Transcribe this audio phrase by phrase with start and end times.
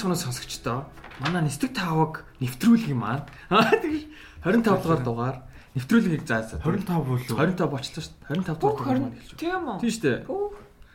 [0.00, 0.88] Байцгаана сонсогчдоо.
[1.20, 3.28] Манай нэстэг тавыг нэвтрүүлэг маань.
[3.52, 4.08] Тэгэж
[4.40, 5.36] 25 дугаар дугаар
[5.76, 6.56] нэвтрүүлгийг заа заа.
[6.64, 7.28] 25 болов.
[7.28, 8.40] 25 болчихлоо шүү дээ.
[8.40, 9.44] 25 дугаар дугаар маань эхэлж байна.
[9.44, 9.76] Тийм үү?
[9.76, 10.18] Тийм шүү дээ.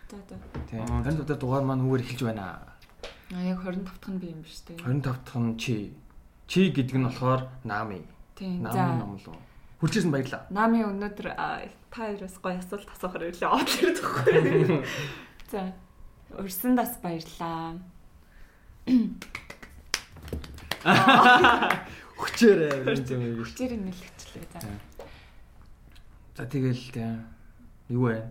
[0.10, 0.36] За за.
[0.66, 0.82] Тийм.
[1.06, 2.46] 25 дугаар дугаар маань үүгээр эхэлж байна.
[3.30, 4.82] А яг 25 дахь нь би юм биш үү?
[4.82, 5.78] 25 дахь нь чи.
[6.50, 8.02] Чи гэдэг нь болохоор Нами.
[8.34, 8.66] Тийм.
[8.66, 8.90] Нами За.
[8.90, 9.38] ном лөө.
[9.86, 10.50] Хүрчээсэн баярлаа.
[10.50, 11.62] Нами өнөөдөр та
[11.94, 13.54] хоёроос гоё асуулт асуухаар ирлээ.
[13.54, 14.82] Од хэрэгтэхгүй.
[15.54, 15.78] За.
[16.42, 17.78] Урсандас баярлаа.
[22.16, 23.42] Хүчээрээ юм юм.
[23.44, 24.46] Хүчээр нэлэгчлээ.
[24.54, 24.60] За.
[26.38, 26.80] За тэгэл.
[27.90, 28.22] Юу вэ?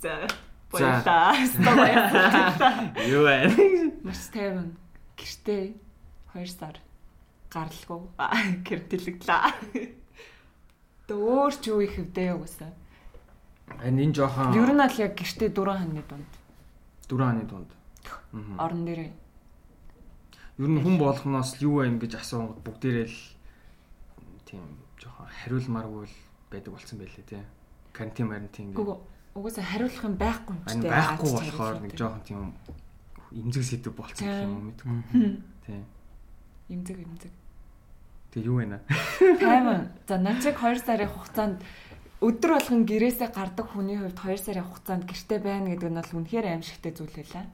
[0.00, 0.26] За.
[0.72, 1.36] Баярлаа.
[3.04, 3.36] Юу вэ?
[4.04, 4.76] Маш тайван.
[5.18, 5.74] Гэртээ
[6.32, 6.76] 2 сар
[7.52, 8.00] гаралгүй
[8.64, 9.92] гэртэлэглээ.
[11.08, 12.72] Тэ өөр ч юу их хөвдөө угсаа.
[13.84, 16.32] Энэ энэ жоохон Ер нь аль яг гэртээ 4 ханы дунд.
[17.08, 17.70] дөрөв оны дунд.
[18.32, 18.54] Мгм.
[18.58, 19.12] Орон дээрээ.
[20.58, 23.20] Ер нь хүн болгоноос юу вэ гэж асуунгууд бүгдээрээ л
[24.48, 24.64] тийм
[24.98, 26.16] жоохон хариулмааргүй л
[26.50, 27.42] байдаг болсон байлээ тий.
[27.92, 28.98] Карантин марантин Гүг
[29.34, 30.90] угсаа хариулах юм байхгүй юм чтэй.
[30.90, 32.40] байхгүй болохоор нэг жоохон тийм
[33.30, 34.92] имзэг сэдв болцсон гэх юм уу мэдгүй.
[35.66, 35.80] Тий.
[36.68, 37.32] имзэг имзэг.
[38.32, 38.80] Тэг юу вэ наа?
[39.40, 39.92] Тайван.
[40.08, 41.58] За начиг 2 сарын хугацаанд
[42.20, 46.46] өдөр болгон гэрээсээ гардаг хүний хувьд 2 сарын хугацаанд гэрте байна гэдэг нь бол үнэхээр
[46.48, 47.46] аимшигтай зүйл байлаа.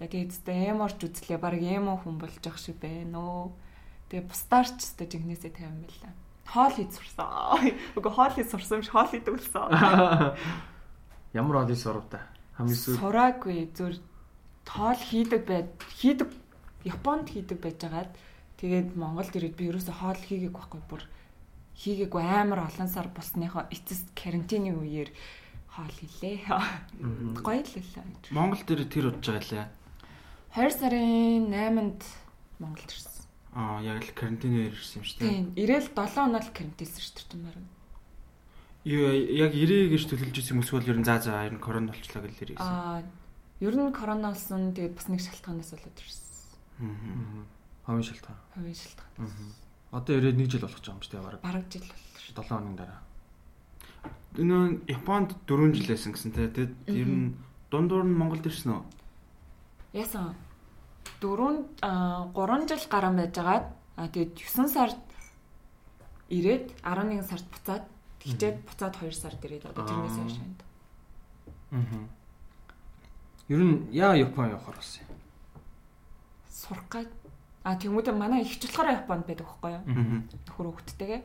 [0.00, 1.36] За тэгээд өстэй эморч үзлээ.
[1.36, 3.52] Бараг эмо хүн болж ах шиг байна өө.
[4.08, 6.16] Тэгээ бустаарч өстэй жигнэсээ тавин байлаа.
[6.48, 7.76] Хоол хийж сурсан.
[8.00, 9.68] Үгүй хоол хийж сурсан юм шиг хоол хийдэг болсон.
[11.36, 12.24] Ямар олон сурав та?
[12.56, 14.00] Хамгийн сүүл Сураагүй зүр
[14.64, 15.68] тоол хийдэг бай
[16.00, 16.32] хийдэг
[16.88, 18.10] Японд хийдэг байжгаад
[18.56, 21.04] тэгээд Монголд ирээд би ерөөсөө хоол хийгээгүй байхгүй бүр
[21.76, 25.12] хийгээгүй амар олон сар болсныхоо эцэст карантины үеэр
[25.70, 26.48] хоол хийлээ.
[27.44, 28.32] Гоё л лээ.
[28.32, 29.79] Монгол дээр тэр удаж байгаа лээ.
[30.54, 32.02] 2 сарын 8-нд
[32.58, 33.24] Монголд ирсэн.
[33.54, 35.30] Аа яг л карантинээр ирсэн юм шүү дээ.
[35.30, 37.58] Тийм, ирээл 7 хоног л карантинсэн шүү дээ маар.
[38.82, 41.94] Юу яг ирээ гэж төлөвлөж ирсэн юм эсвэл ер нь заа заа ер нь корона
[41.94, 42.66] болчлаа гэж ирсэн.
[42.66, 43.02] Аа,
[43.62, 46.26] ер нь корона болсон тэгээд бас нэг шалтгаанаас болоод ирсэн.
[46.82, 47.46] Аа.
[47.86, 48.38] хавын шилтгаан.
[48.54, 49.30] Хувийн шалтгаан.
[49.90, 52.34] Одоо ирээд 1 жил болох ч юм шүү дээ бараг Бараг жил боллоо шүү.
[52.38, 53.00] 7 хоногийн дараа.
[54.38, 56.46] Энэ Японд 4 жил байсан гэсэн те.
[56.46, 57.34] Тэгэд ер нь
[57.70, 58.82] дундуур нь Монголд ирсэн үү?
[59.92, 60.34] Яасан
[61.20, 64.98] 4 3 жил гарan байжгаад тэгээд 9 сард
[66.30, 67.84] ирээд 11 сард буцаад
[68.22, 70.56] тэгчээд буцаад 2 сард ирээд одоо тэрнээс хойш байна.
[71.72, 72.06] Аа.
[73.48, 75.18] Ер нь яа Япон явахаар болсон юм.
[76.46, 77.10] Сурах гад
[77.64, 79.82] а тэгмүүдээ манай их ч болохоор Японд байдаг байхгүй юу?
[79.90, 80.22] Аа.
[80.46, 81.20] Нөхөр хөвгттэйгээ.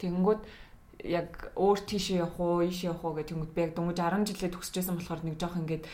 [0.00, 0.40] Тэнгүүд
[1.04, 4.50] яг өөр тийшээ явах уу, ийшээ явах уу гэх тэнгүүд би яг дөнгөж 10 жилээ
[4.56, 5.84] төгсөжсэн болохоор нэг жоох ингээд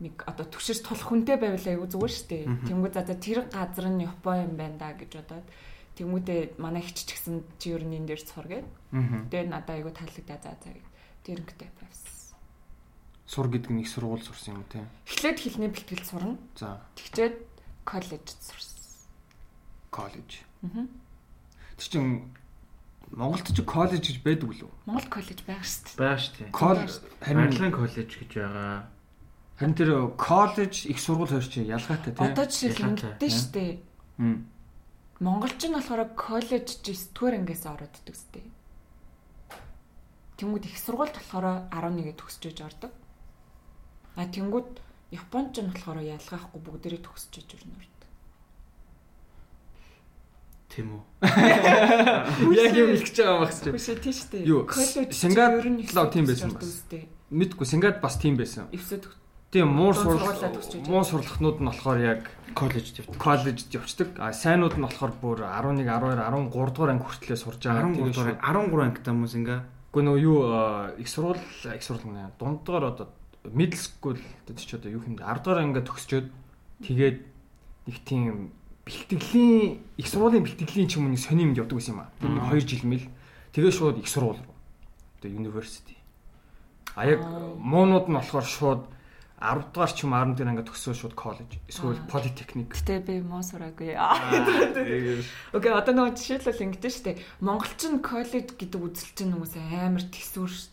[0.00, 2.44] нэг одоо төгсөж тулах хүнтэй байвал аюу зүгээр шүү дээ.
[2.70, 5.46] Тэнгүүд за тэр газар нь Япон юм байна да гэж бодоод
[5.98, 8.66] тэнгүүдээ манай хич ч гэсэн чи ер нь энэ дээр цур гээд
[8.96, 9.28] Аа.
[9.28, 10.86] тэгээд надад аюу таалагдаа за за гэд
[11.22, 12.36] тэр ингээд тавьсан.
[13.28, 14.82] Сур гэдэг нь их сургууль сурсан юм те.
[15.06, 16.36] Эхлээд хэлний бэлтгэл сурна.
[16.58, 17.34] За, Тэгчээд
[17.86, 18.76] коллежид сурсан.
[19.92, 20.42] коллеж.
[20.66, 20.88] Аа.
[21.76, 22.32] Тэр чин
[23.12, 24.72] Монголд ч коллеж гэж байдаг үлээ.
[24.88, 26.00] Монгол коллеж байгаа шүү дээ.
[26.00, 26.50] Баа шүү дээ.
[27.20, 28.88] Харин коллеж гэж байгаа.
[29.58, 32.22] Харин тэр коллеж их сургууль хоёр чинь ялгаатай те.
[32.22, 33.72] Одоо жишээл ингэдэж шүү дээ.
[34.18, 34.38] Мм.
[35.20, 38.42] Монголч нь болохоор коллеж чи 9-р ангиас ороод иддэг сте.
[40.38, 42.92] Тэнгүүд их сургуульд болохоор 11-д төгсөж иж ордог.
[44.16, 48.08] А тэнгүүд Японч нь болохоор ялгаахгүй бүгдээрээ төгсөж иж өрнө ордог.
[50.72, 51.02] Тийм үү?
[52.56, 53.68] Яг юм хэлж байгаа юм багс чи.
[53.76, 54.40] Хүшээ тийш штэ.
[54.48, 55.68] Юу, Коллеж Сингапур
[56.08, 56.80] тийм байсан бас.
[57.28, 58.72] Мэдгүй Сингад бас тийм байсан.
[58.72, 59.04] Эвсэд
[59.52, 60.40] Тийм муур сурлах
[60.88, 62.20] муу сурлахнууд нь болохоор яг
[62.56, 63.12] Коллеж дэвт.
[63.20, 64.16] коллежд явцдаг.
[64.16, 67.92] А сайнууд нь болохоор бүр 11, 12, 13 дугаар анги хүртлээр сурж байгаа.
[67.92, 69.60] 13 Тэгээд дугаар 13 ангитай хүмүүс ингээ
[69.92, 70.40] Гэхдээ нөгөө юу
[70.96, 73.12] их сурвал их сурвал нэ дундгаар одоо
[73.44, 76.26] middle school одоо чи одоо юу юм бэ 10 дугаар ингээ төгсчөөд
[76.88, 77.16] тэгээд
[77.92, 78.56] нэг тийм
[78.88, 82.10] бэлтгэлийн их сурвалын бэлтгэлийн ч юм уу нэг сони юмд явдаг гэсэн юм аа.
[82.24, 83.04] Тэр нэг 2 жил мэл
[83.52, 84.56] тэгээд шууд их сурвал руу
[85.20, 86.00] одоо university.
[86.96, 87.20] А яг
[87.60, 88.88] муунууд нь болохоор шууд
[89.42, 92.70] 10 дугаар ч юм 11 дугаар ингээ төгсөө шууд college эсвэл polytechnic.
[92.78, 93.98] Гэтэ би муу сураагүй.
[95.52, 97.18] Окей, одоо нөгөө жишээлбэл ингэдэж штэ.
[97.42, 100.70] Монголчин коллеж гэдэг үзэл чинь нөгөөс амар төсвөр ш-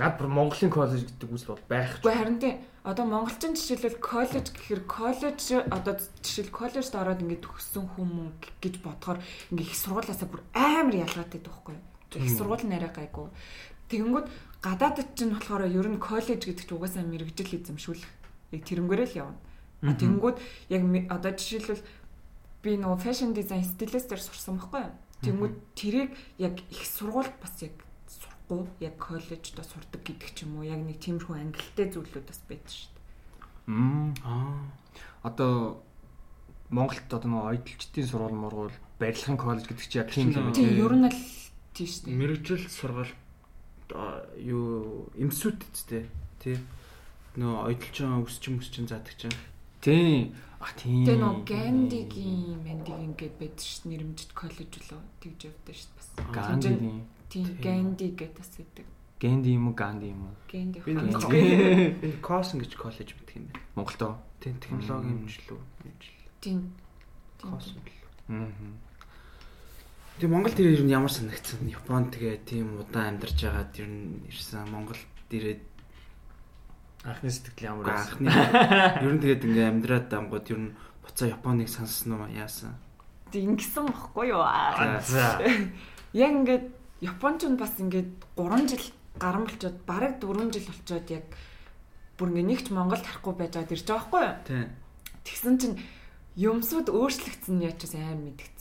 [0.00, 2.00] Наад бүр Монголын коллеж гэдэг үзэл бол байх.
[2.00, 7.86] Гэхдээ харин тийм одоо монголчин жишээлбэл коллеж гэхээр коллеж одоо жишээл коллежд ороод ингээд төгссөн
[7.92, 9.20] хүмүүс гэж бодохоор
[9.52, 11.84] ингээд их сургуулиасаа бүр амар ялгаатай байхгүй юу?
[12.24, 13.28] Их сургууль арай гайгүй.
[13.92, 14.26] Тэгэнгүүт
[14.62, 18.10] гадаадд чинь болохоор ер нь коллеж гэдэг чинь угаасаа мэрэгжил эзэмшүүлэх
[18.54, 19.38] яг тэрнгээрээ л явна.
[19.82, 20.36] А тэнгүүд
[20.70, 21.82] яг одоо жишээлбэл
[22.62, 24.94] би нөгөө fashion design stylist-ээр сурсан байхгүй юу?
[25.26, 27.74] Тэнгүүд тэрийг яг их сургуульд бас яг
[28.06, 32.70] сурахгүй яг коллежд сурдаг гэдэг ч юм уу яг нэг тиймэрхүү ангилалтай зүйлүүд бас байдаг
[32.70, 33.02] шүү дээ.
[33.66, 34.14] Мм.
[34.22, 34.62] Аа.
[35.26, 35.82] Одоо
[36.70, 40.94] Монголд одоо нөгөө ойдлчдын сургууль мургуул барилгын коллеж гэдэг чи яг тийм юм Тийм ер
[40.94, 41.18] нь л
[41.74, 42.18] тийм шүү дээ.
[42.18, 43.21] Мэргэжил сургалт
[44.36, 46.08] юу эмсүүд үсттэй
[46.40, 46.56] тий.
[47.36, 49.36] Нөө ойдолчон өсчин өсчин заадаг чинь.
[49.80, 50.36] Тийм.
[50.60, 51.04] А тийм.
[51.08, 53.90] Тэгээ нөгөө Гандигийн Мандигийн гээд байдаг шүү дээ.
[53.92, 56.08] Нэрмжит коллеж үлээ тэгж явдаг дээ бас.
[56.30, 56.70] Ганди.
[57.32, 58.86] Тийм Ганди гэдэг бас байдаг.
[59.22, 60.34] Гэнди юм уу Ганди юм уу?
[60.50, 63.62] Ганди Би энэ Косон гэж коллеж мэддэг юм байна.
[63.78, 64.14] Монголд оо.
[64.42, 65.60] Тийм технологийн хэмжлүү.
[66.42, 66.74] Тийм.
[67.38, 67.78] Косон.
[68.28, 68.50] Аа.
[70.20, 71.64] Тэгээ Монгол дээр ер нь ямар санагдсан?
[71.68, 75.00] Японд тэгээ тийм удаан амьдарч байгаад ер нь ирсэн Монголд
[75.32, 75.62] ирээд
[77.02, 78.28] Анхны сэтгэл ямар байсан?
[78.28, 82.76] анхны ер нь тэгээд ингээ амьдраад ангууд ер нь буцаа Японыг сонссон уу яасан?
[83.32, 84.44] Ингэсэн бохгүй юу?
[84.44, 85.00] Аа.
[85.00, 85.40] За.
[86.12, 86.66] Яг ингээд
[87.00, 88.86] Японч нь бас ингээд 3 жил
[89.18, 91.26] гарan болчоод бараг 4 жил болчоод яг
[92.20, 94.36] бүр ингээ нэгч Монголд харахгүй байж байгаад ирж байгаа байхгүй юу?
[94.46, 94.68] Тийм.
[95.26, 95.76] Тэгсэн чинь
[96.38, 98.51] юмсууд өөрчлөгдсөн нь яаж ч амар мэдгэцсэн.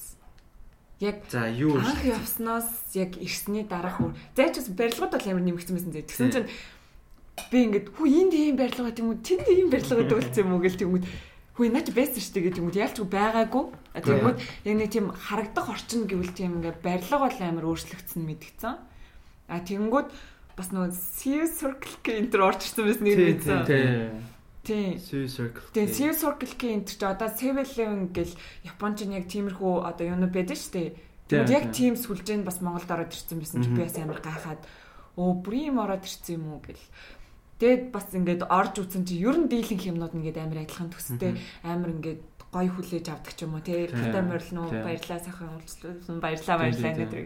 [1.01, 4.13] Яг За юу анх явсноос яг ирсний дараах үр.
[4.37, 6.05] Зайчс барилгууд бол амар нэмэгдсэн байсан зэ.
[6.05, 6.49] Тэгсэн чинь
[7.49, 9.17] би ингээд хүү энд ийм барилга байт юм уу?
[9.17, 11.05] Тэнд ийм барилга өгүүлсэн юм уу гэл тэгмүүд
[11.57, 12.69] хүү наач байсан шүү дээ гэдэг юм.
[12.69, 13.65] Ялч байгаагүй.
[13.97, 14.37] Тэгмүүд
[14.69, 18.77] яг нэг тийм харагдах орчин гэвэл тийм ингээд барилга бол амар өөрчлөгдсөн мэдгэцэн.
[19.49, 20.09] А тэгэнгүүт
[20.53, 23.65] бас нөгөө Sea Circle гэх энэ төр орчсон байсан нэг мэдсэн.
[23.65, 24.30] Тийм.
[24.61, 25.01] Тийм.
[25.01, 25.65] Sea Circle.
[25.73, 30.29] Тэгээ Sea Circle-ийн энэ ч одоо 7-Eleven гэл Японч нь яг тиймэрхүү одоо юу нэ
[30.29, 30.89] байдаг шүү дээ.
[31.25, 34.61] Тэгвэл яг тийм сүлжээнд бас Монголд ороод ирсэн байсан чи би бас амар гайхаад
[35.17, 36.85] өө бүр юм ороод ирсэн юм уу гэл.
[37.57, 41.89] Тэгээд бас ингээд орж үзсэн чи ер нь дийлэнх юмнууд ингээд амар адилхан төстэй амар
[41.97, 42.21] ингээд
[42.51, 43.89] гой хүлээж авдаг ч юм уу тий.
[43.89, 43.97] Тийм.
[43.97, 44.83] Тата морил нуу Тийм.
[44.85, 47.25] баярлаа сайхан уулзлаа баярлаа баярлаа гэдэг.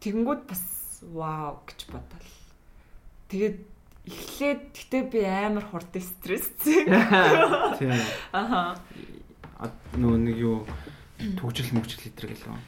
[0.00, 0.62] Тэгэнгүүт бас
[1.02, 2.30] вау гэж бодол.
[3.28, 3.56] Тэгээд
[4.06, 6.86] эхлээд гэтээ би амар хурд стресстэй.
[7.78, 7.98] Тийм.
[8.32, 8.78] Аха.
[9.58, 10.56] А, Нөгөө нэг юу
[11.18, 12.60] төгжил мөгжил хэлдэг гэлээ.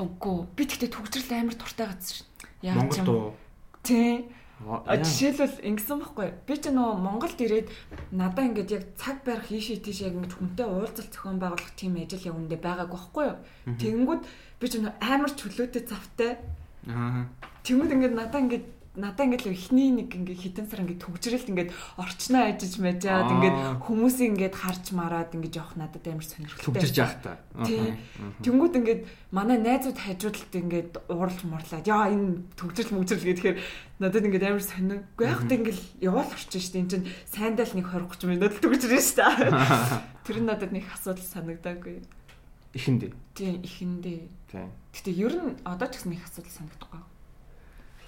[0.00, 2.28] Үгүй би тэгтээ төгжрөл амар дуртай газар шин.
[2.64, 3.34] Яа Монгол дуу.
[3.84, 4.26] Тий.
[4.60, 6.28] А жишээлбэл ингэсэн байхгүй.
[6.44, 7.68] Би ч нөгөө Монголд ирээд
[8.12, 12.28] надаа ингээд яг цаг барих ийшээ тийш яг ингэж хүнтэй уулзалт зохион байгуулах тийм ажил
[12.28, 13.38] яг үндэ байгаагүй байхгүй юу.
[13.80, 14.22] Тэгэнгүүт
[14.60, 16.30] би ч нөгөө амар чөлөөтэй завтай.
[16.92, 17.24] Аа.
[17.64, 18.66] Тэнгүүд ингээд надаа ингээд
[19.00, 23.34] надаа ингээд л ихний нэг ингээд хитэн сар ингээд төгжрэлт ингээд орчноо ажиж мажаад Аа.
[23.34, 26.76] ингээд хүмүүсийг ингээд харж мараад ингээд явах надад амар сонирхолтой.
[26.76, 27.40] Түгжирч явах та.
[28.44, 29.00] Тэнгүүд ингээд
[29.32, 33.58] манай найзууд хажуудалд ингээд ууралж мурлаад яа энэ төгжрөл мөгжрөл гэхээр
[33.98, 36.82] надад ингээд амар сонирхгүй яг тэ ингээд яваал орчин шүү дээ.
[36.84, 39.50] Энд чинь сайндал нэг 20 30 минут л төгжрөл шүү дээ.
[40.28, 42.04] Тэр нь надад нэг асуудал санагдаагүй.
[42.70, 43.12] Ихэндээ.
[43.34, 44.20] Тий ихэндээ.
[44.50, 44.70] Тийм.
[44.94, 47.02] Гэтэ ер нь одоо ч гэсэн их асуудал санагдахгүй.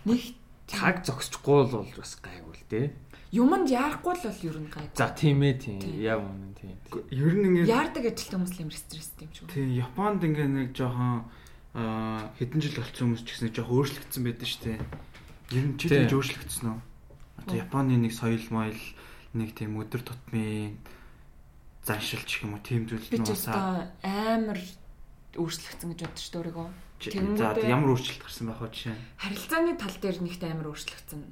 [0.07, 0.23] Нэг
[0.67, 2.87] Цаг зогсчихгүй л бол бас гайгүй л дээ.
[3.33, 4.97] юмд яарахгүй л бол ер нь гайгүй.
[4.97, 5.81] За тийм ээ тийм.
[6.01, 6.77] Яг үнэн тийм.
[7.09, 9.49] Ер нь ингээ Яардаг ажилтан хүмүүс л амар стресстэй юм шиг.
[9.49, 11.25] Тийм Японд ингээ нэг жоохон
[11.73, 14.79] хэдэн жил болсон хүмүүс ч гэсэн жоохон өөрчлөгдсөн байдаг шүү дээ.
[15.57, 16.05] Ер нь чи Тийм.
[16.05, 16.81] тэгж өөрчлөгдсөн үү?
[17.41, 18.83] Одоо Японы нэг соёл моёл
[19.33, 20.77] нэг тийм өдөр тутмын
[21.89, 24.61] заншилч юм уу тийм зүйл Би нь ч усаа өстой амар
[25.41, 26.69] өөрчлөгдсөн гэж бодож шүү дээ өөрийгөө.
[27.11, 28.97] За ямар өөрчлөлт гарсан байх вэ жишээ?
[29.19, 31.23] Харилцааны тал дээр нэгт амар өөрчлөгдсөн.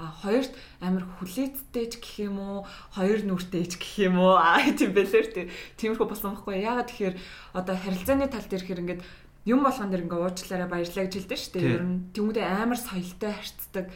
[0.00, 2.66] А хоёрт амар хүлээцтэй ч гэх юм уу,
[2.96, 4.34] хоёр нүртэй ч гэх юм уу.
[4.40, 5.48] Аа тийм бэлэр тийм.
[5.78, 6.64] Тиймэрхүү болсон байхгүй.
[6.64, 7.16] Ягаад тэгэхээр
[7.54, 9.02] одоо харилцааны тал дээр хэр ингээд
[9.46, 11.74] юм болгон дэр ингээд уучлаарай баярлаа гэж хэлдэг шүү дээ.
[11.76, 13.86] Ер нь тэмүүдээ амар соёлтой харьцдаг.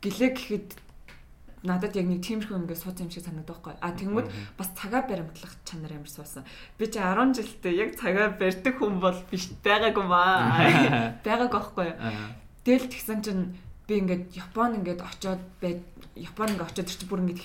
[0.00, 0.68] Гэлээ гэхэд
[1.64, 3.74] надад яг нэг тиймэрхүү ингээд сууц юм шиг санагдав байхгүй.
[3.80, 4.28] А тэнгууд
[4.60, 6.44] бас цагаа баримтлах чанар амар суусан.
[6.76, 11.16] Би чи 10 жилдээ яг цагаа барьдаг хүн бол биш байгаагүй маа.
[11.24, 11.88] Байгаагүй байхгүй.
[12.68, 13.56] Тэгэл тэгсэн чинь
[13.88, 15.80] би ингээд Япон ингээд очоод бай
[16.16, 17.40] Япон ингээд очоод ирчих бүр ингээд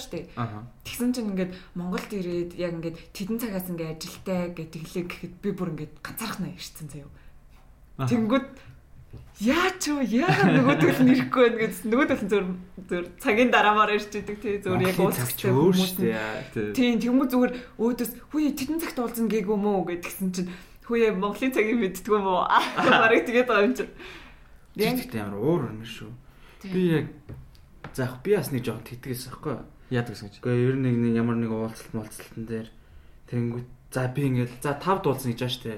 [0.00, 0.24] шүү дээ.
[0.36, 0.64] Аа.
[0.84, 5.50] Тэгсэн чинь ингээд Монголд ирээд яг ингээд тэдэн цагаас ингээд ажилтаа гэдэг хэлээ гэхэд би
[5.52, 7.12] бүр ингээд ганцаархнаа ирсэн заяа.
[8.04, 8.46] Тэнгүүд
[9.36, 12.44] яач юу яагаад нөгөөдөл нь ирэхгүй байна гэдсэн нөгөөдөл нь зөв
[12.88, 15.12] зөв цагийн дараамаар ирж идэг тий зөв яг өөр
[15.76, 15.92] хүмүүс.
[16.72, 20.48] Тийм тэнгүү зүгээр өөдөөс хүү тэдэн цагт уулзна гээгүй мөө гэдгсэн чинь
[20.88, 22.40] хүү Монголын цагийг мэддгүү мөө
[23.04, 23.92] барыг тэгээд байгаа юм чинь.
[24.80, 26.10] Яг Тэгтээ амар уур юм шүү.
[26.72, 27.06] Би яг
[27.92, 29.64] за яг би бас нэг жоохон тэтгээс байхгүй юу?
[29.92, 30.40] Яадаг гэсэн чи.
[30.40, 32.68] Гэхдээ ер нь нэг нэг ямар нэг уулзалт молцолтон дээр
[33.28, 35.72] тэгэнгүүт за би ингээл за 5 дуулсан гэж байна штэ.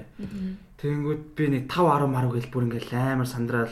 [0.83, 3.71] Тэгэнгүүт би нэг 5 10 маруу гэл бүр ингээл амар сандраал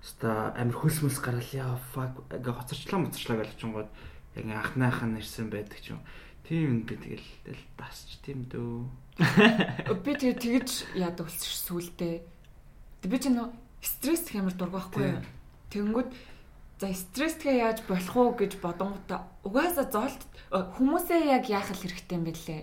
[0.00, 3.90] ста амар хөлс мөлс гараал яа fuck ингээ хоцорчлаа моцорчлаа гэж очингууд
[4.32, 6.00] яг ингээ анхныхан нэрсэн байдаг ч юм.
[6.48, 7.28] Тийм би тэгэл
[7.76, 8.88] басч тийм дөө.
[10.02, 12.24] Би тэгээ тэгж яадаг болчих сүултээ.
[13.04, 13.52] Тэг би чинь нөө
[13.84, 15.22] стресс хэмэр дургахгүй юу?
[15.70, 16.10] Тэнгүүд
[16.82, 22.34] за стрессгээ яаж болох уу гэж бодонгуудаа угаасаа зоолт хүмүүсээ яг яах хэрэгтэй юм бэ
[22.34, 22.62] лээ.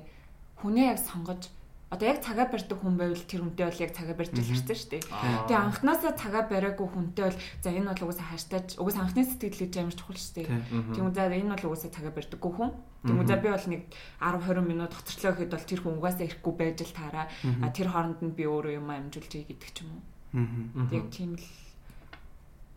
[0.60, 1.48] Хүнээ яг сонгож
[1.90, 5.04] одоо яг цагаа барьдаг хүн байвал тэр хүнтэй бол яг цагаа барьж хэлсэн шүү дээ.
[5.50, 9.74] Тэгээ анханасаа цагаа бариагүй хүнтэй бол за энэ бол угаасаа хаштаж угаасаа анхны сэтгэл гэж
[9.82, 10.48] амар чухал шүү дээ.
[10.94, 12.72] Тийм үү за энэ бол угаасаа цагаа барьдаггүй хүн.
[13.10, 13.82] Тийм үү за би бол нэг
[14.22, 17.26] 10 20 минут хоцорчлоо гэхэд бол тэр хүн угаасаа ирэхгүй байж л таараа.
[17.66, 20.94] А тэр хооронд нь би өөрөө юм амжуулж ий гэдэг ч юм уу.
[20.94, 21.48] Яг тийм л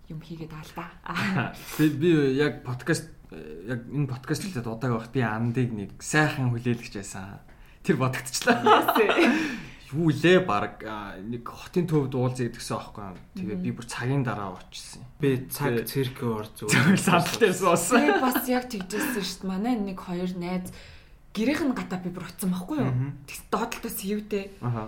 [0.08, 0.88] юм хийгээд аа л да.
[1.76, 2.08] Би би
[2.40, 3.12] яг подкаст
[3.68, 7.44] яг энэ подкаст хэлээд удааг байх би андыг нэг сайхан хүлээлгэж байсан
[7.82, 8.88] тэр бодогдчихлаа.
[9.92, 10.80] Юу лээ баг
[11.20, 13.12] нэг хотын төвд уулзъя гэдгсэн аахгүй.
[13.36, 15.04] Тэгээ би бүр цагийн дараа очсон.
[15.20, 18.00] Би цаг цирк ор зүгээр сандалтайс боосон.
[18.00, 19.52] Би бас яг тэгжсэн шүү дээ.
[19.52, 20.72] Манай нэг хоёр найз
[21.36, 22.92] гэрийнх нь гадаа би бүр утсан байхгүй юу?
[23.28, 24.44] Тэгс доотлолтоо сэвдээ.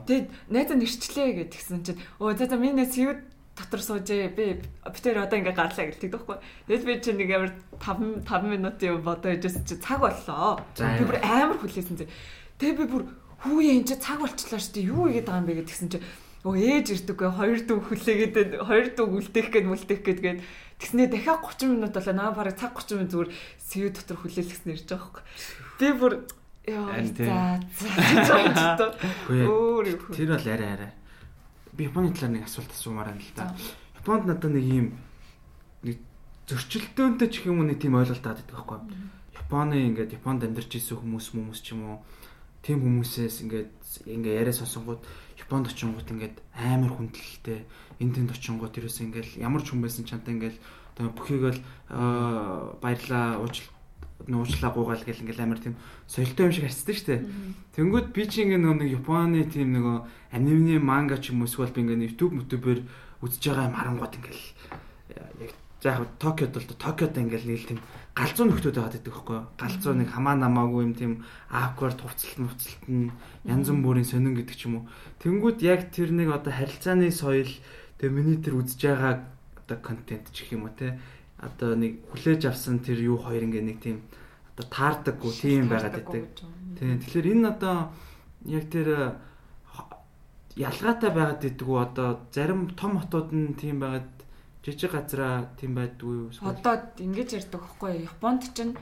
[0.08, 5.38] Тэгээд найзаа нэрчлээ гэдгсэн чинь өө за за миний сэвд дотор суужээ би битэр одоо
[5.38, 6.40] ингээ гарлаа гэлдэг тоххой.
[6.66, 10.60] Тэгэл би чинь нэг амар 5 5 минутын бодоо ижсэн чи цаг боллоо.
[10.76, 12.08] Би бүр амар хүлээсэн чи
[12.58, 13.02] Тэгээ би бүр
[13.42, 14.90] хүүе энэ чи цаг болчлоо шүү дээ.
[14.90, 15.98] Юу игээд байгаа юм бэ гэдгсэн чи
[16.44, 18.34] өө ээж ирдэггүй хоёр дүү хүлээгээд
[18.68, 20.40] хоёр дүү үлдээх гээд мүлдээх гээд гээд
[20.76, 23.30] тэгснээ дахиад 30 минут болоо наа бараг цаг 30 минут зүгээр
[23.64, 25.24] сэв дотор хүлээлгэсэн ирж байгаа хөөхгүй.
[25.80, 26.12] Би бүр
[26.68, 28.92] яа за.
[30.12, 30.92] Тэр бол арай арай.
[31.72, 33.56] Би Японы талаар нэг асуулт асуумаар байна л да.
[34.04, 34.86] Японд надад нэг юм
[35.80, 35.96] нэг
[36.48, 38.78] зөрчилдөөнтэй ч юм уу нэг тийм ойлголт байдаг байхгүй.
[39.32, 41.96] Японы ингээд Японд амьдарч исэн хүмүүс хүмүүс ч юм уу
[42.64, 43.70] тийм хүмүүсээс ингээд
[44.08, 45.04] ингээ яриа сонсонгууд
[45.36, 47.60] Японд очингууд ингээд амар хүндлэлтэй
[48.00, 50.58] энэ тэнд очингууд ерөөс ингээл ямар ч хүн байсан чанта ингээл
[50.96, 51.60] одоо бүхийг л
[52.80, 53.68] баярлаа уужил
[54.24, 55.76] нуучлаа гуугаал гэл ингээл амар тийм
[56.08, 57.26] соёлтой юм шиг харцдаг штэ.
[57.76, 59.96] Тэнгүүд би чи ингээ нэг Японы тийм нөгөө
[60.32, 62.80] анимны манга ч юм уу эсвэл би ингээ YouTube YouTube-ээр
[63.20, 64.44] үзэж байгаа юм харангууд ингээл
[65.44, 65.52] яг
[65.84, 67.80] за яг Токиод бол Токиод ингээл нийл тийм
[68.16, 71.12] галзуу нөхдүүд байгаад байдаг хөөхгүй галзуу нэг хамаа намаагүй юм тийм
[71.52, 73.12] awkward хувцалт мувцалт нь
[73.44, 74.88] янз бүрийн сонин гэдэг ч юм уу.
[75.20, 77.52] Тэнгүүд яг тэр нэг одоо харилцааны соёл
[78.00, 79.28] тэгээ миний тэр үзэж байгаа
[79.60, 80.96] одоо контент ч гэх юм уу те?
[81.36, 84.08] Одоо нэг хүлээж авсан тэр юу хоёр ингээ нэг тийм
[84.56, 86.24] одоо таардаггүй тийм байгаад байдаг
[86.80, 87.92] тийм тэгэхээр энэ одоо
[88.48, 89.20] яг тэр
[90.56, 94.13] ялгаатай байгаад иддэг үү одоо зарим том хотууд нь тийм байгаад
[94.64, 96.28] жижиг газараа тийм байдгүй юу?
[96.40, 98.72] Одоо ингэж ярьдаг байхгүй Японд чинь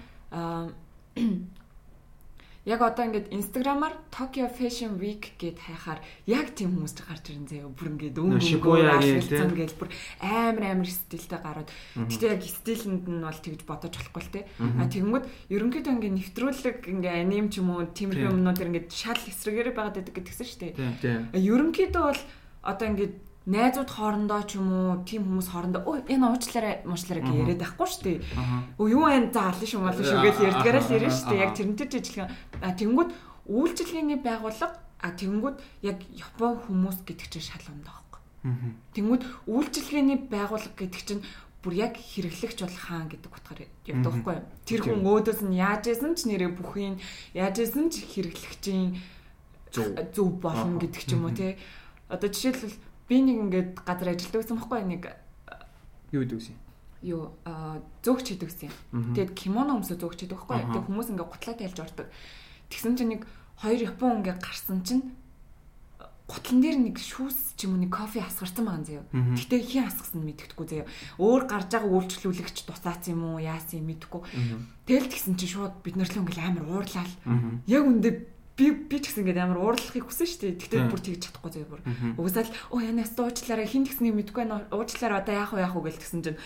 [2.64, 5.98] яг одоо ингээд инстаграмаар Tokyo Fashion Week гэд хайхаар
[6.30, 9.90] яг тийм хүмүүс гарч ирэн заяа бүр ингээд өнгө өнгө ингээд бүр
[10.22, 11.70] амар амар стилтэй гараад.
[11.98, 14.46] Гэтээ яг стилэнд нь бол тэгж бодож болохгүй л те.
[14.62, 19.74] А тэгмүүд ерөнхийдөө ингээд нэвтрүүлэг ингээд аним ч юм уу тиймэрхүү юмнууд ингээд шал эсрэгээр
[19.74, 21.34] байгаад байдаг гэдгсэн шүү дээ.
[21.34, 22.22] Ерөнхийдөө бол
[22.62, 23.14] одоо ингээд
[23.46, 25.82] найзууд хоорондоо ч юм уу тийм хүмүүс хоорондоо.
[25.82, 28.18] Өө энэ уучлаарай муучлаарай гэж яриад байхгүй шүү дээ.
[28.78, 31.42] Өө юу энэ за алын шүү малын шүү гэж ярьдгаараа л ярина шүү дээ.
[31.42, 32.30] Яг тэрнтэй жижигхэн
[32.62, 33.10] а тэнгууд
[33.50, 38.22] үйлчлэгээний байгууллага а тэнгууд яг Япон хүмүүс гэдэг чинь шал ондоо байхгүй.
[38.94, 41.22] Тэнгууд үйлчлэгээний байгууллага гэдэг чинь
[41.62, 44.36] бүр яг хэрэглэгч бол хаан гэдэг утгаар явдаг байхгүй.
[44.66, 46.98] Тэр хүн өөдөөс нь яаж исэн ч нэрээ бүхийн
[47.38, 48.98] яаж исэн ч хэрэглэгчийн
[49.70, 50.30] зөв.
[50.42, 51.54] болно гэдэг ч юм уу те.
[52.10, 52.76] Одоо жишээлбэл
[53.08, 55.02] би нэг ингээд газар ажилладаг гэсэн баггүй нэг
[56.12, 56.54] юу гэдэг вэ?
[57.02, 57.34] Юу
[58.04, 58.72] зөөгч хийдэг гэсэн.
[59.16, 60.70] Тэгээд кимоно өмсө зөөгч хийдэг баггүй.
[60.70, 62.06] Тэгээд хүмүүс ингээд гутлаа тайлж ордог.
[62.70, 63.22] Тэгсэн чинь нэг
[63.58, 65.10] хоёр япон ингээд гарсан чинь
[66.32, 69.04] гутлан дээр нэг шүүс ч юм уу нэг кофе асгарсан байгаа заяа.
[69.12, 70.86] Гэтэ хин асгасан мэддэхгүй заяа.
[71.20, 74.22] Өөр гарч байгаа үйлчлүүлэгч тусаац юм уу, яасан юм мэдхгүй.
[74.88, 77.12] Тэгэл тэгсэн чинь шууд бид нар л ингээл амар уурлал.
[77.68, 80.60] Яг үндэ би би ч гэсэн ингээд амар уурлахыг хүсэн шүү дээ.
[80.60, 81.82] Тэгтээ бүр тэгж чадахгүй зөө бүр.
[82.20, 84.68] Угсаал оо янаас дуучлаараа хин тэгснийг мэдгүй байна.
[84.68, 86.40] Уучлаараа одоо яах вэ яах вэ гэл тэгсэн чинь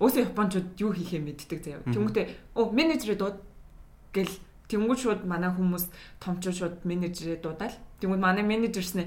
[0.00, 1.84] өөсөө японочууд юу хийхээ мэддэг заяа.
[1.92, 2.26] Тэнгүүтээ
[2.56, 3.38] оо менежерээ дууд
[4.16, 4.34] гэл
[4.72, 5.92] тэнгүүт шууд манай хүмүүс
[6.24, 7.76] томчууд шууд менежерээ дуудаал.
[8.00, 9.06] Тэнгүүт манай менежерснээ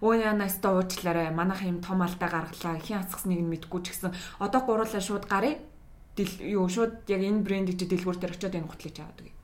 [0.00, 2.80] өө янаас дуучлаараа манайх юм том алдаа гаргалаа.
[2.80, 5.60] Хин асгасныг нь мэдгүй ч гэсэн одоо гурлаа шууд гарыг
[6.40, 9.35] юу шууд яг энэ брендийг дэлгүүр дээр очиод энэ гутлыг аваад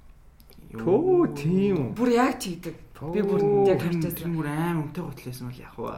[0.73, 1.93] Төө тийм.
[1.93, 2.76] Бүр яг тийдэг.
[3.12, 4.33] Би бүр яг харж байсан.
[4.33, 5.91] Бүр аим өмтэй готлээсэн бол яг уу.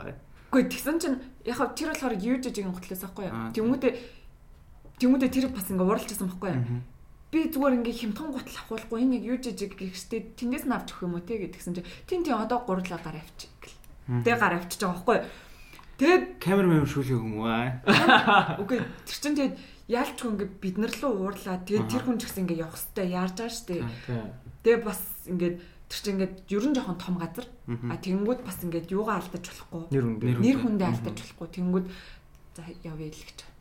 [0.50, 3.35] Гэхдээ тэгсэн чинь яг тэр болохоор жижиг готлээс байхгүй юу?
[3.54, 3.88] Тэмүүтэ
[4.99, 6.62] тэмүүтэ тэр бас ингээ уралжсэн байхгүй юу?
[7.35, 11.07] Би зүгээр ингээ хямдхан готл авахгүй энэ яг юу жижиг гэхстэй тэндээс нь авч өгөх
[11.11, 13.75] юм уу те гэдгсэн чинь тэн тэн одоо гурлаа гар авчих гэл.
[14.23, 15.26] Тэгээ гар авчиж байгаа байхгүй юу?
[15.99, 18.59] Тэгээд камер мэмэр шүүлэх юм уу аа?
[18.62, 19.54] үгүй тэр чинь тэгээд
[19.90, 21.59] яалчгүй ингээ бид нар руу уурлаа.
[21.66, 23.83] Тэгээд тэр хүн ч гэсэн ингээ явах хэвээр яарж байгаа шүү дээ.
[24.64, 27.47] Тэгээ бас ингээд тэр чинь ингээд ерөн жоохон том газар.
[27.68, 29.83] А тэгэнгүүт бас ингээд юугаа алдаж болохгүй.
[29.92, 30.40] Нэр үндэ.
[30.40, 31.49] Нэр хүндээ алдаж болохгүй.
[31.52, 31.87] Тэгэнгүүт
[32.56, 33.54] за явъя л гэж байна.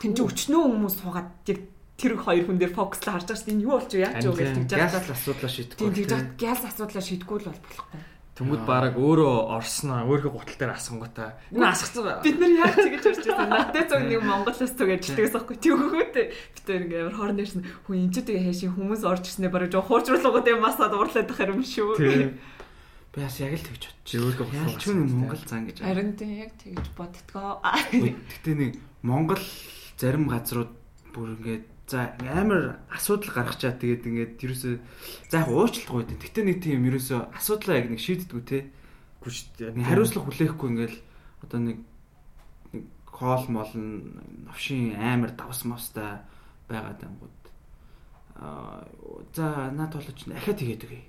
[0.00, 1.60] Тин чи өчнөө хүмүүс суугаад яг
[1.96, 3.50] тэр хоёр хүн дээр фокуслаа харж байгаа.
[3.54, 4.04] Энэ юу болчих вэ?
[4.04, 5.02] Яаж юу гэж тэгж байгаа.
[5.14, 5.84] асуудлаа шийдэхгүй.
[5.84, 6.12] Тийм тэгж.
[6.36, 8.00] Газ асуудлаа шийдгүү л бол болохгүй.
[8.34, 12.18] Тэнгүүд баг өөрөө орсноо өөрийнхөө гутал дээр асангуудаа энэ асгацсан.
[12.18, 13.46] Бид нар яаж тэгэж харж байсан.
[13.46, 15.56] Надтай зөв нэг Монголоос түгэж тэгээс аахгүй.
[15.62, 16.26] Тэгвгүүтэй.
[16.34, 19.70] Бид тэр ингээ амар хорн дээрсэн хүн энэ ч тэгээ хэшийн хүмүүс орж ирснээр бараг
[19.70, 21.94] жоо хуурчруулгууд юм масаад уурлаад байх юм шүү.
[21.94, 22.42] Тийм.
[23.14, 23.94] Би бас яг л тэгж бодчих.
[24.02, 25.76] Чи өөрийнхөө гутал юм Монгол зан гэж.
[25.86, 27.62] Харин тийм яг тэгэж боддгоо.
[27.62, 28.72] Гэтэ нэг
[29.06, 29.42] Монгол
[29.94, 30.74] зарим газрууд
[31.14, 34.74] бүр ингээд за амар асуудал гаргачаа тэгээд ингээд ерөөсөө
[35.28, 36.22] за яг уучлалтгүй дээ.
[36.24, 38.58] Гэтэ нэг тийм ерөөсөө асуудлаа яг нэг шийддэггүй те.
[39.60, 40.94] Нэг хариуцлага хүлээхгүй ингээд
[41.44, 41.78] одоо нэг
[42.72, 44.16] нэг хоол мол нь
[44.48, 46.24] новшин амар давс мостай
[46.68, 47.40] байгаад ангууд
[48.40, 48.88] аа
[49.36, 51.04] за наад болооч дахиад хийгээд өгье.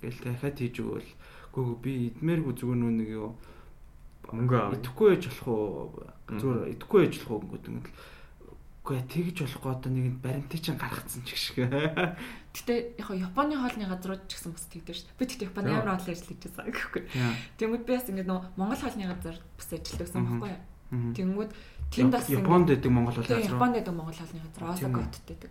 [0.00, 1.10] Гэл дахиад хийж өгвөл
[1.52, 3.36] гүг би идмээргүй зүгээр нүү нэг юу
[4.32, 4.80] мөнгө авъя.
[4.80, 5.92] идэхгүй ээж болох уу
[6.40, 7.96] зүгээр идэхгүй ээж болох уу гэнэ ингээд
[8.86, 11.58] үгүй тэгж болохгүй одоо нэг баримтыг чинь гаргацсан ч гэх шиг
[12.54, 15.18] Гэтэ яг Японы хоолны газрууд ч гэсэн бас тэгдэж шүү.
[15.18, 17.02] Би тэгтээ Японы амар олон ажиллаж байсан гэхгүй.
[17.58, 20.38] Тэнгүүд би бас ингээд нөө Монгол хоолны газар бас ажиллаж байсан Мгм.
[20.38, 20.62] байхгүй юу?
[21.18, 21.50] Тэнгүүд
[21.90, 24.62] тэнд бас Японд байдаг Монгол Тийм газар Японд байдаг Монгол хоолны газар?
[24.70, 25.50] Осакот байдаг.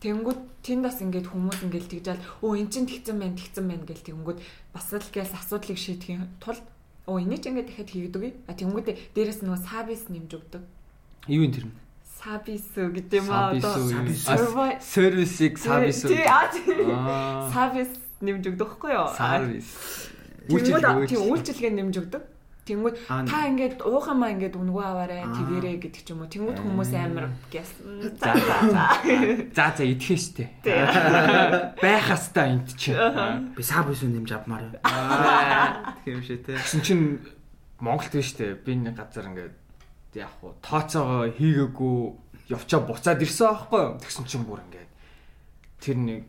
[0.00, 4.06] Тэнгүүд тэнд бас ингээд хүмүүс ингээд тэгжэл өө эн чин тэгсэн байна тэгсэн байна гэл
[4.08, 4.38] тэнгүүд
[4.72, 6.64] бас л гээл асуудлыг шийдэхин тулд
[7.04, 8.32] өө энийг ч ингээд дахиад хийгээд үгүй.
[8.48, 10.62] А тэнгүүд дээрэс нөгөө сабис нэмж өгдөг.
[11.30, 11.66] Юу юм тэр?
[12.16, 14.24] Сабис гэдэг юм аа одоо Сабис.
[14.26, 16.00] Survive- сервисик сабис.
[16.02, 17.50] Тий, аа.
[17.52, 17.92] Сабис
[18.24, 19.08] нэмж өгдөг байхгүй юу?
[19.12, 19.68] Сервис.
[20.48, 22.22] Тэгвэл тийм үйлчилгээ нэмж өгдөг.
[22.66, 25.30] Тэнгүүд та ингээд уухамаа ингээд үнгүү аваарай Аа.
[25.38, 26.30] тэгэрэй гэдэг ч юм уу.
[26.30, 27.70] Тэнгүүд хүмүүс амар гэс.
[28.18, 28.34] За
[29.54, 30.50] за за идэхээстэй.
[31.82, 32.90] Байх хастаа энд чи.
[32.90, 34.82] би саб үсүн нэмж авмаар.
[36.02, 36.58] Тийм шээ те.
[36.58, 37.22] Тэгсэн чинь
[37.78, 38.58] Монголд биш үү?
[38.66, 39.54] Би нэг газар ингээд
[40.14, 41.96] яг хуу тооцоогоо хийгээгүй
[42.52, 43.98] явчаа буцаад ирсэн аахгүй юу?
[43.98, 44.90] Тэгсэн чинь бүр ингээд
[45.82, 46.26] тэр нэг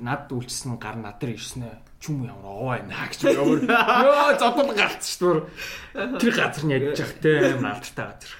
[0.00, 1.76] над үйлчсэн гар над дээр ирсэн ээ.
[1.96, 3.60] Чүм ямар овоо байна гэж өөр.
[3.66, 5.48] Йоо зодод галц шүү
[5.96, 6.18] дээ.
[6.20, 8.32] Тэр газар нь ядж явах те малдтай газар.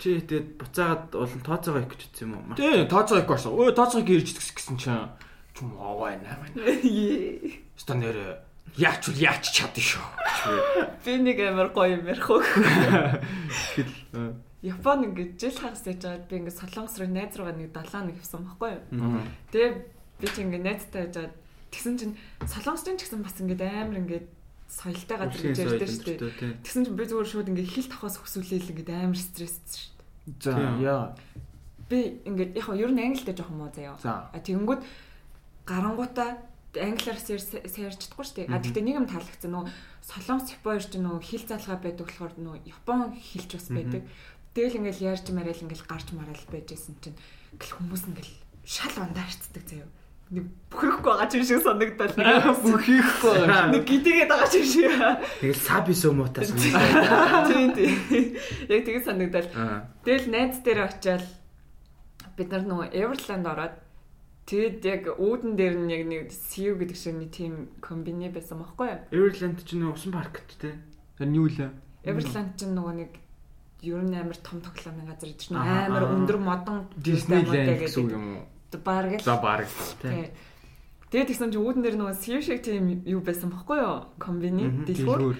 [0.00, 2.56] Чи тэгээд буцаагаад улан тооцоогоо их гэж утсан юм уу?
[2.56, 3.54] Тий, тооцоо их болсон.
[3.54, 5.08] Өө тооцоог ирж гэсэн чинь
[5.52, 6.56] чүм овоо байна маань.
[7.80, 8.40] Ста нэр
[8.74, 10.02] яач үл яач чадна шүү.
[11.06, 12.42] Би нэг амар гоё юм ярих уу.
[12.42, 14.34] Тэгэл
[14.66, 18.18] Япон ингээд жил хагас яж байгаад би ингээд солонгос руу найз руугаа нэг 7 нэг
[18.18, 18.82] явсан байхгүй юу?
[19.54, 19.70] Тэгээ
[20.18, 21.34] би чи ингээд найзтай яжгаад
[21.70, 24.26] тэгсэн чинь солонгосын ч гэсэн бас ингээд амар ингээд
[24.66, 26.58] соёлтой газар гэж соёл шүү дээ.
[26.66, 30.02] Тэгсэн чинь би зүгээр шууд ингээд хил тохоос хөсүүлээл ингээд амар стресстэй шүү дээ.
[30.42, 30.50] За
[30.82, 31.14] яа.
[31.86, 33.94] Би ингээд яг нь ер нь англитэй жоохон муу заяа.
[34.02, 34.34] За.
[34.34, 34.82] А тэгэнгүүт
[35.62, 36.42] гарангуудаа
[36.74, 38.50] англиар сэрж чадахгүй шүү дээ.
[38.50, 39.64] А тэгтээ нэг юм таалагдсан нөө
[40.02, 44.02] солонгос япон ч нөө хил залгаа байдаг болохоор нөө япон хэлч бас байдаг.
[44.56, 47.16] Тэгэл ингээл ярьж марайл ингээл гарч марайл байжсэн чинь
[47.60, 49.88] гэл хүмүүс ингээл шал ундаарцдаг заяа.
[50.26, 52.10] Нэг бүхэхгүй байгаа ч юм шиг санагдал.
[52.66, 53.70] Бүхийхгүй байгаа.
[53.70, 54.90] Нэг гидээгээд байгаа ч юм шиг.
[55.38, 57.46] Тэгэл саб үсү муутай санагдав.
[57.46, 57.94] Тийм тийм.
[58.66, 59.48] Яг тэгээд санагдал.
[60.02, 61.22] Тэгэл найз дээр очиад
[62.34, 63.74] бид нар нөгөө Everland ороод
[64.46, 68.86] тэгэд яг үүдэн дээр нь яг нэг CU гэдэг шиг нэг тийм комбини байсан байхгүй
[68.86, 69.02] юу?
[69.10, 70.78] Everland ч нөө усан паркт те.
[71.18, 71.74] Тэр нь юу лээ?
[72.06, 73.10] Everland ч нөгөө нэг
[73.82, 78.14] ер нь амар том тоглоомын газар гэж нөгөө Аа, амар өндөр модон Disneyland гэсэн үг
[78.14, 78.44] юм уу?
[78.86, 79.26] Бараг л.
[79.26, 79.66] За баг.
[80.02, 80.30] Тий.
[81.06, 84.10] Тэгээд тэгсэн чинь үүдэн дээр нөгөө CU шиг тийм юу байсан байхгүй юу?
[84.18, 85.38] Комбини дэлгүүр.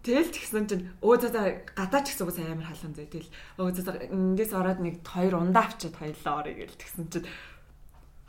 [0.00, 3.12] Тэгэл тэгсэн чинь өө за за гадаа ч гэсэн үгүй амар халуун зөө.
[3.12, 3.30] Тэгэл
[3.60, 7.28] өө за за эндээс ороод нэг хоёр ундаа авчиад хоёлоо орё гэл тэгсэн чинь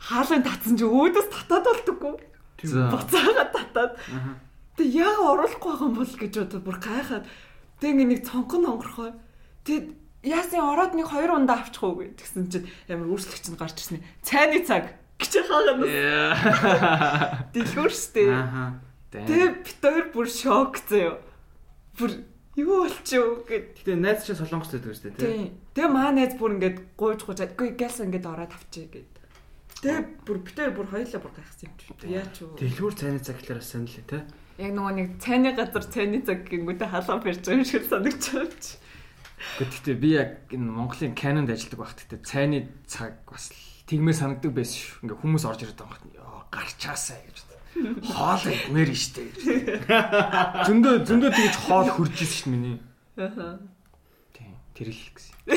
[0.06, 2.14] хаалын татсан чинь өөдөөс татаад болдоггүй.
[2.62, 2.86] За.
[2.94, 3.92] Буцаагаад татаад.
[3.98, 4.38] Аа.
[4.78, 7.24] Тэг яг оруулахгүй байгаа юм бол гэж бодоод бүр гайхаад
[7.82, 9.10] тэг ингээ нэг цонхон онгорхой.
[9.66, 13.76] Тэг яасан ороод нэг хоёр ундаа авчих уу гэ тэгсэн чинь амар үүслэгч нь гарч
[13.82, 14.04] ирсэн.
[14.22, 15.80] Цайны цаг гэж хаагаад
[17.56, 18.24] дэлгүүр штэ.
[19.10, 21.18] Тэг бит хоёр бүр шок заяа.
[21.96, 22.10] Бүр
[22.56, 25.24] юу болчихв гэд Гэтэ найз чинь солонгос байдаг шүү дээ.
[25.24, 25.56] Тийм.
[25.72, 29.15] Тэгээ маа найз бүр ингээд гуйж гуйжаад үгүй гэлс ингээд ороод авчиг гэд.
[29.82, 31.86] Тэгээ бүр битээр бүр хоёлаа бүр гайхсан юм чи.
[32.08, 32.56] Яач юу.
[32.56, 34.18] Дэлгүүр цайны цаг гэхэлэр бас лээ те.
[34.56, 38.80] Яг нөгөө нэг цайны газар цайны цаг гингүүтээ халаан барьж байгаа юм шиг санагдчихав чи.
[39.60, 42.58] Гэхдээ би яг энэ Монголын Canon-д ажилладаг багт гэдэг цайны
[42.88, 44.96] цаг бас л тэгмээр санагдаг байсан шүү.
[45.04, 46.16] Ингээ хүмүүс орж ирээд байгаа юм.
[46.16, 47.36] Яа гарчаасаа гэж.
[47.76, 49.28] Хоол идмээр нь штэ.
[50.64, 52.80] Зөндөө зөндөө тэгж хоол хурж исэн штэ миний.
[53.20, 53.60] Аа.
[54.32, 54.56] Тийм.
[54.72, 55.35] Тэр л гэсэн.
[55.46, 55.54] Би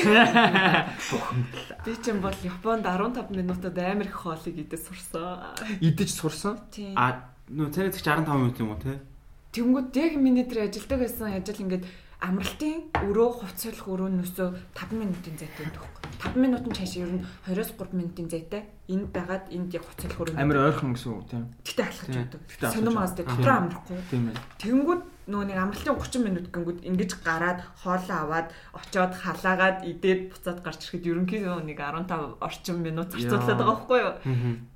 [1.98, 5.58] ч юм бол Японд 15 минутад амар их хоолыг идэж сурсан.
[5.82, 6.58] Идэж сурсан.
[6.94, 9.02] А нөө царай зэгч 15 минут юм уу те?
[9.50, 11.84] Тэнгүүд яг миний дээр ажилдаг байсан ажил ингээд
[12.20, 15.84] амралтын өрөө хувцсалах өрөөнөөсөө 5 минутын зайтай байдаг.
[16.20, 18.62] 5 минутын цааш ер нь 20-3 минутын зайтай.
[18.92, 20.36] Энд байгаад энд яг хувцсалах өрөө.
[20.36, 21.48] Амар ойрхон гэсэн үг тийм.
[21.64, 22.18] Гэтэ алхаж Тийм.
[22.20, 22.40] байдаг.
[22.44, 23.04] Гэтэ алхаж Сонирм байдаг.
[23.08, 23.98] аастай дотроо амрахгүй.
[24.10, 24.36] Тийм ээ.
[24.60, 30.58] Тэнгүүд нөгөө нэг амралтын 30 минут гингүүд ингэж гараад хоолоо аваад очоод халаагаад идээд буцаад
[30.60, 34.14] гарч ирэхэд ерөнхийдөө нэг 15 орчим минут зарцуулаад байгаа байхгүй юу?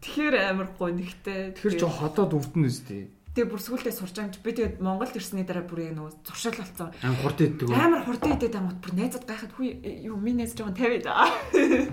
[0.00, 1.58] Тэгэхээр амар гоо нэгтэй.
[1.58, 3.10] Тэгэхээр жоо ходоод өвдөн үстэй.
[3.34, 6.94] Тэгээ бүр сүүлдээ сурч чи би тэгээд Монголд ирсний дараа бүр яг нөгөө зуршил болсон.
[7.02, 7.74] Ам хурд иддэг үү?
[7.74, 9.74] Амар хурдан идээд амт бүр найзад гайхад хүй
[10.06, 11.34] юу минь найз жоохон 50 даа.
[11.50, 11.90] 50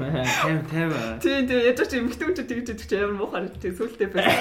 [0.69, 1.17] 50.
[1.17, 4.37] Тийм тийм яаж ч ч тэгж идэх чи амар муухай тийм сүүлдээ байсан.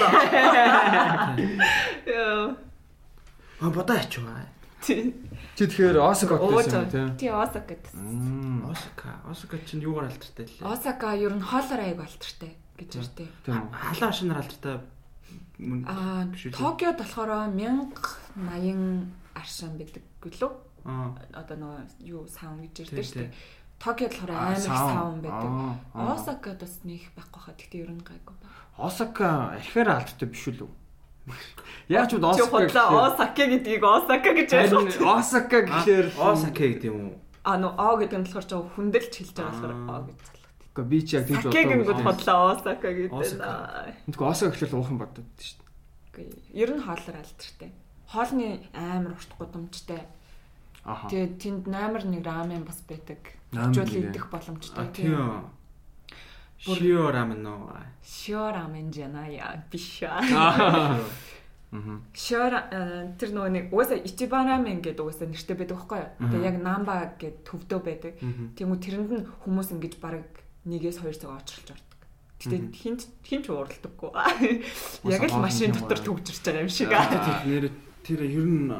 [2.05, 2.53] Яа.
[2.53, 4.45] А бодоо ачваа.
[4.85, 5.13] Тийм.
[5.57, 7.09] Чи тэгэхээр Осака гэсэн тийм.
[7.17, 7.97] тийм Осака гэдэг.
[7.97, 8.69] Мм.
[8.69, 9.25] Осака.
[9.25, 10.69] Осака чинь юугаар алдартай лээ?
[10.69, 13.29] Осака ер нь хоолоор аяг болтортой гэж ярьдээ.
[13.45, 13.69] Тийм.
[13.73, 14.81] Халаа шинээр алдартай
[15.61, 16.57] мөн Аа биш үү?
[16.57, 20.51] Токиод болохоор 1080 аршин байдаг гэлөө.
[20.85, 21.13] Аа.
[21.37, 23.31] Одоо нөгөө юу саун гэж ярьдээ шүү дээ.
[23.77, 25.21] Токиод болохоор амар саун.
[25.21, 25.49] байдаг.
[25.93, 27.55] Осакад бас нэг байхгүй хаа.
[27.55, 28.53] Тэгтээ ер нь гайгүй байна.
[28.77, 30.69] Осака архиар алдартай биш үү?
[31.89, 32.81] Яг ч Осака.
[32.89, 35.21] Осака гэдгийг Осака гэж ойлгох.
[35.21, 37.17] Осака гэхээр Осака гэдэг юм уу?
[37.45, 39.73] А нөө О гэдэг нь болохоор жоо хүндэлж хэлж байгаа болохоор.
[39.85, 40.40] О гэж.
[40.71, 42.15] Гэхдээ би ч яг тийж Саке гингүүд бодлоо.
[42.15, 43.11] хотлоо Осака гэдэг.
[43.11, 45.59] Тэгвэл Осака гэхэл уухан бодод шүү
[46.15, 46.31] дээ.
[46.55, 47.71] Ер нь хоолоор алдартай.
[48.07, 50.07] Хоолны амар урт гудамжтай.
[50.87, 51.11] Аха.
[51.11, 53.19] Тэгээд тэнд амар нэг рамен бас байдаг.
[53.51, 54.15] Гээ.
[54.15, 54.79] идэх боломжтой.
[54.79, 55.51] А тийм.
[56.55, 57.75] Шио рамен нөө.
[57.99, 60.23] Шио рамен жаная биш аа.
[60.23, 60.99] Аа.
[61.71, 62.03] Мгм.
[62.11, 62.47] Шио
[63.19, 66.11] тэр нөгөө нэг угаасаа ичибан рамен гэдэг угаасаа нэртэй байдаг байхгүй юу?
[66.31, 68.13] Тэгээ яг намба гэдэг төвдөө байдаг.
[68.59, 71.99] Тэгмүү тэрэнд нь хүмүүс ингэж баг нэгээс хоёр цаг очролж ордог.
[72.41, 74.09] Гэтэ хинт хинч ууралдаггүй.
[75.13, 76.89] Яг л машин дотор төгжирч байгаа юм шиг.
[76.89, 77.69] Тэр
[78.05, 78.73] тэр ер нь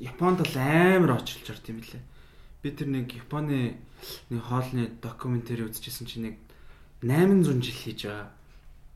[0.00, 2.02] Японд л амар очилж орд юм лээ.
[2.64, 3.76] Би тэр нэг Японы
[4.32, 6.36] нэг хоолны докюментари үзчихсэн чинь нэг
[7.04, 8.28] 800 жил хийж байгаа.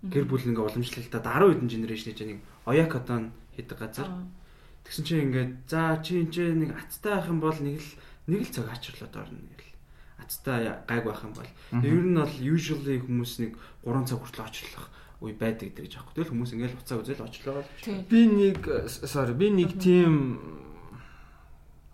[0.06, 3.24] Гэр бүл ингээ уламжлалтад 10 хэдэн генерашн хийж байгаа нэг Оякодон
[3.56, 4.08] хийдэг газар.
[4.84, 7.90] Тэгсэн чинь ингээд за чи энэ нэг аттай байх юм бол нэг л
[8.30, 9.75] нэг л цаг ачрлаад орно гэл.
[10.26, 11.50] Аттай гайг байх юм бол.
[11.82, 13.52] Ер нь бол usually хүмүүс нэг
[13.86, 14.86] 3 цаг хүртэл очрлох
[15.22, 16.14] үе байдаг гэдэг гэж аахгүй.
[16.18, 17.64] Тэгэл хүмүүс ингээл уцаа үзэл очлоо.
[18.10, 18.60] Би нэг
[19.06, 20.66] sorry би нэг тийм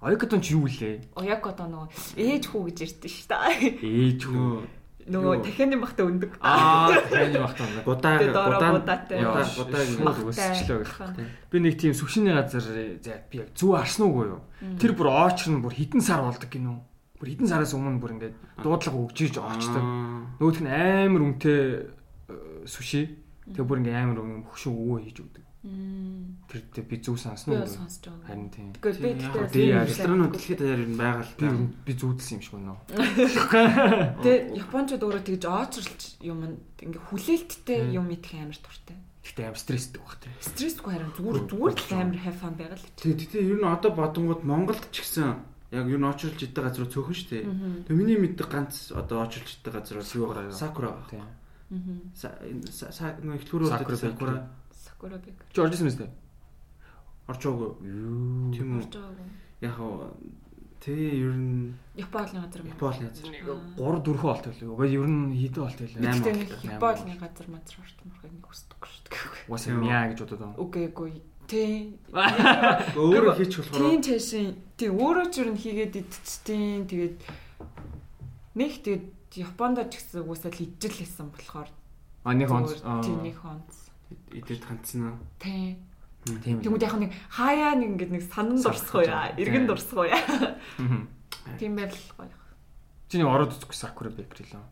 [0.03, 1.15] Оякотон ч юу лээ?
[1.15, 3.79] Оякодо нөгөө ээж хүү гэж ирдэ шүү дээ.
[3.87, 4.83] Ээж хөө.
[5.03, 5.43] Нөгөө Юу?
[5.43, 6.39] дахианы бахта өндөг.
[6.43, 6.91] Аа.
[7.87, 10.95] Гудаа Тэгээ доороо гудаа гудаа гудаа шууд гэх өсчлөө гэх.
[10.95, 11.15] Ахаа.
[11.51, 14.43] Би нэг тийм сүвшний газар за би яг зүг арсан уугүй юу?
[14.79, 16.79] Тэр бүр оочр нь бүр хідэн сар болдог гинөө.
[17.23, 18.35] Бүр хідэн сараас өмнө бүр ингээд
[18.67, 19.79] дуудлага өгчиж очдог.
[20.43, 21.63] Нөгөөх нь амар үнэтэй
[22.27, 23.15] э, сүши.
[23.47, 25.47] Тэгээ бүр ингээд амар юм хөшөө өвөө хийж өгдөг.
[25.63, 27.63] Тэр дээр би зүг бас уу?
[28.27, 28.75] Харин тийм.
[28.75, 31.55] Тийм ресторанууд дэлхийд даяар ер нь байгаа л Би та.
[31.87, 34.19] би зүүдэлсэн юм шиг байна.
[34.19, 38.99] Тэгээ Япончууд өөрөө тэгж оочрлж юм ингээ хүлээлттэй юм идэх амар туртай.
[39.23, 40.35] Гэхдээ амар стресстэй баг тийм.
[40.43, 42.91] Стрессгүй харин зүгээр зүгээр л амар хайфан байгаа л.
[42.99, 47.17] Тэг тэгтээ ер нь одоо бодонгууд Монголд ч гэсэн яг нь очрлж идэх газар цөөхөн
[47.17, 47.45] шүү дээ.
[47.89, 50.41] Тэг миний мэддэг ганц одоо очрлж идэх газар бас юу Сакура.
[50.45, 50.53] байгаа?
[50.53, 50.89] Сакура.
[50.93, 51.09] байгаа.
[51.73, 52.13] Тийм.
[52.13, 54.35] Са- са- нэг ихлүүрүүд Сакура Сакура
[54.71, 55.35] Сакура бэг.
[55.53, 56.11] Чи орж ирсэн мэт.
[57.29, 57.71] орчоогүй.
[57.87, 58.53] Юу.
[58.53, 58.83] Тийм үү?
[58.85, 59.27] Орж байгаагүй.
[59.63, 60.13] Яг хоо
[60.83, 62.63] тэгээ ер нь Японы газар.
[62.67, 63.25] Японы газар.
[63.79, 64.69] 3 4 болт байлаа.
[64.75, 66.01] Угаа ер нь хэдэн болт байлаа.
[66.03, 66.69] Найман Гэхдээ нэг болтой.
[66.77, 69.49] Японы газар мазар орт мөрхөг нэг хүсдэггүй шүү дээ.
[69.49, 69.87] Үү?
[69.87, 70.57] мяа гэж бодоод байна.
[70.59, 71.13] Үгүй эгүй.
[71.53, 72.01] Тий.
[72.97, 74.47] Өөрөө хийчих болохоор Тийм чашин.
[74.81, 76.89] Тий өөрөө ч н хийгээд идчихтiin.
[76.89, 77.17] Тэгээд
[78.57, 79.05] нэг тэгээд
[79.37, 81.69] Японд ч гэсэн уусаа л ижил хийсэн болохоор
[82.25, 82.65] А нэг он.
[83.05, 83.93] тий нэг хонц.
[84.33, 85.17] идээд хандсан аа.
[85.41, 85.77] Тий.
[86.41, 86.63] Тийм.
[86.63, 90.23] Тэгмүүд яг нэг хаяа нэг ингээд нэг санан дурсах уу яа, эргэн дурсах уу яа.
[91.59, 92.31] Тийм байл гоё.
[93.11, 94.63] Чи нэг ороод үзэхгүй Sakura Bakery лөө.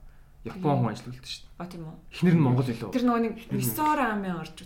[0.47, 1.59] Япон хүн ажиллаулдаг шүү дээ.
[1.59, 1.97] А тийм үү.
[2.14, 2.88] Эхнэр нь Монгол илүү.
[2.95, 4.57] Тэр нөгөө нэг мисорамен орж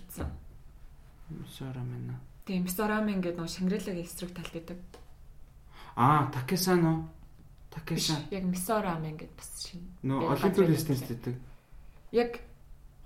[1.30, 1.72] утсан.
[1.72, 2.20] Сарамена.
[2.44, 4.78] Тийм мисорамен гэдэг нөгөө Шангрилагийн эсрэг талд байдаг.
[5.96, 6.98] Аа, Такесан уу?
[7.88, 8.22] Биш, Такесан.
[8.30, 9.88] яг мисорамен гэдэг бас шинэ.
[10.04, 11.08] Нөө Яг Олимпик байдаг.
[11.08, 11.36] дэдэг.
[12.12, 12.30] Яг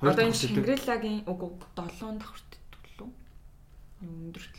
[0.00, 0.42] одоо энэ дахь.
[0.42, 3.08] Шангрилагийн үгүй 7 давхрт төлөө.
[4.02, 4.56] Өндөрт.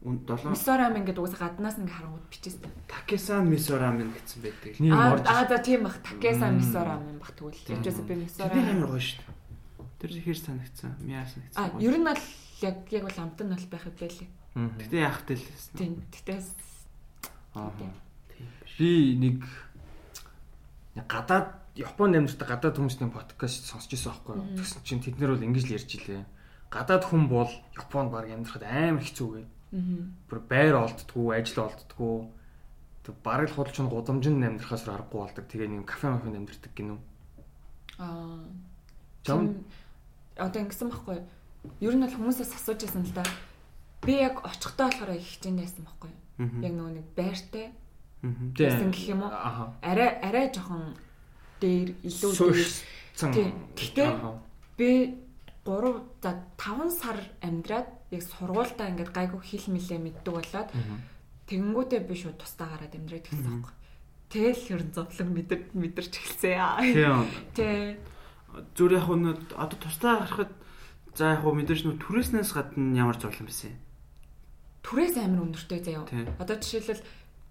[0.00, 0.48] Үн 7.
[0.48, 2.70] Мисорамен гэдэг угсаа гаднаас ингээ харангууд бичээстэй.
[2.88, 4.72] Такесан мисо рамен гэсэн байдаг.
[4.80, 5.96] Аа аа за тийм бах.
[6.04, 6.56] Такеса Мм.
[6.60, 7.60] мисорамен бах тэгвэл.
[7.68, 8.68] Яжээс би Тэний мисорамен.
[8.80, 9.36] амар гоё шүү дээ.
[10.00, 10.96] Тэр ихэр санагцсан.
[11.04, 11.60] Мяа санагцсан.
[11.60, 12.16] А ер нь бол
[12.62, 14.28] яг яг бол амт нь бол байхад байлээ.
[14.54, 15.44] Гэтэ яах тэл.
[15.76, 16.02] Тийм.
[16.10, 16.38] Тэгтээ
[17.54, 17.72] Аа.
[18.78, 19.42] Би нэг
[21.08, 24.58] гадаад Японд амьдардаг гадаад хүмүүсийн подкаст сонсч ирсэн байхгүй юу.
[24.58, 26.24] Тэгсэн чинь тэд нар бол ингэж л ярьж илээ.
[26.70, 29.42] Гадаад хүн бол Японд баг амьдрахад амар хэцүү гэ.
[29.46, 30.02] Аа.
[30.28, 32.16] Бүр байр олддггүй, ажил олддггүй.
[33.06, 35.46] Тэг бараг л худалч нь гудамжинд амьдрахаас аргагүй болдог.
[35.46, 36.98] Тэгээ нэг кафе мафенд амьдрдаг гинүү.
[38.02, 38.44] Аа.
[39.22, 39.64] Чам
[40.36, 41.26] одоо ингэсэн байхгүй юу?
[41.80, 43.24] Ер нь бол хүмүүсээс асууж байсан л да.
[44.04, 46.64] Би яг очихдоо болохоор их хичээнд байсан байхгүй юу?
[46.64, 47.66] Яг нөгөө нэг байртай
[48.56, 49.32] байсан гэх юм уу?
[49.84, 50.96] Арай арай жоохон
[51.60, 53.52] дээр илүү дээр.
[53.76, 54.08] Гэхдээ
[54.80, 55.20] би
[55.64, 60.70] 3 за 5 сар амьдраад яг сургуультаа ингээд гайгүй хэл мэлээ мэддэг болоод
[61.44, 63.74] тэгэнгүүтээ би шууд тустаа гараад амьдраад гэсэн байхгүй.
[64.30, 66.80] Тэгэл хэрэн зовлон мэдэр мэдэрч эхэлсэн яа.
[66.80, 67.26] Тийм.
[67.52, 67.98] Тэ.
[68.72, 70.52] Зүр яг нь одоо тусдаа гарахад
[71.14, 73.78] за яг нь мэдээж нүү түрээснээс гадна ямар зовлон байсан юм.
[74.84, 76.04] Түрээс амар өндөртэй заяа.
[76.40, 77.02] Одоо жишээлбэл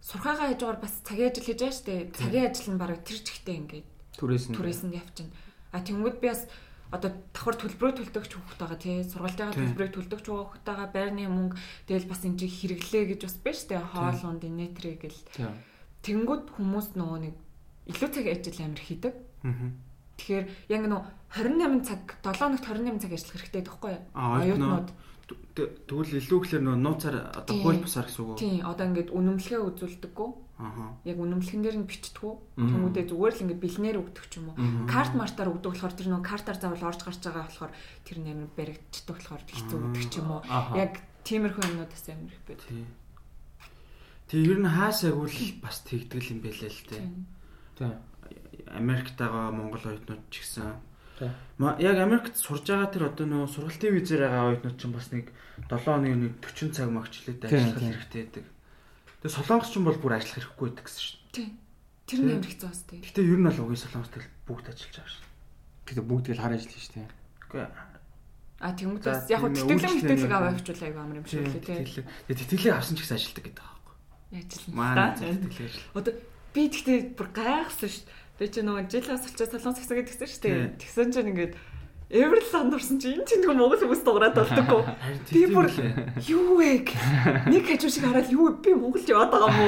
[0.02, 2.02] сурхаагаа хийж байгаа бас цагийн ажил хийж байгаа шүү дээ.
[2.16, 4.56] Цагийн ажил нь бараг тэр чигтээ ингээд Түрээс нь.
[4.56, 5.36] түрээс нь явчихна.
[5.72, 6.48] А тэнгууд би бас
[6.90, 9.66] одоо давхар төлбөрөө төлдөгч хүүхэд байгаа тий сургалтайгаа Тийм.
[9.70, 13.78] төлбөрөө төлдөгч хүүхэд байгаа байрны мөнгө тэгэл бас энэ чиг хэрэглээ гэж бас биш тий
[13.78, 15.20] хоол унд инээтрээ гэл
[16.02, 17.36] тэнгууд хүмүүс нөгөө нэг
[17.94, 19.14] илүү цаг ажил амир хийдэг.
[19.46, 19.70] Аа.
[20.18, 23.64] Тэгэхээр яг нөө 28 цаг 7 хоногт 28 цаг ажиллах хэрэгтэй?
[24.18, 24.90] Аа, оюутнууд
[25.30, 27.62] тэгвэл илүү гэхэлэр нөө нууцаар одоо Тийм.
[27.62, 28.42] хууль бусаар гэсэн үг үү?
[28.42, 30.30] Тийм одоо ингээд үнэмлэхээ үзүүлдэггүй.
[30.60, 30.90] Аа.
[31.06, 32.34] Яг үнэмлэхэн дээр нь бичдэггүй.
[32.58, 32.70] Мгм.
[32.70, 34.58] Тэнгүүдээ зүгээр л ингээд бэлнээр өгдөг ч юм уу.
[34.90, 39.16] Карт мартаар өгдөг болохоор тэр нөө картаар заавал орж гарч байгаа болохоор тэр нэр баригдчихдаг
[39.22, 40.42] болохоор хэцүү өгдөг ч юм уу.
[40.76, 42.62] Яг тиймэрхүү юмнуудаас амир их байд.
[42.66, 42.86] Тий.
[44.30, 47.02] Тэг ер нь хаасаг үл бас тэгдэл юм байлээ л дээ.
[47.06, 47.14] Тийм.
[47.78, 47.94] Тийм.
[48.70, 50.89] Америктайгаа Монгол оюутнууд ч гэсэн.
[51.20, 55.26] Яг Америкт сурж байгаа тэр одоо нөгөө сургалтын визээр байгаа оюутнууд ч бас нэг
[55.68, 57.92] 7 хоногийн нэг 40 цаг магчлаад Тийм, ажиллах тийм.
[57.92, 58.46] хэрэгтэй байдаг.
[59.20, 61.52] Тэгээ солонгос ч юм бол бүр ажиллах хэрэггүй байдаг гэсэн шүү Тийм.
[62.10, 63.00] Тэр нь хэцүү бас тийм.
[63.04, 63.08] дээ.
[63.12, 65.26] Гэтэ ер нь бол угийн солонгос тэл бүгд ажиллаж байгаа шүү.
[65.86, 67.04] Гэтэ бүгд л хар ажиллаж штэ.
[67.50, 67.62] Үгүй
[68.60, 71.64] А За, бас яг тийм хөө тэтгэлэн мэтгэлэг аваа хвчүүл аяга амар юм шиг лээ
[71.64, 71.80] тийм.
[71.80, 72.08] тэтгэлэг.
[72.28, 73.96] Тэгээ тэтгэлэг авсан ч гэсэн ажилладаг гэдэг байгаа байхгүй.
[74.36, 74.76] Яажлаа.
[74.76, 75.88] Манай тэтгэлэг ажил.
[75.96, 76.14] Одоо
[76.52, 78.20] би тэгтээ бүр гайхсан шүү дээ.
[78.40, 80.60] Тэгээ чи нөгөө жил бас очиж солонгос гэсэн гэдгсэн шүү дээ.
[80.80, 81.54] Тэгсэн чинь ингээд
[82.10, 84.82] Эверланд орсон чи энэ чинь нөгөө монгол хүмүүс дуурайд болдоггүй.
[85.36, 85.68] Би бүр
[86.24, 86.88] юу вэ?
[87.52, 89.68] Нэг хажуу шиг хараад юу би монгол яваад байгаа мó.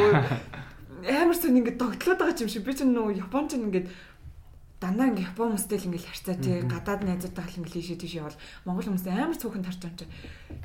[1.04, 3.92] Амар сүн ингээд тогтлоод байгаа юм шиг би чинь нөгөө япон чинь ингээд
[4.82, 8.38] дандаа ингээ япон хүмүүстэй л ингээл харьцаа тий гадаад найзуудтай хэл ингээл ийшээ тийш явал
[8.66, 10.08] монгол хүмүүстэй амар цөөхөн тарч байгаа юм чи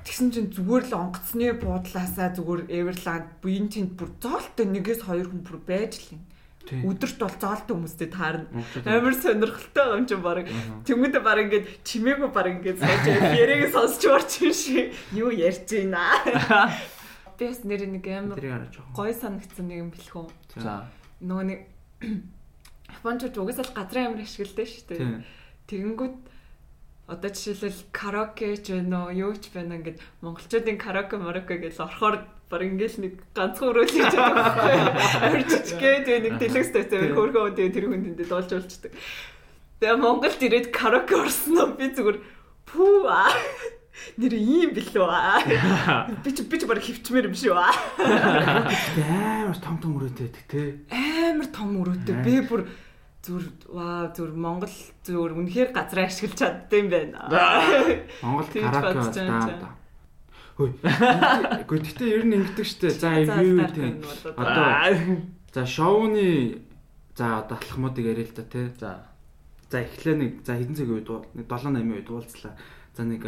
[0.08, 5.44] тэгсэн чинь зүгээр л онгоцны буудлаасаа зүгээр Эверланд буин тэнд бүр зоолтой нэгээс хоёр хүн
[5.44, 6.22] бүр байж л юм.
[6.72, 8.64] Өдөрт бол зоолтой хүмүүстэй таарна.
[8.84, 10.46] Амар сонирхолтой юм чинь баг.
[10.86, 14.94] Тэмүүдэ баг ингээд чимээгүй баг ингээд сууж яриаг сонсч орч юм шиг.
[15.12, 16.10] Юу ярьж байна?
[17.38, 18.40] Би бас нэр нэг амар
[18.96, 20.26] гой санагдсан нэг юм бэлхүү.
[20.56, 20.88] За.
[21.20, 21.60] нөгөө нэг
[22.96, 25.20] Япончууд угсаал газрын амир ашигладаг шүү дээ.
[25.68, 26.16] Тэгэнгүүт
[27.06, 32.26] одоо жишээлбэл караоке ч байна уу, юу ч байна ингээд монголчуудын караоке мараоке гэж орохоор
[32.46, 34.74] баг ингээл нэг ганцхан өрөөлж байгаа байхгүй.
[35.26, 38.92] Амар жижиггээд тэгээ нэг дэлгэц тавьсан хөөрхөн тэгээ тэр хүн тэндээ дуулж уулчдаг.
[39.82, 42.18] Тэгээ Монголд ирээд караоке орсон нь би зүгээр
[42.70, 43.34] пүү аа
[44.20, 45.42] нэр ийм билүү аа.
[46.22, 47.74] Би ч би ч баг хөвчмээр юм шүү аа.
[49.42, 50.62] Амар том том өрөөтэй те.
[50.92, 52.14] амар том өрөөтэй.
[52.22, 52.68] Би бүр
[53.26, 57.26] зүр ваа зүр Монгол зүр үнэхээр газраа ашиглаж чаддсан байна.
[58.22, 59.84] Монгол караоке бодож
[60.56, 60.72] Хөөе.
[61.68, 62.88] Гэхдээ гэхдээ ер нь ингэдэг штэ.
[62.96, 64.00] За юу юу тийм.
[64.40, 65.20] Одоо
[65.52, 66.64] за шоуны
[67.12, 68.72] за одоо алхмуудыг яриа л да те.
[68.80, 69.04] За.
[69.68, 72.56] За эхлээ нэг за хэдэн цагийн үед нэг 7 8 үед уулзлаа.
[72.96, 73.22] За нэг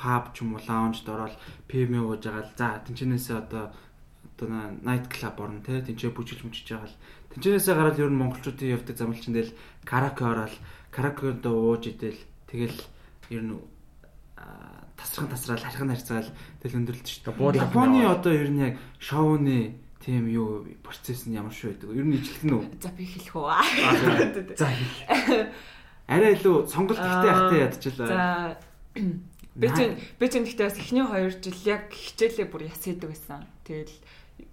[0.00, 1.36] паб ч юм уу лаунжд ороод
[1.68, 3.68] ПМ ууж байгаа л за тэнчнээсээ одоо
[4.40, 4.48] одоо
[4.80, 7.00] найт клаб орно те тэнцээ бүжиглж мүжиж байгаа л
[7.36, 9.52] тэнчнээсээ гараад ер нь монголчуудын явдаг замлчин дээр
[9.84, 10.54] караоке ороод
[10.88, 12.16] караокед ууж идэл
[12.48, 12.80] тэгэл
[13.28, 13.52] ер нь
[15.00, 16.28] аа, тасран тасраал хархан харьцаал
[16.60, 17.64] тэгэл өндөрлөж шүү дээ.
[17.64, 21.96] Японы одоо ер нь яг шоуны тийм юу процесс нь ямар шүү байдаг.
[21.96, 22.62] Ер нь нь үү?
[22.80, 24.56] За би хэлэх үү.
[24.60, 24.68] За
[26.04, 28.08] арай илүү сонголт ихтэй ахтай ядчихлаа.
[28.08, 28.20] За
[29.56, 33.46] би чинь би чинь гэхдээ бас эхний 2 жил яг хичээлээ бүр яс хийдэг байсан.
[33.64, 33.96] Тэгэл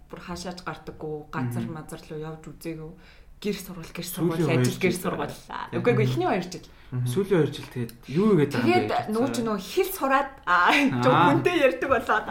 [0.08, 2.92] бүр хаашаач гардаггүй, газар мазар руу явж үзээгүй.
[3.38, 5.36] Гэр сурвал гэр хоёр ажил гэр сурвал.
[5.74, 6.66] Үгүй ээ эхний 2 жил.
[7.06, 8.90] Сүүлийн 2 жил тэгээд юу игээд байгаа юм бэ?
[8.90, 10.72] Тэгээд нөгөө ч нөгөө хэл сураад аа
[11.04, 12.26] зөв хүнтэй ярьдаг болоод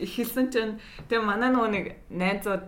[0.00, 0.74] хэлсэн чинь
[1.06, 2.64] тэгээ манай нөгөө нэг найзууд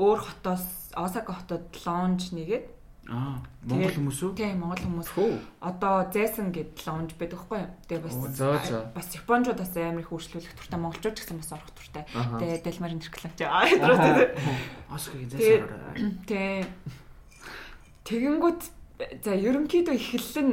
[0.00, 0.64] өөр хотоос
[0.96, 2.66] Осака хотод лонж нэгээд
[3.10, 4.32] Аа, Монгол хүмүүс үү?
[4.38, 5.08] Тийм, Монгол хүмүүс.
[5.58, 7.70] Одоо зайсан гэд лаунж байдаг байхгүй юу?
[7.90, 8.14] Тэгээ бас
[8.94, 12.06] бас Японочдод бас амар их хурцлуулах туртай, монголчууд ч гэсэн бас орох туртай.
[12.06, 13.38] Тэгээ Дэлмарын рекламч.
[13.42, 14.30] Аа, хэдрээ.
[14.94, 16.14] Осгийн Тэгээ- зайсаар.
[16.30, 16.70] Тэ.
[18.06, 18.62] Тэгэнгүүт
[19.26, 20.48] за ерөнхийдөө эхэллэн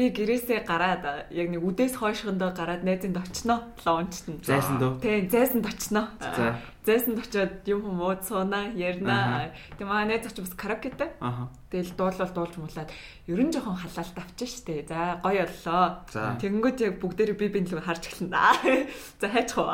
[0.00, 4.40] би гэрээсээ гараад яг нэг үдээс хойшгондоо гараад найзынд очно лаунчт нь.
[4.40, 4.96] Зайсан дөө.
[5.04, 6.08] Тэ зайсанд очно.
[6.16, 6.56] За.
[6.88, 9.52] Зайсанд очиод юм хүмүүс сууна, ярина.
[9.76, 11.12] Тэг маа найз очиж бас караокетэй.
[11.20, 11.52] Аха.
[11.68, 12.88] Тэгэл дуулал дуулж муулаад
[13.28, 14.88] ер нь жоохон халаалт авчих штэ.
[14.88, 16.08] За гоё боллоо.
[16.40, 18.88] Тэнгүүд яг бүгдээрээ би бинд л харж эхэлнэ.
[19.20, 19.68] За хайчих уу.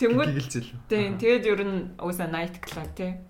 [0.00, 0.32] Тэнгүүд
[0.88, 3.20] тийм тэгээд ер нь уусаа night club тий.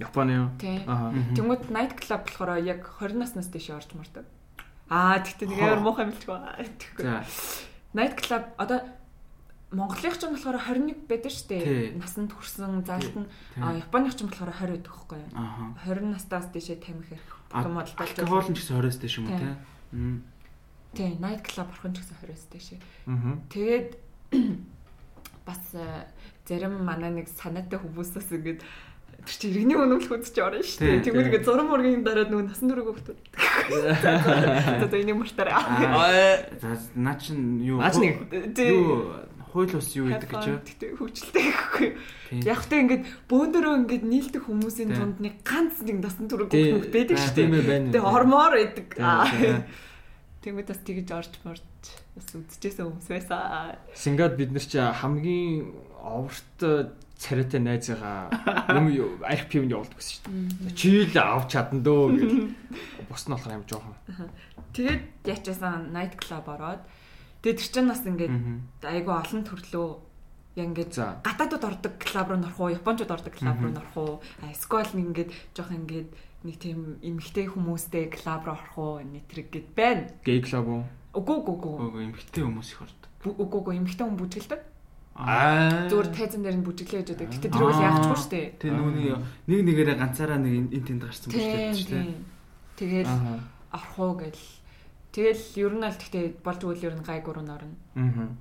[0.00, 0.48] Японы юу?
[0.88, 1.12] Аха.
[1.36, 4.24] Тэнгүүд night club болохоор яг 20 наснаас дээш орж мардаг.
[4.90, 6.34] Аа тэгтээ нэг амар муухай мэлчгүй.
[6.82, 7.04] Тэгэхгүй.
[7.06, 7.22] За.
[7.94, 8.82] Night club одоо
[9.70, 11.94] Монголынх ч юм болохоор 21 байдаг шүү дээ.
[11.94, 15.30] Насанд хүрсэн залт нь Японых ч юм болохоор 20 байдаг байхгүй юу?
[15.38, 15.78] Аха.
[15.86, 17.30] 20 настаас дээшээ тамхи хэрэг.
[17.54, 18.10] Том модалтай.
[18.18, 19.50] алкогол нь ч гэсэн 20-с дэш юм уу те?
[20.98, 22.78] Тий, night club орхон ч гэсэн 20-с дээшээ.
[23.14, 23.30] Аха.
[23.46, 23.90] Тэгээд
[25.46, 26.10] бас э,
[26.50, 28.60] зарим манай нэг санаатай хүмүүсээс ингээд
[29.24, 31.04] тэр чи иргэний өнөмлөх үзэж орно шүү дээ.
[31.04, 33.18] Тэгвэл ингээд зурм мөргийн дараад нөгөө насан туршиг хөвтөд.
[34.80, 35.54] За за энийг мартаарай.
[35.54, 36.76] Аа.
[36.96, 37.78] Наа чин юу?
[37.80, 38.14] Наач нэг
[38.56, 38.72] Тий.
[38.72, 39.12] юу
[39.50, 40.58] хууль ус юу гэдэг гэж юу?
[40.62, 41.88] Тэгтээ хөвчлөлтэй гэхгүй.
[42.46, 44.98] Яг тэ ингээд бөөндөрөө ингээд нийлдэг хүмүүсийн Тий.
[44.98, 47.48] дунд нэг ганц нэг насан туршиг хөвтөд байдаг шүү дээ.
[47.50, 47.90] ээ байна.
[47.90, 48.88] Тэгээ ормоор байдаг.
[50.40, 51.66] Тэгмэд бас тэгж орж морж
[52.16, 53.76] бас үзчихсэн хүмүүс байсан.
[53.92, 58.32] Сингад бид нар чи хамгийн оврт царайтай найзгаа
[58.80, 60.72] юм RPM-д явуулдаг гэсэн шүү дээ.
[60.72, 62.56] Чи л авч чадна дөө гэл.
[63.04, 63.96] Бус нь болохоор юм жоохон.
[64.72, 66.80] Тэгээд ячаасан night club ороод
[67.44, 68.34] тэгээд тэр чинь бас ингээд
[68.80, 69.88] айгүй олон төрлөө
[70.56, 71.20] яг ингээд За.
[71.20, 74.56] гадаадууд ордог клуб руу норох уу, японочууд ордог клуб руу норох уу, нэг
[74.96, 80.08] ингээд жоох ингээд нэг тийм эмгтэй хүмүүстэй клуб руу орох уу, нэтрэг гэд байна.
[80.24, 80.82] Гей клуб уу?
[81.14, 81.74] Үгүй үгүй үгүй.
[81.84, 83.10] Үгүй эмхтэй хүмүүс их ордог.
[83.26, 84.60] Үгүй үгүй эмгтэй хүн бүжгэлдэг.
[85.20, 85.88] Аа.
[85.92, 87.28] Зүгээр тайзан дээр нь бүжиглээ гэж байдаг.
[87.36, 88.46] Гэтэ тэр үл яахчгүй шүү дээ.
[88.56, 89.12] Тэ нүуний
[89.46, 91.88] нэг нэгээрээ ганцаараа нэг эн тэнд гарсан биш Тийм үү?
[91.90, 92.16] тийм.
[92.80, 93.12] Тэгэл
[93.76, 94.44] орох уу гэл.
[95.12, 97.76] Тэгэл ер нь аль гэхдээ болж үйл ер нь гайгүй руу норно.
[97.98, 98.32] Аа.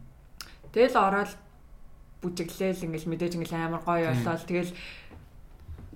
[0.72, 1.32] Тэгэл ороод
[2.24, 4.38] бүжиглээл ингээл мэдээж ингээл амар гоё боллоо.
[4.48, 4.72] Тэгэл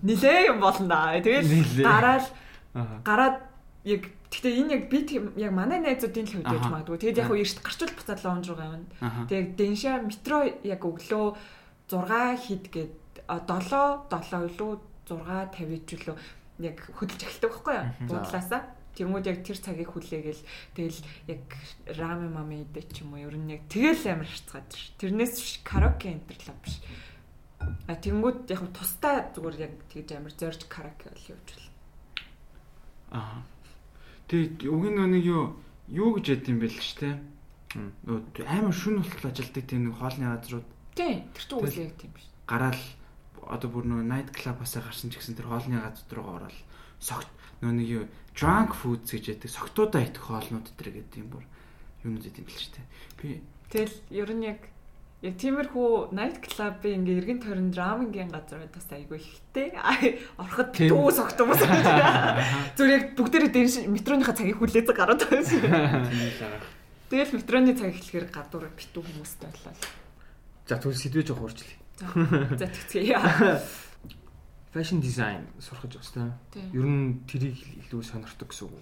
[0.03, 1.15] нилээ юм болно да.
[1.23, 2.27] Тэгэл
[2.73, 2.99] Аа.
[3.05, 3.37] гараад
[3.83, 4.99] яг гэхдээ энэ яг би
[5.37, 6.71] яг манай найзуудын л хувьд Аха.
[6.71, 6.97] магадгүй.
[7.03, 8.59] Тэгэд яг хуу эрт гарчул буцаад лаунж руу.
[9.03, 9.27] Аха.
[9.27, 11.35] Тэг дэншаа метро яг өглөө
[11.91, 12.93] 6 хэд гээд
[13.27, 14.71] 7 7 илүү
[15.07, 16.17] 6 50 ч үлээ
[16.63, 17.87] яг хөдөлж эхэлдэг байхгүй юу?
[18.07, 18.61] Буудлаасаа.
[18.93, 20.43] Тэнгүүд яг тэр цагийг хүлээгээл
[20.77, 20.99] тэгэл
[21.33, 21.43] яг
[21.97, 24.93] рамен мами идэ ч юм уу ер нь яг тэгэл амар харцгаад ш.
[25.01, 26.77] Тэрнээс биш караоке энтерлаа биш.
[27.89, 31.73] А тэнгүүд яг тусдаа зүгээр яг тэгж амар зорж караоке бол байна.
[33.17, 33.41] Аа.
[34.27, 35.43] Тэгээд угийн нэг юу
[35.89, 37.19] юу гэж ядсан бэл ч те.
[38.47, 42.27] Амар шүн болтол ажилдаг тийм нэг хоолны газрууд Тийм тэр чинь үгүй яг тийм биш.
[42.45, 42.83] гараал
[43.49, 46.57] одоо бүр нөгөө night club-аас гарсан ч гэсэн тэр хоолны газар руу ороод
[47.01, 47.29] согт
[47.65, 48.03] нөгөө нэг юу
[48.37, 51.43] drunk foods гэж яддаг согтуудаа идэх хоолнууд тэр гэдэг юм бүр
[52.05, 52.81] юунууд идэм бэл ч те.
[53.17, 53.41] Би
[53.73, 54.61] Тэгэл ер нь яг
[55.23, 59.71] яг тиймэрхүү night club-ийн ингээ эргэн тойрон драмингийн газар бас айгүй ихтэй.
[60.35, 61.63] Ороход дүү согтмос.
[62.75, 65.63] Зүгээр яг бүгдээрээ дэн метроныхаа цагийг хүлээдэг гараад байсан.
[67.07, 69.73] Тэгэл метроны цаг эхлэхээр гадуур битүү хүмүүстэй боллоо.
[70.67, 71.79] За түл сэдвээ жоох хуурчлаа.
[72.59, 73.15] За тэгцгээе.
[74.73, 76.33] Fashion design сурах гэж байна.
[76.73, 78.81] Ер нь тэрийг илүү сонирхдаг гэсэн үг.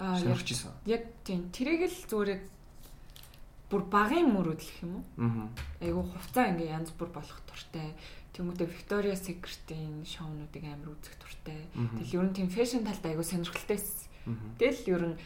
[0.00, 0.72] Аа яг Сонирхож исэн.
[0.88, 2.42] яг тийм тэрийг л зүгээр яг
[3.74, 5.04] бүр багын мөрөдлөх юм уу?
[5.18, 5.50] Аа.
[5.82, 7.98] Айгу хувцаа ингээ янз бүр болох туртай.
[8.30, 11.66] Тэмүүтэ Victoria Secret-ийн шоунуудыг амар үзэх туртай.
[11.74, 14.30] Тэгэл ер нь тийм фэшн талд айгу сонирхолтойсэн.
[14.30, 14.38] Аа.
[14.62, 15.16] Тэгэл ер нь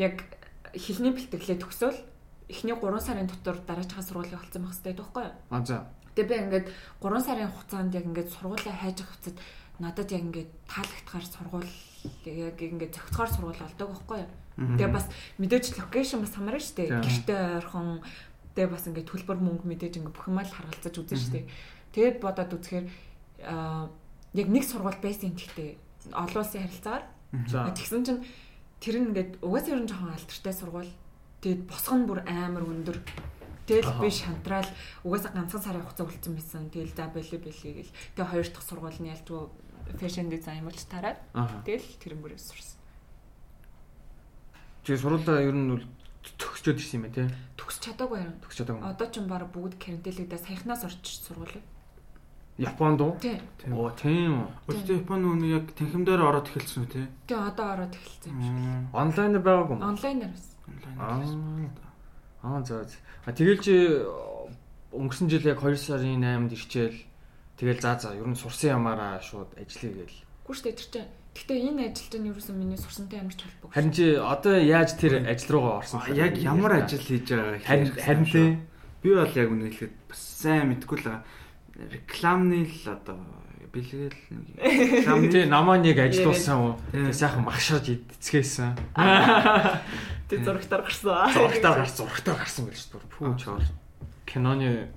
[0.00, 0.24] яг
[0.72, 2.00] хилний бэлтгэлээ төгсөөл
[2.48, 5.36] эхний 3 сарын дотор дараачихаа сургуулийг олцсон байх хэрэгтэй байхгүй юу?
[5.52, 5.84] А за.
[6.16, 6.66] Тэгээ би ингээд
[7.04, 9.36] 3 сарын хугацаанд яг ингээд сургуулаа хайж авах хэвчэд
[9.80, 11.72] надад яг ингээд таалагдахаар сургууль
[12.24, 14.30] яг ингээд зохицохоор сургууль олдог байхгүй юу?
[14.54, 15.06] Тэгээ бас
[15.42, 16.90] мэдээж локейшн бас хамаарна шүү дээ.
[17.02, 17.88] Гэртээ ойрхон
[18.54, 21.46] тэгээ бас ингээд төлбөр мөнгө мэдээж ингээд бүх юм л харгалзаж үзэн шүү дээ.
[21.94, 22.86] Тэгээд бодоод үзэхээр
[23.50, 23.90] аа
[24.34, 25.70] яг нэг сургууль байсан гэхдээ
[26.14, 27.04] олон улсын харилцаагаар
[27.50, 27.66] За.
[27.74, 28.22] тэгсэн чинь
[28.78, 30.92] тэр нь ингээд угаасаа ер нь жоохон алдартай сургууль.
[31.42, 32.98] Тэгээд босго нь бүр амар өндөр.
[33.66, 34.70] Тэгэл би шантраал
[35.02, 36.70] угаасаа ганцхан сарын хугацаа үлдсэн байсан.
[36.70, 37.92] Тэгэл за бэлээ бэлээ гэл.
[38.14, 39.40] Тэгээ хоёр дахь сургууль нь ялжгүй
[39.98, 41.62] фэшн дизайн болж тараад Аа.
[41.64, 42.78] тэгэл тэрэн бүрээс сурсан.
[44.84, 45.80] Чи сурвалаа ер нь
[46.36, 47.28] төгсчөөд ирсэн юм байна тий.
[47.56, 48.36] Төгс чадаагүй юм.
[48.44, 48.90] Төгсчөөд байгаа юм.
[48.92, 51.64] Одоо ч юм баг бүгд карантинлэгдээ саяхнаас орчих сургууль.
[52.60, 53.16] Японд уу?
[53.18, 53.40] Тий.
[53.72, 54.48] Оо тийм үү.
[54.68, 57.02] Өөртөө Японы үнэ яг танхимдаар ороод эхэлсэн үү те?
[57.26, 58.54] Тий одоо ороод эхэлсэн юм шиг.
[58.92, 59.82] Онлайнаар байгаагүй юм.
[59.82, 60.46] Онлайнаар бас.
[61.00, 61.72] Онлайн.
[62.44, 62.86] Аа за.
[63.24, 63.74] А тэгэл чи
[64.92, 66.98] өнгөрсөн жил яг 2 сарын 8-нд ирчээл
[67.58, 70.22] тэгэл за за ер нь сурсан ямаараа шууд ажиллая гээл.
[70.46, 71.10] Гүр штэ тэр чинь.
[71.34, 73.74] Гэтэ энэ ажилт нь ерөөсөн миний сурсантай ямар ч холбоогүй.
[73.74, 76.14] Харин чи одоо яаж тэр ажил руугаа орсон бэ?
[76.14, 78.50] Яг ямар ажил хийж байгаа харин харин тий.
[79.02, 81.22] Би бол яг үнэ хэлэхэд бас сайн мэдгүй л байгаа.
[81.74, 83.18] Рекламны л одоо
[83.74, 84.46] бэлгээл нэг
[85.02, 86.74] рекламны Тий намаа нэг ажилласан уу?
[87.10, 88.78] Сайхан магшааж идцгээсэн.
[90.30, 91.34] Тэг зурагтаар гарсан.
[91.34, 93.10] Зурагтаар гарсан, зурагтаар гарсан гэж шүү дээ.
[93.10, 93.62] Пүү чоор.
[94.24, 94.88] Киноны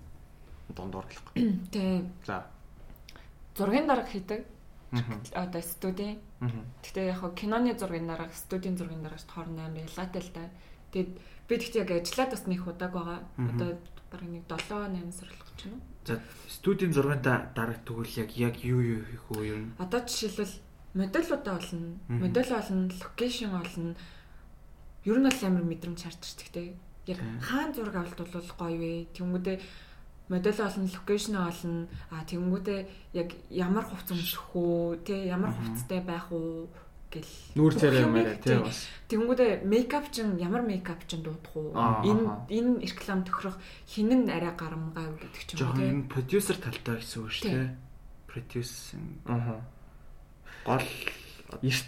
[0.69, 1.25] дондор гэх.
[1.73, 2.45] Тэг За.
[3.57, 4.45] зургийн дарга хийдэг.
[5.33, 6.21] Одоо студийн.
[6.39, 10.49] Гэтэ яг хоо киноны зургийн дарга, студийн зургийн дарга шүү хооронд амар ялгаатай л да.
[10.93, 11.11] Тэгээд
[11.49, 13.19] би тэгт яг ажиллаад бас нэг удааг байгаа.
[13.37, 13.69] Одоо
[14.11, 15.81] бараг нэг 7 8 сар болох ч юм уу.
[16.05, 19.61] За студийн 6-та дараг тэгвэл яг яг юу юу хийх үү юу?
[19.81, 20.55] Одоо жишээлбэл
[20.93, 22.19] модельудаа олно, Мгм.
[22.21, 23.95] модель олно, локейшн олно.
[25.05, 26.73] Ер нь бол амар мэдрэмж шаардчих те.
[27.07, 29.07] Яг хаан зураг авалт бол гоё вэ?
[29.15, 29.57] Тэнгүүдээ
[30.29, 31.87] модель олно, локейшн олно.
[32.11, 32.79] А тэнгүүдээ
[33.13, 36.67] яг ямар хувц өмсөх үү, те ямар хувцтай байх уу
[37.11, 37.31] гэл.
[37.55, 38.59] Нүүр царай юм яриа тий тий.
[38.59, 38.83] бас.
[39.07, 41.71] Тэнгүүдээ мейкап чин ямар мейкап чин дуудах уу?
[41.71, 43.55] Аа, Энэ энэ реклам тохирох
[43.87, 45.87] хин нь арай гарамгай гэдэг ч юм уу те.
[45.87, 47.69] юм продюсер талтай гэсэн үг шүү дээ.
[48.27, 49.61] Продюсинг Аа.
[50.67, 50.83] гол
[51.63, 51.87] Эрт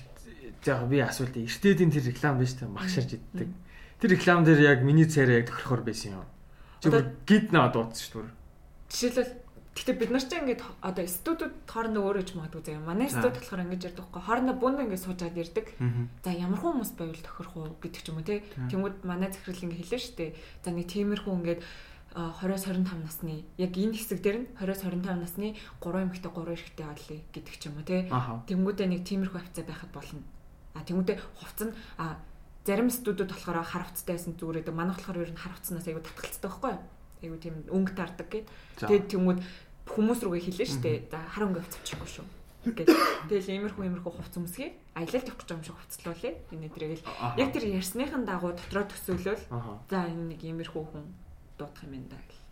[0.65, 2.71] яг би асуулт эртээдийн тэр реклам биш үү?
[2.71, 3.51] Магшарж иддэг.
[3.99, 6.25] Тэр реклам дээр яг миний царай яг тохирохор байсан юм.
[6.87, 8.35] Одоо- гид наа дуудсан шүү дээ.
[8.89, 9.33] Жишээлбэл
[9.79, 12.83] Гэтэ бид нар чинь ингээд одоо студиуд хоорондоо өөрөө ч магадгүй заяа.
[12.83, 13.23] Манай За.
[13.23, 14.23] студ болохоор ингэж ярьдаг байхгүй.
[14.27, 15.39] Хоорондоо бүнд ингээд суужаад.
[15.79, 16.03] Мгм.
[16.19, 18.43] За ямар хүн хүмүүс байвал тохирох уу гэдэг ч юм уу тий.
[18.59, 20.35] Тэнгүүд манай захирал ингээд хэлээ штэ.
[20.67, 21.61] За нэг тиймэрхүү ингээд
[22.11, 25.47] а, 20-25 насны яг энэ хэсэг дээр нь 20-25 насны
[25.79, 27.87] 3 эмэгтэй 3 эрэгтэй олъё гэдэг ч юм уу.
[28.11, 28.43] Аха.
[28.51, 30.19] Тэнгүүдээ нэг тиймэрхүү хавцаа байхад болно.
[30.75, 32.19] А тэнгүүдээ хувц нь а
[32.65, 34.75] зарим студиуд болохоор хар хувцтай байсан зүгээр гэдэг.
[34.75, 36.81] Манай болохоор ер нь хар хувцснаас айгу татгалцдаг байхгүй юу?
[37.23, 38.47] Айгу тийм өнгө таардаг гэд.
[38.79, 39.39] Тэгээд тэнгүүд
[39.89, 40.91] хүмүүс рүүгээ хэлээ штэ.
[41.11, 42.27] За хар өнгө хувцчихгүй шүү.
[42.75, 42.91] Гэт.
[43.31, 44.75] Тэгэл иймэрхүү иймэрхүү хувц өмсгий.
[44.91, 46.33] Аялал явах гэж юм шиг хувцлуулъя.
[46.51, 47.39] Энэ тэрэгэл Аха.
[47.39, 49.43] яг тэр ярьсныхан дагуу дотроо төсөөлөл.
[49.87, 51.07] За энэ нэг иймэрхүү хүн
[51.55, 52.43] дуудах юм байна да гэл.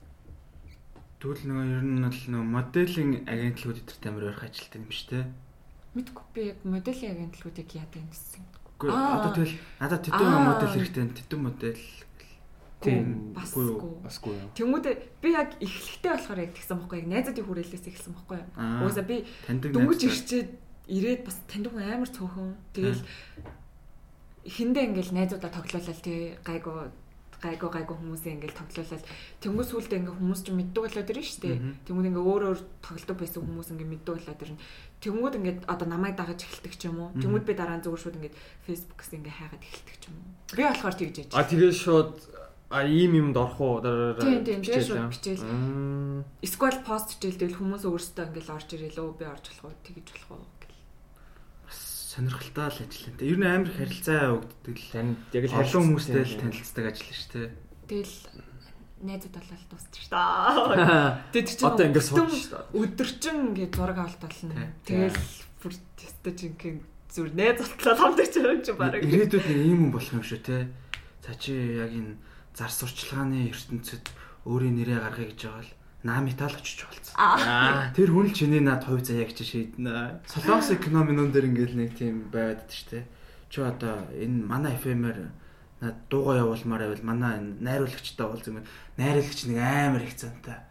[1.17, 5.25] Тэгвэл нөгөө ер нь бол нөгөө моделинг агентлгууд эдэрт амар ойрхон ажилтдаг юм шүү дээ.
[5.97, 8.43] Мэдгүй би яг моделийн агентлгуудыг яадаг юм гэсэн.
[8.77, 10.45] Үгүй одоо тэгэл надад тэдэн Аа.
[10.53, 11.81] модель хэрэгтэй тэдэн модель
[12.77, 13.33] Тийм.
[13.33, 13.73] Басгүй.
[14.05, 14.49] Басгүй юу.
[14.53, 18.47] Тэнгүүдээ би яг эхлэхдээ болохоор яг тэгсэн байхгүй яг найзуудын хүрээлээс эхэлсэн байхгүй юу.
[18.53, 18.85] Аа.
[18.85, 19.17] Угаасаа би
[19.97, 20.09] найзтай.
[20.13, 20.49] ирчээд
[20.85, 22.53] ирээд бас таньдаг амар цөөхөн.
[22.77, 23.01] Тэгэл
[24.45, 26.77] эхэндээ ингээл найзуудаа тоглоулаад тий гайгүй
[27.37, 29.05] гайгүй гайгүй хүмүүсээ ингээл тоглоулаад
[29.45, 31.57] тэнгуү сүулдэ ингээ хүмүүс ч мэддэг болоод ирнэ шүү дээ.
[31.85, 34.61] Тэнгүүд ингээ өөр өөр тоглодог байсан хүмүүс ингээ мэддэг болоод ирнэ.
[35.05, 37.13] Тэнгүүд ингээд одоо намайг дагаж эхэлдэг ч юм уу.
[37.21, 40.29] Тэнгүүд би дараа нь зүгээр шууд ингээд фэйсбүүкээс ингээ хайгаад эхэлдэг ч юм уу.
[40.57, 41.29] Би болохоор тэгж яж.
[41.37, 42.13] А тэгээ шууд
[42.73, 43.77] а ийм юмд орох уу?
[44.17, 45.45] Тийм, тийм, тэгээ шууд бичээл.
[46.41, 50.41] Эсвэл пост хийлдэл хүмүүс өөрсдөө ингээл орж ирэл өө би орж болох уу тэгж болох
[50.41, 50.56] уу
[52.17, 53.21] сонирхолтой л ажил энэ.
[53.21, 54.89] Ер нь амар их харилцаа өгддөг л.
[54.89, 57.49] Тань яг л Олон хүмүүстэй л танилцдаг ажил шүү дээ.
[57.85, 58.15] Тэгэл
[59.05, 61.21] найзууд болол дуусчих ш та.
[61.29, 62.81] Тэгээд чи Одоо ингээд сууж шүү дээ.
[62.81, 64.73] өдөрчин ингээд зураг авалт болно.
[64.81, 65.21] Тэгэл
[65.61, 66.81] бүр тест жинхэнэ
[67.13, 68.97] зүр найз болтлоо хамтарч байгаа юм чи баг.
[68.97, 70.57] Ирээдүйд нэг ийм хүн болох юм шүү те.
[71.21, 72.17] За чи яг энэ
[72.57, 74.05] зар сурчлагын ертөнцид
[74.49, 77.15] өөрийн нэрээ гаргая гэж байгаа л наамитал очиж болцсон.
[77.17, 77.91] Аа.
[77.95, 80.21] Тэр хүн л чиний над хувь заяаг чи шийднэ.
[80.29, 82.99] Солонгос кино минон дээр ингээл нэг тийм байгаад дээ штэ.
[83.49, 85.19] Чи одоо энэ манай FM-ээр
[85.81, 88.61] над дуугаа явуулмаар байвал манай энэ найруулагчтай бол юм.
[88.97, 90.61] Найруулагч нэг амар их цантай.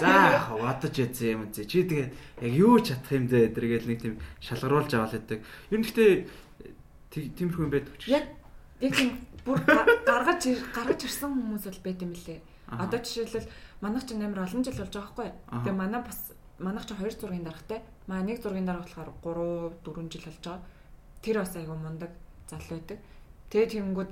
[0.00, 1.68] За яг бодож язээ юм зэ.
[1.68, 2.10] Чи тэгээд
[2.42, 5.40] яг юу ч чадах юм дэ тэргээл нэг тийм шалгаруулж аваад байдаг.
[5.70, 6.10] Ер нь гэхдээ
[7.10, 8.10] тиймэрхүү юм байдаг ч.
[8.10, 8.24] Яг
[8.80, 9.10] яг тийм
[9.44, 10.42] бүр га- гаргаж
[10.74, 12.40] гаргаж ирсэн хүмүүс бол байт юм лээ.
[12.70, 13.48] Одоо жишээлбэл
[13.80, 15.28] манайх ч амар олон жил болж байгаа байхгүй.
[15.64, 16.20] Тэгээ манай бас
[16.58, 17.80] манайх ч хоёр зургийн даргатай.
[18.06, 20.62] Маа нэг зургийн дарга болохоор 3 4 жил болж байгаа.
[21.24, 22.10] Тэр бас айгүй мундаг
[22.48, 22.98] залуу байдаг.
[23.50, 24.10] Тэгээ тэгэнгүүт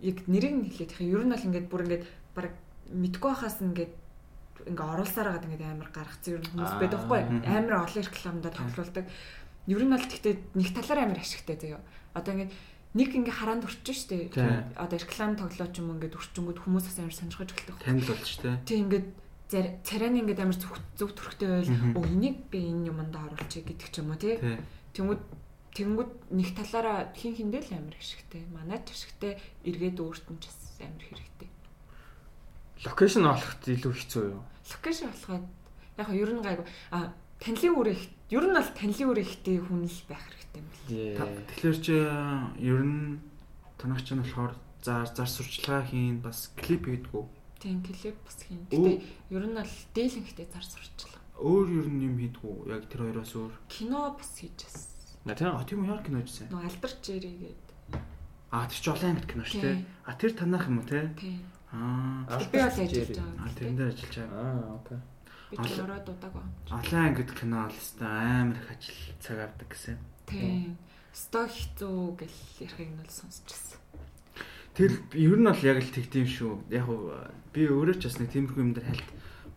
[0.00, 2.52] яг нэрийг нь хэлээд их ер нь бол ингээд бүр ингээд баг
[2.88, 3.92] мэдгүй хахаас ингээд
[4.68, 9.06] ингээ оруулсаар хагаад ингээд амар гаргацсан ер нь хүмүүс байдаг байхгүй амар олон рекламдаа тоглуулдаг
[9.68, 11.80] ер нь бол тэгтээ нэг талаараа амар ашигтай заяа
[12.16, 12.52] одоо ингээд
[12.94, 14.34] нэг ингээ хараанд өрчин штэ
[14.74, 18.58] одоо реклам тоглооч юм ингээд өрчөнгөд хүмүүс бас амар сонирхож эхэлдэг Танил болж штэ.
[18.66, 19.06] Тэг ингээд
[19.50, 21.70] зар- царайны ингээд амар зөв зөв төрхтэй байл
[22.02, 24.36] энийг би энэ юмд оруулчих гэдэг ч юм уу тий.
[24.90, 25.22] Тэнгүүд
[25.70, 28.42] тэнгүүд нэг талаараа хин хиндээ л амар ашигтай.
[28.50, 31.50] Манай ч ашигтай эргээд өөрт нь ч бас амар хэрэгтэй.
[32.90, 34.42] Локейшн олоход илүү хэцүү юу?
[34.66, 35.46] Локейшн болоход
[36.00, 39.58] Яг хоо ер нь гайгүй а танилын үр их ер нь бол танилын үр ихтэй
[39.58, 41.46] хүн л байх хэрэгтэй юм бэл.
[41.50, 41.94] Тэгэхээр чи
[42.62, 43.18] ер нь
[43.74, 47.24] танах чинь болохоор зар зар сурчлагаа хийн бас клип хийдгүү.
[47.58, 48.64] Тийм клип бас хийн.
[48.70, 49.02] Гэтэ
[49.34, 51.18] ер нь бол дээлэнхтэй зар сурчлага.
[51.42, 52.70] Өөр ер нь юм хийдгүү.
[52.70, 53.52] Яг тэр хоёроос өөр.
[53.66, 54.88] Кино бас хийж байсан.
[55.26, 55.52] На тийм.
[55.52, 56.48] А тийм яар кино хийсэн.
[56.54, 57.66] Нөө алдарч ирээгээд.
[58.50, 59.78] А тэр чи олон ангит кино шүү дээ.
[60.06, 61.10] А тэр танах юм уу те?
[61.18, 61.44] Тийм.
[61.70, 62.24] Аа.
[62.38, 63.42] Би бол ажиллаж байгаа.
[63.42, 64.38] А тэрэн дээр ажиллаж байгаа.
[64.38, 64.98] Аа, окей.
[65.50, 66.46] Би ч ороод удаагаа.
[66.70, 69.98] Олон ангит кино бол өстой амар их ажил цаг авдаг гэсэн.
[70.30, 70.78] Тийм.
[71.10, 73.82] Сто хэцүү гэл ярихыг нь бол сонсчихсан.
[74.78, 76.70] Тэр ер нь бол яг л тэгдэм шүү.
[76.70, 76.86] Яг
[77.50, 79.10] би өөрөө ч бас нэг тиймэрхүү юм дээр хальт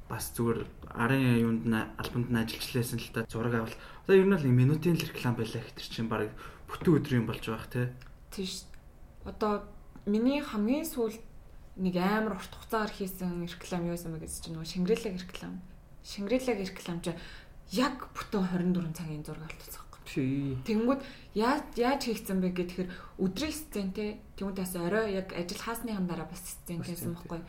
[0.09, 0.65] бас зүгээр
[0.97, 3.77] арын юунд нь альбомд нь ажиллажлээсэн л та зураг авал.
[4.09, 6.33] Одоо ер нь бол минутын л реклам байлаа гэх чинь баг
[6.65, 7.93] бүтэн өдрийн болж байгаа те.
[8.33, 8.65] Тийш.
[9.29, 9.61] Одоо
[10.09, 11.21] миний хамгийн сүүл
[11.77, 15.61] нэг амар урт хугацаагаар хийсэн реклам юу юм гэж чинь нөгөө Шингрэлэг реклам.
[16.03, 17.11] Шингрэлэг реклам чи
[17.71, 20.57] яг бүтэн 24 цагийн зураг алтцсан Тий.
[20.67, 21.01] Тэнгүүд
[21.33, 22.89] яаж яаж хийгдсэн бэ гэхээр
[23.23, 27.39] өдрийн сцентэй тэнгүүд бас орой яг ажил хаасныхан дараа бас сцен хийсэн байхгүй.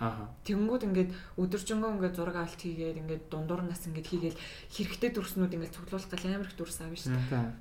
[0.46, 5.74] Тэнгүүд ингээд өдөржингөө ингээд зураг авалт хийгээд ингээд дундуур нас ингээд хийгээл хэрэгтэй дүрснүүд ингээд
[5.74, 7.52] цуглуулах гал амар их дүрс авна шүү дээ.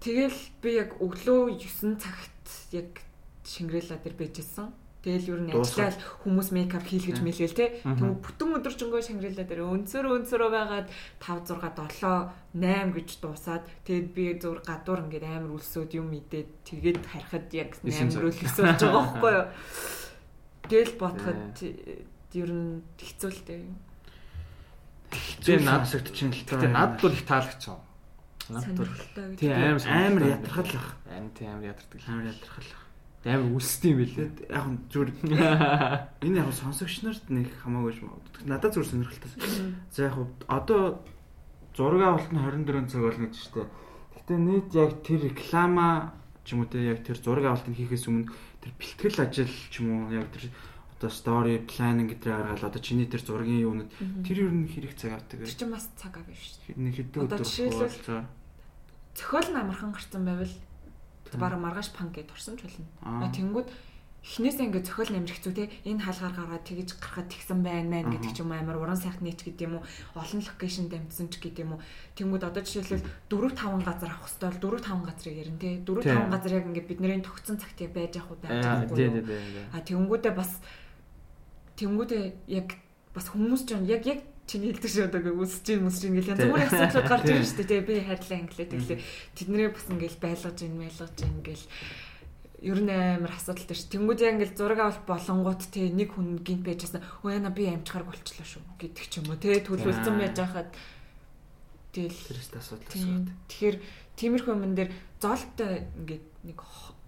[0.00, 3.02] Тэгэл би яг өглөө 9 цагт яг
[3.44, 4.70] Шингрэлла дээр байжсэн.
[5.00, 5.96] Тэгэл ер нь ажиллаад
[6.28, 7.80] хүмүүс мейкап хийлгэж мэлгээл те.
[7.80, 10.92] Тэгвэл бүтэн өдөржингөө Шангрила дээр өнцөр өнцөрөө байгаад
[11.24, 16.52] 5 6 7 8 гэж дуусаад тэгээд би зур гадуур ингээд амар үлсөөд юм идээд
[16.68, 19.46] тэгээд харахад яг 8 рүү л өсөж байгаа байхгүй юу.
[20.68, 21.56] Тэгэл бодоход
[22.36, 23.80] ер нь хэцүүлтэй юм.
[25.40, 26.68] Тэгээ над сэгтчин л таа.
[26.68, 27.80] Над бол их таалагч юм.
[28.52, 28.92] Над бол
[29.40, 30.92] тий амар амар ядархал бах.
[31.08, 32.00] Амар тий амар ядардаг.
[32.04, 32.89] Амар ядархал бах
[33.24, 34.28] амар үлсдэм билээ.
[34.48, 35.10] Яг нь зүгээр
[36.24, 38.16] энэ яг сонсогч нарт нэг хамаагүй юм.
[38.48, 39.30] Надад зүгээр сонирхолтой.
[39.92, 40.16] За яг
[40.48, 41.04] одоо
[41.76, 43.68] зураг авалт нь 24 цаг болно гэж штэ.
[44.16, 46.16] Гэтэ нийт яг тэр реклама
[46.48, 48.32] ч юм уу те яг тэр зураг авалтыг хийхээс өмнө
[48.64, 50.48] тэр бэлтгэл ажил ч юм уу яг тэр
[50.96, 53.90] одоо story planning гэдэг гаргаад одоо чиний тэр зургийн юунууд
[54.24, 55.44] тэр ер нь хэрэг цаг авдаг.
[55.44, 56.80] Тэр чинь бас цаг авна шүү дээ.
[56.80, 58.24] Нэг хэдэн өдөр хуваалцаа.
[59.16, 60.54] Зохиол нь амархан гарсан байвал
[61.36, 63.28] баг маргааш панк гэж турсан ч болно.
[63.30, 63.68] Тэнгүүд
[64.20, 65.72] эхнээсээ ингээд зохиол амир хэцүү те.
[65.88, 69.40] Энэ хаалгаар гараад тэгж гарахад тэгсэн байна мэн гэдэг ч юм амар уран сайхан нийт
[69.40, 71.84] гэдэг юм уу олон локейшн дамжсан ч гэдэг юм уу.
[72.20, 75.80] Тэнгүүд одоо жишээлбэл 4 5 газар авах хэвэл 4 5 газрыг ярина те.
[75.80, 79.24] 4 5 газар яг ингээд бидний тогтсон цагт байж явах уу байж байхгүй юу.
[79.72, 80.52] а тэнгүүдээ бас
[81.80, 82.24] тэнгүүдээ
[82.60, 82.68] яг
[83.16, 84.20] бас хүмүүс ч яг яг
[84.50, 87.64] чиний хэлдэг шиг одоо үсэж ийн мүсэж ийн гэл янз бүрийн асуудлууд гарч ирж штэ
[87.70, 88.98] тий би хайрлаа инглээ тэглээ
[89.38, 91.64] тэднэрээ бас ингээл байлгаж ийн байлгаж ийн гэл
[92.60, 93.88] ер нь амар асуудалтай ш.
[93.88, 97.00] Тэнгүүд яг ингээл зураг авалт болонгууд тий нэг хүн гинт байж байсан.
[97.24, 100.70] Өө яна би амжихаар болчлоо шүү гэдэг ч юм уу тий төлөвлөсөн байж хахад
[101.96, 103.32] тэгэл тэрээс асуудал асуудал.
[103.48, 103.76] Тэгэхээр
[104.18, 104.90] тиймэрхүү юм дээр
[105.24, 106.58] зоолтой ингээд нэг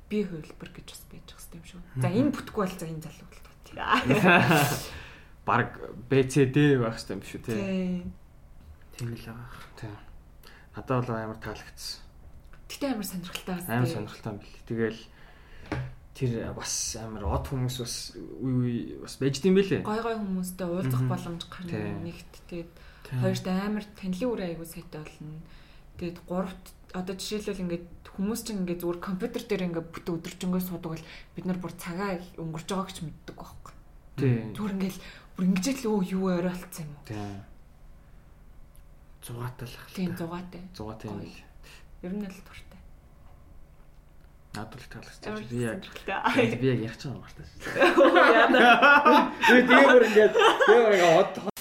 [0.09, 1.81] би хувилбар гэж бас байж байгаа юм шүү.
[2.01, 3.41] За энэ бүтэхгүй бол за энэ залуу бол.
[5.47, 5.79] баг
[6.09, 7.55] BCD байх хэрэгтэй юм биш үү те.
[8.95, 9.49] Тийм л байгаа.
[9.75, 9.97] Тийм.
[10.77, 12.01] Надад бол амар таалагдсан.
[12.71, 13.75] Гэтэ амар сонирхолтой байна.
[13.83, 14.63] Амар сонирхолтой юм бэл.
[14.69, 15.01] Тэгэл
[16.13, 19.83] тэр бас амар од хүмүүс бас үе үе бас байж дим бэлээ.
[19.83, 22.73] Гой гой хүмүүстэй уулзах боломж гарна нэгт тэгээд
[23.19, 25.41] хоёрт амар танилын үр аягүй сайтай болно.
[25.97, 30.91] Тэгээд гуравт одоо жишээлбэл ингээд хүмүүс чинь ингээд зүгээр компьютер дээр ингээд бүтэн өдөржингөө суудаг
[30.93, 33.73] бол бид нар бүр цагаа өнгөрч байгааг ч мэддэг байхгүй.
[34.21, 34.53] Тийм.
[34.53, 34.97] Зүгээр ингээд
[35.37, 37.07] бүр ингэж л өө юу ойролцсон юм уу?
[37.09, 37.41] Тийм.
[39.23, 39.95] Зугаатай л ахал.
[39.97, 40.63] Тийм зугаатай.
[40.77, 41.41] Зугаатай юм л.
[42.03, 42.81] Ер нь л туртай.
[44.53, 45.41] Надад л таалагдсан.
[45.49, 45.81] Би яг
[46.61, 47.45] би яг яах ч юм байна.
[48.61, 49.33] Яа.
[49.49, 51.53] Би тэгээ бүр ингээд тэгээ бүр ингээд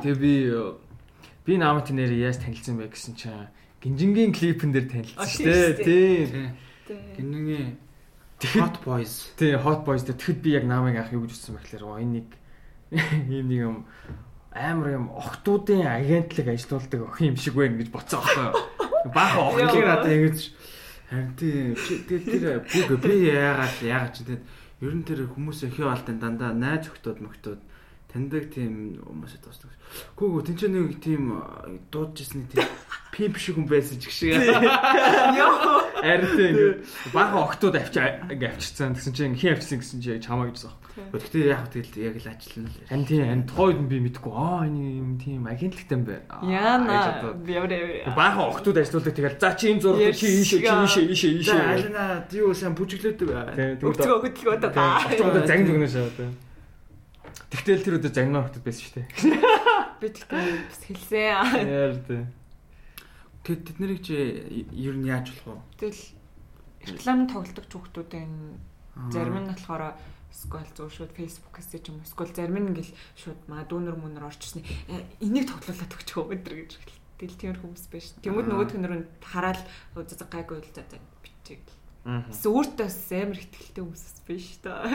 [0.00, 0.34] Тэгээ би
[1.44, 3.48] би наамт нэр яаж танилцсан бэ гэсэн чинь
[3.80, 6.56] гинжингийн клипэн дээр танилцсан шүү дээ.
[6.86, 7.08] Тийм.
[7.16, 7.78] Гинжингийн
[8.40, 9.32] Hot Boys.
[9.36, 12.24] Тийм, Hot Boys дээр тэгэхэд би яг наамыг ах юу гэж утсан бэхлээр оо энэ
[12.24, 12.28] нэг
[13.28, 13.76] ийм нэг юм
[14.52, 19.12] амар юм охтуудын агентлаг ажилуулдаг охин юм шиг байна гэж боцсон аахгүй юу.
[19.14, 20.38] Баахан охин надад ингэж
[21.06, 21.76] харин тийм
[22.08, 24.42] тэгэл тэр бүг би яагаад яагаад ч тэгээд
[24.80, 27.60] ер нь тэр хүмүүс ихе болтын дандаа найз охтууд мөхтүүд
[28.12, 29.70] таньдаг тийм хүмүүсээ дуусдаг.
[30.18, 31.22] Гүгүү тэнцээ нэг тийм
[31.94, 32.66] дуудажсэн тийм
[33.14, 34.34] хин биш хүн байсан ч гэх шиг.
[34.38, 35.82] Йоо.
[36.02, 36.54] Арин тийм
[37.14, 38.00] баахан октод авчи
[38.30, 38.94] ингээд авчирсан.
[38.98, 40.74] Тэгсэн чинь хин авчирсан гэсэн чинь чамаа гэжсэн.
[41.10, 42.78] Гэхдээ яг тэгэл яг л ажиллана л.
[42.90, 46.26] Харин тийм харин тухайд нь би мэдэхгүй аа энэ юм тийм агентлагтай юм байна.
[46.42, 47.46] Гэж.
[47.46, 48.14] Яваа.
[48.14, 51.60] Баахан октод ажилладаг тэгэл за чи энэ зураг чи ийшээ чи ийшээ ийшээ ийшээ.
[51.62, 52.04] алина
[52.34, 53.28] юу сайн бүжиглөөдөг.
[53.54, 54.98] Тийм Хөдөлгөө хөдөлгөө Тэгээд даа.
[55.08, 56.49] очоод
[57.50, 59.08] Тэгтэл тэр өдөө загнаа хортод байсан шүү дээ.
[60.00, 61.68] Би тэгтээ бас хэлсэн.
[61.68, 62.24] Яар тийм.
[63.44, 64.14] Тэгэд тэд нарыг чи
[64.76, 66.02] ер нь яаж болох Тэгэл
[66.86, 69.12] реклам тоглодог хүүхдүүдийн вэ?
[69.12, 69.96] зарим нь болохоор
[70.30, 74.28] скол зөв шууд фейсбુકээс ч юм уу скол зарим нь ингээл шууд маа дүүнер мөнөр
[74.28, 74.62] орчихсны
[74.92, 76.70] «Э, энийг тоглуулад өгч хөө өдр гэж
[77.20, 78.04] тэгэл тиймэр хүмүүс байж.
[78.24, 78.52] Тэнгүүд Аа.
[78.54, 79.60] нөгөөх нь хараад
[79.96, 81.60] зэ гайгүй л за за бичиг.
[82.04, 84.88] Тэс өөртөө бас амар ихтгэлтэй хүмүүс биш та.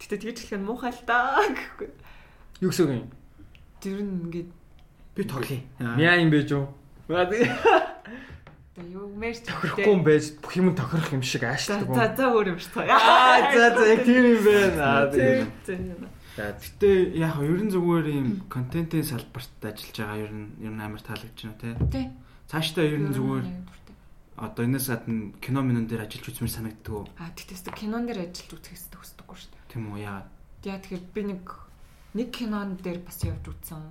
[0.00, 1.88] Гэтэ тэгж хэлэх нь муухай л та гэхгүй.
[2.64, 3.10] Юу гэсэн юм?
[3.80, 4.50] Тэр нь ингээд
[5.16, 5.60] Би тоглоё.
[5.80, 6.68] Мяа юм байж юу?
[7.08, 7.40] Одоо
[8.84, 12.16] юу мэрч Тохирохгүй юм байж бүх юм тохирох юм шиг За аашдаг за юм.
[12.16, 12.92] за өөр юм шүү дээ.
[12.92, 14.84] Аа за за яг тийм юм байна.
[14.92, 15.48] Аа тийм.
[16.36, 20.84] За Гэтэ яг хөө ерэн зүгээр юм контентын салбарт ажиллаж байгаа ер нь ер нь
[20.84, 21.68] амар таалагдж байна те.
[21.88, 22.06] Тий.
[22.52, 23.44] Цаашдаа ер нь зүгээр
[24.36, 27.08] одоо энэс гадна кино минон дээр ажиллаж үзмэр санагддаг уу?
[27.16, 29.70] А тэгтээс кинон дээр ажиллаж үзэхээс төсдөггүй шүү дээ.
[29.72, 30.28] Тийм үү яа.
[30.64, 31.44] Яа тэгэхээр би нэг
[32.12, 33.84] нэг кинон дээр бас явж үзсэн.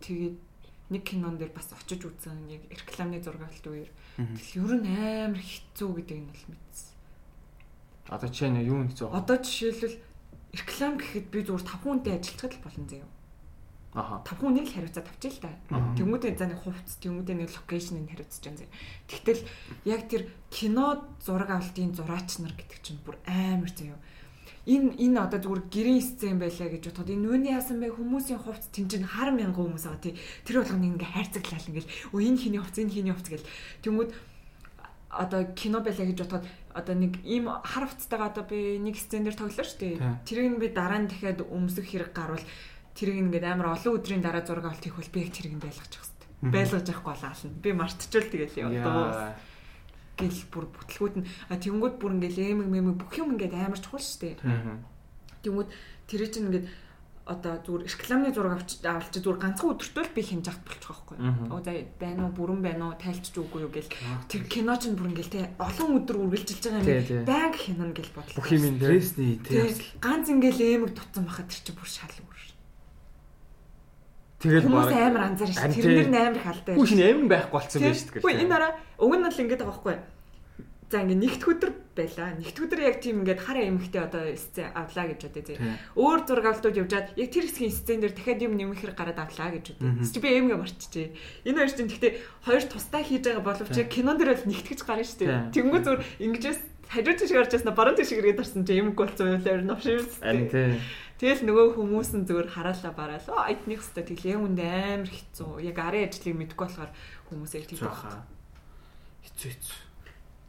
[0.00, 0.36] Тэгээд
[0.92, 2.48] нэг кинон дээр бас очиж үзсэн.
[2.48, 3.90] Яг рекламны зургаалт үеэр.
[4.16, 4.88] Тэгэл ер нь
[5.28, 6.94] амар хэцүү гэдэг нь бол мэдсэн.
[8.08, 9.12] одоо чи нэ юу нэг зөө.
[9.12, 9.96] Одоо жишээлбэл
[10.52, 13.08] реклам гэхэд би зүгээр 5 хүнтэй ажиллахад л болно заяа.
[13.94, 14.18] Аха.
[14.26, 15.54] 5 хүнийг л хариуцаад авчил л та.
[15.70, 15.94] Аа.
[15.94, 18.74] Тэмүүтээ за нэг хувцс, тэмүүтээ нэг локейшнийг хариуцж байгаа заяа.
[19.06, 19.40] Тэгтэл
[19.86, 24.02] яг тэр кино зураг авалтын зураач нар гэдэг чинь бүр амар заяа.
[24.66, 28.72] Энэ энэ одоо зүгээр гэрийн сцен байлаа гэж бодоход энэ нүуний яасан бэ хүмүүсийн хувцс
[28.74, 30.18] тэмцэн хар мянган хүмүүс байгаа тий.
[30.42, 33.50] Тэр болгоно ингээ хайрцаглал ингээл өө энэ хиний хувцс энэ хиний хувцс гэл.
[33.84, 34.10] Тэнгүүд
[35.14, 39.36] одоо кино байлаа гэж бодоход одоо нэг ийм хар хувцастайгаа одоо би нэг сцен дээр
[39.36, 39.94] тоглоо шүү дээ.
[40.26, 42.42] Тэрийг нь би дараа нь дахиад өмсөх хэрэг гарвал
[42.94, 46.14] тэрийг ингээд амар олон өдрийн дараа зураг авалт хийх бол би яг тэрийг байлгачих хэвээр.
[46.54, 47.62] Байлгаж явахгүй болоолна.
[47.62, 49.34] Би мартчихвал тэгэл явдгаа
[50.18, 51.26] гэл бүр бүтлгүүд нь.
[51.50, 54.38] Тэнгууд бүр ингээд эмэг мэмэг бүх юм ингээд амар чухал шүү дээ.
[55.42, 55.70] Тэнгууд
[56.06, 56.66] тэр чинь ингээд
[57.24, 61.16] одоо зүгээр рекламны зураг авч авалч зүгээр ганцхан өдөртөө л би хэмж авах болчих واخгүй.
[61.48, 63.88] Оо за байна уу бүрэн байна уу тайлчж үгүй юу гэл.
[64.28, 67.24] Тэр кино ч бүр ингээл те олон өдөр үргэлжилж байгаа юм.
[67.24, 68.36] Байнг хинэн гэл бодлоо.
[68.36, 69.72] Бүх юм энэ дресний те
[70.04, 72.12] ганц ингээл эмэг дутсан байхад тэр чинь бүр шал
[74.44, 74.92] Тэгэл баг.
[74.92, 76.12] амар анзаарч Харин тэрнэр тий.
[76.12, 76.74] нь амар халтай.
[76.76, 78.20] Хүүш нь амин байхгүй болсон байж шүү.
[78.20, 79.96] Үгүй энэ араа уг нь бол ингэж байгаа байхгүй.
[80.92, 82.28] За ингээ нэгт өдөр байлаа.
[82.38, 85.54] Нэгт өдөр яг тийм ингээд хараа эмхтэй одоо сцен авлаа гэж бодъё зэ.
[85.98, 89.50] Өөр зураг авалтууд явжаад яг тэр хэсгийн сцен дээр дахиад юм нэмэх хэрэг гараад авлаа
[89.58, 90.06] гэж бодъё.
[90.06, 91.08] Чи би эмгээ марччихжээ.
[91.50, 92.12] Энэ хоёр чинь гэхдээ
[92.46, 95.50] хоёр тусдаа хийж байгаа боловч кинон дээр бол нэгтгэж гарна шүү дээ.
[95.56, 96.60] Тэнгүү зүр ингэжээс
[96.94, 100.20] хажуу тийш гарч ясна баруун тийш ирээд орсон чи эмг болсон байлаар новширс.
[100.22, 100.78] Харин тий.
[101.14, 103.28] Тэгэл нөгөө хүмүүс нь зүгээр хараалаа бараал.
[103.30, 105.50] Оо эднийх хэвээр тэгэл яг үндэ амар хэцүү.
[105.62, 106.90] Яг арын ажлыг мэдгүй болохоор
[107.30, 108.26] хүмүүс яг тийм байна.
[109.22, 109.78] Хэцүү хэцүү.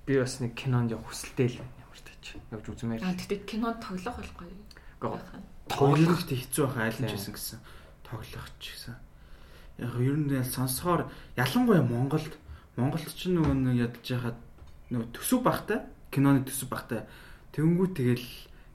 [0.10, 1.62] Би бас нэг кинонд явах хүсэлтэй л.
[1.62, 2.26] Ямар тач.
[2.50, 3.02] Явж үзмээр.
[3.06, 4.50] Аа тэгтээ кинонд тоглох болохгүй.
[4.98, 5.22] Гоо.
[5.70, 6.82] Тоглох хэцүү Тий.
[6.82, 7.60] айлж гэсэн гэсэн.
[8.02, 8.98] Тоглох ч гэсэн.
[9.86, 11.06] Яг ер нь яа сонсохоор
[11.38, 12.34] ялангуяа Монголд
[12.76, 14.38] Монголд ч нөгөө нэг ядаж яхад
[14.90, 15.80] нөгөө төсөв багтай
[16.12, 17.08] киноны төсөв багтай
[17.56, 18.28] тэнгүү тэгэл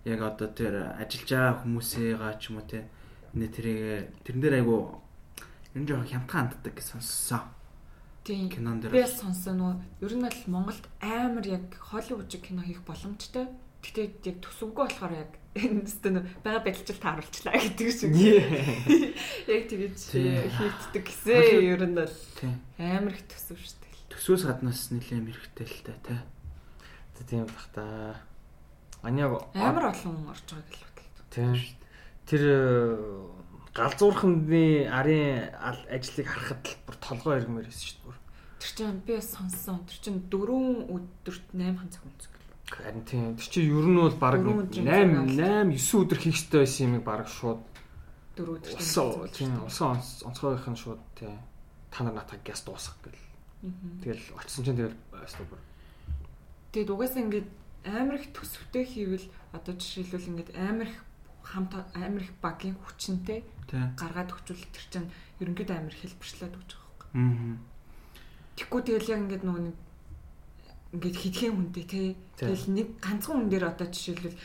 [0.04, 2.88] яг одоо тэр ажиллаж байгаа хүмүүсээгаа ч юм уу те
[3.36, 5.00] нэ тэрийг тэрэн дээр айгу
[5.74, 7.44] ер нь жоохон хямдхан ханддаг гэж сонссон.
[8.24, 8.48] Тийм.
[8.50, 12.82] Кинон Би дээр бас сонсон нөгөө ер нь бол Монголд амар яг Холливуд кино хийх
[12.84, 13.48] боломжтой.
[13.80, 18.12] Гэтэ яг төсөвгүй болохоор яг энэ өстө бага байдалчлалт харуулчлаа гэдэг шиг.
[19.48, 20.46] Яг тэгэж Тий.
[20.52, 22.16] хийгддэг гэсэн ер нь бол
[22.76, 24.12] амар их төсөв шүү дээ.
[24.12, 26.20] Төсвөөс гаднаас нэлээд мэрэгтэй л та тий.
[27.24, 28.20] Тийм бах та.
[29.02, 31.26] Аняг Амар олон орж байгааг л бодлоо.
[31.32, 31.54] Тийм.
[32.28, 33.40] Тэр э,
[33.74, 35.48] галзуурханы арын
[35.88, 38.18] ажлыг харахад л бүр толгой иргмээр байсан шүү дээ.
[38.60, 39.80] Тэр чинь би бас сонссон.
[39.88, 42.32] Тэр чинь 4 өдөрт 8 хан цаг үнцэг.
[42.68, 43.36] Харин тийм.
[43.40, 45.72] Тэр чинь ер нь бол баг Дөрвөн өдрийн 8 цагаал.
[45.72, 47.62] 8 9 өдөр хийх хэрэгтэй байсан юмыг баг шууд
[48.36, 48.76] 4 өдөрт.
[48.76, 49.96] улсан тийм улсан
[50.28, 51.40] онцгойх нь шууд тийм
[51.90, 53.24] та нар натаа гяс дуусгах гэл.
[54.04, 55.60] Тэгэл очсон чинь тэгэл өстө бүр.
[56.72, 57.48] Тэгэд угаасаа ингээд
[57.84, 61.00] амар их төсөвтэй хийвэл одоо жишээлбэл ингээд амар их
[61.42, 65.08] хамт амар их багийн хүчнтэй гаргаад өгчүүл тэр чинь
[65.40, 67.30] ерөнхийдөө амар хэлбэрчлээд өгч байгаа юм.
[67.30, 67.56] Аа.
[68.60, 69.76] Тэгэхгүй тэгэл яг ингээд нөгөө нэг
[70.90, 72.08] ингээд хитгэн хүнтэй тий.
[72.36, 74.38] Тэгэл нэг ганцхан хүн дээр одоо жишээлбэл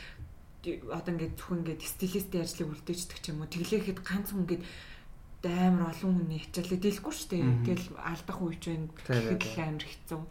[0.93, 3.49] одоо ингээд зөвхөн ингээд стилистийн ажлыг үлдээждэг ч юм уу.
[3.49, 4.63] Тэглээхэд ганц хүн ингээд
[5.45, 7.45] амар олон хүний ачаалал дийлэхгүй шүү дээ.
[7.65, 8.89] Тэгэл алдах үеч байна.
[9.05, 10.21] Тэгэхэд амар хэцүү.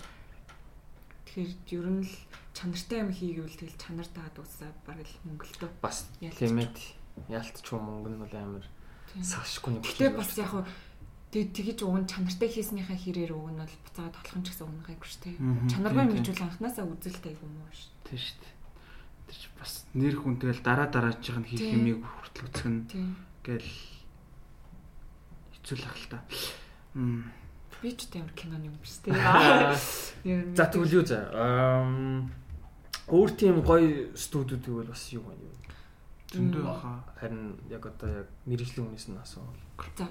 [1.26, 2.14] Тэгэхээр ер нь л
[2.54, 5.70] чанартай юм хийгээвэл тэгэл чанар таад усаа баг л мөнгөлтөө.
[5.82, 6.70] Бас тийм ээ.
[7.28, 8.66] Ялтч юм мөнгө нь бол амар
[9.10, 9.22] Тийм.
[9.26, 9.82] сашгүй нэг.
[9.82, 10.64] Гэтэ бас яг хуу
[11.34, 15.02] тэг тэгэж уг нь чанартай хийснийхаа хэрээр уг нь бол буцаад толхон ч гэсэн унгайг
[15.02, 15.36] шүү дээ.
[15.66, 17.90] Чанаргүй юм гэж бол анханасаа үзэлтэй юм уу шүү.
[18.06, 18.54] Тийм шүү дээ.
[19.26, 22.86] Тэр чи бас нэр хүн тэгэл дараа дараачих нь хийх юмыг хүртэл үзэх нь
[23.42, 23.70] гэл
[25.58, 26.18] хэцүү л ах л та.
[26.94, 27.26] Мм.
[27.82, 29.14] Би ч тийм киноны юм биш дээ.
[30.54, 31.28] За тэгвэл юу за.
[33.08, 35.54] Өөр тийм гоё студиуд гэвэл бас юу байна юу?
[36.34, 36.92] зөндөө баха.
[37.18, 39.46] Харин яг одоо яг мэрэгжлийн хүнээс нь асуу.
[39.98, 40.08] За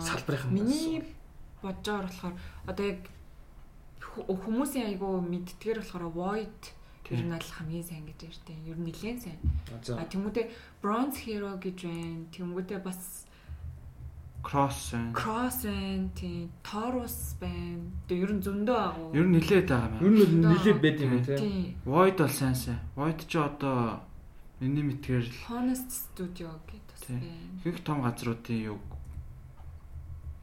[0.00, 1.04] Салбарын миний
[1.62, 2.34] бодожоор болохоор
[2.66, 3.00] одоо яг
[4.08, 6.60] хүмүүсийн айгу мэддгээр болохоор Void
[7.12, 9.38] ер нь л хамгийн сайн гэж ярьдیں۔ Ер нь нэлээд сайн.
[9.68, 10.48] А тэмүүтэ
[10.80, 12.24] Bronze Hero гэж байна.
[12.32, 13.27] Тэмүүтэ бас
[14.42, 15.12] Кросс байна.
[15.12, 17.84] Cross байна, тийм Taurus байна.
[18.08, 19.10] Тэгээ ер нь зөндөө агуу.
[19.14, 20.14] Ер нь нилээд байгаа Ер юм.
[20.14, 21.36] нь нэлээд байд юм тий.
[21.36, 22.78] тийм Void бол сайн сайн.
[22.96, 24.00] Void ч одоо
[24.60, 27.20] миний мэдгээр л Honest Studio гэдэг бас Тийм.
[27.20, 27.66] байна.
[27.66, 28.78] их том газруудын юу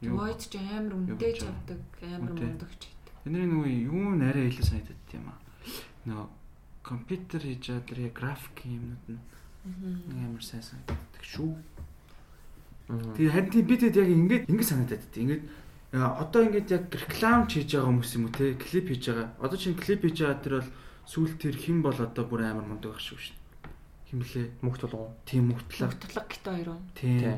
[0.04, 0.92] юу Void ч амар
[1.40, 1.50] байгаа?
[1.56, 2.46] авдаг, амар Үнэтэй.
[2.46, 3.12] мундаг ч гэдэг.
[3.24, 5.38] Тэдний нөгөө юу нарай илүү санагдаад тийм аа.
[6.06, 6.26] Нөгөө
[6.86, 9.18] компьютер хийж яг график юмнууд нь
[10.14, 11.56] нэг амар сайн санагддаг шүү.
[12.86, 15.18] Тэгээ харин тийм бид хэд яг ингэж ингэж санагдаад байт.
[15.18, 15.42] Ингэж
[15.90, 19.28] яа, одоо ингэж яг реклам хийж байгаа хүмүүс юм уу те клип хийж байгаа.
[19.42, 20.70] Одоо чинь клип хийж байгаа тэр бол
[21.06, 23.36] сүүл тэр хэн бол одоо бүр амар мундаг ах шүү шин.
[24.06, 25.10] Химлээ мөхт болгоо.
[25.26, 25.90] тийм мөртлөө.
[25.98, 26.80] Тогтлог гитэ хоёр уу?
[26.94, 27.34] Тийм.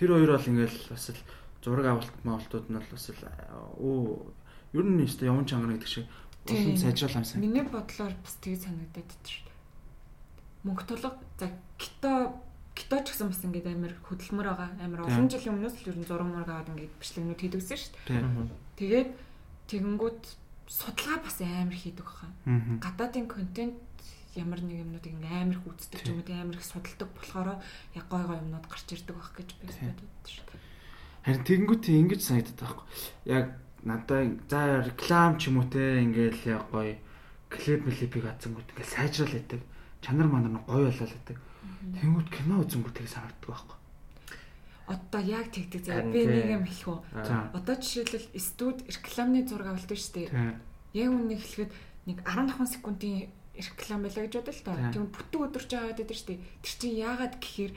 [0.00, 1.20] Тэр хоёр бол ингээл бас л
[1.60, 3.20] зураг авалт маалтууд нь бол бас л
[3.84, 4.32] оо
[4.72, 6.08] ер нь нэстэ яван чангар гэдэг шиг
[6.48, 7.40] улам сайжруулах юмсан.
[7.44, 9.44] Миний бодлоор бас тэгээ санагдаад байт шүү.
[10.64, 12.32] Мөнгө толго за гито
[12.76, 14.70] гито ч гэсэн бас ингээд амар хөдөлмөр байгаа.
[14.84, 17.92] Амар олон жилийн өмнөөс л ер нь зураг мураг аваад ингээд бичлэгнүүд хийдэгсэн шүү.
[18.04, 18.52] Тийм.
[18.76, 19.10] Тэгээд
[19.72, 20.22] тэгэнгүүт
[20.68, 22.30] судалгаа бас амар хийдэг хаа.
[22.44, 22.76] Аа.
[22.84, 23.80] гадаадын контент
[24.36, 27.48] ямар нэг юмнуудыг ингээм амар их үздэг юм уу амар их судалдаг болохоор
[27.96, 30.60] яг гой гой юмнууд гарч ирдэг байх гэж би бодод шүү дээ.
[31.24, 32.86] Харин тэгэнгүүт ингэж санагдаад байхгүй.
[33.24, 33.46] Яг
[33.86, 34.20] надаа
[34.50, 36.98] за реклам ч юм уу те ингээл яг гоё
[37.48, 39.60] клип клипийг атсангууд ингээл сайжрал байдаг.
[40.04, 41.38] Чанар манар нь гоё болол байдаг.
[42.00, 43.76] Тэнгүүд кино үзэнгүүт тэгээ санагддаг байхгүй.
[44.86, 46.30] Одоо яг тэгдэг Харин би тийм.
[46.30, 46.98] нэг юм хэлэх үү.
[47.58, 50.28] Одоо жишээлбэл студ рекламны зураг авалдаг шүү дээ.
[50.30, 50.54] Тийм.
[50.94, 51.72] Яг үнэ хэлэхэд
[52.06, 54.76] нэг 15 секундын реклам байлаа гэж бодъё л доо.
[54.78, 54.92] Тийм.
[54.94, 56.44] Тийм бүтэн өдөрч аваад байдаг шүү дээ.
[56.62, 57.72] Тэр чинь яагаад гэхээр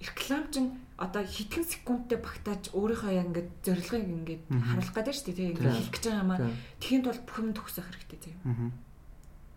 [0.00, 5.36] реклам чинь одоо хэдхэн секундтэй багтааж өөрийнхөө яг ингээд зорилгыг ингээд харуулах гэдэг шүү дээ.
[5.36, 5.76] Тийм ингээд Тийм.
[5.76, 6.40] хийх гэж байгаа юм аа.
[6.40, 6.56] Тийм.
[6.80, 8.32] Тэхийн тулд бүх юм төгсөх хэрэгтэй.
[8.48, 8.72] Аа.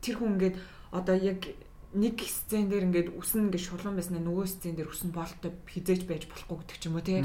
[0.03, 0.55] тэр хүн ингээд
[0.91, 1.39] одоо яг
[1.93, 6.25] нэг сцен дээр ингээд үсэн ингээд шулуун байснаа нөгөө сцен дээр үсэн болтой хизээж байж
[6.25, 7.21] болохгүй гэдэг ч юм уу тий.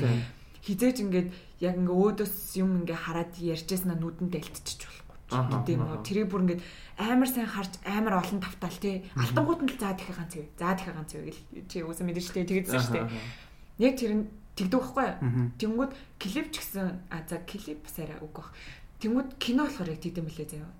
[0.60, 1.28] Хизээж ингээд
[1.64, 5.16] яг ингээ өөдөөс юм ингээ хараад ярьжсэнаа нүдэнд дэлтчих болохгүй.
[5.32, 6.04] Гэдэг юм уу.
[6.04, 6.62] Тэрийг бүр ингээд
[7.00, 9.08] амар сайн харж амар олон тавтаал тий.
[9.16, 10.46] Алтангууд нь л заа дахиад ганц юу.
[10.60, 11.40] Заа дахиад ганц юу гэл
[11.70, 13.08] чи үсэн мэдэн штэ тэгдэж штэ.
[13.80, 14.24] Яг тэр нь
[14.58, 15.08] тэгдэг байхгүй.
[15.56, 18.50] Тэнгүүд клип ч гэсэн а за клип бас арай үг бах.
[18.98, 20.72] Тэнгүүд кино болохоор яг тэгдэм билээ заяа.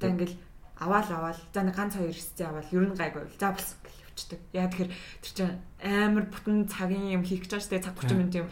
[0.00, 0.36] Одоо ингээл
[0.78, 4.40] аваал аваал за нэг ганц хоёр сцен аваал ер нь гайгүй за болсон гэл явчихдаг.
[4.52, 4.92] Яа тэгэхээр
[5.24, 8.48] тэр чинь амар бүтэн цагийн юм хийх гэж байгаа штэ цаг 30 минут юм.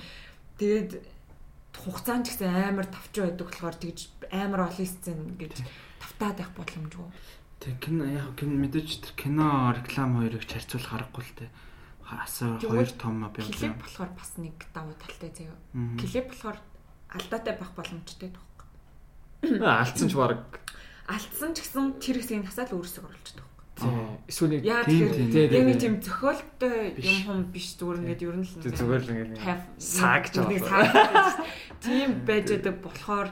[0.60, 0.90] Тэгээд
[1.74, 4.00] хугацаанд ч гэсэн амар тавч байдаг болохоор тэгж
[4.32, 5.54] амар олон сцен гэж
[6.00, 7.08] тавтаад байх боломжгүй.
[7.60, 11.52] Тэг кино яг кино мэдээж тэр кино реклам хоёрыг харьцуулах аргагүй л.
[12.04, 15.56] Асаа Тэгвэл хоёр том юм Клип болохоор бас нэг давуу талтай заяа.
[15.96, 16.58] Клип болохоор
[17.10, 18.44] алдаатай байх боломжтой байх.
[19.60, 20.60] Алдсан ч баг.
[21.08, 23.46] Алдсан ч гэсэн тэр хэсгийг насаал өөрөөсөө оруулчихдаг.
[23.74, 23.94] Тийм.
[24.30, 25.94] Эсвэл нэг Яа Тийм, тийм, яг нэг тийм.
[25.98, 30.38] зохиолтой юм хум биш зүгээр ингээд ер нь л зүгээр л ингэ have- саг ч
[30.38, 30.62] гэж.
[31.84, 33.28] Тийм байж байгаа болохоор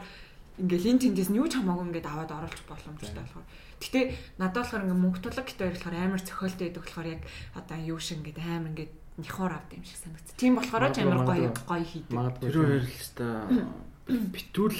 [0.58, 3.46] ингээл эн тэндээс нь юу ч хамаагүй ингээд аваад оруулах боломжтой болохоор.
[3.80, 4.00] Гэтэ
[4.42, 7.22] надад болохоор ингээд мөнгө тулаг гэдэг болохоор амар зохиолтой байдаг болохоор яг
[7.54, 8.92] одоо юу шиг ингээд амар ингээд
[9.22, 10.28] нихор авд юм шиг санагц.
[10.36, 12.18] Тийм болохоор ч амар гоё гоё хийдэг.
[12.42, 13.62] Тэр хоёр л хэвээр
[14.34, 14.76] битүүл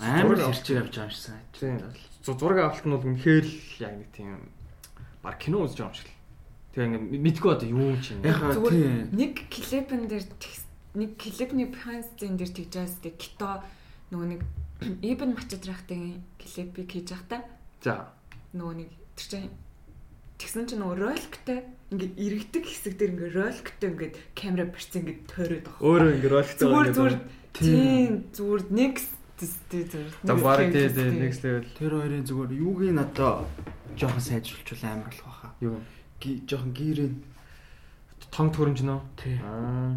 [0.00, 1.98] амар хэрчээ явж байгаа юм шиг санагдаж.
[2.24, 4.30] Зу- Зураг авалт нь бол үнэхээр л яг нэг тийм
[5.22, 6.16] баг кино үзэж байгаа юм шиг л.
[6.74, 8.20] Тэгээ ингэ мэдгүй одоо юу юм чинь.
[8.24, 10.24] Зүгээр нэг клипэн дээр
[10.94, 13.62] нэг клипний behind scene дээр тэгж байгаас тэг кито
[14.10, 14.40] нөгөө нэг
[15.10, 17.46] Ибн Мачадрахтын клипийг хийж та
[17.82, 18.10] За.
[18.54, 19.50] нөгөө нэг тэр чинь
[20.38, 21.60] тэгсэн чинь нөгөө роликтэй
[21.94, 25.82] ингээд иргэдэг хэсэг дээр ингээд роликтэй ингээд камера барьсан ингээд тойроод байгаа.
[25.86, 27.16] Өөрөө ингэ ролик Зүгээр зүгээр
[27.54, 28.12] Тийм.
[28.34, 30.14] зүгээр next тий зүгээр.
[30.22, 31.64] За баг тий тий next level.
[31.78, 33.46] Тэр хоёрын зүгээр юуг нь одоо
[33.98, 35.52] жоохон сайжруулчул амар болох байхаа.
[35.60, 35.78] Юу?
[36.20, 37.10] Жоохон гэрээ
[38.34, 39.00] Тонг төрөмж нөө.
[39.16, 39.38] тий.
[39.42, 39.94] Аа.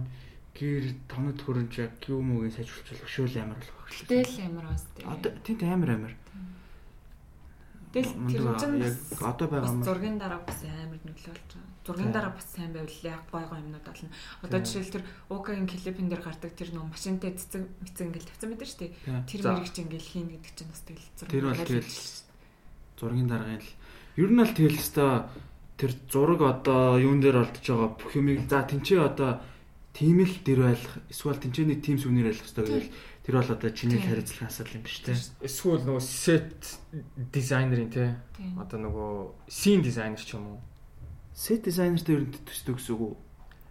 [0.57, 3.97] гэр тоног хөрөнж яг юмгийн сайжруулах хөшөөл амар болох багш.
[4.09, 5.05] Тэгэл амар бас тий.
[5.05, 6.13] Одоо тийм амар амар.
[7.93, 9.85] Тэгэл тэр чинь яг одоо байгаа юм.
[9.85, 11.76] зургийн дараа бас амар нөлөөлж байгаа.
[11.87, 14.11] Зургийн дараа бас сайн байвал яг гой гой юмнууд олно.
[14.43, 18.67] Одоо жишээл тэр Укагийн клипэн дээр гардаг тэр нөө машинтай цэцэг мэцэг ингээл тавьсан байдаг
[18.67, 18.91] шүү дээ.
[19.23, 19.49] Тэр За.
[19.55, 21.31] мэрэг чи ингээл хийн гэдэг чинь бас тэгэл зураг.
[21.31, 21.95] Тэр бол тэгэл
[22.99, 23.71] зургийн дараагийн л
[24.19, 25.23] ер нь л тэгэл хэвээр
[25.77, 29.39] тэр зураг одоо юун дээр олдож байгаа бүх юмыг за тэнцээ одоо
[29.93, 34.01] тийм л дэр байлах эсвэл тэнцээний тим сүнээр байлах хэрэгтэй гэвэл тэр бол одоо чиний
[34.01, 35.45] хариуцлагын асуудал юм биш үү?
[35.45, 36.81] Эсвэл нөгөө set
[37.29, 38.17] дизайнерын те
[38.57, 39.11] одоо нөгөө
[39.49, 40.59] scene дизайнер ч юм уу.
[41.37, 43.15] Сет дизайнертай ер нь төсдөг гэсэн үг үү?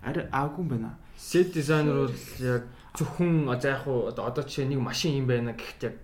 [0.07, 0.91] Ари аагүй юм байна.
[1.19, 2.63] Set дизайнер бол яг
[2.95, 5.97] зөвхөн за яг хуу одоо жишээ нэг машин юм байна гэхдээ яг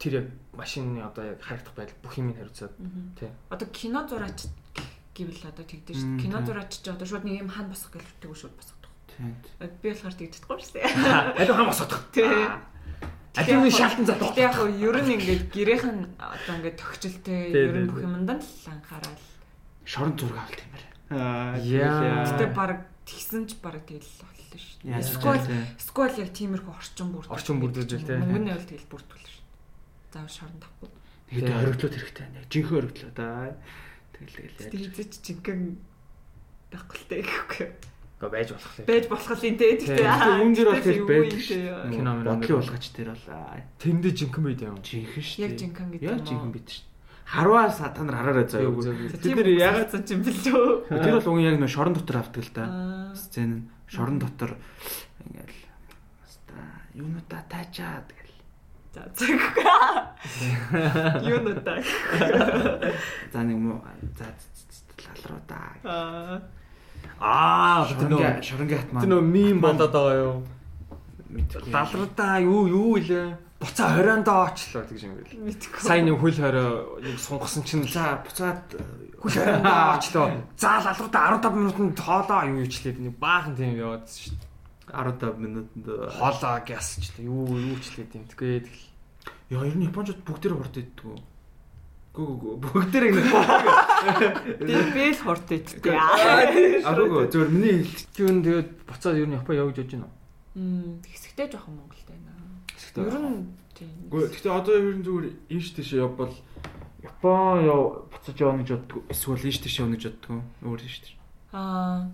[0.00, 2.72] тэр яг машины одоо яг харагдах байдал бүх юмыг хариуцаад
[3.20, 3.28] тий.
[3.52, 4.48] Одоо кино зураач
[5.12, 6.24] гэвэл одоо тэгдэж шүү дээ.
[6.24, 8.92] Кино зураач чи одоо шууд нэг юм хан босох гэж тэгвэл шууд босгодог.
[9.12, 9.36] Тийм.
[9.60, 10.88] Би болохоор тэгж чадахгүй шүү дээ.
[11.36, 12.00] Аль хам босоодох.
[12.16, 12.32] Тий.
[13.36, 14.24] Аль нь шалтан зат.
[14.24, 15.52] Гэтэ яг хөө ер нь ингээд
[15.84, 19.20] нь одоо ингээд төгчөлтэй Тий, ер нь бүх юмд нь л анхаарал.
[19.84, 20.89] Шорон зураг авалт юм байна.
[21.10, 25.02] Гэтэ баг тэгсэн ч баг тэгэл боллоо шүү.
[25.02, 25.58] Сквал вэ?
[25.82, 27.26] сквал яг тиймэрхүү орчин бүр.
[27.26, 28.14] Орчин бүрдүүлж тий.
[28.14, 29.44] Мөнгөний бол тэгэл бүрдүүл шүү.
[30.14, 30.88] Заавал шорон тахгүй.
[31.34, 31.58] Нэг Тийм.
[31.58, 32.26] хориглоод хэрэгтэй.
[32.30, 33.28] Яг жинхэнэ хориглоо да.
[34.14, 34.70] Тэгэл тэгэл яаж.
[34.70, 35.60] Тэг хийж чингэн
[36.70, 37.66] байхгүй л дээ гэхгүй.
[38.20, 38.86] Гэхдээ байж болох лээ.
[38.86, 39.66] Байж болох юм те.
[39.80, 41.90] Тэгтээ Юм дээр бол тэгэл байдаг шүү.
[41.90, 42.38] Кино мөрөнд.
[42.38, 43.26] Бодлын улгач дээр бол
[43.80, 44.76] Тэндээ жинхэнэ байд юм.
[44.84, 45.40] жинхэнэ шүү.
[45.40, 46.84] Яг жинхэнэ гэдэг Яг жинхэнэ бид шүү.
[47.30, 48.82] Харваа са та нар хараарай заа юу.
[49.22, 50.90] Тийм нэр ягаад ч юм бэлөө.
[50.90, 52.64] тэр бол уг яг нөө шорон дотор авдаг л да.
[52.66, 53.14] Аа.
[53.14, 54.58] Сцен нь шорон дотор
[55.22, 55.62] ингээл
[56.26, 56.58] хаста
[56.98, 58.34] юунуудаа таачаад гэл.
[58.90, 59.38] За зөв.
[61.22, 61.74] Юу нүдэ.
[63.30, 63.78] За нэг муу
[64.18, 64.26] за
[64.98, 65.70] лалруудаа.
[65.86, 66.42] Аа.
[67.22, 70.42] Аа Шоронгийн шоронгийн хат тэр нөгөө мим болоод байгаа юу?
[71.30, 71.70] Мэдгүй.
[71.70, 73.49] Далруудаа юу юу илээ?
[73.60, 75.36] Буцаа хориондоо очлоо гэж юм гээл.
[75.44, 75.80] Мэдгүй.
[75.84, 76.68] Сайн нэг хөл хорой
[77.04, 78.64] нэг сунгасан чинь За буцаад
[79.20, 80.26] хөл хориондоо очлоо.
[80.56, 84.48] За лалруудаа 15 минутанд хоолоо юу ичлээд нэг баахан тийм яваадсэн шүү дээ.
[84.90, 85.86] 15 минутанд
[86.16, 87.20] Хоолоо гясчлаа.
[87.20, 88.24] Юу юу ичлээд юм.
[88.32, 88.88] Тэгэхэд тэгэл
[89.50, 91.18] Яа ер нь японочууд бүгдээр хурд иддэг үү?
[92.10, 93.22] Гү гү гү бүгдээр ингэ.
[94.62, 95.94] Би би л хурд идтээ.
[96.86, 100.10] Агуу зөвөр миний хэл Тэгвэл тэгээд буцаад ер нь Япон явж явж уу?
[100.54, 101.99] Мм хэсэгтэй жоохон Монголд
[102.90, 103.88] Хэсэгтэй Ер нь тийм.
[104.10, 106.34] Гэхдээ гэхдээ одоо ер нь зүгээр ийш тийш явбал
[107.02, 109.00] Япон яв буцаж явна гэж боддог.
[109.08, 110.42] Эсвэл ийш тийш явна гэж боддог.
[110.62, 111.14] Өөр ийш тийш.
[111.54, 112.10] Аа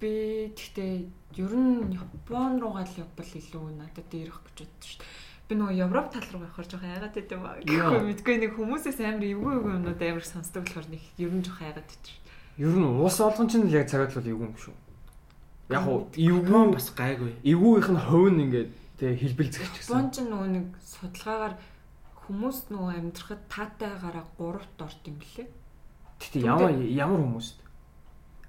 [0.00, 0.94] би тэгтээ
[1.36, 5.24] ер нь Япон руугаа л явбал илүү надад ирэх гэж боддоо шүү дээ.
[5.46, 7.50] Би нөгөө Европ тал руу явахаар жоохон яагаад гэдэг юм бэ?
[7.70, 7.86] Яа.
[7.86, 11.68] Гэхгүй мэдгүй нэг хүмүүсээс амар эвгүй эвгүй юмнууд амар сонсдог болохоор нэг ер нь жоохон
[11.70, 12.24] яагаад гэдэг шүү.
[12.66, 14.74] Ер нь уус олгон чинь л яг цагаат л эвгүй юм шүү.
[15.70, 17.30] Яг уу эвгүй бас гайгүй.
[17.46, 20.12] эвгүйх нь хувь нь ингээд тэг хэлбэлцэх ч Япон гэсэн.
[20.12, 21.54] ч нөгөө нэг судалгаагаар
[22.26, 25.44] хүмүүс нөгөө амьдрахад таатайгаараа 3-т орд юм блэ?
[26.18, 27.64] Гэтэ ямар ямар хүмүүс вэ?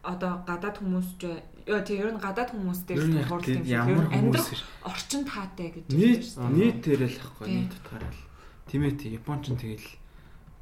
[0.07, 1.23] Одоо гадаад хүмүүс ч
[1.67, 4.49] ёо тий ер нь гадаад хүмүүс дээр нь тийм юм ямар нь амьдрах
[4.87, 6.47] орчин таатай гэж нийт Аа.
[6.47, 8.23] нийт тэрэл ахгүй нийт утгаараа л.
[8.71, 9.87] Тийм ээ тий Япон ч тэгэл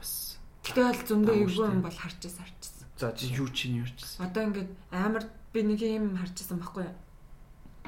[0.01, 2.89] бас Гэтэ бол зөндөө эвгүй юм бол харчаас харчсан.
[2.97, 4.01] За чи юу ч юм юу ч.
[4.17, 5.23] Одоо ингээд амар
[5.53, 6.95] би нэг юм харчихсан байхгүй юу?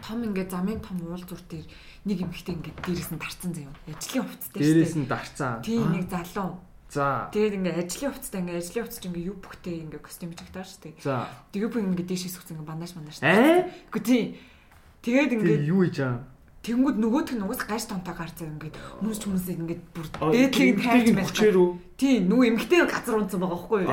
[0.03, 1.67] Том ингээд замын том уул зур дээр
[2.05, 3.73] нэг эмхтэй ингээд дээрээс нь тарцсан заяа.
[3.87, 5.53] Ажлын хувцастай дээрээс нь дарцсан.
[5.61, 6.61] Тийм нэг залуу.
[6.89, 7.27] За.
[7.35, 10.81] Тэгээд ингээд ажлын хувцастай ингээд ажлын хувцас чинь ингээд юу бүхтэй ингээд костюм чигтаа шүү
[10.87, 10.95] дээ.
[11.03, 11.27] За.
[11.51, 13.17] Тэгээ бүх ингээд дээшээс ингээд бандаж бандаж.
[13.25, 13.67] Аа?
[13.91, 14.23] Үгүй тий.
[15.03, 16.36] Тэгээд Тэг ингээд юу хийж байгаа?
[16.65, 21.07] Тэнгууд нөгөөх нь угаас гаж томтой гарцаа ингээд хүмүүс ч хүмүүсээ ингээд бүр дээдлийг тайлж
[21.15, 21.27] байсан.
[21.31, 21.69] хүчээр үү?
[21.97, 23.91] Тий, нөгөө эмгтэй газар унсан байгаа байхгүй юу?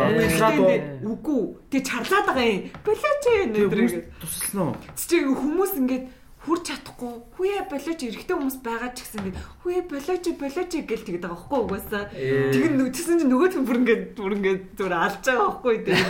[1.09, 1.43] Үгүй.
[1.71, 2.63] Тэг чарлаад байгаа юм.
[2.85, 4.05] Болооч хүмүүс ингээд.
[4.21, 4.77] туслана уу?
[4.99, 6.05] Чи хүмүүс ингээд
[6.45, 11.25] хүрч чадахгүй хүүе болооч эрэгтэй хүмүүс байгаа ч гэсэн ингээд хүүе болооч болооч гэл тэгдэг
[11.25, 12.05] байгаа байхгүй угаасаа.
[12.13, 12.53] Ээ.
[12.53, 16.05] Тэг нь тэгсэн чинь нөгөө хүн бүр ингээд бүр ингээд зүр алж байгаа байхгүй дээ.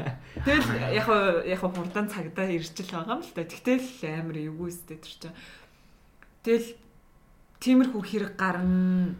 [0.46, 1.08] Тэгэл яг
[1.42, 3.42] яг хурдан цагдаа ирчил байгаа юм л та.
[3.42, 5.34] Тэгтэл амар эвгүй өстэй тэр чинь.
[6.44, 6.68] Тэгэл
[7.60, 9.14] тиймэрхүү хэрэг гарна.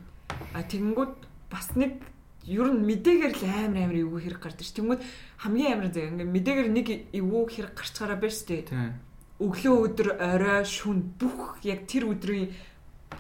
[0.57, 1.15] А тэгэнгүүт
[1.53, 2.01] бас нэг
[2.49, 4.73] ер нь мэдээгээр л амар амар эвгүй хэрэг гардаг ш.
[4.73, 5.01] Тэнгүүд
[5.45, 8.65] хамгийн амар заяа ингээ мэдээгээр нэг эвгүй хэрэг гарчгаараа байна штэ.
[8.65, 8.97] Тийм.
[9.41, 12.49] Өглөө өдөр орой шүн бүх яг тэр өдрийн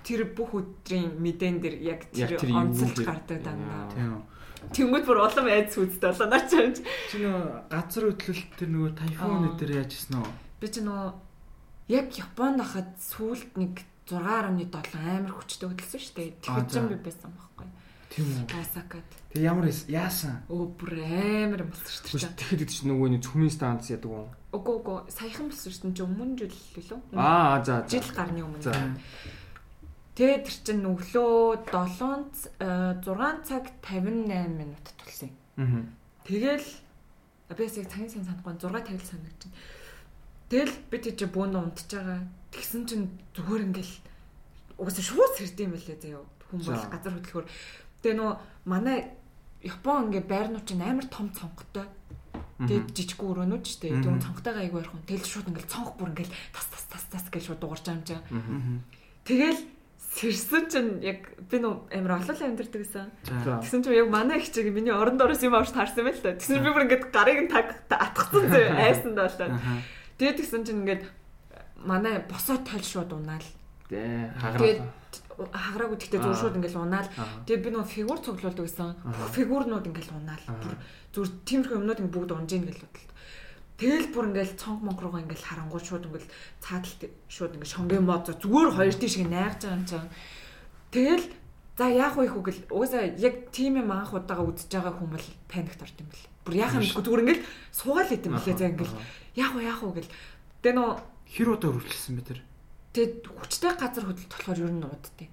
[0.04, 3.04] тэр бүх өдрийн мэдээн дээр яг тэр хэрэг.
[3.04, 3.88] гардаг дандаа.
[3.92, 4.24] Тийм.
[4.72, 6.80] Тэнгүүд бүр улам айц үзтэй болоо наа чамд.
[7.12, 9.48] Чи нөө газар хөдлөлт тэр нөгөө тайфун Аа.
[9.56, 10.32] өдөр яаж гисэн үү?
[10.60, 11.08] Би ч нөгөө
[11.96, 13.74] яг Японд хахад сүүлд нэг
[14.18, 16.30] 6.7 амар хүчтэй хөдөлсөн шүү дээ.
[16.42, 16.82] За.
[16.90, 17.68] би байсан байхгүй.
[18.10, 18.44] Тийм үү.
[18.58, 19.08] Осакад.
[19.30, 20.42] Тэг ямар яасан?
[20.50, 22.34] Өө бүр амар болсон шүү дээ.
[22.34, 24.26] Тэгэхэд ид чинь нөгөө нэг цөмийн станц ядаг уу?
[24.50, 26.06] Үгүй үгүй саяхан болсон шүү дээ.
[26.10, 26.56] Өмнө жил
[26.90, 27.00] лөө.
[27.14, 28.66] Аа за жил гарны өмнө.
[28.66, 28.74] За.
[30.18, 35.30] Тэгээд тэр чинь өглөө 7 6 цаг 58 минут тулсан.
[35.54, 35.86] Аа.
[36.26, 36.66] Тэгэл
[37.54, 39.54] би яг цагийн сан санахгүй 6 тавил санагдчихна.
[40.50, 42.26] Тэгэл би тийч бүүн унтж байгаа.
[42.50, 43.94] Тэгсэн чинь зүгээр ингээл
[44.80, 46.24] угаасаа шууд сэрдэм байлээ заяа.
[46.50, 46.90] Хүн бол За.
[46.90, 47.46] газар хөдлөхөөр.
[48.02, 48.32] Тэгээ нөө
[48.66, 48.98] манай
[49.60, 51.84] Япон ингээ байрнууд чинь амар том цонхтой.
[52.64, 55.04] Тэгээд жижиг өрөөнүүд ч тийм тийм цонхтойгоо айгүй ярих хүн.
[55.04, 58.24] Тэгэл шууд ингээл цонх бүр ингээл тас тас тас тас гэж шууд дуурч юм чинь.
[59.24, 59.60] Тэгэл
[60.16, 63.08] сэрсэн чинь яг би нөө амар олон амьдэрдэг гэсэн.
[63.62, 66.34] Тэгсэн чинь яг манай их чиг миний орон доороос юм авч таарсан байл та.
[66.34, 69.48] Тэгсэн би бүр ингээд гарыг нь таг атгсан зөө айсанд болоо.
[69.54, 69.80] Аа.
[70.18, 71.04] Тэгээд тэгсэн чинь ингээд
[71.84, 73.46] манай босоо тойл шууд унаал.
[73.88, 75.50] Тэ Тэгээд хагараа.
[75.52, 77.08] хаграагүй тэгтээ зүр шууд ингээд унаал.
[77.16, 77.44] Аа.
[77.46, 78.94] Тэгээд би нөө фигур цуглуулдаг гэсэн.
[79.04, 80.44] Бүх фигурнууд ингээд унаал.
[81.14, 83.10] Зүр тиймэрхүү юмнууд ингээд бүгд унж ийн гэж бодлоо.
[83.80, 86.28] Тэгэл бүр ингээд цонх монх руугаа ингээд харангуй шууд ингээд
[86.60, 87.00] цаадалт
[87.32, 90.12] шууд ингээд шонгийн мод зүгээр хоёр тийш ингээд найгаж байгаа юм чинь.
[90.92, 91.26] Тэгэл
[91.80, 95.80] за яах вэ хүү гэл угаасаа яг тийм юм анх удаага үзэж байгаа бол паникт
[95.80, 96.28] орд юм бэл.
[96.44, 98.92] Бүр яах юм бэ зүгээр ингээд суугаал идэм билээ за ингээд
[99.40, 100.12] яах вэ яах вэ гэл.
[100.60, 100.90] Тэгээ нөө
[101.30, 102.40] Хэр удаа үргэлжилсэн бэ тэр?
[102.90, 105.28] тэгээд хүчтэй газар хөдлөлт болохоор ер нь уддээ.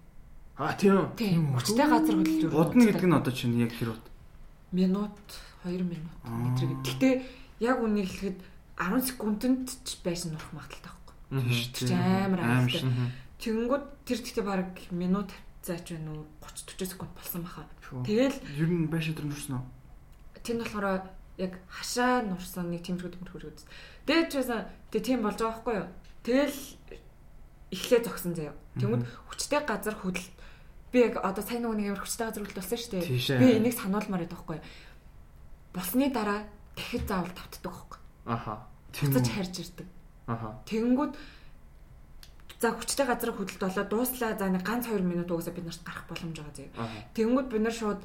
[0.61, 1.09] Аа тийм.
[1.17, 4.13] Тийм хүчтэй газар хөдлөлт ер нь Удна гэдэг нь одоо чинь яг хэр удаа?
[4.71, 5.17] минут
[5.65, 6.85] 2 минут метр гэдэг.
[6.85, 7.09] Гэтэ
[7.65, 8.37] яг үнийг хэлэхэд
[8.77, 11.15] 10 секундэд ч байсан нурах магадaltaй байхгүй.
[11.49, 12.41] Тийш Тэр чинь амар.
[12.45, 12.67] Аа.
[13.41, 15.29] Тэгэнгүүт тэр гэхдээ баг минут
[15.65, 17.65] заач байна уу 30 40 секунд болсон баха.
[17.81, 18.05] Шүү.
[18.05, 19.65] Тэгэл Ер нь байшин дээр нүрсэн үү?
[20.43, 21.03] тэр нь болохоор
[21.37, 23.67] яг хашаа нурсан нэг тэмэрхүү үзсэн.
[24.07, 25.87] Тэгээд ч байсан тэг тийм болж байгаа байхгүй юу.
[26.23, 26.59] Тэгэл
[27.75, 28.55] эхлээ зогсон заяа.
[28.79, 30.27] Тэнгүүд хүчтэй газар хөдөл
[30.91, 33.39] би яг одоо сайн нэг нэг хүчтэй газар хөдөл болсон шүү дээ.
[33.43, 34.67] Би энийг сануулмаар байдаг байхгүй юу.
[35.75, 36.47] Болсны дараа
[36.79, 38.31] дахид заавал тавтдаг байхгүй юу.
[38.31, 38.53] Аха.
[38.95, 39.19] Үү?
[39.27, 39.87] харж ирдэг.
[40.27, 40.47] Аха.
[40.71, 41.13] Тэнгүүд
[42.63, 46.07] за хүчтэй газар хөдөлт болоо дууслаа за нэг ганц 2 минут угаасаа бид нарт гарах
[46.07, 46.71] боломж байгаа.
[46.79, 46.97] Аха.
[47.11, 48.01] Тэнгүүд бид нар шууд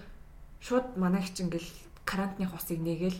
[0.58, 1.70] шууд манай хич ингээл
[2.04, 3.18] карантины усыг нээгээл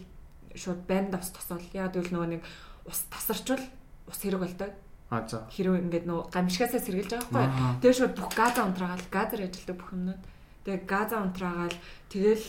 [0.59, 1.63] шууд банд ус тосол.
[1.73, 2.43] Яа гэвэл нөгөө нэг
[2.89, 3.63] ус тасарчвал
[4.09, 4.71] ус хэрэг болдог.
[5.13, 5.45] Аа за.
[5.53, 7.81] Хэрэг ингээд нөгөө гамшигасаа сэргэлж байгаа байхгүй.
[7.85, 10.23] Тэгээ шууд бүх газа унтраагаал газар ажилдаг бүх юмнууд.
[10.65, 11.77] Тэгээ газа унтраагаал
[12.09, 12.47] тэгэл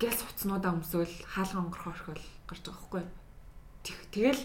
[0.00, 3.02] гяс уцнуудаа өмсөөл хаалга онгорхоо орхиол гарч байгаа байхгүй.
[3.84, 4.42] Тэг- Тэгэл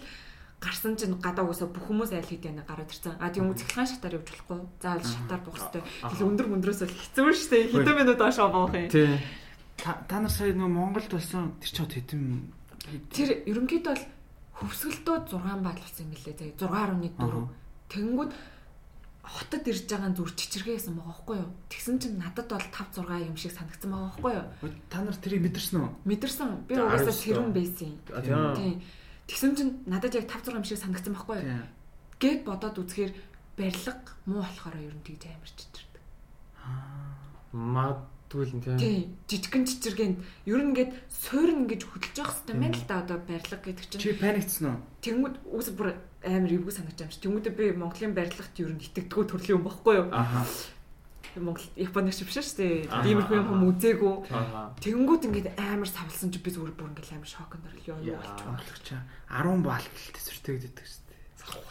[0.61, 3.15] гарсан чинь гадаа уусаа бүх хүмүүс айл хийдэ гараад ирсэн.
[3.19, 4.59] А тийм цэглэн шатаар явж болохгүй.
[4.81, 5.83] Заавал шатаар буух хэрэгтэй.
[6.05, 7.63] Тэгэл өндөр өндрөөс бол хэцүү шүү дээ.
[7.71, 8.89] Хэдэн минут доош буух юм.
[8.91, 9.19] Тий.
[9.79, 12.23] Та нар сая нөө Монголд болсон тэр ч хот хэдэн
[13.11, 14.03] Тэр ерөнхийдөө бол
[14.55, 16.35] хөвсгөлдөө 6 баал болсон юм билээ.
[16.39, 17.47] Тэгээ 6.4.
[17.91, 18.31] Тэнгүүд
[19.25, 21.49] хотод ирж байгаа зүр чичиргээсэн байгаа байхгүй юу?
[21.67, 24.47] Тэгсэн чинь надад бол 5 6 юм шиг санагдсан байгаа байхгүй юу?
[24.87, 25.89] та нар тэрийг мэдэрсэн үү?
[26.07, 26.49] Мэдэрсэн.
[26.69, 27.51] Би угаасаа доо.
[27.51, 28.75] байсан тийм.
[29.27, 31.67] Тэгсэн чинь надад яг 5 6 юм шиг санагдсан байхгүй юу?
[32.21, 33.11] Гэт бодоод үзэхээр
[33.59, 36.03] барилга муу болохоор ер нь тэгж амар чичирдэг.
[37.51, 38.77] Магадгүй л тийм.
[38.77, 39.03] Тийм.
[39.31, 40.17] Жижигэн чичиргээнд
[40.51, 44.01] ер нь ингээд суурн ингэж хөдөлж явах хэрэгтэй байна л да одоо барилга гэдэг чинь.
[44.03, 44.79] Чи паникцсан уу?
[44.99, 45.87] Тэнгүүд үс бүр
[46.25, 47.23] амар эвгүй санагдаж байна ш.
[47.23, 50.07] Тэнгүүдээ би Монголын барилгад ер нь итгэдэггүй төрлийн юм багхгүй юу?
[50.11, 50.43] Аха.
[51.35, 52.87] Монгол Японы шиг биш шүү дээ.
[52.87, 54.15] Иймэрхүү юм үзээгүй.
[54.79, 58.47] Тэнгүүд ингээд амар савлсан чи би зүгээр бүр ингээд амар шоконд орлоо юу болчих.
[58.47, 58.87] Монголч
[59.27, 61.19] 10 баал гэлтэй зүртэгдэдэг шүү дээ.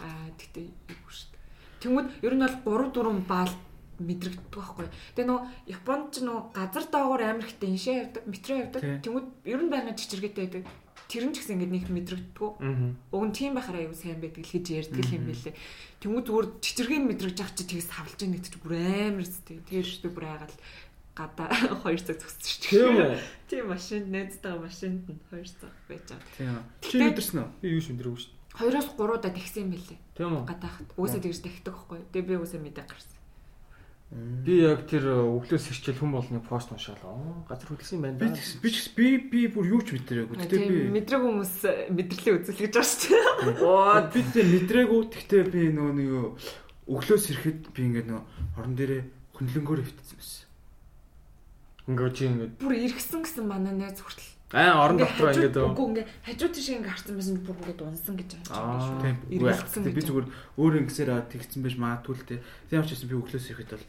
[0.04, 1.42] Аа тэгтээ эвгүй шүү дээ.
[1.80, 3.52] Тэнгүүд ер нь бол 3 4 баал
[4.00, 4.86] мэдрэгддэг байхгүй.
[5.14, 5.40] Тэгээ нөө
[5.70, 8.82] Японд ч нөө газар доогоор амар ихтэй иншээ явдаг, метро явдаг.
[9.02, 10.64] Тэнгүүд ер нь байнга чичиргээтэй байдаг.
[11.04, 12.42] Тэр нь ч гэсэн ингээд нэг мэдрэгддэг.
[12.64, 12.96] Аа.
[13.12, 15.54] Уг нь тийм байхаараа аюу сайн байдаг л гэж ярьдаг юм байлээ.
[16.00, 19.60] Тэнгүүд зүгээр чичиргийн мэдрэгж ах чи савлж ийн гэдэг чи бүр амар зүтэй.
[19.68, 20.56] Тэгээд шүү дээ бүр айгаал
[21.14, 21.48] гадаа
[21.86, 22.70] 2 цаг шүү дээ.
[22.74, 23.18] Тийм үү?
[23.46, 26.66] Тийм машинд найзтайгаа машинд нь 2 цаг байж байгаа.
[26.82, 26.90] Тийм.
[26.90, 27.48] Чи мэдэрсэн үү?
[27.62, 28.32] Би юу ч өндөрөв шүү.
[28.58, 29.98] Хоёроос 3 удаа тэгсэн юм байлээ.
[30.18, 30.42] Тийм үү?
[30.50, 30.88] Гадаахад.
[30.98, 32.00] Уусаа тэгж тахдаг байхгүй.
[32.10, 33.13] Тэгээ би уусаа мэдээ гарсан.
[34.12, 37.00] Би яг тэр өглөөс ирчил хүн болны пост уншаал.
[37.08, 38.20] Оо, газар хөдлсөн байна.
[38.20, 38.30] Би
[38.62, 40.38] би би би бүр юу ч мэдэрээгүй.
[40.38, 41.54] Гэтэ Тийм би мэдрэг хүмүүс
[41.90, 43.64] мэдрэлээ үзүүлэх гэж байна шүү дээ.
[43.64, 45.00] Оо би тэ мэдрээгүй.
[45.08, 46.10] Гэхдээ би нөгөө нэг
[46.84, 49.02] өглөөс ирэхэд би ингээд нөгөө орон дээрээ
[49.34, 50.46] хөндлөнгөөр хөвтсөн байсан.
[51.88, 55.70] Ингээ чи ингээ бүр иргсэн гэсэн манай найз хүртэл аа орон Ингээ дотроо хажууд- ингээ
[55.74, 58.40] Үгүй ингээ хажуу тийш ингээ харсан байсан бүр ингээд унсан гэж Аа.
[58.54, 59.34] байгаа шүү.
[59.34, 60.26] Иргэлсэн би зүгээр
[60.62, 62.34] өөр ингэсээр тэгсэн байж магадгүй л те.
[62.70, 63.86] Тийм учраас би өглөөс ирэхэд бол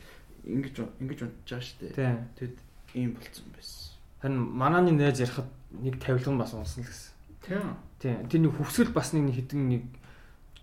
[0.49, 1.93] ингэж ингэж унтж байгаа шүү дээ.
[1.93, 2.18] Тийм.
[2.36, 2.57] Тэгэд
[2.97, 3.82] ийм болцсон байсан.
[4.26, 5.49] Харин манааны найз ярихад
[5.86, 7.13] нэг тавилган бас унсан л гэсэн.
[7.45, 7.68] Тийм.
[8.01, 8.18] Тийм.
[8.26, 9.84] Тэр нэг хөвсгөл бас нэг хідэн нэг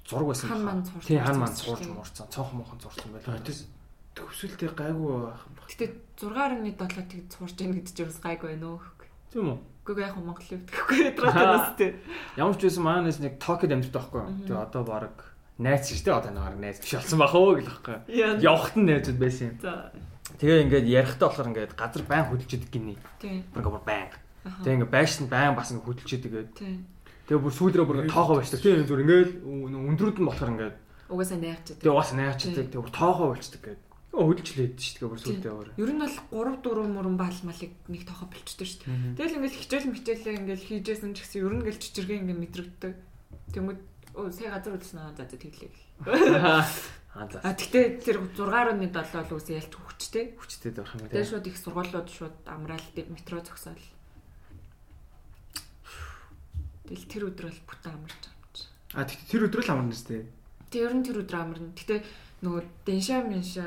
[0.08, 0.48] зураг байсан.
[0.50, 1.06] Хан ман зурсан.
[1.06, 1.66] Тийм хан ман зурсан.
[1.78, 2.26] зурж муурсан.
[2.26, 3.38] Цонх мохон зурсан байлаа.
[4.12, 5.66] Төвсөлтэй гайгүй байх юм баг.
[5.72, 5.86] Гэтэ
[6.20, 8.80] 6.7 тэг цуурч яах гэдэг чинь бас гайгүй байна уу.
[9.32, 9.58] Тийм үү?
[9.82, 11.90] Гэхдээ яг Монгол үг гэхгүй ядраатаас тий.
[12.38, 14.30] Ямар ч байсан маанаас нэг Токиод амьддаг байхгүй юу?
[14.46, 15.16] Тэгээ одоо баг
[15.58, 18.38] найз шүү дээ одоо нэг найз биш болсон байх уу гэх байхгүй юу?
[18.46, 19.56] Явхад нь найзууд байсан юм.
[19.58, 19.90] За.
[20.38, 22.94] Тэгээ ингээд ярихдаа болохоор ингээд газар байн хөдөлчихэд гинэ.
[23.18, 23.42] Тий.
[23.50, 24.06] Бүр байн.
[24.62, 26.74] Тэгээ ингээд байшин байн бас ингээд хөдөлчихэд тэгээд Тий.
[27.26, 28.62] тэгээ бүр сүүлрээ бүр ингээд тоохоо байцдаг.
[28.62, 30.76] Тэгээ зүгээр ингээд өндрүүд нь болохоор ингээд
[31.10, 31.78] Угаасаа найрчаад.
[31.82, 32.66] тэгээ бас найрчдаг.
[32.70, 33.91] Тэгээ бүр тоохоо болчдаг гэдэг.
[34.12, 35.68] Хөдөлчлээд шүү дээ бүр сүүлдээ өөр.
[35.80, 39.16] Ер нь бол 3 4 мөрөн баал малыг нэг тоохо болчтой шүү дээ.
[39.16, 42.92] Тэгэл ингээл хичээл мичээлээ ингээл хийжсэн ч гэсэн ер нь ингээл чичиргээ ингээл мэдрэгддэг.
[43.56, 43.80] Тэнгүүд
[44.12, 45.72] өө сая газар үзсэн аа за тэглээ.
[47.12, 47.40] Аа за.
[47.44, 50.24] А тэгтээ тэр 6.7 бол үгүй ялч хүчтэй.
[50.36, 51.28] Хүчтэй байх юм Тэгээ дээ.
[51.28, 53.84] шууд их сургуулиуд шууд амраал метро зогсоол.
[56.88, 58.64] Тэгэл тэр өдөр бол бүтэн амарч байгаа юм чи.
[58.96, 60.24] А тэгт тэр өдрөө л амарна шүү дээ.
[60.72, 61.72] Тэг ер нь тэр өдөр амарна.
[61.76, 61.96] Гэтэ
[62.44, 63.64] нөгөө денша менша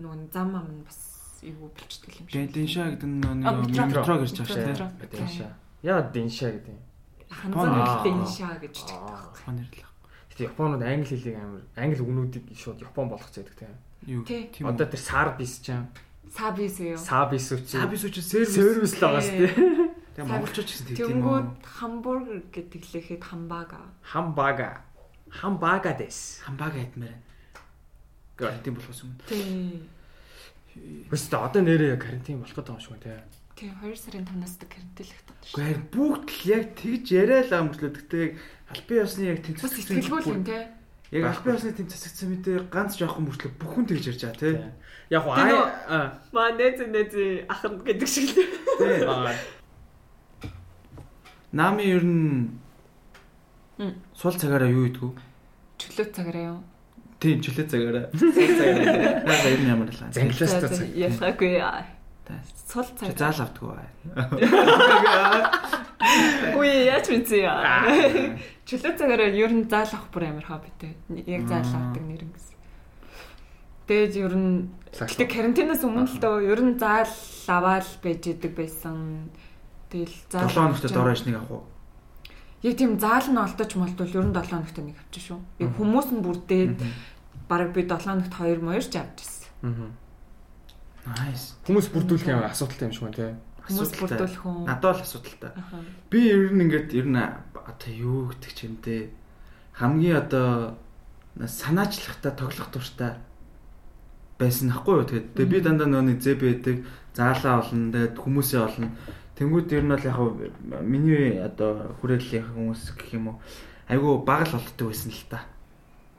[0.00, 0.98] нөгөө зам ам нь бас
[1.44, 2.52] юу болчдөг юм шиг.
[2.52, 4.14] Дэншаа гэдэг нь нэг метро.
[4.20, 5.12] гэж байгаа шүү дээ.
[5.12, 5.48] Дэнша.
[5.84, 6.82] Яа дэнша гэдэг юм.
[7.30, 8.02] Ханзан Аа.
[8.04, 8.98] денша гэж чигдэг.
[8.98, 9.88] Япон нэрлэх.
[10.34, 13.74] Гэтэ Японууд англи хэлийг амар англи үгнүүдийг шууд Япон болгох зэдэг тийм.
[14.06, 14.50] Юу Тий.
[14.50, 14.66] тийм?
[14.66, 15.86] Одоо тэр сарбис ч юм.
[16.30, 16.96] Сабис юу?
[16.98, 17.66] Сабис үуч.
[17.70, 18.54] Сабис үуч сервис.
[18.54, 19.54] сервис л байгаа шүү дээ.
[20.14, 21.10] Тэгээ монголчууд ч гэсэн тийм үү?
[21.10, 23.80] Тэнгүүд хамбургер гэдэг лэхэд хамбага.
[24.02, 24.70] Хамбага.
[25.30, 26.42] Хамбага дэс.
[26.46, 27.29] Хамбаг айтмаар байна.
[28.40, 29.12] Карантин болохос юм.
[29.28, 29.84] Тий.
[31.12, 33.40] Өстө одоо нэрээ карантин болох гэдэг юм шиг байна тийм.
[33.60, 35.52] Тий 2 сарын 5-наас карантинлэх тань шүү.
[35.52, 37.90] Гэхдээ харин бүгд л яг тэгж яриа л амтлаа.
[37.92, 38.34] Гэхдээ яг
[38.72, 40.58] албан ёсны яг тэм Бас сэтгэлгүй юм те.
[41.12, 44.54] Яг албан ёсны тэм цэцэгцэн мэдээ ганц жоохон мөрчлөө бүхэн тэгж ярьж байгаа тий.
[45.12, 47.12] Яг уу аа Маа нэз нэз
[47.52, 48.48] ахын гэдэг шиг л.
[48.80, 49.04] Тий.
[51.52, 52.62] Нами ер нь
[54.14, 55.12] сул цагаараа юу идэгүү?
[55.82, 56.60] Чөлөө цагаараа юу?
[57.20, 58.06] Тийм чөлөө цагаараа.
[58.16, 59.28] Цагаараа.
[59.28, 60.12] Наа ер нь ямар л аа.
[60.16, 60.72] Занглаас та.
[60.96, 61.60] Ялгаагүй.
[62.70, 63.18] Сул цаг.
[63.18, 63.88] заал автгүй бай.
[66.54, 67.82] Үгүй яаж мэдсэн яа.
[68.64, 70.94] Чөлөө цагаараа ер нь заал авах бүр амар хоббитэй.
[71.26, 72.56] Яг заал авдаг нэр юм гэсэн.
[73.90, 77.10] Тэгээд ер нь гэтээ карантинаас өмнө л дөө ер нь заал
[77.50, 79.28] аваад байж идэг байсан.
[79.90, 81.64] Тэгэл заал 7 хоногт дороош нэг авах уу?
[82.62, 85.40] Яг тийм заал нь олдож молдвол ер нь 7 хоногт нэг авчих шүү.
[85.64, 86.76] Яг хүмүүс нь бүрдээд
[87.48, 89.48] бараг би 7 хоногт 2 моёр ч авчихсан.
[89.64, 89.90] Аа.
[91.16, 91.56] Nice.
[91.64, 93.36] Хүмүүс бүрдүүлэх юм асуудалтай юм шиг байна тийм.
[93.64, 94.18] Хүмүүс Асуудалтай.
[94.20, 94.64] бүрдүүлэх хүн.
[94.68, 95.50] Надад л асуудалтай.
[96.12, 99.08] Би ер нь ингээд ер нь одоо юу гэдэг ч юм те
[99.80, 100.76] хамгийн одоо
[101.40, 103.16] санаачлахтай тоглох дуртай
[104.38, 106.76] байсан хгүй юу тэгээд би дандаа нөөний зэб байдаг
[107.16, 108.88] заалаа олно тэгээд хүмүүсээ олно
[109.40, 110.16] тэнгууд ер нь бол яг
[110.84, 113.36] миний одоо хүрээллийн хүмүүс гэх юм уу
[113.88, 115.40] айгүй баг л олддог байсан л та.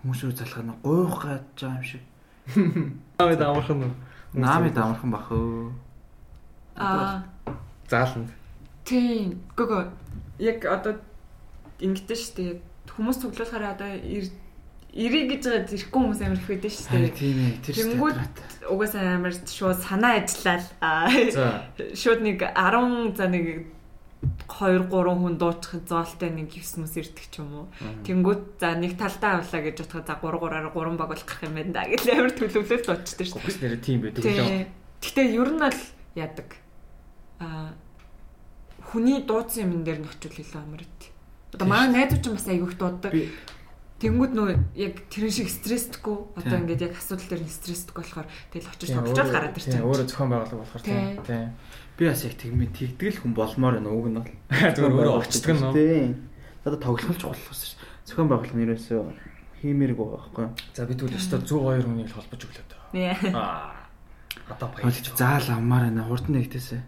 [0.01, 2.03] Хүмүүс рүү залах нь гуйх гаж байгаа юм шиг.
[3.21, 3.93] Аваад амархан уу?
[4.33, 5.71] наами дамархан бах өө
[6.75, 7.23] Аа
[7.87, 8.29] Зааланд.
[8.85, 9.91] тийм гого
[10.39, 10.97] яг одоо
[11.79, 12.59] ингэдэж штэ.
[12.89, 14.33] Хүмүүс цуглуулахаараа одоо ир-
[14.91, 17.15] ирээ гэж байгаа ирэхгүй хүмүүс амар их байдаг харин штэ.
[17.15, 20.65] тийм ээ тэр Тэнгүүд стат угаасаа амар шууд санаа ажиллаад
[21.95, 23.71] шууд нэг 10 за нэг
[24.51, 27.67] 2 3 хүн дуучих зоолтой нэг 9 мөс ирдэг ч юм уу.
[28.03, 31.71] Тэнгүүд за нэг талдаа авлаа гэж бодоход за 3 3-аар 3 баг болох юм байна
[31.71, 33.39] да гэж амар төлөвлөлт очтой шүү.
[33.39, 34.21] Фокус нэрээ тийм байдаг.
[34.27, 34.67] Тий.
[34.99, 35.81] Гэтэ ер нь л
[36.19, 36.49] яадаг.
[37.39, 37.71] Аа
[38.91, 41.01] хүний дуудсан юм дээр нь очил илүү амар ит.
[41.55, 43.15] Одоо манай найзууд ч бас айгүйх дууддаг.
[44.01, 44.49] Тэнгүүд нөө
[44.81, 46.17] яг тэрэн шиг стресстгүй.
[46.33, 49.85] Одоо ингээд яг асуудал дээр нь стресстгүй болохоор тэгэл очиж өөрөө- гараад байгаа.
[49.85, 51.21] Өөрөө зохион байгуулалт болохоор тийм.
[51.21, 51.29] Тий.
[51.29, 51.49] Тийм.
[52.01, 54.31] би бас яг тэгмээ тэгдэл хүн болмоор байна уг нь бол
[54.73, 55.73] Зүгээр өөрөө орчдөг нь.
[55.77, 56.09] Тийм.
[56.65, 57.77] Одоо тоглох ч болох ус.
[58.09, 59.01] Зохион байгуулалт нь ерөөсөө
[59.61, 60.45] хиймэрэг байгаа байхгүй.
[60.73, 62.81] За бид үл өстой 102 хүний л холбож өглөө дөө.
[62.97, 63.05] Нэ.
[63.37, 63.85] Аа.
[64.49, 66.09] Одоо Болж баярлж заал авмаар байна.
[66.09, 66.81] Хурд нэгтээсээ.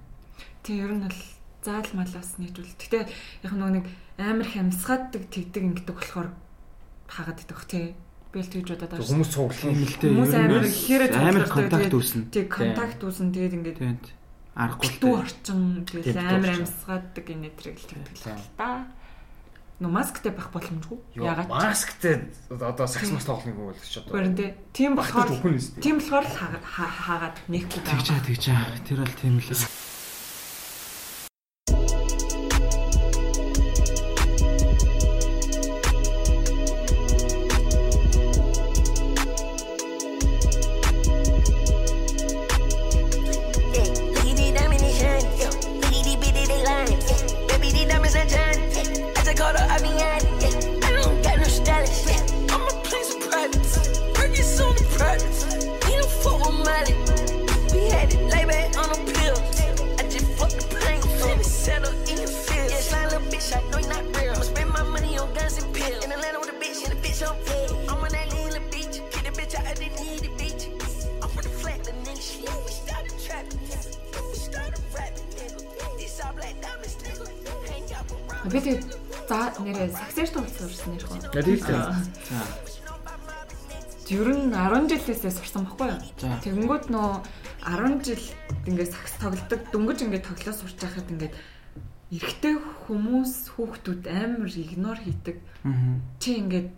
[0.66, 1.20] Тийм ер нь бол
[1.62, 2.74] заал малаас нийтүүл.
[2.74, 3.06] Гэтэ
[3.46, 3.86] яг нөгөө нэг
[4.18, 6.28] амар хямсгааддаг тэгдэг ингэдэг болохоор
[7.14, 7.94] хагаад идэх тий.
[8.34, 9.06] Би л тэгж бодоод байгаа.
[9.06, 9.74] Хүмүүс цуглах юм.
[9.78, 12.22] Хэмэлтэй Хүмүүс амар ихээр амар контакт тэгээд- үүснэ.
[12.34, 13.78] Тэг контакт үүсэн тэгээд ингээд.
[14.54, 15.14] Аргагүй л дээ.
[15.22, 16.66] орчин битүү амар орчин.
[16.66, 18.02] амсгааддаг энэ тэрэг л Тийм.
[18.34, 18.68] л та.
[19.82, 20.98] Но масктай байх боломжгүй.
[21.18, 24.14] Ягаад масктай одоо сакс мас тоглох юм бол ч одоо.
[24.34, 24.54] Тий.
[24.74, 25.30] Тийм болохоор
[25.82, 28.18] тийм болохоор л хаа- хаа- хаагаад нэхгүй Тэгж байгаа.
[28.18, 28.66] аа тэгж аа.
[28.86, 29.50] Тэр бол тийм л.
[85.04, 86.00] 10 жилээсээ сурсан байхгүй юу?
[86.44, 87.12] Тэгэнгүүт нөө
[87.68, 88.26] 10 жил
[88.68, 91.36] ингээд сакс тоглодог, дөнгөж ингээд тоглоо сурч байхад ингээд
[92.14, 92.56] эрэгтэй
[92.88, 95.38] хүмүүс хүүхдүүд амар игнор хийдэг.
[96.24, 96.70] Чи ингээд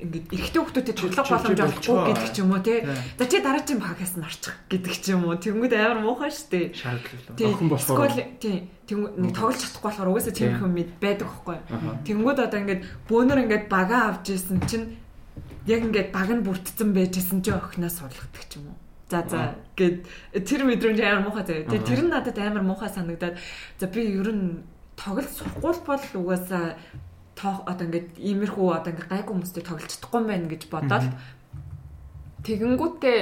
[0.00, 2.80] ингээд эрэгтэй хүүхдүүдэд чи боломж олохгүй гэдэг ч юм уу тий.
[2.80, 2.96] Тий.
[3.20, 5.36] За чи дараагийн багаас нь орчих гэдэг ч юм уу.
[5.36, 6.72] Тэнгүүд амар муухай штэ.
[6.72, 7.36] Шаардлага.
[7.36, 8.56] Охин болохоор- Эсвэл тий.
[8.88, 11.58] Тэнгүүд нэг тоглож чадахгүй болохоор угаасаа тийм хүн мэд байдаг байхгүй.
[12.08, 14.86] Тэнгүүд одоо ингээд бөөнөр ингээд багаа авч исэн чинь
[15.66, 18.78] яг ингээд баг нь бүрдсэн байжсэн чинь охиноос суулгадаг ч юм уу.
[19.10, 20.06] За за гэд
[20.46, 21.66] тэр мэдрэмж амар муухай заяа.
[21.66, 23.36] Тэгээ тэр нь надад амар муухай санагдаад
[23.80, 24.62] за би ер нь
[24.96, 26.78] тоглож сурахгүй бол угаасаа
[27.34, 31.06] тоо одоо ингээд иймэрхүү одоо ингээд гайгүй хүмүүстэй тоглож чадахгүй юм байна гэж бодоод
[32.44, 33.18] тэгэнгүүтээ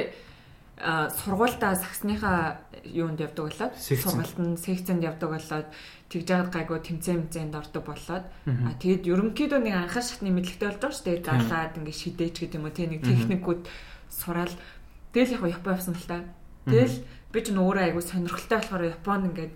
[0.79, 5.67] а сургуультай саксныхаа юунд явдаг болоод сургуульд нь секцэнд явдаг болоод
[6.09, 8.25] тэгж жаад гайгүй тэмцээн мэмцээнд ордог болоод.
[8.47, 11.27] А тэгэд ерөнхийдөө нэг анхаар шатны мэдлэгтэй болж байгаа шүү дээ.
[11.27, 13.63] Далаад ингээд шидээч гэдэг юм уу тий нэг техникүүд
[14.09, 14.55] сураал
[15.13, 16.25] тэгэл яг Япон явсан л та.
[16.65, 16.97] Тэгэл
[17.35, 19.55] би ч нөөрэ айгу сонирхолтой болохоор Японд ингээд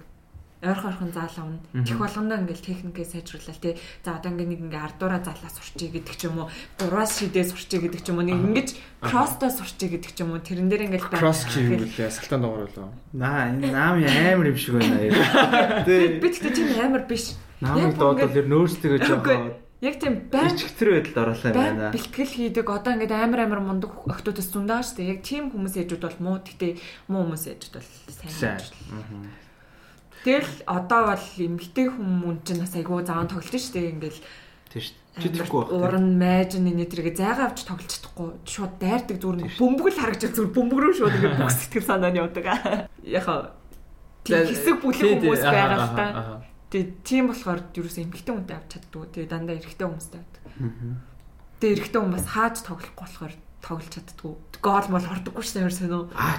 [0.63, 1.59] ойрхон ойрхон заал авна.
[1.85, 3.75] Тех болгондоо ингээл техникээ сайжруулаад тий.
[4.07, 6.49] За одоо ингээ нэг ингээ ардуура заалаа сурчий гэдэг ч юм уу.
[6.79, 8.27] Гураас шидээ сурчий гэдэг ч юм уу.
[8.31, 8.69] Нэг ингэж
[9.03, 10.41] кросстой сурчий гэдэг ч юм уу.
[10.41, 11.83] Тэрэн дээр ингээл Кросс вэ?
[12.15, 12.95] Салтан дуугар болоо.
[13.11, 15.83] Наа энэ наам амар юм шиг байна.
[15.83, 16.23] Тэ.
[16.23, 17.35] Би тэгтээ тийм амар биш.
[17.59, 21.91] Наамыг ингээд- ер нөөцтэйгээ жоохоо Яг тийм байн ичгтэр байдалд оруулаа байн байна.
[21.91, 25.11] бэлтгэл хийдэг одоо ингээд амар амар мундаг охтуудаас зундаа шүү дээ.
[25.11, 26.79] Яг тийм хүмүүс ээжүүд бол муу тэгтээ
[27.11, 27.91] муу хүмүүс ээжүүд бол
[28.31, 28.63] сайн.
[30.23, 33.93] Тэгэл одоо бол эмгтэй хүмүүс чинь бас айгүй заан тоглож дээ.
[33.99, 34.21] Ингээл
[34.73, 35.01] Тийм шүү.
[35.21, 35.77] Чи тэгэхгүй байх.
[35.77, 40.93] Уран майж нэг тэргээ зайгаа авч тоглож чадахгүй шууд дайрдаг зүгээр бөмбөгөл харагч зүгээр бөмбөгрөө
[40.97, 42.47] шууд ингэ бүх сэтгэл санаа нь явдаг.
[43.05, 43.53] Яхаа
[44.25, 46.07] тийм хэсэг бүлэг хүмүүс байгаа л та.
[46.73, 49.05] Тэгээ тийм болохоор юусэн эмгэгтэй хүнтэй авч чаддгүй.
[49.13, 50.43] Тэгээ дандаа эрэгтэй хүмүүстэй авдаг.
[51.61, 54.35] Тэгээ эрэгтэй хүн бас хааж тоглохгүй болохоор тоглож чаддгүй.
[54.63, 56.11] Гол мол хордоггүй шүү дээ сонио.
[56.15, 56.39] Аа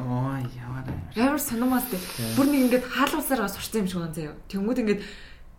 [0.00, 0.84] оо яваа.
[1.12, 2.00] Амар сонирмаас тий.
[2.36, 4.36] Бүр нэг ингээд хаалгасараа сурцсан юм шиг байна заяа.
[4.48, 5.02] Тэнгүүд ингээд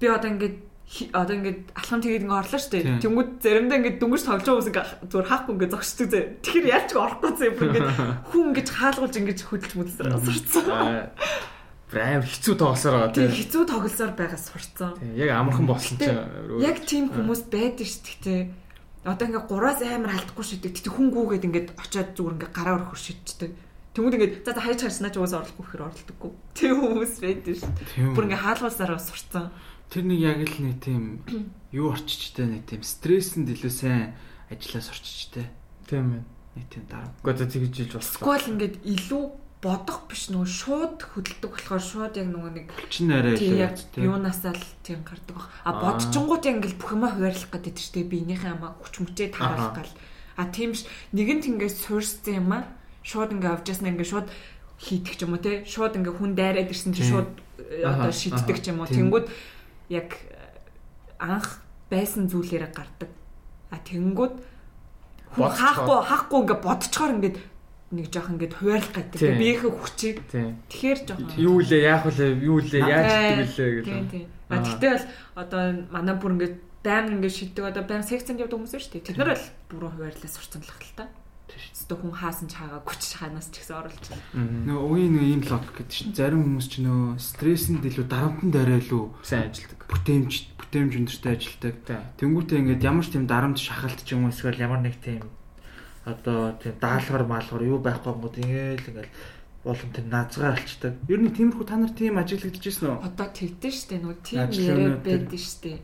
[0.01, 0.55] би одоо ингээд
[1.13, 2.61] одоо ингээд алхам тэгээд ингээд орлоо.
[2.69, 3.01] Тийм.
[3.01, 6.29] Тэнгүүд заримдаа ингээд дөнгөж тоглож байгаа хүмүүс ингээд зүгээр хаахгүй ингээд зогсчихдаг заяа.
[6.41, 7.53] Тэгэхээр яаж ч орохгүй заяа.
[7.57, 7.89] Бүр ингээд
[8.29, 10.65] хүн ингээд хаалгуулж ингээд хөдөлж мөдөлсөөр сурцсан.
[11.95, 13.29] Амар хэцүү тоглосоор байгаа тийм.
[13.29, 14.93] хэцүү тоглосоор байгаа сурцсан.
[15.15, 16.21] Яг амархан болсон чинь.
[16.65, 18.64] Яг тийм хүмүүс байдаг шүү дээ.
[19.05, 20.73] Одоо ингээд гураас амар алдахгүй шидэг.
[20.81, 23.51] Тэгтээ хүн гүүгээд ингээд очиад зүгээр ингээд гараа өрхөр шиддэг.
[23.93, 26.31] Тэнгүүд ингээд за хайж харснаа ч уус орлохгүй гэхээр орлдоггүй.
[26.57, 28.11] Тийм хүмүүс байдаг шүү.
[28.17, 29.45] Бүр ингээ хаалгуулсараа сурцсан.
[29.93, 31.03] Тэр нэг яг л нэг тийм
[31.69, 34.17] юу орчичтэй нэг тийм стрессэнд илүү сайн
[34.49, 35.47] ажиллаас орчичтэй.
[35.85, 36.23] Тийм ээ.
[36.59, 37.13] Нэг тийм дараа.
[37.23, 38.19] Гэхдээ тэгж жилж болсон.
[38.19, 39.23] Тэгвэл ингээд илүү
[39.63, 44.65] бодох биш нөгөө шууд хөдөлдөг болохоор шууд яг нөгөө нэг Чин арай яг юунасаа л
[44.83, 45.49] тийм гардаг баг.
[45.65, 49.93] А бодчихгоот ингээл бүх юмаа хуваарлах гэдэг чинь биенийхээ амаа хүч мөчөө тааруулах гал.
[50.37, 52.69] А тийм ш нэгэнт ингээд суурьсан юм аа.
[53.01, 54.27] Шууд ингээ авч ясна ингээ шууд
[54.77, 58.57] хийдэг ч юм уу те шууд ингээ хүн дайраад ирсэн чинь шууд э, одоо шийддэг
[58.61, 58.91] ч юм уу.
[58.91, 59.25] Тэнгүүд
[59.89, 60.35] яг э,
[61.17, 63.09] анх байсан зүйлээрээ гардаг.
[63.71, 64.33] А тэнгүүд
[65.35, 67.33] хаахгүй хаахгүй ингээ бодцохоор ингээ
[67.93, 69.37] нэг жоох ингээ хуваарлах гэдэг Тийм.
[69.37, 70.49] биеийнхээ хүчийг Тийм.
[70.69, 72.25] тэгэхээр жоох Юу лээ, яах вэ?
[72.41, 74.11] Юу лээ, яаж Тийм, хийдэг вүлээ тийм гэх.
[74.11, 75.05] тийм а тэгтээ бол
[75.41, 75.61] одоо
[75.93, 76.51] манай бүр ингээ
[76.85, 80.29] байн ингээ шийддэг одоо байн секцэнд явдаг хүмүүс шүү дээ тэд нар бол бүрэн хуваарлаа
[80.33, 81.05] сурцсан л хэл та
[81.85, 84.25] Өөртөө хүн хаасан ч хаагаа хүч ханаас ч гэсэн оруулж байна.
[84.65, 88.81] Нөгөө үеийн нэг ийм логик гэдэг чинь зарим хүмүүс ч нөө стрессэнд илүү дарамтанд арай
[88.81, 89.79] илүү Сайн ажилдаг.
[89.85, 91.75] бүтээмж бүтээмж өндөртэй ажилдаг.
[91.85, 92.01] Тийм.
[92.17, 95.21] Тэнгүүтээ ингээд ямар ч тийм дарамт шахалт ч юм уу эсвэл ямар нэг тийм
[96.05, 99.13] одоо тийм даалгавар маалгавар юу байхгүй гот ингээл ингээл
[99.65, 100.93] болон тэр наазгаа алчдаг.
[101.09, 103.01] Ер нь тиймэрхүү та нар тийм ажиглагдаж ирсэн үү?
[103.01, 105.01] Одоо тэгдэж штэ нөгөө тийм өнөдөр.
[105.01, 105.81] байдаг штэ.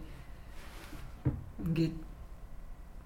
[1.65, 1.95] Ингээд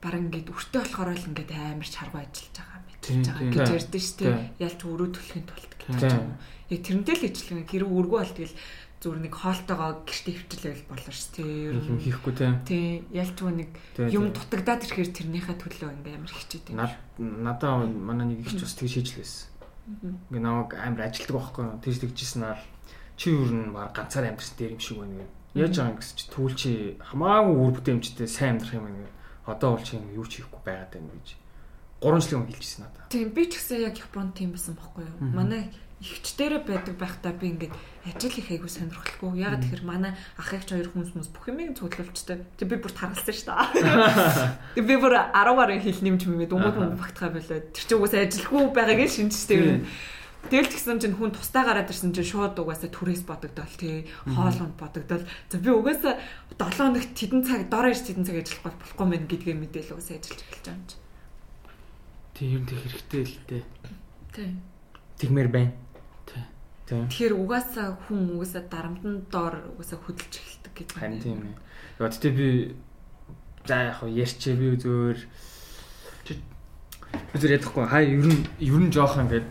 [0.03, 4.25] бараг ингээд өртөө болохоор л ингээд амар чаргуу ажиллаж байгаа байж байгаа гэж ярьдэн штэ.
[4.59, 6.35] Ялч өрөө төлөхийн тулд гэж юм.
[6.67, 8.55] Яг тэрнтэй л ижилхэн хэрэг өргөө бол тэгэл
[9.05, 11.69] зүгээр нэг хоолтойгоо гэртээ хөвчлэвэл болно ш тий.
[11.69, 12.33] Ер Юм хийхгүй
[12.65, 13.69] тий ялч уу нэг
[14.09, 16.73] юм дутагдаад ирэхээр тэрнийхээ төлөө ингээм амар хичээд.
[16.73, 19.35] Над надаа манай нэг их ч бас тэгж хийж лээс.
[20.33, 21.77] Ингээ намайг амар ажилтдаг байхгүй юу?
[21.85, 22.57] Тэгж тэгжсэн аа
[23.13, 25.29] чи юу н баг ганцаар амьдрсан дээр юм шиг байна гэдэг.
[25.53, 29.13] Яаж байгаа юм гэсэн чи түүл чи хамаагүй үр бүтээмжтэй сайн амьдрах юм байна.
[29.45, 31.29] Одоо бол чи юу ч хийхгүй байгаад байна гэж.
[32.01, 33.05] 3 жилийн өмнө хэлчихсэн надаа.
[33.13, 35.17] Тийм би ч гэсэн яг Японд тийм байсан байхгүй юу.
[35.31, 35.71] Манай
[36.05, 37.73] ихчдэрэ байдаг байхдаа би ингээд
[38.05, 39.41] ажил их айгу сонирхолгүй.
[39.41, 42.45] Яг тэгэхээр манай ах эгч хоёр хүмүүс хүмүүс бүх юмыг цуглуулчтай.
[42.61, 43.49] Тэг би бүр таргалсан шүү
[44.77, 44.85] дээ.
[44.85, 48.63] Би бүр 10 гаруй хил нэмж мэмэд өмөд юм багтгаа болоод тэр чинь угсаа ажилгүй
[48.69, 49.81] байгаагийн шинжтэй юм.
[50.45, 55.25] Тэгэл тэгсэн чинь хүн тусдаа гараад ирсэн чинь шууд угаасаа түрээс бодогдол тий хоолонд бодогдол.
[55.49, 56.21] За би угаасаа
[56.53, 60.21] 7 хоногт тэдэн цаг дор ирж тэдэн цаг ажиллах бол болохгүй мэн гэдгээ мэдээл угаасаа
[60.21, 60.97] ажиллаж эхэлж байгаа юм чи.
[62.37, 63.63] Тийм юм тэг хэрэгтэй л дээ.
[64.37, 64.49] Тий.
[65.17, 65.73] Тэгмээр байна.
[66.85, 70.97] Тэгэхээр угаасаа хүн угаасаа дарамтан доор угаасаа хөдөлж эхэлдэг гэдэг.
[71.01, 71.57] Харин тийм ээ.
[71.97, 72.47] Яг тэгтээ би
[73.65, 75.17] за яг хоо ярьчээ би зөөр
[77.33, 79.49] зөөр ядахгүй хаа ер нь ер нь жоохон ингээд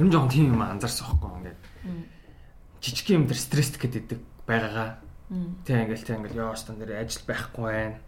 [0.00, 1.60] ер нь жоохон тийм юм анзаарсан байхгүй ингээд
[2.80, 4.16] жижиг юм дээр стресст гэдэг
[4.48, 5.04] байгаагаа.
[5.68, 8.00] Тийм ингээл тийм ингээл ёо стан дээр ажил байхгүй байна.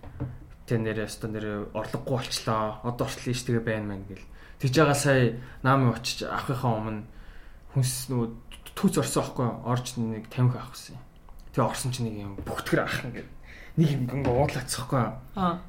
[0.64, 2.80] Тийм нэрээ стан дээр орлогогүй болчлоо.
[2.80, 4.24] Одоо хүртэл ийш тэгээ байна мэн гэл.
[4.60, 7.04] Тэгж байгаа сая наамын очиж авахынхаа өмнө
[7.76, 8.28] хүнс нөгөө
[8.72, 9.56] түүц орсон байхгүй юу?
[9.68, 10.96] орж нэг 50 авах гэсэн
[11.52, 13.28] тэгээ орсон чинь нэг юм бүхтгэр ах ингээд
[13.76, 15.04] нэг юм ингээ уудлаацсахгүй.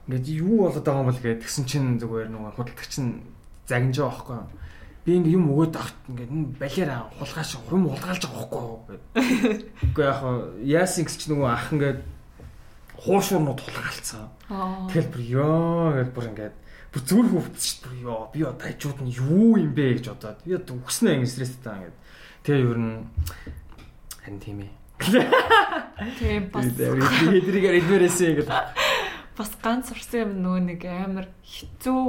[0.08, 3.24] Ингээд юу болоод байгаа юм бол гээд тэгсэн чинь зүгээр нөгөө худалдагч нь
[3.68, 4.48] загнаж байгаа байхгүй юу.
[5.04, 9.04] Би ингээ юм өгөөд авт ингээд энэ балиараа хулгайш хум хулгайлж юу гээд.
[9.92, 10.20] Үгүй яг
[10.64, 12.00] яасан гэж чи нөгөө ах ингээд
[13.04, 14.28] хуушуурнууд хулгайлцсан.
[14.92, 16.56] Тэгэл бүр ёо гэж бүр ингээд
[16.92, 18.06] бүр зүр хөвцсөн шүү дээ.
[18.08, 20.40] Ёо би одоо хажууд нь юу юм бэ гэж бодоод.
[20.46, 21.98] Би одоо өгснөө ингэ стресстэй таа ингээд.
[22.44, 22.96] Тэгээ ер нь
[24.24, 24.72] харин тийм ээ.
[26.18, 28.52] Тийм бас Эдрийгээр эдвэрээсээ ингээд
[29.38, 32.02] бас ганц сурсан юм нөгөө нэг амар хэцүү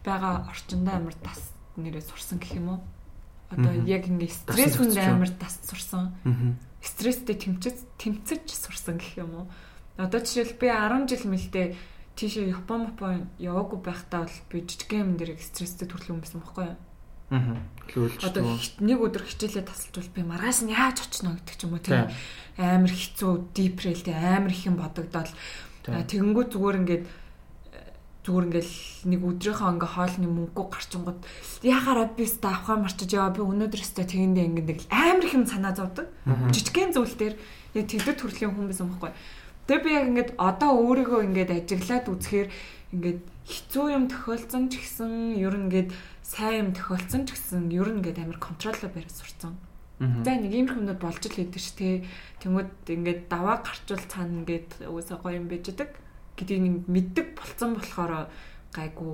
[0.00, 2.80] байгаа орчиндөө амар тас нэрээ сурсан гэх юм уу?
[3.52, 6.16] Одоо яг Дасан стресс хүнд амар тас сурсан.
[6.80, 9.46] Стресстэй тэмцэж тэмцэж сурсан гэх юм уу?
[10.00, 11.66] Одоо жишээл би 10 жил мэлдээ
[12.16, 16.66] тийшээ Япон Япон яваагүй байхдаа бол би жижиг юм дээр стресстэй төрөл юм байсан байхгүй
[16.70, 16.78] юу?
[17.30, 17.62] Аа.
[17.94, 21.82] Лүүлж Одоо нэг өдөр хичээлээ тасалжвал би маргааш нь яаж очно гэдэг ч юм уу
[21.82, 22.10] тийм.
[22.58, 25.30] Амар хэцүү дипрэлтэй амар их юм бодогдоод
[25.86, 25.94] Тийм.
[25.94, 27.04] а, тэгэнгүүт зүгээр ингээд
[28.20, 28.74] зүгээр ингээл
[29.08, 31.20] нэг өдрийнхөө ингээ хоолны мөнгөө гарчингууд
[31.64, 33.32] яхаараа би өстө авахаа марчиж яваа.
[33.32, 36.06] Би өнөөдөр өстө тэгэндээ ингээ нэг амар их юм санаа зовдөг.
[36.26, 37.34] Жижигхэн зүйл дээр
[37.78, 39.14] яг тэгдэг төрлийн хүн байсан байхгүй
[39.70, 42.48] Тэгээ би яг ингээд одоо өөрийгөө ингээд ажиглаад үзэхээр
[42.90, 45.90] ингээд хэцүү юм тохиолдсон ч гэсэн ер нь ингээд
[46.26, 49.54] сайн юм тохиолдсон ч гэсэн ер нь ингээд амар контролоо барьж сурцсан.
[50.02, 52.02] За нэг юм хүмүүс болж л хэдэж ш тэ
[52.42, 55.86] тэнгууд ингээд даваа гарчвал цаана ингээд уусаа гоё юм байгаа
[56.34, 58.26] гэдгийг нэг мэддэг болцсон болохоор
[58.74, 59.12] гайгүй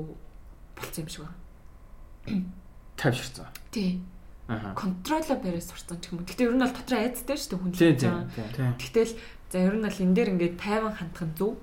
[0.73, 2.49] болцсон юм шиг байна.
[2.97, 3.47] тавьширсан.
[3.75, 4.01] Тий.
[4.49, 4.73] Аа.
[4.79, 6.29] Контролоо барьж сурцсан ч юм уу.
[6.31, 7.73] Гэтэ ер нь бол дотроо айцтай шүү дээ хүн.
[7.75, 8.79] Тийм.
[8.79, 9.13] Гэтэл
[9.57, 11.57] за ер нь бол энэ дээр ингээд тайван хандах нь зөв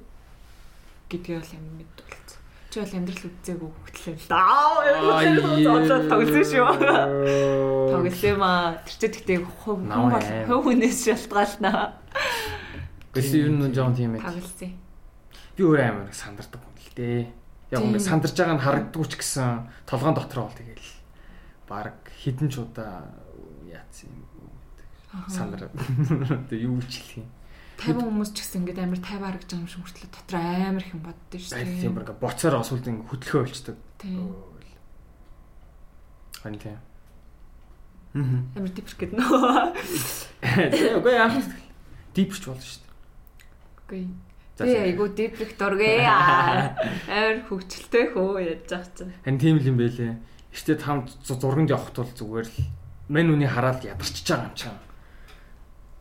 [1.14, 2.42] гэдгийг бол юм мэд болцсон.
[2.74, 4.82] Чи бол амьдрал үзээгүй хөтлөө л даа.
[5.62, 6.66] Зоолоо тоглосон шүү.
[7.94, 8.82] Тоглосон маа.
[8.82, 12.02] Тэр чи тэгтээ хувь хүн бол хувь хүнээс шалтгаалнаа.
[13.14, 14.26] Гэсэн ер нь жоон тийм ээ.
[14.26, 14.74] Тоглосон.
[15.54, 17.22] Би өөрөө амар сандардаг юм л дээ.
[17.78, 20.90] Яг ингээд сандарч байгаа нь харагддгүй ч гэсэн толгоон дотроо бол тэгэл
[21.70, 23.06] баг хідэн ч удаа
[23.70, 24.26] яатсан юм
[25.30, 25.70] сандраад.
[26.50, 27.30] Тэгээ юу ч хэлэх юм.
[27.78, 30.94] Тайван хүмүүс ч гэсэн ингээд амар тайван харагч байгаа юм шиг хүртэл дотор амар их
[30.94, 33.78] юм боддөө шүү Аль тийм бүр ингээд боцоор освол ингээд хөдөлгөө болчдөг.
[34.00, 34.28] Тийм.
[36.44, 36.78] Харин тийм.
[38.14, 38.44] Аа.
[38.60, 39.74] Амар типс гэдэг нөө.
[40.44, 41.56] Тэгээ үгүй яах вэ?
[42.14, 42.94] Дипч болно шүү дээ.
[43.88, 44.04] Үгүй.
[44.54, 44.70] За.
[44.70, 46.06] айгу диприк дургээ.
[47.10, 49.00] Амар хөвгчлөлтэй хөө яаж байгаа ч.
[49.26, 50.14] Харин тийм л юм байлээ.
[50.54, 52.58] Эртээ там зу- зурганд явахт бол зүгээр л
[53.10, 54.78] мань үний хараад ядарчиж байгаа юм чам.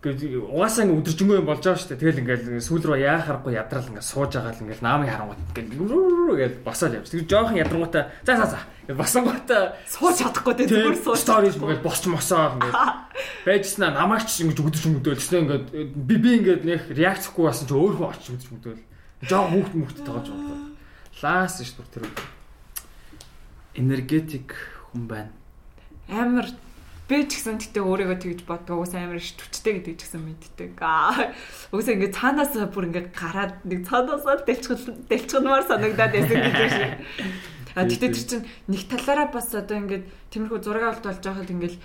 [0.03, 2.03] Гэхдээ угаасаа ингэ өдөржингөө юм болж байгаа шүү дээ.
[2.03, 6.43] Тэгэл ингээл сүүл рүү яа харахгүй ядрал ингээд сууж байгаа л ингээл наамын харангуут ингээл
[6.43, 7.07] гээд босоод явж.
[7.07, 8.59] Тэг жоохон ядрангуудаа за за за
[8.91, 11.19] гэж басангуудаа Сууж чадахгүй дээ зүгээр сууж.
[11.23, 12.75] сторис ингээд босч мосоо ингээд
[13.47, 17.95] байжснаа намайг ч ингэж өдөрж мөдөөлснөө ингээд би би ингээд нэг реакцгүй басан чи өөр
[17.95, 18.83] хүн очиж өдөрж мөдөөл.
[19.23, 20.59] Жоо хүүхд мөхт тааж болоо.
[21.23, 22.11] Лаас шүү дээ тэр.
[23.79, 24.51] Энергетик
[24.91, 25.31] хүн байна.
[26.11, 26.51] Амар
[27.09, 28.83] би ч гэсэн тэгтээ өөрийгөө тэгж боддог.
[28.83, 30.79] Уус амар ш түчтэй гэдэг ч гэсэн мэддэг.
[30.79, 31.35] Аа.
[31.75, 36.95] Уус ингээд цаанаас бүр ингээд гараад нэг цаанаасаа дэлчгэл дэлчгнмаар санагдаад байсан гэдэг шиг.
[37.73, 41.77] А тэгтээ тэр чинь нэг талаараа бас одоо ингээд тиймэрхүү зураг авалт болж байхад ингээд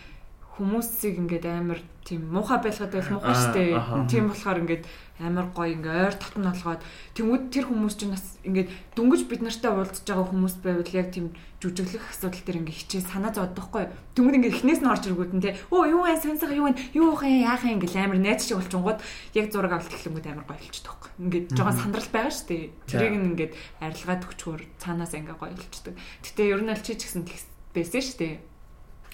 [0.60, 3.78] хүмүүсийг ингээд амар тийм муухай байлгаад байх муухай штэ.
[4.12, 4.84] Тийм болохоор ингээд
[5.24, 6.82] амар гоё ингээд ойр татн болгоод
[7.16, 11.32] тэнгууд тэр хүмүүс чинь бас ингээд дүнгэж бид нартай уулзж байгаа хүмүүс байвал яг тийм
[11.58, 13.90] жүжиглэх асуудал дээр ингээд хичээ санаа зовдохгүй.
[14.14, 15.58] Тэнгууд ингээд эхнээс нь орж иргүүд нь те.
[15.74, 16.22] Оо юу вэ?
[16.22, 16.78] Сонсох юу вэ?
[16.94, 17.42] Юу вэ?
[17.50, 19.02] Яах юм ингээл амар найз шиг болчингууд
[19.34, 21.12] яг зураг авалт эхлэнгүүд амар байхгүй.
[21.18, 22.70] Ингээд жоохон сандрал байгаа штэ.
[22.86, 25.98] Тэрийг нь ингээд арилгаад өгчхөөр цаанаас ингээд гоё болчихдог.
[26.22, 28.38] Гэтэ ер нь аль чи ч гэсэн тэгс байсан штэ.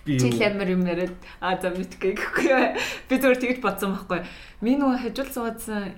[0.04, 2.76] Би Чи л амар юм яриад а за мэдгүй гэхгүй юу.
[3.08, 4.28] Би зүгээр тэгж бодсон байхгүй.
[4.60, 5.96] Миний нөгөө хажуул суудсан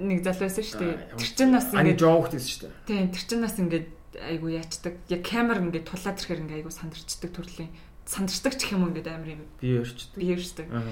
[0.00, 0.96] нэг залуу байсан шүү дээ.
[1.20, 2.72] Тэр чинь бас ани ингээд жоогт байсан шүү дээ.
[2.88, 3.86] тийм тэр чинь бас ингээд
[4.20, 4.94] айгу яачдаг.
[5.08, 7.70] Яг камер ингээд тулаад ирэхээр ингээд айгу сандарчдаг төрлийн
[8.06, 10.14] сандарчдаг ч юм уу ингээд амар юм Би өрчдөг.
[10.18, 10.66] биерчдэг.
[10.70, 10.82] Аа.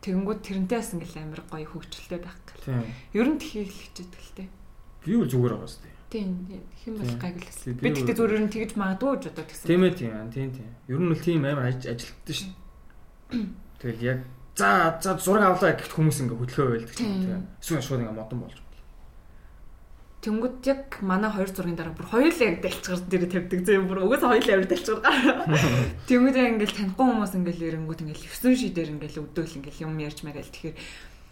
[0.00, 2.36] Тэгэнгүүт тэрнтэй бас ингээд амар гоё хөвгчлөлтэй байх.
[2.64, 2.84] Тийм.
[3.12, 4.48] Ер нь тхийг л хичээдэг л дээ.
[5.04, 5.88] Би үл зүгээр байгаа сте.
[6.10, 6.30] Тийм
[6.82, 7.18] хэм бол Тийм.
[7.20, 7.58] гайглаас.
[7.68, 9.66] Би- би Би тэгтээ зүгээр нь тэгж магадгүй гэж бодоод гэсэн.
[9.68, 10.12] Тийм ээ тийм.
[10.32, 10.68] Тийм тийм.
[10.88, 12.50] Ер нь бол тийм амар аж- ажилтдаг шүү.
[13.80, 14.18] Тэгэл яг
[14.56, 17.46] за за зураг авлаа гэхт хүмүүс ингээ хөдөлгөө байлдаг ч Тийм.
[17.62, 18.56] Эсвэл шууд ингээ модон болж.
[20.20, 24.36] Тэнгүүд яг манай хоёр зургийн дараа бүр хоёулаа яг дэлчгэр дээр тавьдаг зэм бүр угаасаа
[24.36, 25.48] хоёулаа амар дэлчгэр гараа.
[26.12, 30.20] Тэнгүүд яг ингээл танихгүй хүмүүс ингээл ирэнгүүт ингээл левсэн шидээр ингээл өдөөл ингээл юм ярьж
[30.20, 30.76] магаал тэгэхээр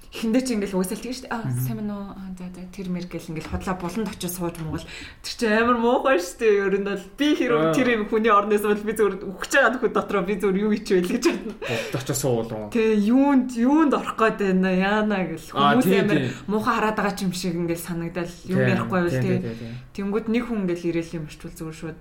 [0.09, 2.89] эхэндээ чи ингээл угаасаа л тэгэж штэ аа сайн мэн үү Аа, за за тэр
[2.89, 4.87] мэр гэл ингээл хотлоо буланд очиж сууж монгол.
[5.21, 6.49] Тэр чи амар муухай штэ.
[6.65, 9.93] Ер нь бол би хэрэг тэр юм хүний орноос бол би зүгээр өгч байгаа нөхөд
[9.93, 11.53] дотроо би зүгээр юу ичвэл гэж бодно.
[11.61, 12.73] Бодд очиж суулуу.
[12.73, 14.73] Тэ юунд юунд орох гээд байна?
[14.73, 15.53] Яана гэл.
[15.53, 18.33] Хүмүүс амар муухай хараад байгаа ч юм шиг ингээл санагдал.
[18.49, 19.53] Юм ярихгүй Тийм, тэ.
[19.93, 21.99] Тэнгүүд нэг хүн ингээл ирээл юм швал зүгээр шууд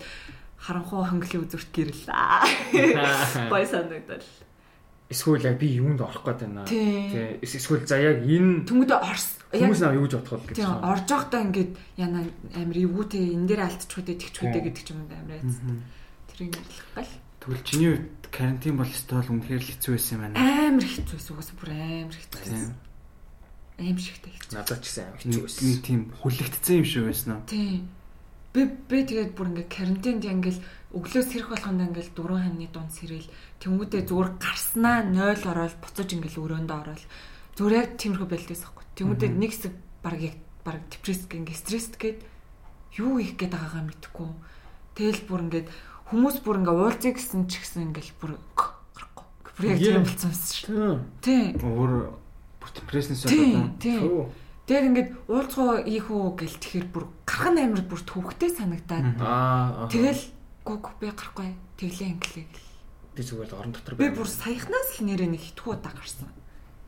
[0.58, 3.50] харанхуу хонглын үзүрт гэрлээ.
[3.52, 4.26] Гой санагдал.
[5.08, 6.66] Эсвэл яг би юунд орох гээд байна.
[6.68, 7.08] Тий.
[7.12, 7.40] Тий.
[7.42, 9.40] Эс- Эсвэл за яг энэ Тэнгүүд орс.
[9.48, 10.56] хүмүүс наа юу гэж бодох вэ гэж.
[10.60, 12.20] Тийм орж явахдаа ингээд яна
[12.52, 15.56] амир эвгүүтэй энэ дээр алдчихгүй тэгчихгүй гэдэг ч юм амар айц.
[16.28, 17.14] Тэр ингээд л гал.
[17.40, 20.36] Тэгвэл чиний үед карантин бол стол үнэхээр л хэцүү байсан юм байна.
[20.44, 22.44] Амар хэцүүс угс бүр амар хэцүүс.
[22.52, 22.76] Тийм.
[23.80, 24.52] Аим шигтэй хэцүү.
[24.60, 25.82] Надад ч гэсэн амар хэцүү байсан.
[25.88, 27.44] тийм хүлэгдсэн юм шиг байсан уу?
[27.48, 27.88] Тийм.
[28.58, 30.62] Би би тэгээд бүр ингээд карантинд ингээл
[30.98, 33.30] өглөөс сэрэх болгонд ингээл дөрөв ханны дунд сэрэл
[33.62, 37.04] тэнгүүдээ зүгээр гарснаа 0 ороод буцаж ингээл өрөөндөө ороод
[37.54, 38.86] зүгээр яг тиймэрхүү байлдээс байхгүй.
[38.98, 40.36] Тэнгүүдээ нэг хэсэг баг яг
[40.66, 42.26] баг депресс ингээ стресст гээд
[42.98, 44.30] юу их гээд байгаагаа мэдэхгүй.
[44.98, 45.68] Тэгэл бүр ингээд
[46.10, 49.26] хүмүүс бүр ингээ уулзъя гэсэн ч гэсэн ингээл бүр гарахгүй.
[49.54, 50.66] Бүр яг тийм болсон юм шүү.
[51.22, 51.54] Тийм.
[51.54, 51.62] Тий.
[51.62, 51.94] Өөр
[52.58, 54.02] бүр депресснээс болоод Тий.
[54.68, 59.88] Тэгээд ингээд уулзгаа ийх үү гэл тэгэхээр бүр гарах нь амар бүр төвхтэй санагдаад Аа.
[59.88, 60.24] Тэгэл
[60.68, 62.68] гуг би гарахгүй тэглээ инглээ гэл.
[63.16, 66.28] би зүгээр л орон дотор Би бүр саяхнаас л нэрээ нэг хитгүү удаа гарсан.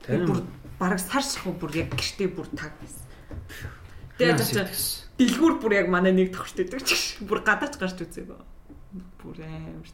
[0.03, 0.43] Би бүр
[0.76, 3.07] бараг сар шахуу бүр яг гэртээ бүр таг байсан.
[4.19, 8.39] Тэгээд очиж дэлгүүр бүр яг манай нэг тогтч идэг ч бүр гадаач гарч үзээгүй.
[9.23, 9.88] Бүр амар.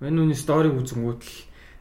[0.00, 1.36] Мань нүний сториг үзэнгүүт л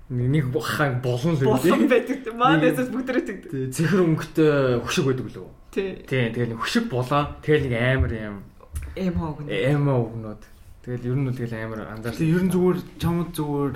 [0.09, 1.87] нэг хаан болон л үү.
[1.91, 2.31] байдаг.
[2.31, 3.51] Маанаас бүгдрээ тэгдэг.
[3.51, 5.47] Тэг зэхэр өнгөтэй хөшиг байдаг лөө.
[5.75, 5.89] Тий.
[6.07, 8.37] Тийм тэгэл нэг хөшиг болоо тэгэл нэг амар юм
[8.97, 9.51] Эм хоог нь.
[9.51, 10.41] эмо өгнөд.
[10.87, 12.15] Тэгэл ер нь бол тэгэл амар анзаар.
[12.15, 13.75] Тэгээ ер нь зүгээр чамд зүгээр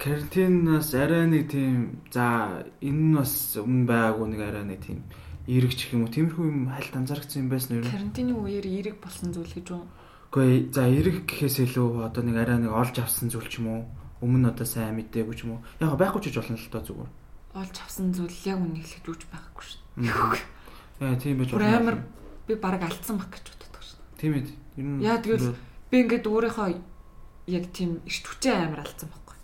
[0.00, 5.00] карантинаас арай нэг тийм за энэ нь бас өмнө байгаагүй нэг арай нэг тийм
[5.48, 7.92] эргэж гэх юм уу тиймэрхүү юм хальт анзаарчихсан юм байсан ер нь?
[7.92, 9.82] Карантины үеэр эерэг болсон зүйл гэж үү?
[10.30, 13.82] Үгүй за эрэг гэхээс илүү одоо нэг арай нэг олж авсан зүйл ч юм уу
[14.20, 17.10] өмнө одоо сайн мэдээгүй ч юм уу яг байхгүй ч гэж болно л доо зүгээр.
[17.56, 19.80] Олж авсан зүйл яг үнийг л гэж байгаагүй шүү.
[21.00, 21.96] Яа тийм байж Бүр амар
[22.46, 24.00] би бараг алдсан баг гэж боддог шүү.
[24.20, 24.46] Тийм ээ.
[24.76, 25.56] Ер нь Яа тэгэл
[25.90, 26.68] би ингээд өөрийнхөө
[27.48, 29.36] яг тийм эрт хүчээ амар алдсан байхгүй.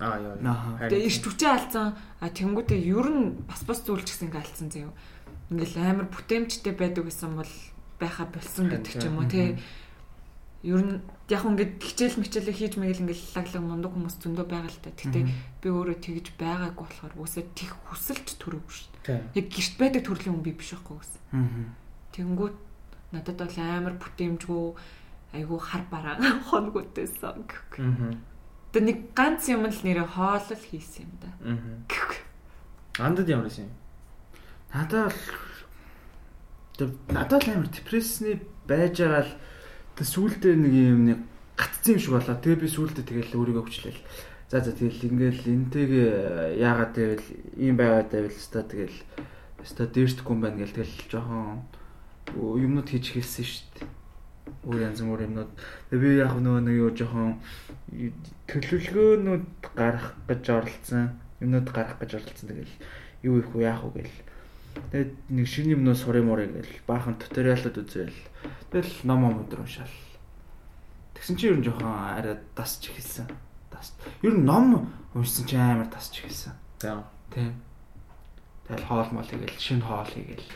[0.00, 0.88] Аа яа.
[0.88, 1.86] Тэгээ эрт хүчээ алдсан.
[2.18, 4.92] А тэнгуүтээ ер нь бас бас зүйл ч гэсэн ингээд алдсан заяа.
[5.52, 7.52] Ингээл амар бүтээмжтэй байдаг гэсэн бол
[8.00, 9.60] байха болсон гэдэг ч юм уу тий.
[10.64, 10.98] Ер нь
[11.32, 14.90] яг ингээд хичээл мичээлээ хийж мэгэл ингээд лаглаг мундаг хүмүүс зөндөө байгаа л та.
[14.92, 15.20] Гэтэ
[15.64, 18.88] би өөрөө тэгж байгаагүй болохоор үсээ тех хүсэлж төрөөгүй шүү.
[19.08, 19.22] Тийм.
[19.32, 20.98] Яг гэрт байдаг төрлийн хүн би биш байхгүй.
[21.32, 21.72] Аа.
[22.12, 22.56] Тэнгүүт
[23.16, 24.64] надад бол амар бүтээмжгүй
[25.32, 26.16] айгүй хар бараа.
[27.80, 28.12] Аа.
[28.76, 31.30] Тэгээ нэг ганц юм л нэрээ хоолол хийсэн юм да.
[31.48, 33.08] Аа.
[33.08, 33.72] Андад ямар юм?
[34.72, 35.20] Надад л
[36.76, 39.32] тэг- надад л амар депрессний байж байгаа л
[39.96, 41.18] тэг сүултээ нэг юм нэг
[41.56, 42.36] гатцсан юм шиг болоо.
[42.36, 44.02] Тэгээ би сүултээ тэгэл өөрийгөө хүчлээл.
[44.52, 48.98] За за тэгэл ингээл энтэйгээ яагаад гэвэл ийм байгаад байвал өстой тэгэл
[49.64, 51.64] өстой дээрсдэхгүй юм байна гэл тэгэл жоохон
[52.36, 53.88] юмнууд хийж хэлсэн шүү дээ.
[54.68, 55.52] Өөр янз бүр юмнууд.
[55.88, 57.40] Тэгээ би яг нөгөө нэг юу жоохон
[58.50, 61.16] төлөвлөгөөнүүд гарах гэж оролцсон.
[61.40, 62.48] Юмнууд гарах гэж оролцсон.
[62.52, 62.74] Тэгэл
[63.22, 64.18] юу их вэ яах вэ гэл.
[64.92, 68.12] Тэгээд нэг шинэ юмнууд сурын мурыг гэл баахан туториалууд үзэл.
[68.70, 69.90] Тэгэл ном ном өдр уншаал.
[71.14, 73.28] Тэгсэн чинь ер нь жоохон арай дасч эхэлсэн.
[73.70, 73.92] Дас.
[74.22, 76.52] Ер нь ном уншсан чинь амар дасч эхэлсэн.
[76.80, 77.04] Тийм.
[77.34, 77.52] Тийм.
[78.66, 80.48] Тэгэл хоол мол хийгээл шинэ хоол хийгээл.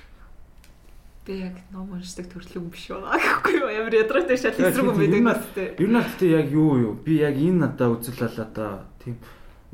[1.26, 3.68] Би яг ном уншдаг төрлийн хүн биш байгаа гэхгүй юу?
[3.68, 5.66] Амар ядратай шал эсрэг юм байдаг настай.
[5.76, 9.18] Ер нь гэхдээ яг юу юу би яг энэ надаа үзэл одоо тийм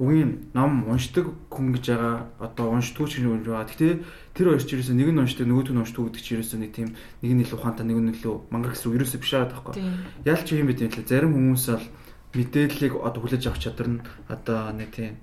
[0.03, 3.71] үгийн ном уншдаг хүн гэж байгаа одоо уншдгүй ч юм байгаа.
[3.71, 4.03] Гэхдээ
[4.35, 6.89] тэр хоёр ч ерөөсөө нэг нь уншдаг нөгөөд нь уншдаг гэдэг чи ерөөсөө нэг тийм
[7.23, 9.75] нэг нь илүү ухаантай нэг нь илүү мангар гэсрүү ерөөсөө биш байгаа байхгүй.
[9.79, 9.95] Тийм.
[10.27, 11.07] Ялч юм бид юм лээ.
[11.07, 11.87] Зарим хүмүүс бол
[12.35, 15.15] мэдээллийг одоо хүлээж авах чадвар нь одоо нэг тийм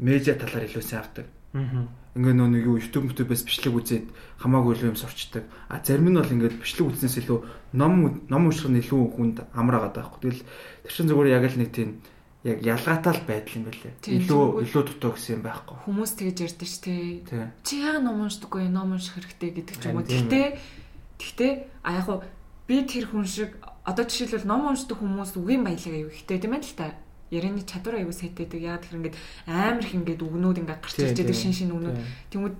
[0.00, 1.26] медиа талаар илүү сайн авдаг.
[1.52, 1.84] Аа.
[2.16, 4.06] Ингээ нөө нэг юу YouTube YouTube-ээс бичлэг үзээд
[4.40, 5.44] хамаагүй л юм сурчдаг.
[5.68, 7.38] А зарим нь бол ингээд бичлэг үзнээс илүү
[7.76, 10.20] ном ном унших нь илүү хүнд амар байгаа байхгүй.
[10.24, 10.42] Тэгэл
[10.82, 12.00] тэр чин зүгээр яг л нэг тийм
[12.46, 13.92] яг ялгаатай л байдал юм байлээ.
[14.06, 15.76] Илүү илүү дутуу гэсэн юм байхгүй.
[15.82, 17.26] Хүмүүс тэгж ярьдэн ш тий.
[17.26, 17.50] Тий.
[17.66, 20.06] Чи яа ном уншдаггүй ном унших хэрэгтэй гэдэг ч юм уу.
[20.06, 20.46] Гэхдээ
[21.18, 21.52] гэхдээ
[21.82, 22.22] а яг хуу
[22.70, 26.62] би тэр хүн шиг одоо жишээлбэл ном уншдаг хүмүүс үгийн баялаг аюу ихтэй тийм ээ
[26.62, 26.94] л та.
[27.34, 28.62] Ярианы чадвар аюу сайтай гэдэг.
[28.62, 29.16] Яг тэр ингээд
[29.50, 31.98] амар их ингээд үгнүүд ингээд гарч ирж байгаа шин шин үгнүүд.
[32.30, 32.56] Тэнгүүд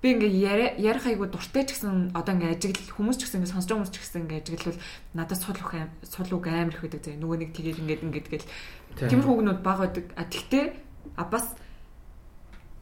[0.00, 3.52] би ингээ яри- ярих айгу дуртай ч гэсэн одоо ингээ ажиглал хүмүүс ч гэсэн ингээ
[3.52, 4.78] сонсож байгаа хүмүүс ч гэсэн ингээ ажиглал
[5.12, 8.28] надад сул ух аим сул уг амар их байдаг зэ нөгөө нэг тэгээд ингээд ингээд
[8.32, 8.48] гэл.
[8.96, 10.06] Тиймэрхүү үгнүүд баг байдаг.
[10.16, 10.64] А тэгтээ
[11.20, 11.46] а бас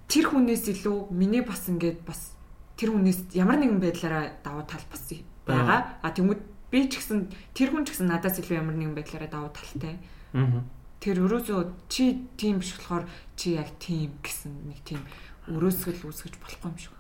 [0.07, 2.39] тэр хүнээс илүү миний бас ингээд бас
[2.79, 5.03] тэр хүнээс ямар нэгэн байдлаараа давуу тал бас
[5.43, 6.41] байгаа а тэгмүүд
[6.71, 9.99] би ч гэсэн тэр хүн ч гэсэн надаас илүү ямар нэгэн байдлаараа давуу талтай.
[10.37, 10.63] Аа.
[11.01, 13.07] тэр өрөөсөө чи тийм биш болохоор
[13.39, 15.01] чи яг тийм гэсэн нэг тийм
[15.47, 16.98] өрөөсгөл үүсгэж болохгүй юм шиг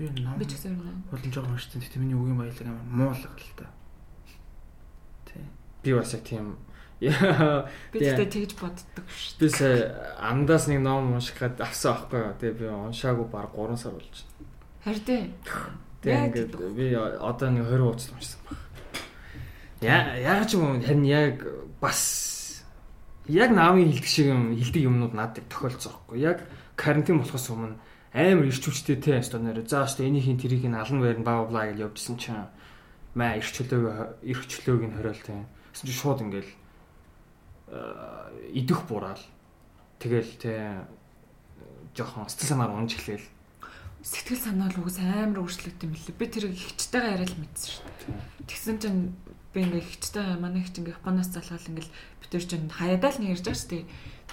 [0.00, 1.76] Би ном би ч гэсэн юм болон жоохон уншсан.
[1.84, 3.68] Тэгтээ миний үгийн баялаг амар муулга л та.
[5.28, 5.44] Тий.
[5.84, 6.56] Би бас яг тийм
[7.04, 12.32] Яа, би тэгтээ тэгж боддог шүү би сая андаас нэг ном уншихад авсан аахгүй юу.
[12.40, 14.48] Тэгээ би уншаагүй баг 3 сар болж байна.
[14.84, 15.20] харин тий
[16.00, 18.56] Тэгээ ингээд би одоо нэг 20 хуудас уншсан баг.
[19.84, 21.44] Яа яг ч юм харин яг
[21.76, 22.64] бас
[23.28, 26.24] яг наамын хилдэг шиг юм хилдэг юмнууд надад тохиолдсон байхгүй.
[26.24, 27.76] Яг карантин болохоос өмнө
[28.12, 29.66] амар ирч хүчтэй те нэр.
[29.68, 32.46] За өстө энийхин тэрийг нь алан байр нь баа бла гэж явжсэн чинь
[33.14, 35.46] маа ирч чөлөөг ирч чөлөөг нь хориол те.
[35.70, 36.52] Гэсэн чинь шууд ингээл
[37.70, 39.22] э, идэх бураал.
[40.02, 40.86] Тэгэл те
[41.94, 43.26] жоохон сэтгэл санаар унж эхлээл.
[44.02, 48.48] сэтгэл санаа л угс амар өөрчлөгдөв юм лээ би тэр ихчтэйгээ яриад мэдсэн шүү дээ
[48.48, 49.00] тэгсэн чинь
[49.52, 53.30] би ингээ ихчтэй манай ихч ингээ Японоос залгаал ингээл бид тэр чинь хаяадаа л нэг
[53.36, 53.84] ярьж байгаа шүү дээ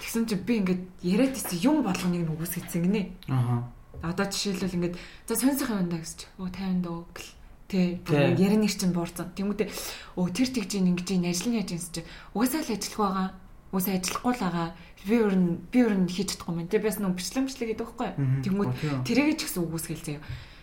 [0.02, 3.68] тэгсэн чинь би ингээ яриад ирсэн юм болгоныг нь үгүйсгэсэн гинэ Аха.
[4.02, 4.96] Одоо жишээлбэл ингээд
[5.26, 6.30] за сонсох юм даа гэж.
[6.38, 7.30] Өө 50 дөө гэл.
[7.68, 8.32] Тэ Тий.
[8.38, 9.34] ярины чинь буурсан.
[9.34, 9.68] Тэмүүтэ
[10.16, 12.00] өө тэр тэгж ин ингэж ин ажил нь яаж юм чи.
[12.32, 13.28] Угаасаа л ажиллах байгаа.
[13.74, 14.68] Угаасаа ажиллахгүй л байгаа.
[15.04, 16.70] Би өөр нь би өөр нь хийж чадахгүй юм.
[16.70, 18.10] Тэ бас нэг бичлэг бичлэг гэдэг байхгүй.
[18.46, 20.22] Тэнгүүд Оо, тэрийг ч гэсэн үгүйсгэл заяа.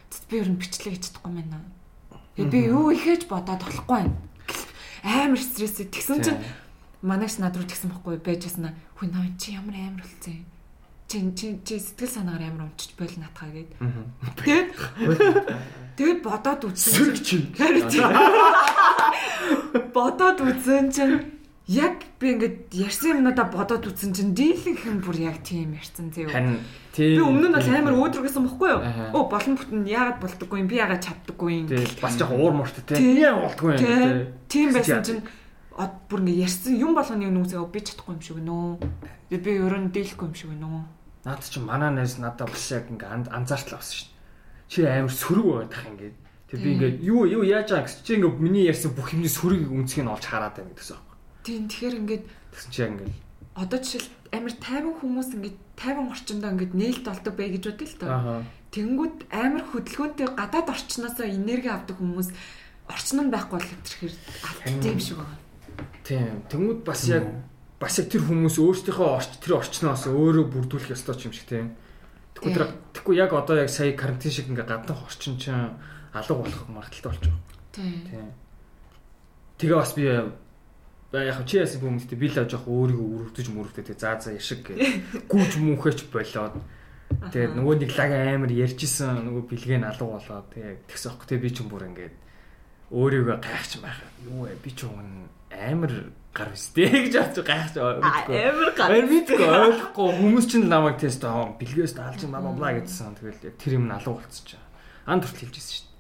[0.10, 1.44] Тэд би өөр нь бичлэг хийж чадахгүй.
[2.40, 4.10] Тэгээ би юу ихэж бодоод болохгүй.
[5.06, 5.86] Амар стресстэй.
[5.86, 6.40] Тэгсэн чинь
[7.02, 8.74] манайш над руу тэгсэн байхгүй байж ясна.
[9.00, 10.46] Хүн наа чи ямар амар болсон юм.
[11.08, 13.70] Чи чи чи сэтгэл санаагаар амар өмчөж бойл натхаа гээд.
[14.42, 14.70] Тэгээд
[15.98, 17.14] тэгээд бодоод үзсэн.
[17.22, 17.38] чи.
[17.58, 18.02] Харин чи-
[19.94, 21.16] Бодоод үзсэн чинь
[21.68, 26.10] яг би ингээд ярьсан юмнуудаа бодоод үзсэн чинь дийлэнх юм бүр яг тийм ярьсан.
[26.10, 26.60] Харин
[26.96, 28.82] Би тийм өмнө нь бол амар өөдрөгсөн бохгүй юу?
[29.14, 30.68] Оо болон бүтэн яагаад болдоггүй юм?
[30.72, 31.66] Би яагаад чаддаггүй юм?
[32.02, 32.96] Бас жоохон уур муртай те.
[32.96, 33.20] Тий.
[33.20, 34.32] Яа болтгүй юм.
[34.48, 35.22] Тийм байсан чинь
[35.76, 38.80] од бүр ингээ ярьсан юм болгоны нүсээ би чадахгүй юм шиг нөө.
[39.30, 40.82] Би би ерөн дийлэхгүй юм шиг нөө.
[41.28, 44.10] Наад чи манай найз надад бас яг ингээ ан- анзаарчлаа авсан шин.
[44.72, 46.16] Чи амар сөрөг байдаг ингээд.
[46.48, 46.74] Тэг би Тий.
[46.80, 50.14] ингээд юу юу яаж байгаа гэсэн чи ингээ миний ярьсан бүх юмний сөрөгийг үнцгийг нь
[50.16, 50.98] олж хараад байна гэсэн.
[51.44, 52.24] Тийм тэгэхээр ингээд
[52.56, 53.12] Тэгсэн чи ингээ
[53.56, 58.00] одоо жишээл амар тайван хүмүүс ингээд тайван орчиндөө ингээд нээлт олдог бай гэж бодъё л
[58.00, 58.44] доо.
[58.76, 62.30] Тэнгүүд амар хөдөлгөөнтэй гадаад орчноосоо энерги авдаг хүмүүс
[62.92, 65.40] орчин нь байхгүй бол тэрхээр алдсан юм шиг байна.
[66.04, 66.44] Тийм.
[66.50, 67.26] Тэнгүүд бас яг
[67.80, 71.76] бас яг тэр хүмүүс өөрсдийнхөө орч тэр орчноос өөрөө бүрдүүлэх ёстой юм шиг тийм.
[72.36, 75.76] Тэгэхгүй тэр тэгэхгүй яг одоо яг сая карантин шиг ингээ гаднах орчин чинь
[76.16, 77.42] алга болох магадaltaй болж байгаа.
[77.76, 78.00] Тийм.
[78.08, 78.28] Тийм.
[79.60, 80.06] Тэгээ бас би
[81.16, 84.68] ба яг чи яасан хүмүүстээ би л жоох өөрийгөө өрөвдөж мөрөвдөж тэгээ заа заа яшиг
[84.68, 84.76] гэ
[85.32, 86.60] гүүж мүхэч болоод
[87.32, 91.44] тэгээ нөгөө нэг лаг амар ярьжсэн нөгөө бэлгээ нь алга болоод тэгээ тэгс аахгүй тэгээ
[91.46, 92.16] би ч юм бүр ингээд
[92.92, 95.94] өөрийгөө гайхаж байх юу вэ би ч юм амар
[96.36, 101.23] гар өстэй гэж бодож гайхаж Амар Амар мэдгүй ойлгохгүй хүмүүс чинь намайг тест
[101.56, 103.15] бэлгээс даалж бла бла гэдсэн.
[103.15, 103.88] Тэгэл яг тэр юм
[104.19, 104.64] болцсон чинь.
[105.07, 105.94] Анд хүртэл хэлжсэн шүү дээ.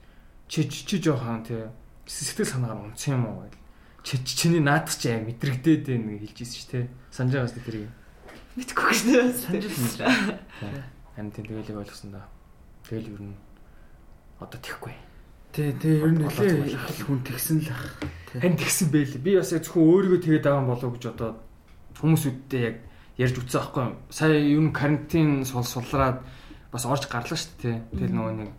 [0.51, 1.63] Чи чи жоохон тий
[2.05, 3.57] сэтгэл санаагаар унцсан юм уу гэл.
[4.03, 6.85] Чи чи- чиний наадах чи мэдрэгдээд байна гэж хэлжсэн шүү дээ.
[7.15, 7.89] Санаж байгаас тэрийг.
[8.59, 9.03] мэдгүй л
[9.55, 10.11] мэдээ.
[11.15, 12.27] Харин тийм тэгэл ойлгосон да.
[12.85, 13.35] Тэгэл ер нь
[14.39, 14.93] одоо тэхгүй.
[15.55, 17.95] Тий, тий, ер нь нэлээ их хүн тэгсэн л ах.
[18.35, 19.23] Харин тэгсэн байлээ.
[19.23, 21.31] Би бас яг зөвхөн өөрийгөө тэгээд байгаа юм болов уу гэж одоо
[21.95, 22.75] хүмүүсүүдтэй яг
[23.15, 23.95] ярьж үтсэн аахгүй юу.
[24.11, 26.27] Сая ер нь карантин сул сулраад
[26.75, 27.87] бас орж гарлаа шүү дээ.
[27.87, 28.51] Тэгэл нөгөө нэг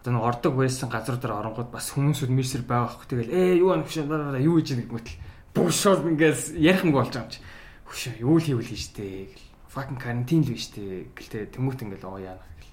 [0.00, 3.06] одоо нэг ордог байсан газар дээр оронгууд бас хүмүүсүүд мэрсэр байгаа аахгүй.
[3.12, 5.20] Тэгэл ээ юу ань хөшөө юу хийж нэг мэтэл
[5.52, 7.44] бүгшол ингээс ярих юм болж байгаа юм чи.
[7.92, 9.52] Хөшөө юу л хийвэл хийж дээ гэл.
[9.68, 11.12] Fucking карантин л биш дээ.
[11.12, 12.72] Гэлтэй тэмүүт ингээл оо яана гэл.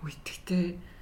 [0.00, 0.95] Үгүй тэгтээ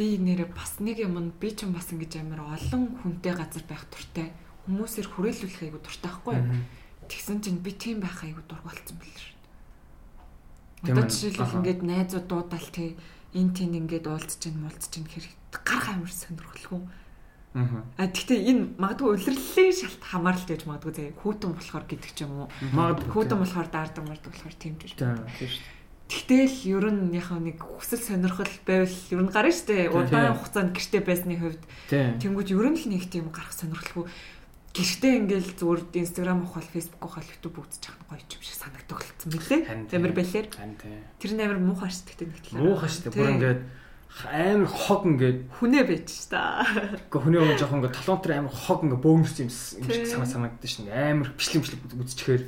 [0.00, 3.64] би нэрээ бас нэг юм нь би ч юм бас ингэж амар олон хүнтэй газар
[3.68, 4.32] байх туртай.
[4.64, 6.48] Хүмүүсээр хүрээлүүлэх айгу дуртай байхгүй юу?
[7.04, 9.36] Тэгсэн чинь би тийм байх айгу дургуйлцсан байл шүү.
[10.88, 12.96] Одоо Тийм жишээлбэл ингээд найзууд дуудаал тий
[13.36, 16.80] энэ тийм ингээд уулзж чинь муулзж чинь хэрэг гарах амар сонирхолгүй.
[17.60, 18.08] Аа.
[18.08, 22.48] Тэгтээ энэ магадгүй улирлын шалт хамаарал гэж магадгүй зэ хүүтэн болохоор гэдэг ч юм уу.
[22.72, 23.10] Магадгүй.
[23.12, 25.20] Хүүтэн болохоор даардаг мардаг болохоор тийм ч Тийм.
[25.20, 25.28] юм.
[25.36, 25.79] Тийм шүү дээ.
[26.10, 29.94] Тэгтэл ер нь яг нэг хүсэл сонирхол байвал ер нь гарна штэ.
[29.94, 34.10] Удаан хугацаанд гэрте байсны хувьд тэнгууд ер нь л нэг тийм гарах сонирхолгүй.
[34.74, 39.30] Гэртээ ингээл зүгээр Instagram ухаал, Facebook ухаал, YouTube үзэж байгаа гоё юм шиг санагддаг болсон
[39.34, 39.62] мөлий.
[39.66, 40.02] Харин тийм.
[41.18, 42.66] Тэр амар муухай штэ гэдэг нэг талаараа.
[42.70, 43.14] Муухай шүү дээ.
[43.18, 43.60] Бүр ингээд
[44.30, 46.66] амар хог ингээд хүнээ байж та.
[46.66, 49.50] Гэхдээ хүний өмнө жоохон ингээд толонтор амар хог ингээд бөөгнөрс юм
[50.26, 52.42] санагдаж шин амар бичлэг бичлэг үзчихээр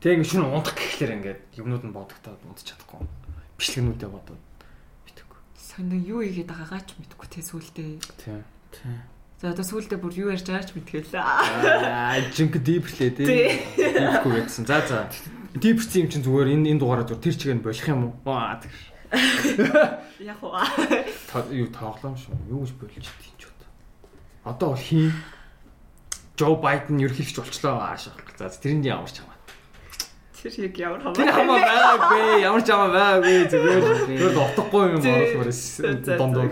[0.00, 3.04] тэг ингээд шүн унтах гэхлээр ингээд юмнууд нь бодогдоод унтчих чадахгүй.
[3.60, 4.42] Бичлэгнүүдээ бодоод
[5.04, 5.38] битггүй.
[5.60, 8.00] Сонио юу игээд байгаагаа ч мэдэхгүй те сүултээ.
[8.24, 8.44] Тийм.
[9.40, 11.16] За одоо сүултээ бүр юу ярьж байгаа ч мэдгээл.
[11.20, 13.26] Аа жинк дипрлээ Тий.
[13.28, 13.48] тий.
[13.76, 14.64] Дипгүй гэсэн.
[14.68, 15.08] За за.
[15.56, 18.14] Дипрсэн юм чинь зүгээр энэ энэ дугаараа зүгээр тэр чигээр нь болох юм уу?
[18.28, 18.72] Аа тэг.
[20.20, 20.54] Яг уу.
[21.32, 22.36] Та- юу тоглоом шүү.
[22.52, 23.68] Юу гэж болж идэв ч удаа.
[24.44, 25.12] Одоо бол хин
[26.36, 28.14] Жо Байден ерөнхийлөгч болчлоо аашаа.
[28.38, 29.39] За тэрэнд ямар ч хамаа.
[30.40, 31.16] Тэр яг ямар хамаа.
[31.20, 32.24] Тэр хамаа байгаагүй.
[32.40, 33.36] Ямар ч хамаа байгаагүй.
[33.52, 36.48] Зүгээр зүгээр утгагүй юм за, дондоо.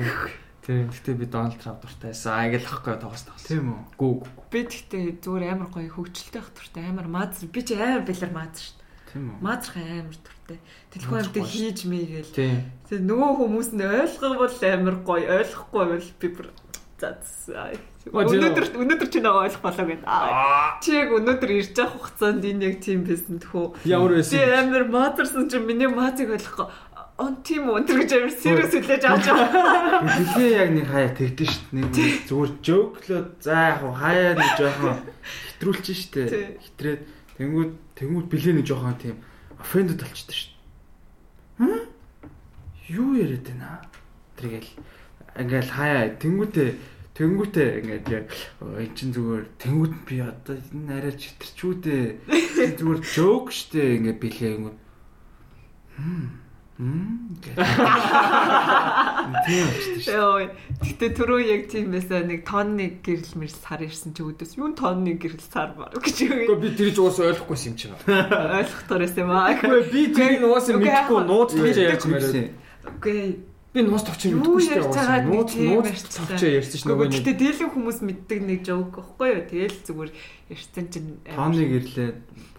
[0.68, 0.92] Тийм.
[0.92, 2.36] Гэтэ би Дональд Трамп дуртай байсан.
[2.36, 3.48] Аа ингээл ахгүй тоогоос тоглосон.
[3.48, 3.80] Тийм үү?
[3.96, 4.12] Гүү.
[4.52, 8.60] Би тэгтээ зүгээр амар гоё хөвгчлөлтэй ах туртай амар мааз би ч амар бэлэр мааз
[8.60, 8.76] шүү.
[9.08, 9.36] Тийм үү?
[9.40, 10.58] Маазрах амар туртай.
[10.92, 12.36] Телефон гоё хийж мэйгээл.
[12.36, 12.68] Тийм.
[12.84, 16.46] Тэгээ нөгөө хүмүүс нь ойлгох бол амар гоё ойлгохгүй бол би бүр
[16.98, 17.14] за?
[18.08, 20.06] Өнөөдөр өнөөдөр чи нөгөө ойлгох болоо гэдэг.
[20.08, 20.80] Аа.
[20.82, 23.66] Чи яг өнөөдөр ирж явах хугацаанд энэ яг тийм байсан тхүү.
[23.86, 26.68] Ямар байсан Би амар маазарсан чи миний маазыг ойлгохгүй.
[27.18, 30.02] Он тийм үү өнтер гэж амар serious хүлээж авч байгаа.
[30.06, 31.86] Билээ яг нэг хаяа тэгдэж шít нэг
[32.30, 34.96] зүгээр жөөглөө за яг хаяа нэг жоохон
[35.58, 36.22] хэтрүүлчих Тий.
[36.30, 36.62] штэ.
[36.62, 37.02] Хитрээд
[37.42, 39.16] тэнгүүд тэнгүүд билээ нэг жоохон тийм
[39.58, 40.54] offended болчихдээ шít.
[41.58, 41.90] Хм?
[42.86, 43.82] Юу яриад байна?
[44.38, 44.70] Тэргээл
[45.38, 46.70] ингээл хаяа тэнгүүтээ
[47.18, 48.26] тэнгүүтээ ингээд яг
[48.62, 52.04] энэ чин зүгээр тэнгүүд би одоо энэ арай читэрчүүдээ
[52.78, 54.78] зүгээр жоок штэ ингээд билээ ингээд
[55.98, 56.48] хм
[56.78, 57.58] дээ.
[60.78, 65.18] Гэтэ түрүү яг тийм байсан нэг тонны гэрэл мэрс сар ирсэн чи өдөөс юу тонны
[65.18, 67.98] гэрэл сар мар гэж Гэхдээ би тэр ч уус ойлгохгүйсэн юм чинь.
[67.98, 69.58] ойлгохтоор байсан юм аа.
[69.58, 72.46] Гэхдээ би тэрийг уус Үгүй, яг мэдэхгүй нууц мэдээгүй тавьж ярьж мэрээ.
[72.94, 73.18] Үгүй
[73.78, 75.22] Би нууц тавьчих Юу мэдэхгүй шүү дээ.
[75.30, 77.22] Нууц нууц тавьчих ярьсан шүү Нөгөө нэг.
[77.38, 79.42] дийлэн хүмүүс мэддэг нэг жоок байхгүй юу?
[79.46, 80.10] Тэгэл зүгээр
[80.50, 82.10] ярьсан чинь Тооны гэрлээ.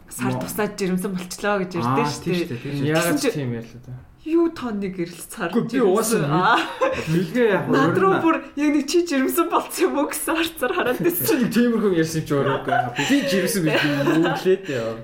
[0.09, 2.23] сар тусаад жирэмсэн болчлоо гэж ярьдээ шүү
[2.55, 2.87] дээ.
[2.87, 3.93] Яагаад тийм ярьлаа та.
[4.29, 5.49] Юу тонны гэрэл сар.
[5.51, 6.33] Үгүй, би угаасаа жирэмсэн.
[6.39, 6.59] Аа,
[7.07, 11.49] Билгээ яг өөрөө бүр яг нэг чи жирэмсэн болцсон юм уу гэсэн харцаар хараад байсан.
[11.49, 12.59] Тиймэрхүү ярьсан ч өөрөө
[12.99, 14.95] би жирсэн би юу гэлээд яа.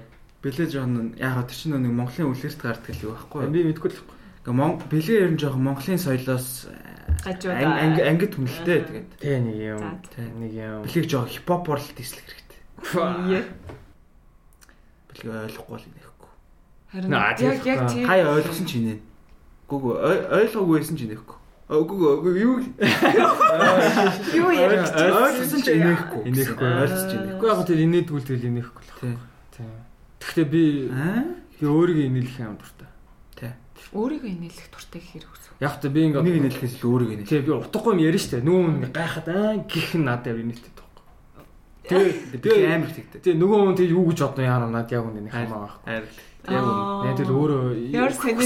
[0.43, 3.49] билээ жоон яг тэр чинь нэг Монголын үлгэрт гардаг л юу байхгүй.
[3.49, 3.99] Би мэдгүй л.
[4.45, 6.69] Ингээ билээ ер нь жоох Монголын соёлоос
[7.25, 7.57] Гажууд.
[7.57, 9.81] анги анги ангид хүнэлтэй тэгээд Тэ нэг юм.
[10.37, 10.81] Нэг юм.
[10.85, 12.61] билег жоох хипхопор л дийслэх хэрэгтэй.
[15.09, 16.29] Билээ ойлгохгүй л нэхгүй.
[16.93, 17.11] Харин
[17.41, 18.05] яг яг тийм.
[18.05, 18.99] Хаяа ойлгосон ч инээ.
[19.65, 21.37] Гүг ойлгоогүй байсан ч инээхгүй.
[21.65, 22.61] Үгүй үгүй юу
[24.37, 26.21] Юу ярьж ойлгосон ч ойлгосон ч инээхгүй.
[26.29, 28.93] Тэгэхгүй яг тэр инээдгүүл тэгэл инехгүй л.
[29.01, 29.17] Тий.
[29.57, 29.73] Тийм.
[30.21, 30.63] Гэхдээ би
[30.93, 31.25] Аа?
[31.57, 32.84] би өөрийгөө инээлэх юм дуртай.
[33.95, 34.01] Тий.
[34.03, 35.55] өөрийгөө инээлэх туртай хэрэг үсв.
[35.63, 37.31] Яг та би ингээ Энийг инээлэхээс л өөрийг инээлэх.
[37.31, 38.43] Тий би утгагүй юм ярьж штэ.
[38.43, 41.03] Нүүн ингээ гайхаад аа гих надад инээдэг байхгүй.
[41.87, 43.19] Тэгээ Тэгээ амар тэгдэг.
[43.23, 45.85] Тэгээ нөгөө хүн тэг юу гэж бодно яарам над яг үнэ хамаа байхгүй.
[45.87, 46.05] Хайр.
[46.45, 47.15] Яг үнэ.
[47.15, 47.61] Тэгэл өөрөө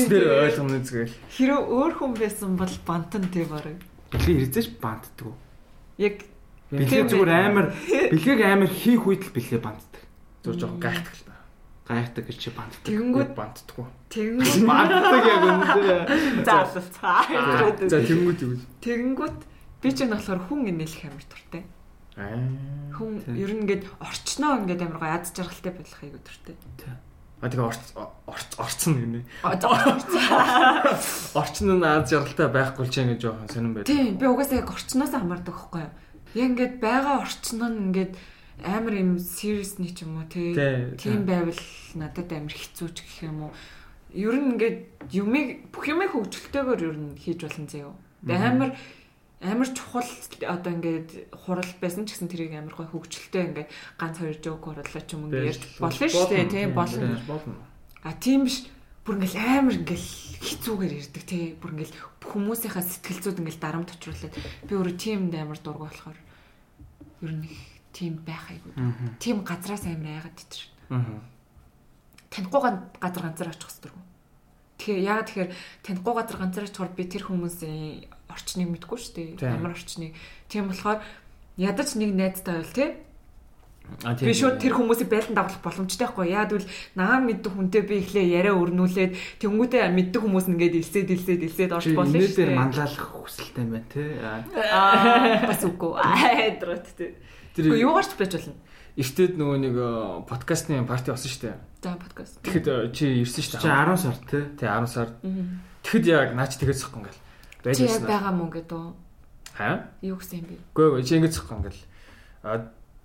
[0.05, 0.26] дээр.
[0.45, 1.11] ойлгоно зүгээр.
[1.34, 3.80] Хэрэв өөр хүн байсан бол бантан тий бараг.
[4.13, 5.34] Билээ хэрэгзэж банддаг.
[5.97, 6.15] Яг
[6.69, 7.73] Билээ зүгээр амар
[8.13, 10.03] билег амар хийх үед л билээ банддаг.
[10.45, 11.28] Зүр жоохон гайхдаг л.
[11.90, 12.86] Гайхдаг гэж чи банддаг.
[12.86, 13.88] тэгэнгүүт бантдаггүй.
[14.14, 16.45] тэгэнгүүт Бантдаг яг үнэ.
[16.45, 17.26] заалцаа.
[17.90, 18.53] За тэнгууд юу?
[18.86, 19.40] Тэгэнгүүт
[19.82, 21.64] би ч энэ болохоор хүн инээлэх амар туртай.
[22.14, 22.38] Аа.
[22.94, 23.41] Хүн Тий.
[23.41, 26.53] ер нь ингээд орчноо ингээд амар гоё ад жаргалтай байх айгу туртай.
[27.40, 27.95] А тэгээ орц
[28.28, 29.24] орц орцсон гинэ.
[29.57, 29.72] За.
[31.40, 33.88] Орчин нь аз жаргалтай байхгүй ч ингэ жоохон сонирн байд.
[33.88, 35.94] Тийм би угаасаа яг орчноос хамаардаг байхгүй юу.
[36.36, 38.14] Яг ингээд байгаа орчин нь ингээд
[38.64, 40.53] амар юм serious нэг ч юм уу тий.
[40.53, 40.95] Тий.
[40.98, 41.60] Тийм байвал
[41.95, 43.52] надад амар хэцүү ч гэх юм уу.
[44.14, 44.77] Ер нь ингээд
[45.14, 47.94] юмыг бүх юмыг хөгжөлтөөр ер нь хийж болно заяо.
[48.26, 48.72] Тэгээ амар
[49.40, 50.10] амар чухал
[50.44, 55.03] одоо ингээд хурал байсан ч гэсэн тэрийг амар гой хөгжөлтөө ингээд ганц хоёр жоок хурлаа
[55.07, 57.15] ч юм ингээд ярьж болно шүү дээ тийм болно.
[58.03, 58.68] А тийм биш
[59.07, 60.10] бүр ингээл амар ингээл
[60.44, 61.95] хэцүүгээр ирдэг тий бүр ингээл
[62.27, 64.36] хүмүүсийнхаа сэтгэл зүйд ингээл дарамт очруулаад
[64.68, 66.19] би өөрөө тиймд амар дург болохоор
[67.23, 67.48] ер нь
[67.94, 68.74] тийм байх айгуу
[69.20, 71.22] тийм газраас амар айгаад итэр Аа.
[72.30, 73.95] танихгүй га- газар ганцаар очих хэвээр
[74.80, 75.52] Тэгэхээр яагаад тэгэхээр
[75.84, 79.60] танихгүй газар ганцаараа чухал би тэр хүмүүсийн орчныг мэдгүй шүү дээ.
[79.60, 80.16] Ямар орчныг.
[80.48, 81.03] Тийм болохоор
[81.60, 82.95] ядаж нэг найзтай байл.
[84.07, 86.32] А Би шууд тэр хүмүүсийг байлдан дагуулах боломжтой байхгүй.
[86.32, 86.64] Яад үл
[86.95, 91.90] наа мэддэг хүнтэй би ихлэ яриа өрнүүлээд тэнгуүтэй мэддэг хүмүүс нэгээд илсээд илсээд илсээд орч
[91.98, 92.56] болно шүү дээ.
[92.56, 94.16] манлайлах хүсэлтэй юм байна тий.
[94.24, 94.40] Аа.
[94.56, 95.91] Аа бас үгүй.
[96.07, 97.18] Айдрот тий.
[97.55, 98.55] Тэр Гэхдээ юугаарч байж болно.
[98.99, 99.89] эртээд нөгөө нэг э,
[100.27, 101.55] подкастны парти болсон шүү дээ.
[101.80, 102.34] За подкаст.
[102.43, 103.85] Тэгэхэд э, чи ирсэн шүү Чи дээ.
[103.88, 104.43] 10 сар тий.
[104.59, 105.09] Тэ 10 сар.
[105.84, 107.21] Тэгэхэд яг наач тэгээд зохгүй ингээл.
[107.63, 108.07] Байж Чи яг ирсэн.
[108.09, 108.84] байгаа мó гэдэг.
[109.55, 109.76] Хаа?
[110.03, 110.55] Юу гэсэн юм бэ?
[110.76, 111.81] Үгүй ээ чи ингэж зохгүй ингээл.
[112.43, 112.51] А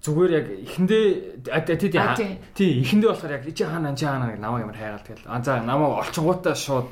[0.04, 1.04] зүгээр яг эхэндээ
[1.42, 2.32] тий тий тий.
[2.54, 5.26] тий эхэндээ болохоор яг чи хаана чи хаана гэж намайг ямар хайгаал тэгэл.
[5.30, 6.86] А за намайг олчингуудаа шууд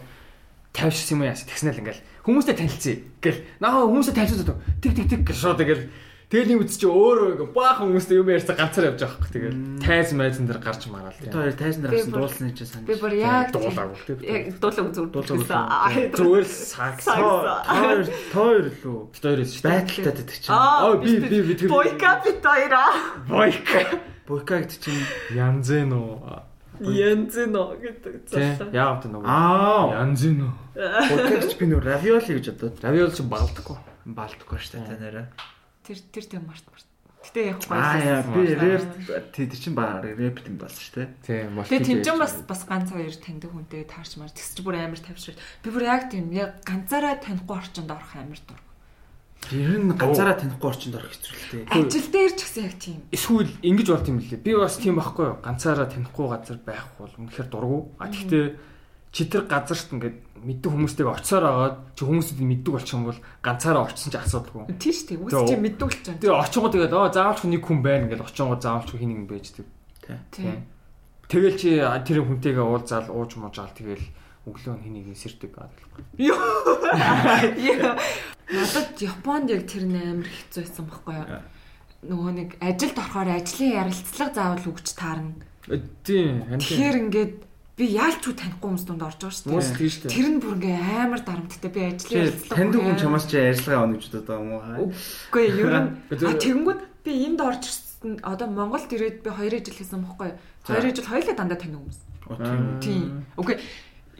[0.72, 5.36] тавьчихсан юм яа тэгснэл ингээл хүмүүстэй танилцъя гэл наа хүмүүстэй танилцуулдаг тэг тэг тэг гэж
[5.36, 5.84] шууд тэгэл
[6.32, 9.56] тэгэл нэг үз чи өөрөө ингээ баахан хүмүүстэй юм ярьсан ганцаар явж байгаа хөөх тэгэл
[9.84, 11.28] тайз майзан дээр гарч мараал тий.
[11.28, 12.86] Тэр тайзан дээр Би авсан бүр- дуулсны чи санаж.
[12.88, 14.16] Би бүр яг дуулаагүй тий.
[14.32, 15.44] яг дуулаг зүр Дуулаагүй.
[15.44, 15.64] дуулсан.
[16.16, 17.20] зүгээр сакс Сакс.
[17.20, 18.00] Тоор
[18.32, 19.00] тоор лүү.
[19.12, 19.76] хоёр шүү дээ.
[19.76, 20.56] Байталтай гэдэг чинь.
[20.56, 22.90] Аа би би би тэр Бойка бит хоёроо.
[23.28, 23.68] бойк
[24.26, 25.04] Буйка гэдэг чинь
[25.36, 26.16] янзэн уу
[26.82, 28.72] Янз нөө гэдэг тий заллаа.
[28.72, 30.00] яавд нөгөө Аа.
[30.74, 33.76] буйка гэж би нөр равиоли гэж бодоод равиол чи балдаггүй
[34.08, 35.22] балтгүй шүү дээ нэрэ.
[35.82, 36.86] Тэр тэр тийм март март.
[37.22, 38.02] Гэтэ яг Аа гоё.
[38.02, 38.82] яа би рэр
[39.30, 41.10] тэр чинь баг рэп юм болсон шүү дээ.
[41.22, 44.98] тий Тэгээ тэмцэн бас бас ганц хоёр таньдаг хүнтэй таарч маар тэгс чи бүр амар
[44.98, 45.38] тавьшрал.
[45.62, 48.58] Би бүр яг тийм яг ганцаараа танихгүй орчинд орох амар дур.
[49.42, 51.70] Тэр нь ганцаараа танихгүй орчинд орох хэцүү л дээ.
[51.70, 53.00] Ажил дээр ч гэсэн яг тийм.
[53.14, 54.42] эсвэл ингэж болт юм лээ.
[54.42, 55.38] Би бас тийм байхгүй юу.
[55.46, 57.94] Ганцаараа танихгүй газар байх бол үнэхээр дургу.
[58.02, 58.71] А тэгтээ
[59.12, 63.84] чи тэр газарт ингээд мэддэг хүмүүстэйг очиоор агаад чи хүмүүсүүдийг мэддэг болчих юм бол ганцаараа
[63.86, 64.64] очисон ч асуудалгүй.
[64.80, 65.18] Тийм шүү дээ.
[65.22, 66.18] Үс Тэгээ, чи мэддэг л ч юм.
[66.18, 69.66] Тэгээ очингоо тэгээд аа заавалч нэг хүн байна гэж очингоо заавалч хин нэг байждаг.
[70.32, 70.64] Тийм.
[71.28, 74.04] Тэгэл чи тэр хүнтэйгээ уулзаал ууж муужаал тэгэл
[74.48, 75.54] өглөө хэнийг сэрдэг.
[76.18, 76.34] Юу.
[77.62, 77.94] Яа.
[78.50, 81.40] Надад Японд яг тэр амар хэцүү байсан байхгүй юу?
[82.02, 85.38] Нөгөө нэг ажилд орохоор ажлын ярилцлага заавал өгч таарна.
[86.02, 86.42] Тийм.
[86.42, 86.58] харин тийм.
[86.58, 87.34] Тэгэхээр ингээд
[87.76, 89.78] би яалч үү танихгүй хүмүүс донд орж байгаа шүү Хүмүүс дээ.
[89.80, 90.12] тийм шүү дээ.
[90.12, 93.96] Тэр нь бүр ингээ амар дарамттай би Чи ярилцлага таньдаг хүн чамаас чи ярьцлага авах
[93.96, 94.88] гэж бодоод байгаа юм уу?
[95.32, 100.04] Үгүй ер нь тэгэнгүүт би энд орж ирсэн одоо Монголд ирээд би 2 жил хийсэн
[100.04, 100.38] байхгүй юу?
[100.68, 102.00] 2 жил хоёулаа дандаа таних хүмүүс.
[102.84, 103.24] Тийм.
[103.40, 103.56] Үгүй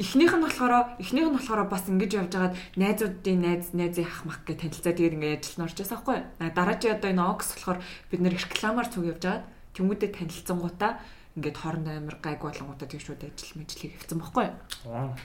[0.00, 4.40] эхнийх нь болохоор эхнийх нь болохоор бас ингэж явж байгаад найзуудын найз найзын ах мах
[4.48, 6.18] гэж танилцаа тэгээд ингээ ажилд нь орж байсан байхгүй
[6.56, 9.44] дараагийн одоо энэ окс болохоор бид нэр рекламаар цуг явж байгаад
[9.76, 10.92] тэмүүдэд танилцсангуудаа
[11.36, 14.56] ингээд хоорондоо амар гайг болонгуудаа тэг шүүд ажил мэжлийг хэвцэн байхгүй юу?
[14.92, 15.16] Аа.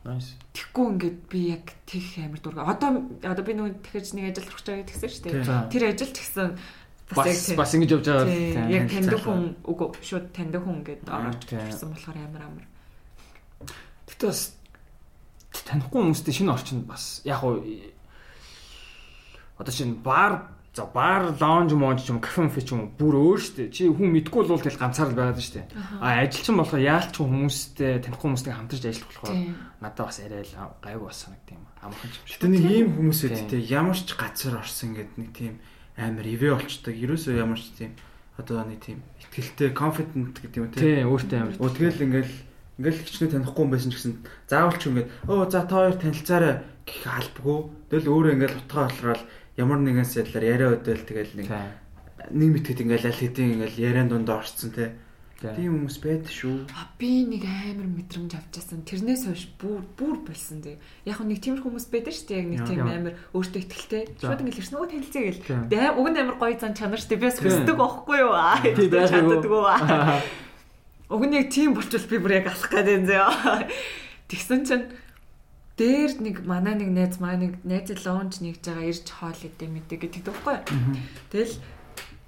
[0.00, 0.32] Nice.
[0.56, 2.64] Тэгэхгүй ингээд би яг тех амар дурга.
[2.64, 5.68] Одоо одоо би нөгөө тэгэхэж нэг ажил орох гэж тэгсэн шүү дээ.
[5.68, 6.48] Тэр ажил ч гэсэн
[7.10, 8.70] Бас бас ингэж явж байгаа.
[8.70, 9.26] Яг таньдаг танилцуулаа.
[9.26, 11.66] хүн үгүй шууд таньдаг хүн орж тийм.
[11.66, 12.66] ирсэн болохоор амар амар.
[14.06, 14.54] Гэтэ бас
[15.50, 17.58] танихгүй хүмүүстэй шинэ орчинд бас яг уу
[19.58, 23.40] одоо чинь бар за бар лаунж монж ч юм кафе мфе ч юм бүр өөр
[23.42, 25.66] штэ чи хүн мэдгүй бол тэгэл ганцаар л байгаад штэ
[25.98, 29.38] а ажилчин болохоор яалч хүмүүстэй танихгүй хүмүүстэй хамтарч ажиллах болохоор
[29.82, 33.20] надад бас арай л гайгүй бас санагдсан юм амархан юм шиг Гэтэ нэг ийм хүмүүс
[33.20, 33.30] Тийм.
[33.34, 35.54] үүдтэй ямар ч газар орсон гэдэг нэг тийм
[35.96, 36.94] амар ивэ болчдаг.
[36.94, 37.92] Ерөөсөө ямар ч тийм
[38.36, 40.80] одоо нэг тийм ихтгэлтэй confident гэдэг юм тийм.
[40.80, 42.34] тий өөртөө амар Оо тэгэл ингээл
[42.80, 44.14] ингээл хичнээн танихгүй хүн байсан ч гэсэн
[44.48, 47.58] заавал ч ингээд оо за та хоёр танилцаарай гэх албагүй.
[47.90, 49.20] Тэгэл өөрөө ингээл утгаа болохоор
[49.60, 51.48] ямар нэгэн сэтлэр яриа өдөөл тэгэл нэг
[52.32, 54.96] нэг мэтгэд ингээл аль хэдийн ингээл яриан дунд орцсон те.
[55.40, 56.68] тий Тийм хүмүүс байд шүү.
[56.76, 58.84] А би нэг амар мэдрэмж авчихсан.
[58.84, 60.76] Тэрнээс хойш бүр бүр болсон дээ.
[61.08, 62.40] Яг нэг тиймэр хүмүүс байдаг шүү дээ.
[62.44, 64.04] Яг нэг тийм амар өөртөө ихтэй.
[64.20, 65.44] Шууд ингээл ирсэн нөгөө танилцъя гэл.
[65.48, 65.60] Тийм.
[65.72, 67.20] Тэгээ уг нь амар гоё зан чанар шүү дээ.
[67.24, 67.44] Би бас Тийм.
[67.48, 68.32] хүсдэг байхгүй юу?
[68.36, 68.60] Аа.
[68.60, 69.60] тий чаддаггүй.
[69.64, 70.48] байгаагүй
[71.10, 73.66] Уг нь яг тийм болчвол би бүр яг алах гэдэг юм зөө.
[74.30, 74.86] Тэгсэн чинь
[75.80, 79.98] дээр нэг манай нэг найз маа нэг найз лоунж нэгж байгаа ирж хоол идэ мэдээ
[80.04, 80.60] гэдэг юу?
[81.32, 81.56] Тэгэл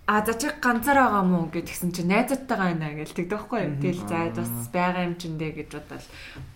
[0.08, 2.96] а за чи ганцаар байгаа мó гэдгсэн чи найзуудтайгаа байна
[3.28, 3.76] байхгүй юу?
[3.76, 6.08] Тэгэл за бас байгаа юм чин дээ гэж бодвол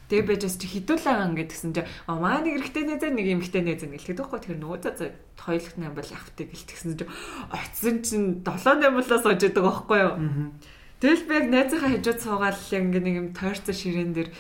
[0.09, 3.63] Тэгээ байж бас чи хідүүлээгаа гэдгсэн чи а маа нэг эрэгтэй найз нэг эмэгтэй
[4.01, 7.05] л тэгдэг байхгүй тэр нөгөө за хоёулах нам бол явахтай гэлтгсэн чи
[7.53, 10.15] очисон чин 7 8-аас сууж идэг байхгүй юу?
[10.97, 14.31] Тэгэл би яг найзынхаа хажууд суугаад ингээ нэг юм тойрцоо ширээн дээр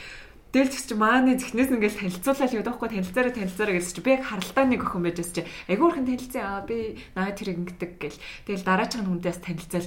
[0.56, 4.64] Тэгэл чи мааны зихнээс ингээл танилцуулаад яваад байхгүй танилцаараа танилцаараа гэсэн чи би яг харалтаа
[4.64, 5.44] нэг охин байж бас чи.
[5.68, 8.16] Айгуурхан танилцсан аа би наа тэр ингэдэг гэл.
[8.48, 9.84] Тэгэл дараач нь хүндээс танилцал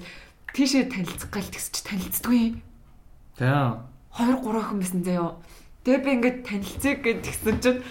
[0.54, 2.44] тийшээ танилцах гал тэгс чи танилцдгүй.
[3.42, 5.42] тий 2 3 охин байсан заяо.
[5.82, 7.82] Тэгээ би ингээд танилцъя гэдгсэн чинь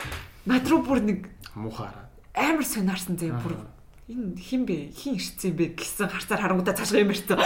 [0.46, 1.26] над руу бүр нэг
[1.58, 2.06] муухаараа
[2.38, 3.58] амар сонаарсан заяа бүр.
[4.08, 4.94] Энэ хин бэ?
[4.96, 7.36] Хин ирсэн бэ гэсэн харцаар харангуудаа цаашгаа юм ирсэн.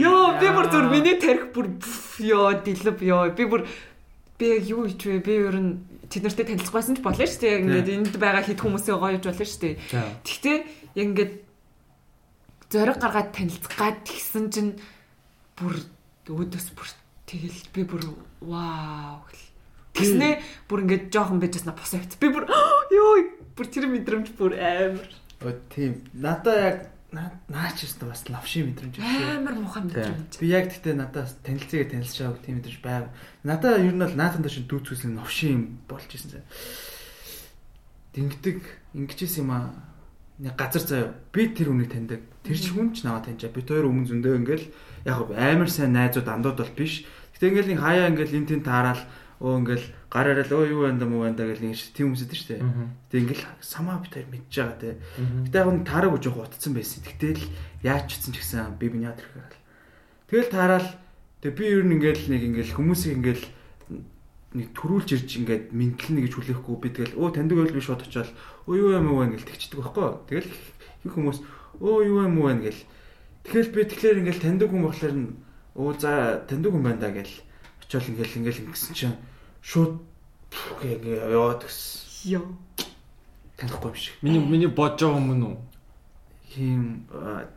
[0.00, 1.76] Йоо би бүр зүр миний тарих бүр
[2.24, 3.28] ёо дэлб ёо.
[3.36, 3.68] Би бүр
[4.40, 5.20] би яг юу хийж вэ?
[5.20, 7.52] Би ер нь тэд нартэй танилцахгүйсэн ч болно шүү дээ.
[7.52, 9.76] Яг ингээд энд байгаа хэд хүмүүсээ гоё гэж болно шүү дээ.
[10.24, 10.58] Гэхдээ
[10.96, 11.32] яг ингээд
[12.72, 14.72] зориг гаргаад танилцах гад тэгсэн чинь
[15.60, 15.76] бүр
[16.24, 16.88] өөдөөс бүр
[17.28, 18.02] тэгэл би бүр
[18.40, 19.46] вау гэл.
[19.92, 20.28] Тэгснэ
[20.66, 22.16] бүр ингээд жоохон байжсна бос явц.
[22.16, 22.48] Би бүр
[22.96, 23.20] ёо
[23.52, 25.10] бүр тэр мэдрэмж бүр амар
[25.40, 26.04] Өө тийм.
[26.12, 26.78] Надаа яг
[27.12, 30.38] наач өстө бас лавши мэдрэмж амар муухай мэдрэмж.
[30.38, 33.04] Би яг гэхдээ надаас танилцыгээ танилцж байгааг тийм мэдрэмж байв.
[33.42, 36.46] Надаа ер нь бол наатанда шин дүүцгүйсэн новшин юм болж исэн.
[38.14, 38.62] Дингдэг
[38.94, 39.74] ингэжсэн юм аа.
[40.38, 41.14] Нэг газар заяа.
[41.34, 42.22] Би тэр хүнийг таньдаг.
[42.46, 43.50] Тэр ч хүн ч наваа таньжаа.
[43.50, 44.66] Бид хоёр өмнө зөндөө ингээл
[45.04, 47.04] яг амар сайн найзууд андууд бол биш.
[47.34, 49.02] Гэтэ ингээл нэг хаяа ингээл эн тэн таарал
[49.42, 52.26] өө ингээл гар арал өө юу байна да муу байна да гэл нэг тийм хүмүүс
[52.26, 52.58] идэв штэ.
[52.58, 54.98] Гэтэ ингээл самаа хоёр мэдж байгаа те.
[55.46, 57.06] Гэтэ яг нь таараагүй жоох утцсан байсан.
[57.06, 57.46] Гэтэл
[57.86, 59.54] яаж ч утсан ч гэсэн би биний яд ирэхээр.
[60.34, 60.88] Тэгэл таарал
[61.38, 63.44] тэг би ер нь ингээл нэг ингээл хүмүүсийг ингээл
[64.50, 68.34] нэг төрүүлж ирж ингээд мэдлэнэ гэж хүлээхгүй би тэгэл өө таньдаг байл биш бод очоод
[68.66, 70.10] өө юу юм уу ингээл тэгчдэг байхгүй.
[70.26, 71.38] Тэгэл их хүмүүс
[71.78, 72.82] өө юу юм уу ингээл
[73.46, 75.38] тэгэл би тэгэхээр ингээл таньдаг хүн болохоор нь
[75.78, 77.30] өө за таньдаг хүн байна да гэл
[77.86, 79.14] очоод ингээл ингээл ингэсэн чинь
[79.62, 80.00] шууд
[80.82, 82.44] ингээ яваад гэсэн Йоо.
[83.56, 84.14] танихгүй юм шиг.
[84.22, 85.56] Миний миний бодож байгаа юм уу?
[86.50, 87.06] Хим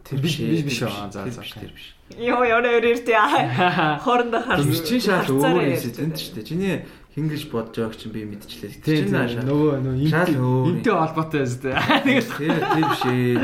[0.05, 1.95] тэр Биш, биш аа, за, тэр за, тэр биш.
[2.13, 3.97] Йоо ёо өрөөтэй аа.
[4.05, 4.69] Хоорондоо харсан.
[4.69, 6.21] Тэр чинь шал өөр ярьж инцидент байдаг.
[6.21, 6.45] шүү дээ.
[6.45, 6.75] Чиний
[7.17, 8.71] хингэж бодож байгааг чинь би мэдчихлээ.
[8.85, 10.65] Тийм чинь тийм шал- нөгөө нөгөө Шал өөр.
[10.69, 11.75] интэй холбоотой байж тээ.
[12.05, 13.35] Тэр тэр биш ээ.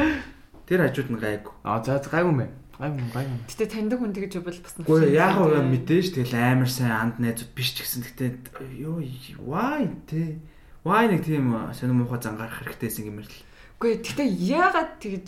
[0.69, 1.53] Тэр хажууд нь гайгүй.
[1.65, 2.49] А за за, гайгүй мэн.
[2.79, 3.39] Гайгүй гайгүй.
[3.51, 7.51] Гэтэ таньдаг хүн тэгж бол бас Гэхдээ яг уу мэдээж тэгэл амар сайн анд найзууд
[7.51, 9.03] биш ч гэсэн гэхдээ ёо
[9.43, 10.39] why те
[10.87, 13.35] why нэг тийм сонир муухай зан гарах хэрэгтэйсэн юм л.
[13.83, 15.27] Үгүй гэтэ яагаад тэгж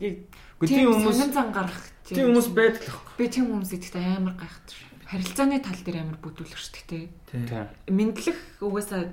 [0.00, 0.16] яг
[0.64, 1.76] Гэхдээ тийм хүмүүс сонин зан гарах
[2.08, 4.76] тийм хүмүүс байдаг л би тийм хүмүүс идэхтэй амар гайхдаг.
[5.12, 7.12] Харилцааны тал дээр амар бүдүүлэх шүү дээ.
[7.28, 7.44] Тийм.
[7.52, 7.68] Тийм.
[7.92, 9.12] Мэдлэх угаасаа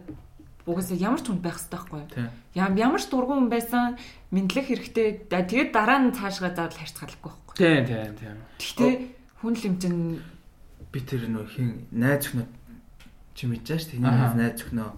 [0.66, 2.30] угаасаа ямар ч хүн байх хэрэгтэй байхгүй юу?
[2.58, 3.84] Ямар ч дургуун хүн байсан
[4.34, 5.30] мэдлэх хэрэгтэй.
[5.30, 7.62] Тэгээд дараа нь цаашгаа заавал харьцгаалахгүй байхгүй юу?
[7.62, 8.38] Тийм тийм тийм.
[8.60, 8.94] Гэхдээ
[9.42, 9.98] хүн лимжин
[10.96, 12.48] Би тэр нөө хин найз өхнөө
[13.36, 14.90] чи мэдэж ш тэний найз өхнөө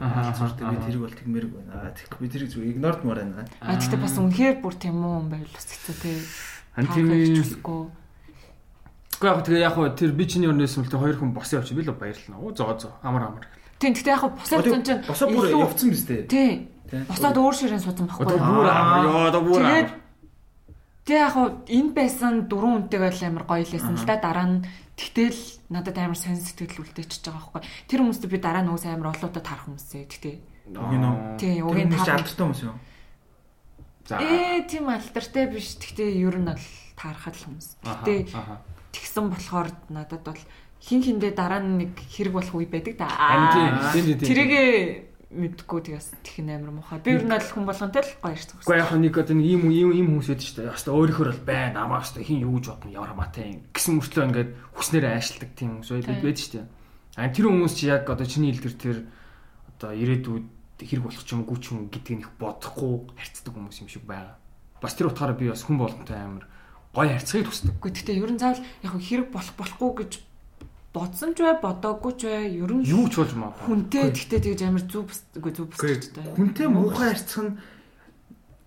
[0.00, 1.94] Аха, сурдаг би тэрийг бол тэгмэрэг байна.
[1.94, 3.46] Тэгэхгүй би тэрийг зүг игнорд маар байна.
[3.62, 6.10] а тэгтээ бас үнэхээр бүр тийм үү юм байвал бас хэцүү те.
[6.74, 7.82] Ан Таахыг тийм хүсэхгүй.
[9.14, 11.86] Гэхдээ яг тэгээ яг хөө тэр би чиний өрнөөс мөлтөө хоёр хүн босон явчих би
[11.86, 12.42] л баярлана.
[12.42, 13.46] Оо зоо зоо амар амар.
[13.78, 16.22] Тийм тэгтээ яг хөө босоод зан чинь Босоо бүр явцсан биз дээ.
[16.30, 16.54] Тийм.
[16.90, 17.04] Тийм.
[17.10, 18.42] Босоод өөр ширээн суусан байхгүй юу?
[18.42, 19.90] бүр амар ёо одоо бүр амар.
[21.04, 24.58] тэг яг хуу энэ байсан дөрөв үнтэйгээ л амар гоё лээсэн л да дараа нь
[24.96, 27.62] тэгтэл надад амар сонь сэтгэл үлдээчихэж байгаа байхгүй.
[27.90, 30.36] Тэр хүмүүст би дараа нь уус амар олоодоо тарах хүмүүсээ тэгтээ.
[30.72, 31.14] Үгүй нөө.
[31.36, 32.78] Тий, Тэр угийн хүмүүс юу?
[34.08, 34.20] За.
[34.20, 35.76] Ээ тийм алдартай биш.
[35.80, 37.68] Тэгтээ ер нь бол таархад л хүмүүс.
[37.84, 38.20] Тэгтээ
[38.92, 40.40] тэгсэн болохоор надад бол
[40.80, 43.10] хин хиндэ дараа нь нэг хэрэг болох үе байдаг да.
[43.92, 44.18] Тийм.
[44.18, 47.02] Тэрийгээ мэдгүй тэгээс тхэн амар муухай.
[47.02, 48.62] Би ер нь бол хүн болгонтэй л гоё ирсэн.
[48.62, 50.74] Гэхдээ яг нэг одоо нэг ийм ийм ийм хүмүүс байдаг шүү дээ.
[50.74, 51.74] Хаста өөрөөхөр бол байна.
[51.82, 53.60] Намаа хаста хин юу гэж бодно ямар хамаатай юм.
[53.74, 56.66] Гэсэн мөртлөө ингээд хүснээр аашилдаг тийм хүмүүс байдаг байдаг шүү дээ.
[57.18, 58.96] А тэр хүмүүс чи яг одоо чиний хэлдэр тэр
[59.74, 60.46] одоо ирээдүйд
[60.82, 64.38] хэрэг болох ч юм уу ч юм гэдгийг их бодохгүй харьцдаг хүмүүс юм шиг байгаа.
[64.82, 66.46] Бас тэр утгаараа би бас хүн болгонтой амар
[66.94, 67.78] гоё харьцахыг хүсдэг.
[67.78, 70.12] Үгүй тэгтээ ер нь заавал яг хэрэг болох болохгүй гэж
[70.94, 73.66] бодсон ч бай бодоогүй ч бай ер нь Юу ч болж магадгүй.
[73.66, 76.22] хүнтэй тэгтээ тэгж амар зүв үгүй зүв таа.
[76.38, 77.58] Хүнтэй муухай харьцах нь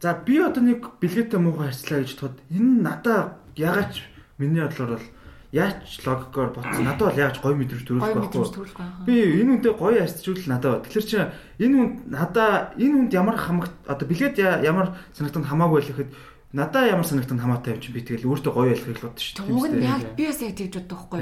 [0.04, 3.20] за би одоо нэг бэлгээтэй муухай харьцлаа гэж бодоход энэ надаа
[3.56, 3.96] ягаад
[4.38, 5.08] миний бодлоор бол
[5.56, 8.54] яаж логикоор бодсон надад бол яаж мэдрэмж Гой төрүүлэх мэдрэмж байхгүй.
[8.54, 9.08] төрүүлэх байх.
[9.08, 10.84] Би энэ хүнтэй гоё харьцажүүл надад.
[10.84, 11.18] Тэгэхээр чи
[11.64, 14.36] энэ хүн надаа энэ хүнд ямар хамаг одоо бэлгээд
[14.68, 16.12] ямар санагтанд хамаагүй байх гэхэд
[16.52, 19.66] надаа ямар санагтанд хамаатай юм чи би тэгэл өөртөө гоё ялахыг л бодсон шүү Уг
[19.72, 19.88] нь дээ.
[19.88, 21.22] яг би бас яг тэгж боддог байхгүй.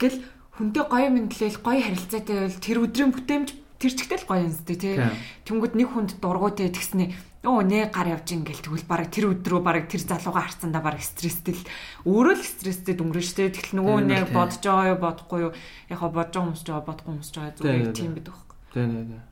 [0.00, 0.16] Гэл
[0.58, 3.48] хүнтэй гоё мэдлэл гоё харилцаатай байвал тэр өдрийн бүтээмж
[3.78, 4.98] тэр чигтэл гоё юм зү тий.
[5.46, 7.14] Тэнгүүд нэг хүнд дургуйтэй тэгснэ
[7.46, 11.54] Оо нэ гар явж ингээл тэгвэл баг тэр өдрөө баг тэр залууга харцсандаа баг стресстэй
[11.54, 11.62] л
[12.02, 14.34] өөрөө л стресстэй дүнgrэн штэ тэгэл нөгөө тийм.
[14.34, 15.52] бодож байгаа юу бодохгүй юу
[15.86, 18.12] яг хаа бодож байгаа хүмүүс ч байгаа бодохгүй хүмүүс ч байгаа Тийм, зүгээр тийм.
[18.18, 19.22] байдаг байхгүй Тийм тийм тийм.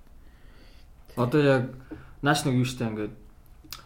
[1.19, 1.65] Одоо яг
[2.23, 3.15] нааш нэг юу штэ ингээд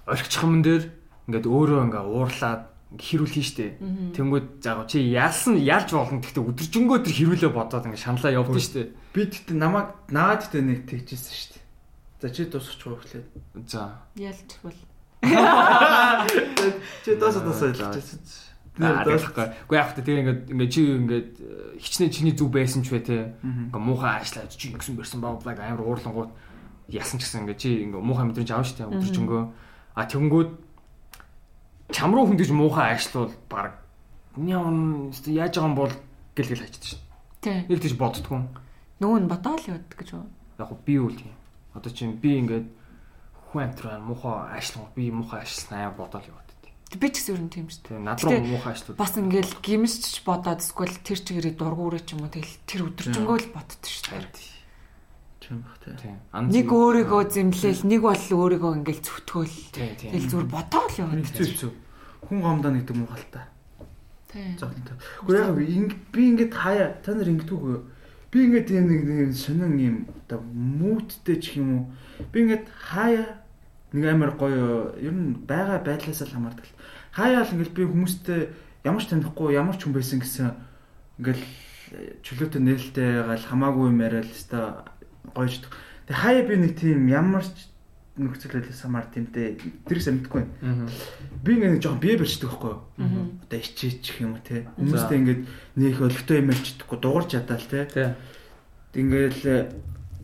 [0.04, 0.84] орхичхамн дээр
[1.26, 2.62] ингээд өөрөө ингээ уурлаад
[2.98, 3.78] хэрүүлэн штэ.
[4.18, 8.90] Тэнгүүд заа чи яалсан ялж болно гэхдээ өдөржингөө тэр хэрүүлээ бодоод ингээ шаналаа явдсан штэ.
[9.14, 11.62] Би тэгтээ намайг наад тэгтээ нэг тэгжсэн дээ.
[12.18, 13.26] За чи дуусчихгүй эхлээд.
[13.70, 14.02] За.
[14.18, 14.74] ялж бол
[17.04, 18.50] Чи дуусаа дуусаа хэлчихсэн.
[18.80, 19.46] Тэгэхгүй.
[19.68, 21.30] Уу яг та тэр ингээд ингээ чи ингээд
[21.78, 23.36] хичнээн чиний зүг байсан ч бай те.
[23.44, 26.32] Ингээ муухай аашлаад чи ингэсэн бэрсэн баа благ амар уурлангууд
[26.88, 29.42] ясан ч гэсэн ингээ чи ингээ муухай мэдрэмж авна штэ өдөржингөө.
[29.94, 30.50] А тэнгүүд
[31.92, 33.80] чам руу хүндэж муухай аашлуул баг
[34.36, 35.94] няун яаж байгаа юм бол
[36.36, 36.98] гэл гэл хачдаг штэ.
[37.40, 38.46] тий Нэг тийж боддгоо.
[39.00, 40.24] Нөгөө нь бодоол яваад гэж үү?
[40.60, 41.34] Яг би үл тийм.
[41.74, 42.68] Одоо чинь би ингээд
[43.50, 46.50] хүн амтраа муухай ажиллах би муухай ажилласан аа бодоол яваад.
[46.90, 48.02] Би ч гэсэн ер нь тийм шүү дээ.
[48.02, 48.98] Над руу муухай ажиллаад.
[48.98, 53.54] Бас ингээл гимсч бодоод эсвэл тэр чигээрээ дургуурэ ч юм уу тэгэл тэр өдөржингөө л
[53.54, 54.58] боддог шүү дээ.
[55.38, 56.14] Тийм бах тий.
[56.34, 59.58] Нэг өөрийгөө зэмлээл, нэг бол өөрийгөө ингээл зүтгөөл.
[59.70, 61.26] Тэгэл зүгээр бодоол яваад.
[61.30, 61.70] Хэцүү хэцүү.
[62.31, 63.43] Хүн гомдоо нэгдэг муухалтай.
[64.31, 64.55] Тийм.
[64.55, 64.94] Зогттой.
[65.27, 67.82] Гэхдээ яг би ингээд хаяа та нар ингэдэггүй.
[68.31, 69.97] Би ингээд юм нэг нэг сонин юм
[70.31, 71.85] оо мүүттэй ч юм уу.
[72.31, 73.43] Би ингээд хаяа
[73.90, 76.70] нэг амар гоё ер нь байгаа байдлаас л хамаардаг.
[77.11, 78.40] Хаяа л ингээд би хүмүүстэй
[78.86, 80.55] ямар ч танихгүй ямар ч хүн байсан гэсэн
[81.19, 81.43] ингээд
[82.23, 84.86] чөлөөтэй нээлттэй гал хамаагүй юм яриад л та
[85.35, 85.74] гоёждаг.
[86.07, 87.69] Тэг хаяа би нэг тийм ямар ч
[88.20, 89.09] нөхцөл байдлаас хамаар
[90.05, 90.88] сайн мэдэхгүй байна.
[91.40, 92.80] Би ингээд жоохон бие барьчдаг байхгүй юу?
[93.48, 94.68] Одоо ичээч юм уу те.
[94.76, 95.42] Хүмүүстэй ингээд
[95.80, 98.16] нэг өлегтэй юм ярьчихдаггүй дуурч ядаал те.
[98.92, 99.72] Ингээл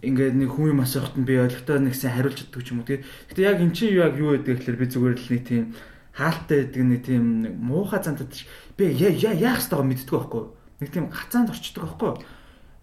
[0.04, 3.02] ингээд нэг хүн юм асуухт нь би өлегтэй нэгсэн хариулж чаддаг юм уу те.
[3.32, 5.64] Гэтэ яг эн чинь юу яг юу гэдэг гэхэлэр би зүгээр л нэг тийм
[6.12, 7.24] хаалттай гэдэг нэг тийм
[7.64, 8.32] муухай зантад
[8.76, 10.52] би яа яах ёстойгоо мэддэг байхгүй юу?
[10.80, 12.18] Нэг тийм хацаанд орчдөг байхгүй юу?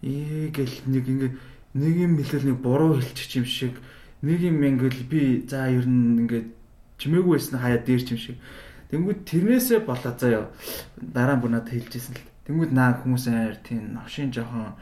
[0.02, 1.34] Ээ гэл нэг ингээд
[1.74, 3.74] нэг юм хэлэл нэг буруу хэлчих юм шиг
[4.24, 6.48] нэг юм ингээл би за ер нь ингээд
[6.98, 8.36] чимээгүй байсан хаяа дээр ч юм шиг.
[8.90, 10.48] Тэнгүүд тэрнээсээ болоо заяа
[10.96, 12.24] дараа бүр надад хэлжсэн л.
[12.48, 14.72] Тэнгүүд наа хүмүүс аяар тийм новшин жоохон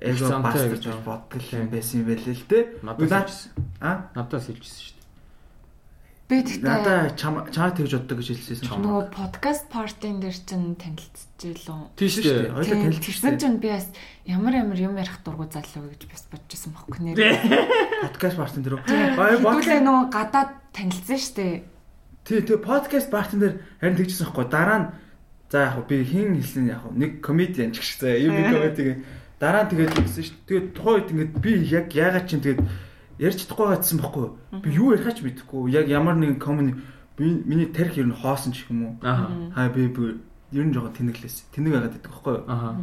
[0.00, 2.58] эго Зантай бас гэж бодгол юм байсан юм байлээ л те.
[2.84, 3.08] Надад
[3.80, 4.99] А надаас хэлжсэн шүү дээ.
[6.30, 8.70] Би тэгтээ надаа чам чамаа тэгж боддог гэж хэлсэн.
[8.70, 11.90] нөгөө подкаст партийн дээр чинь танилцчихлоо.
[11.98, 12.54] Тийм шүү дээ.
[12.70, 13.02] Тийм, танилцсан.
[13.02, 13.90] Тэгсэн чинь би бас
[14.30, 17.18] ямар ямар юм ярих дургу залуу гэж бас бодчихсон байхгүй нэр.
[18.06, 18.78] Подкаст партн дээр.
[18.78, 19.58] Аа бодлоо.
[19.58, 21.66] Хэдүүлээ нөгөө гадаад танилцсан штэ.
[22.22, 24.46] Тий, тий подкаст партн дээр харин тэгжсэн байхгүй.
[24.46, 24.86] Дараа нь
[25.50, 28.14] за яг би хин хэлсэн яг нэг комедиан ч гэж заа.
[28.14, 29.02] Юм нэг комеди
[29.42, 30.38] дараа нь тэгээд хэлсэн шүү.
[30.46, 32.62] Тэгээд тухайн үед ингээд би яг яагаад чинь тэгээд
[33.20, 34.26] ярьж чадахгүй гацсан байхгүй.
[34.64, 35.70] Би юу ярихаач мэдэхгүй.
[35.76, 36.40] Яг ямар нэгэн
[37.20, 38.92] би миний тарих ер нь хоосон ч юм уу.
[39.04, 39.68] Аа.
[39.68, 40.24] Би бүр
[40.56, 41.52] ер нь жоохон тэнэглээс.
[41.52, 42.36] Тэнэг байгаад байдаг байхгүй.
[42.48, 42.80] Аа.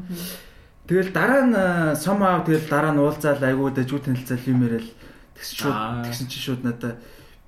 [0.86, 1.56] Тэгэл дараа нь
[1.98, 4.88] somehow тэгэл дараа нь уулзаал айгуу дэжүү танилцал юм яриад
[5.36, 6.96] тэгсэн шууд тэгсэн чи шууд надаа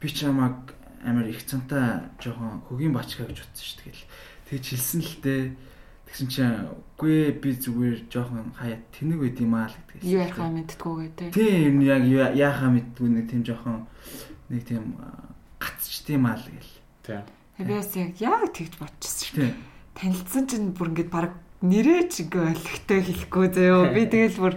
[0.01, 0.75] би ч намайг
[1.05, 4.03] амар их цантаа жоохон хөгийн бачгаа гэж утсан шүү тэгэл
[4.49, 5.43] тэгж хэлсэн л дээ
[6.09, 6.41] тэгсэн чи
[6.97, 11.25] үгүй би зүгээр жоохон хаяа тэнэг байд юм аа л гэдэг Юу ярихаа мэдтгүүгээ те.
[11.31, 13.85] тийм яг я- яахаа мэдгүй нэг тийм жоохон
[14.49, 15.31] нэг тийм а,
[15.61, 16.71] гацч тийм аа л гэл
[17.05, 17.23] Тийм.
[17.57, 19.35] Тэгээ би бас яг яг тэгж бодчихсон шүү.
[19.37, 19.53] тийм
[19.95, 21.31] Танилцсан чинь бүр ингээд баг
[21.61, 23.91] нэрээ ч ингээ ойлгохтой хэлэхгүй заяо.
[23.93, 24.53] Би тэгэл бүр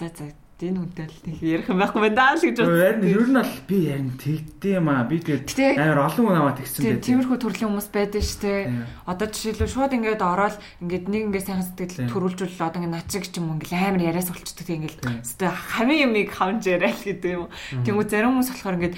[0.00, 0.24] за за
[0.70, 3.76] энэ хүнтэй л нэг ярих юм байхгүй байна л гэж харин ер нь бол би
[3.84, 5.04] ярин тэгдэм юм аа.
[5.04, 7.04] Би тэгээд амар олон хүн аваад тэгсэн байдаг.
[7.04, 8.60] тиймэрхүү төрлийн хүмүүс байдаг шүү дээ.
[9.04, 13.34] Одоо жишээлбэл шууд ингээд ороод ингээд нэг ингээд сайхан сэтгэл төрүүлжүүл одоо ингээд начиг ч
[13.38, 17.30] юм уу ингээд амар яриас болчдөг тийм ингээд өстой хамын юмыг хавж яриа л гэдэг
[17.32, 17.46] юм.
[17.84, 18.96] Тэнгүү зарим хүмүүс болохоор ингээд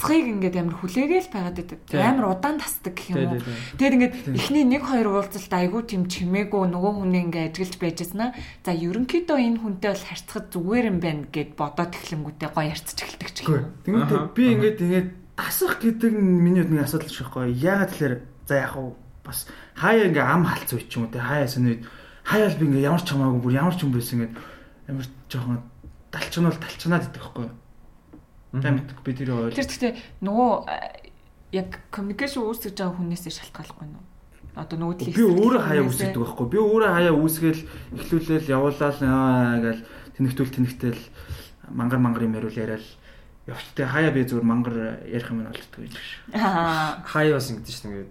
[0.00, 1.80] тасхыг ингээд амар хүлээгээл байгаад байдаг.
[1.92, 3.44] Амар удаан тасдаг гэх юм уу.
[3.76, 8.32] Тэгээд ингээд эхний 1 2 уулзалт айгүй тийм чимээгүй нөгөө хүнээ ингээд ажиглаж байжсна.
[8.64, 13.28] За ерөнхийдөө энэ хүнтэй бол харьцахад зүгээр юм байна гэд бодоод эхлэнгүүтээ гоё ярьцж эхэлдэг
[13.28, 13.68] ч юм.
[14.00, 14.32] Аха.
[14.32, 17.52] би ингээд ингээд тасах гэдэг нь миний хувьд нэг асуудал шүү байхгүй.
[17.60, 18.14] Яагаад тэгэхээр
[18.48, 19.44] за яг уу бас
[19.76, 21.84] хаяа ингээ ам халц үе ч юм уу те хаяа сониуд
[22.24, 24.34] хаяа л би ингээ ямар ч хамаагүй бүр ямар ч юм байсан ингээд
[24.88, 25.60] ямар жоохон
[26.10, 27.48] талчнал талчнаад идэх байхгүй.
[28.50, 29.54] Тэмдэг би тэр ойл.
[29.54, 29.92] Тэр гэхдээ
[30.26, 31.10] нөгөө э,
[31.54, 33.98] яг коммуникашн үүсгэж байгаа хүнээсээ шалтгааллахгүй нь.
[34.58, 36.46] Одоо нөгөө Би өөрөө хаяа үүсгдэг байхгүй.
[36.50, 37.62] Би өөрөө хаяа үүсгээл
[37.94, 39.82] эхлүүлээл явуулаад аа гээл
[40.18, 41.02] тэнэгтүүл тэнэгтэл
[41.70, 42.82] мангар мангар юм яриул яриад
[43.46, 46.20] явчтай хаяа би зүгээр мангар ярих юм болтдог юм шиг.
[46.34, 47.02] Аа.
[47.06, 48.10] хай бас ингэдэж шүү дээ.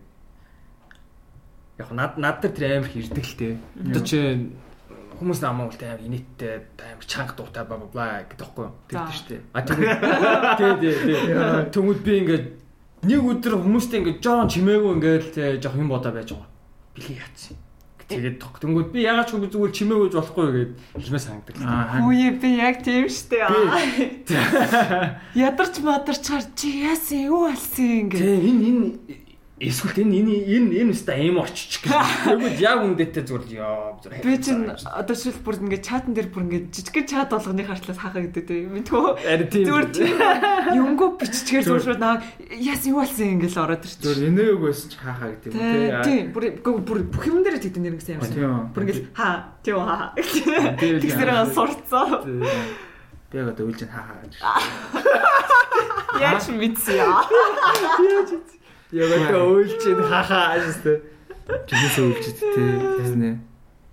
[1.79, 3.49] Яг над над тэр амар их ирдэг л те.
[3.75, 4.19] Одоо чи
[5.19, 8.73] хүмүүс намайг л амар инээдтэй амар чанга дуутай бла бла гэдэг байхгүй юу?
[8.87, 9.37] Тэгдэж штэ.
[9.51, 9.99] А тэгвэл
[10.59, 11.35] тий тий тий.
[11.75, 12.45] Тэнгүүд би ингээд
[13.03, 16.47] нэг өдөр хүмүүстэй ингээд жоон чимээгүй ингээд те жоох юм бодоо байж байгаа.
[16.95, 17.59] Били яатсан.
[18.09, 21.21] Тэгээд тэнгүүд би ягаад ч хүн зүгээр чимээгүйж болохгүй гэгээд хэлмээ
[21.93, 23.45] харин Үе би яг тийм штэ.
[25.37, 28.17] Ядарч мадарчаар чи яасан юу алсын ингээ.
[28.17, 29.28] Тэ энэ энэ
[29.59, 31.91] эсвэл энэ энэ энэ энэ өстой аим оччих гэх.
[32.23, 34.23] Тэгвэл яг үндэтэй зүгээр ёо зүгээр.
[34.23, 38.23] Би чинь одоо шил бүр ингээ чатан дээр бүр ингээ жижигхэн чат болгоны хартлаас хаахаа
[38.23, 39.19] гэдэг тийм мэдгүй.
[39.51, 39.87] Зүгээр
[40.79, 42.23] юмгоо биччихээр зүгээр шууд наа
[42.55, 43.99] яасан юу алсын ингээл ороод ирчих.
[43.99, 47.95] Зүгээр энээг байсан ч хаахаа гэдэг юм тийм бүр бүр бүх юм дээр тэгдэг нэр
[47.99, 48.71] гэсэн юм.
[48.71, 50.15] Бүр ингээл ха тийм ха.
[50.15, 52.23] Тэгсэрээ сурцсан.
[53.27, 54.33] Би яг одоо үйлж хаахаа гэж.
[56.23, 57.21] Яаж мэдсэн яа.
[58.91, 60.97] Яг одоо өөлчийн хахаа ажистэй.
[61.69, 62.73] Жинээс үйлж тий.
[62.97, 63.37] Тэснэ.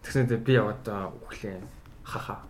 [0.01, 1.61] Тэгснээр би яг одоо үхлээ.
[2.01, 2.41] Хаха.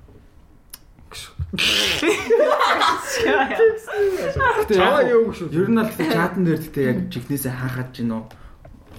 [4.70, 5.50] Яг юу шүү.
[5.50, 8.22] ер нь гэтэ чатан дээр гэтэ яг чихнээсээ хаахаж гин үү?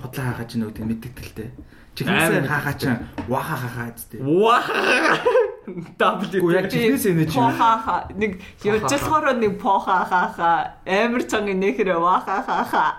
[0.03, 1.49] Худлаа хаахаж гин үү гэдэг мэддэгтэй.
[1.95, 2.99] Чихнээсээ Амар хаахаж чинь
[3.31, 4.19] ваха хаахаа гэдэг.
[4.27, 5.46] Ваа.
[5.67, 6.39] W.
[6.41, 7.35] Уу яг чихнээсээ нэ чи.
[7.35, 12.95] Похаха нэг явжлахороо нэг похахаха амар чанга нэхрэ вахахаха.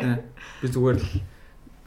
[0.00, 0.24] Э,
[0.64, 1.08] Би зүгээр л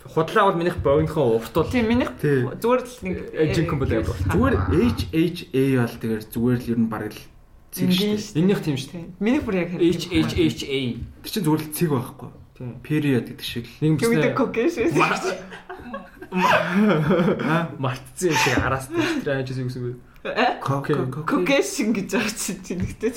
[0.06, 1.66] худлаа бол минийх богинохоо уртуул.
[1.74, 3.16] Тийм минийх зүгээр л нэг
[3.58, 4.14] Жинкэн бол амар.
[4.30, 7.22] Зүгээр HHA бол тэгэхээр зүгээр л ер нь баг л
[7.74, 8.38] цэг шүү дээ.
[8.38, 9.06] Энийх тийм шүү дээ.
[9.18, 10.82] Минийх бүр яг H H H A.
[11.26, 12.30] Тэр чинь зүгээр л цэг байхгүй.
[12.54, 12.78] Тийм.
[12.86, 13.74] Period гэдэг шиг л.
[13.82, 14.78] Нэг Кэмэдэ биснэ кокеш.
[17.80, 19.94] Мартцсан юм шиг араас тэр ажиж юу гэсэн бэ?
[20.64, 20.96] Кока
[21.28, 23.12] Кокеш гэж чи тэнэгтэй.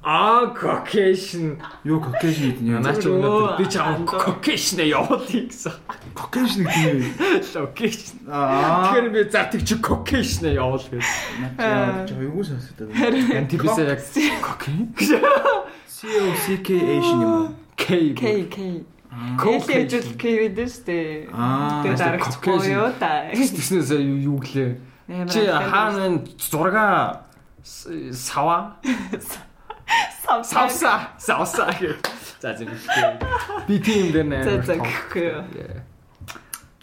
[0.00, 1.60] Аа, Caucasian.
[1.84, 2.80] юу Caucasian гэдэг юм.
[2.80, 5.72] Наа чи өнөөдөр би ч аа Caucasian явуулъя гэсэн.
[6.16, 7.12] Caucasian гэдэг юм.
[7.44, 8.16] Caucasian.
[8.32, 8.96] Аа.
[8.96, 11.04] Тэгэхээр би за тэг чи Caucasian явуул гэж.
[11.60, 13.44] Наа чи юу сонсоод байна?
[13.44, 14.00] Антибисаа яг
[14.40, 15.20] Caucasian.
[15.84, 17.48] C O C K Asian юм уу?
[17.76, 18.16] K.
[18.48, 18.56] К
[19.18, 19.42] К.
[19.42, 19.88] Caucasian.
[19.88, 20.98] Кэлэж К гэдэг штэ.
[21.32, 21.82] Аа.
[21.82, 21.98] Тэр Caucasian.
[21.98, 23.30] дарагч боёо та.
[23.34, 24.70] Тэснээс юу гэлээ.
[25.32, 27.24] Чи хаана зурга
[27.64, 28.76] сава
[30.44, 31.66] савса савса.
[32.40, 32.68] За зөв.
[33.66, 34.38] Би тийм дээр нэ.
[34.44, 35.26] За за гэхгүй.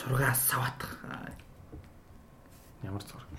[0.02, 1.00] Зургаа саватах.
[2.84, 3.30] Ямар зураг?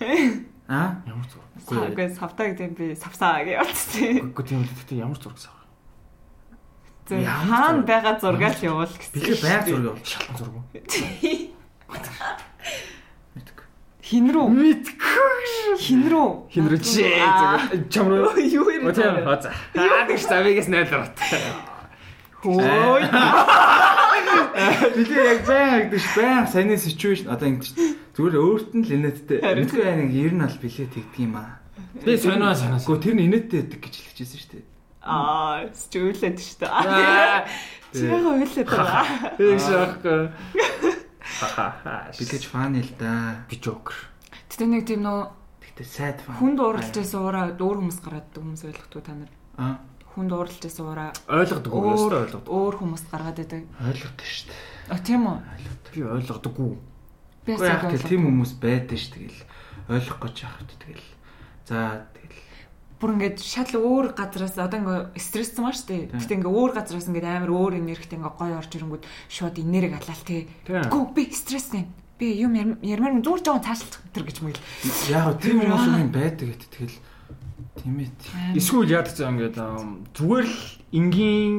[0.69, 1.03] Аа?
[1.07, 1.51] Ямар зураг?
[1.67, 4.31] Савгүй савтаа гэдэг би савсаа гэж явуулчихсан.
[4.31, 5.56] Үгүй тийм л гэхдээ ямар зураг сав?
[7.09, 7.87] Хаана зураг?
[7.87, 9.21] байгаа зургаа л явуул гэсэн.
[9.23, 9.99] Бэлээ байг зураг.
[10.03, 10.65] Шалган зураг уу?
[13.37, 13.67] Мэдгүй.
[14.03, 14.47] Хин рүү?
[14.51, 15.79] Мэдгүй.
[15.79, 16.29] Хин рүү?
[16.51, 18.35] Хин рүү чи зураг чам руу.
[18.43, 19.23] Юу юм тийм.
[19.23, 19.55] Аа за.
[19.79, 21.15] Аа тэгш завигээс найлрат.
[22.43, 23.03] Хөөй.
[24.97, 27.71] Бэлээ яг байг гэдэг ш байг саяны situation одоо ингэ
[28.19, 29.39] зүгээр өөрт нь л инээдтэй.
[29.47, 31.63] Мэдгүй яг нэг ер нь бол бэлээ тэгдэг юм аа.
[32.03, 32.83] Би сонио санаас.
[32.83, 34.65] Гэхдээ тэр нь инээдтэй байдаг гэж хэлчихсэн шүү дээ.
[35.07, 36.67] Аа, стүүлээд штэ.
[36.67, 37.47] Аа.
[37.95, 39.07] Чи яг ойлоод байгаа.
[39.39, 40.35] Тэг шахах.
[41.23, 42.11] Хаха.
[42.19, 43.47] Бэлээж фан л да.
[43.49, 43.95] Би жокер.
[44.51, 45.21] Тэгтээ нэг тийм нөө
[45.63, 46.37] Гэхдээ сайд фан.
[46.41, 49.31] хүнд уралж байсан ураа өөр хүмүүс гараад хүмүүс ойлгохгүй та нар.
[49.61, 49.77] Аа.
[50.17, 51.83] Хүнд уралж байсан ураа Ойлгодог уу?
[51.83, 52.49] өөр Өөртөө ойлгодог.
[52.49, 53.63] өөр хүмүүс гаргаад байдаг.
[53.85, 54.61] Ойлгодог шүү дээ.
[54.89, 55.39] А тийм үү?
[55.93, 56.73] Би ойлгодоггүй.
[57.45, 59.41] Би яг тийм хүмүүс байдаг ш тэгэл
[59.93, 61.09] ойлгох гэж яахад тэгэл.
[61.69, 61.77] За
[62.97, 66.09] бүр ингээд шал өөр газараас одоо ингээ стресстэй маш тий.
[66.09, 66.17] Тийм.
[66.17, 70.23] Гэтэ ингээ өөр газараас ингээд амар өөр энергитэй ингээ гоё орж ирэнгүүт шууд энерги алаал
[70.25, 70.49] тий.
[70.65, 70.89] Тийм.
[70.89, 71.85] Гү би стресстэй.
[72.17, 74.61] Би юм ярм- ярмаар зүгээр жоохон цаашлах тэр гэж мэл.
[75.13, 76.97] яг тийм хүмүүс юм байдаг гэт тэгэл
[77.77, 78.11] тийм ээ.
[78.57, 79.57] Эсвэл яадаг заа ингээд
[80.17, 80.57] зүгээр л
[80.97, 81.55] энгийн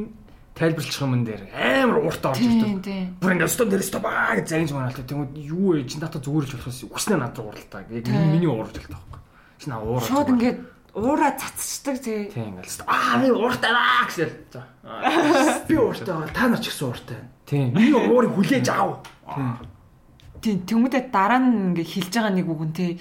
[0.58, 3.22] тайлбарлах юм дээр амар ууртаа орж ирдэг.
[3.22, 5.06] Бүр ингээд стон дээр стop аа гэж загинж манаалтай.
[5.06, 5.86] Тэгмэд юу вэ?
[5.86, 7.86] Чин дата зүгээрж болохоос үснэ над руу уралдаа.
[7.94, 9.22] Яг миний уурж хэлдэг байхгүй.
[9.62, 10.10] Чин аа уурж.
[10.10, 10.58] Шууд ингээд
[10.98, 12.34] уура цацчдаг тий.
[12.34, 14.32] тийм ингээд аа би ууртаа гэсэн.
[14.50, 14.66] За.
[15.70, 16.34] Би ууртай байгаа.
[16.34, 17.30] Та нар ч гэсэн ууртай байна.
[17.46, 17.68] Тийм.
[17.78, 19.06] Миний уурыг хүлээж аав.
[20.42, 22.92] Тийм тэмүүдэд дараа нь ингээ хэлж байгаа нэг үг нь тий.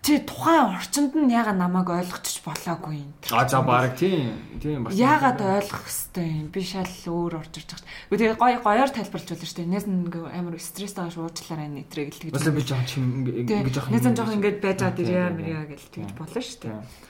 [0.00, 3.12] Чи тухайн орчинд нь яга намайг ойлгочих болоогүй юм.
[3.36, 4.32] А за баг тийм.
[4.56, 4.96] Тийм бас.
[4.96, 6.48] Яагаад ойлгох хэвтэй юм?
[6.48, 8.16] Би шал өөр орж ирж байгаа шүү.
[8.16, 9.72] Тэгээ гой гоёор тайлбарлаж болно шүү дээ.
[9.76, 12.32] Нээс ингээ амар стресс байгаа шуучлаарай нэтрэг л тэгж.
[12.32, 13.92] Бас би жоох чим ингэж жоох.
[13.92, 17.09] Нээс нь жоох ингээд байж байгаа тийм, мэрья гэж тэгж болно шүү дээ.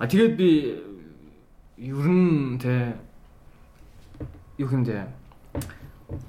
[0.00, 0.80] А тэгээд би
[1.76, 2.96] ер нь те
[4.56, 5.04] юу юм дээ.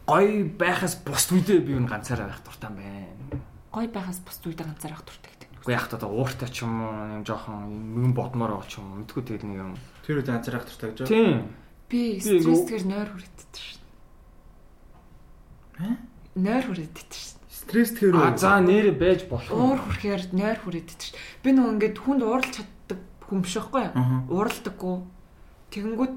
[0.03, 3.39] Гой байхаас бус үедээ би юу ганцаараа байх дуртай байна.
[3.71, 5.49] Гой байхаас бус үедээ ганцаар авах дуртай гэдэг.
[5.63, 9.07] Уу яг та ууртай ч юм уу юм жоохон юм бодмоор байгаа ч юм уу
[9.07, 9.79] мэдгүй тэгээд нэг юм.
[10.03, 11.07] Тэр үед анзаарах дуртай гэж.
[11.07, 11.55] Тийм.
[11.87, 13.95] Би стрессгээр нойр хүрээддэг шүү дээ.
[15.79, 15.95] Хэ?
[16.43, 17.55] Нойр хүрээддэг шүү дээ.
[17.61, 19.47] Стресс тэр А за нэрэ байж болох.
[19.47, 21.15] Уур хүрхээр нойр хүрээддэг шүү.
[21.45, 22.80] Би нөгөө ингээд хүнд ууралж чаддаг
[23.31, 23.95] хүн биш байхгүй юу?
[23.95, 24.19] Аа.
[24.27, 24.95] Ууралдаггүй.
[25.71, 26.15] Тэгэнгүүт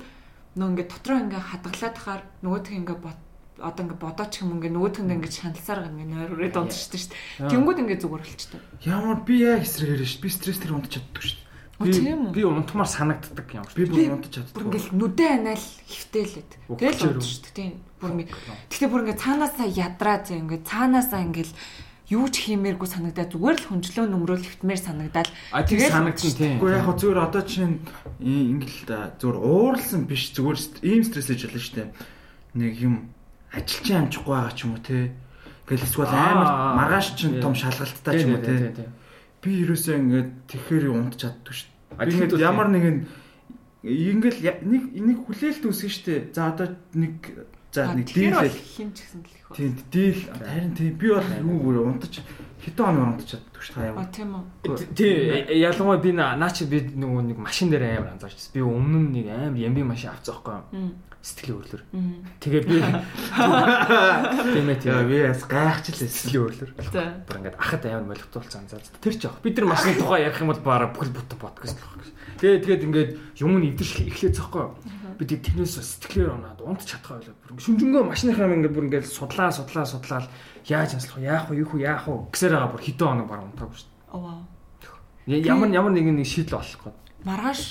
[0.58, 3.18] нөгөө ингээд дотроо ингээд хадгалаад тахаар нөгөөх ингээд бод
[3.62, 7.50] одоо ингээд бодооч юм ингээд нөгөөх нь ингээд шаналсаар ингээд нойр хүрээд унтчихдаг шүү дээ.
[7.54, 8.60] Тэнгүүд ингээд зүгээр болчтой.
[8.82, 10.18] Ямар би яг эсрэгээр ш.
[10.18, 11.38] Би стресс тэр унтч чаддаг ш.
[11.78, 12.34] Оо тийм үү?
[12.34, 13.66] Би унтмаар санагддаг юм.
[13.74, 14.54] Би Би бүр унтч чаддаг.
[14.54, 16.50] Бүр ингээд нүдэн анаал хөвтээлээд.
[16.66, 17.18] Тэгэл Өгчээр үү?
[17.18, 17.72] унтчихдаг тийм.
[17.98, 18.30] Бүр ингээд
[18.70, 21.50] Гэхдээ бүр ингээд цаанаасаа ядраа зэ ингээд цаанаасаа ингээд
[22.12, 26.60] юу ч хиймээргүй санагдаад зүгээр л хүнчлөө нөмрөөл хөвтмээр санагдаад А тийм санагдсан тийм.
[26.60, 27.80] Гэхдээ яг хөө зүгээр одоо чинь
[28.20, 31.88] ингээл зүгээр ууралсан биш зүгээр ийм стрессэж болно шүү дээ.
[32.60, 32.94] Нэг юм
[33.56, 35.16] ажилчин амжихгүй байгаа ч юм уу те.
[35.64, 38.92] Ингээл эсвэл амар Аа, маргааш чинь том шалгалттай ч юм уу те.
[39.40, 41.68] Би ерөөсөө ингээд тэгэхэр унт чаддаг шүү
[42.04, 42.28] дээ.
[42.28, 42.96] Би ямар нэгэн
[43.84, 46.20] ингээл нэг нэг хүлээлт үүсгэн шүү дээ.
[46.36, 49.54] За одоо нэг За нэг дийл дийлэл хин ч гэсэн л их ба.
[49.58, 52.14] тийм дийл харин тийм би бол юу бүр унтаж
[52.62, 54.06] хэдэн хоног унтчихад төгш А хаяа.
[54.14, 54.94] тийм үү.
[54.94, 55.14] Тий
[55.58, 59.26] ялангуяа би наа чи би нөгөө нэг машин дээр амар анзаарч би өмнө нь нэг
[59.34, 60.94] амар ямби машин авцсан байхгүй юу?
[61.24, 61.82] Сэтгэлийн өрлөр.
[62.44, 66.10] Тэгээ би тийм ээ Яа тийм би бас гайхчихлээ.
[66.12, 66.70] сэтгэлийн өрлөр.
[66.92, 67.02] За.
[67.24, 68.80] Бүр ингээд ахад амар молигдуулсан заа.
[69.00, 69.40] Тэр ч яах.
[69.40, 72.04] Бид нар машины тухай ярих юм бол бараг бүхэл бүтэн подкаст л баг.
[72.44, 73.10] Тэгээ тэгээд ингээд
[73.40, 74.76] юм нь эвдэрч эхлэх захгүй юу?
[75.18, 77.36] Би тэг тэрнээс сэтгэлээр унаад унт чадхаа байлаа.
[77.48, 80.26] Бүр шүнжэнгөө машиныхаа ингээд бүр ингээд судлаа судлаа судлаад
[80.66, 81.28] яаж анслах вэ?
[81.30, 81.62] Яах вэ?
[81.62, 82.30] Юу хөө яах вэ?
[82.34, 85.40] гэсээр байгаа бүр хэдэн хоног бараг унтаагүй шүү дээ.
[85.48, 86.98] Ямар ямар нэгэн нэг шийдэл олох гээд.
[87.24, 87.62] Маргааш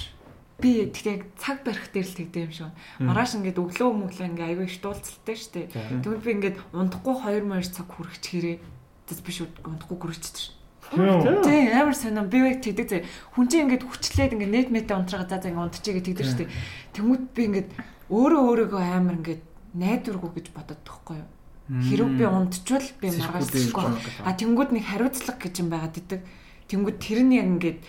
[0.58, 2.72] би тэгтээ цаг барих дээр л тэгдэв юм шиг.
[2.98, 5.70] Маргааш ингээд өглөө мөглөө ингээ аягүй их дуулцалтай штэ.
[6.02, 8.58] Тэгвэл би ингээд унтахгүй 2 морь цаг хүрэх чирээ.
[9.06, 10.63] Тэс биш унтахгүй гүрчтэй ш.
[10.94, 13.04] Тийм амар сонирн би яг тэгдэг зэ.
[13.34, 16.46] Хүн чинь ингээд хүчлээд ингээд нет мэтэ унтрага за за ингээд унтчихъя гэдэг штэ.
[16.94, 17.70] Тэнгүүд би ингээд
[18.14, 19.42] өөрөө өөрийгөө амар ингээд
[19.74, 21.30] найдваргүй гэж бодоод тахгүй юу.
[21.64, 24.28] Хэрэг би унтчвал би маргааш Зэрэггүй зэрэггүй.
[24.28, 26.22] А тэнгүүд нэг хариуцлага гэж юм байгаад идэг.
[26.70, 27.80] Тэнгүүд тэр нь яг ингээд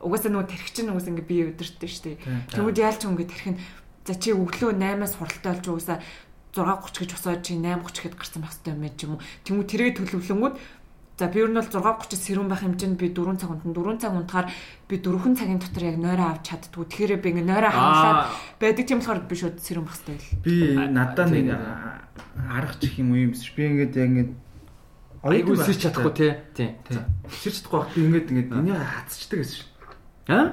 [0.00, 2.16] угаасаа нөгөө тэрхчин угаасаа ингээд бие өдөртөө штэ.
[2.54, 3.56] Тэнгүүд яалч ингээд тэрхэн
[4.06, 5.98] за чи өглөө 8-аас хуралтай болж угаасаа
[6.54, 9.24] 6:30 гэж босоод чи 8:30 гэд гарсан байх хэрэгтэй юм байна ч юм уу.
[9.42, 10.54] Тэнгүүд тэргээ төлөвлөнгүүд
[11.14, 13.70] За би ер нь бол 6:30 сэрүүн байх хэмжээнд би 4 цаг унтна.
[13.70, 14.50] 4 цаг унтахаар
[14.90, 16.84] би 4 цагийн дотор яг нойроо авч чаддгүй.
[16.90, 18.20] Тэгэхээр би ингээ нойроо хангалаад
[18.58, 20.42] байдаг тийм болохоор би шууд сэрүүн байх хэрэгтэй л.
[20.42, 20.54] Би
[20.90, 21.62] надаа нэг тийм.
[22.50, 23.46] арга чих юм уу юм биш.
[23.54, 24.32] Би ингээд яг ингээд
[25.24, 26.32] Айгуу сэрч чадахгүй тий.
[26.50, 26.74] Тий.
[27.30, 27.94] Сэрч чадахгүй байх.
[27.94, 29.70] Би ингээд ингээд энийг хацчихдаг гэсэн шин.
[30.34, 30.46] Аа?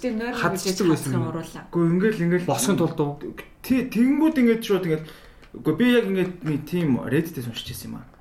[0.00, 1.28] Тийм нойроо гэж хадчихдаг байсан юм.
[1.28, 1.62] уруулаа.
[1.68, 3.36] хаагүй ингээд ингээд Босхын тулд уу?
[3.60, 5.04] Тий тэгэнгүүт ингээд шууд ингээд
[5.60, 8.11] үгүй би яг ингээд нэг тийм Reddit-ээс уншиж байсан юм аа.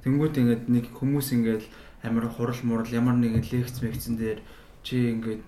[0.00, 1.64] Тэнгүүт ингээд нэг хүмүүс ингээд
[2.02, 4.40] амар хурал мурал ямар нэгэн лекц мэгцэн дээр
[4.82, 5.42] чи ингээд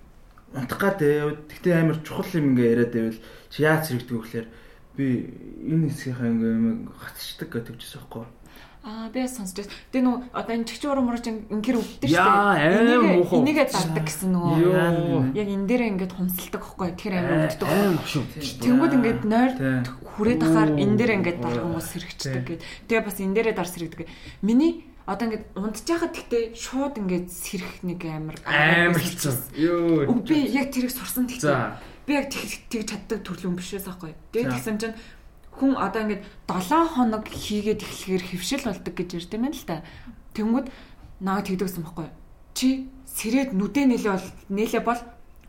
[0.53, 4.49] унтах гад тэгтээ амар чухал юм ингээд яриад байвал чи яаж зэрэгдэг вэ гэхээр
[4.95, 5.07] би
[5.73, 8.25] энэ хэсгийнхаа ингээд юм гацчдаг гэж төвчсөн байхгүй.
[8.85, 9.73] Аа би сонсож байна.
[9.93, 13.41] Тэгээ нөө одоо энэ чигч урам мурж инкэр өвддөг шүү Яа, амар муухай.
[13.41, 15.33] Энийгээ дарддаг гэсэн нөгөө.
[15.33, 16.89] Яг энэ дээр ингээд хумсалдаг байхгүй.
[16.93, 17.69] Тэгэхээр амар өвддөг.
[17.73, 18.25] Аим шүү.
[18.61, 19.53] Тэнгүүд ингээд нойр
[20.05, 22.63] хүрээд ахаар энэ дээр ингээд даргамус сэрэгчдэг гэд.
[22.93, 24.09] Тэгээ бас энэ дээрээ дар сэрэгдэг.
[24.45, 29.33] Миний одоо ингээд унтчихад гэхдээ шууд ингээд сэрэх нэг амар Амар хэцүү.
[29.65, 30.13] Йоо.
[30.29, 34.13] Би яг тэрийг сурсан гэхдээ би яг тэг тэг чаддаг төрлөн биш байсан байхгүй.
[34.33, 34.55] Тэгээд За.
[34.61, 34.97] тэгсэн чинь
[35.59, 39.87] хүн одоо ингээд 7 хоног хийгээд эхлэхээр хөвшил болдог гэж ярьд юм л да.
[40.35, 40.67] Тэнгүүд
[41.23, 42.09] наа тэгдэгсэн байхгүй.
[42.59, 45.01] Чи сэрээд нүдэ нэлээ бол нэлээ бол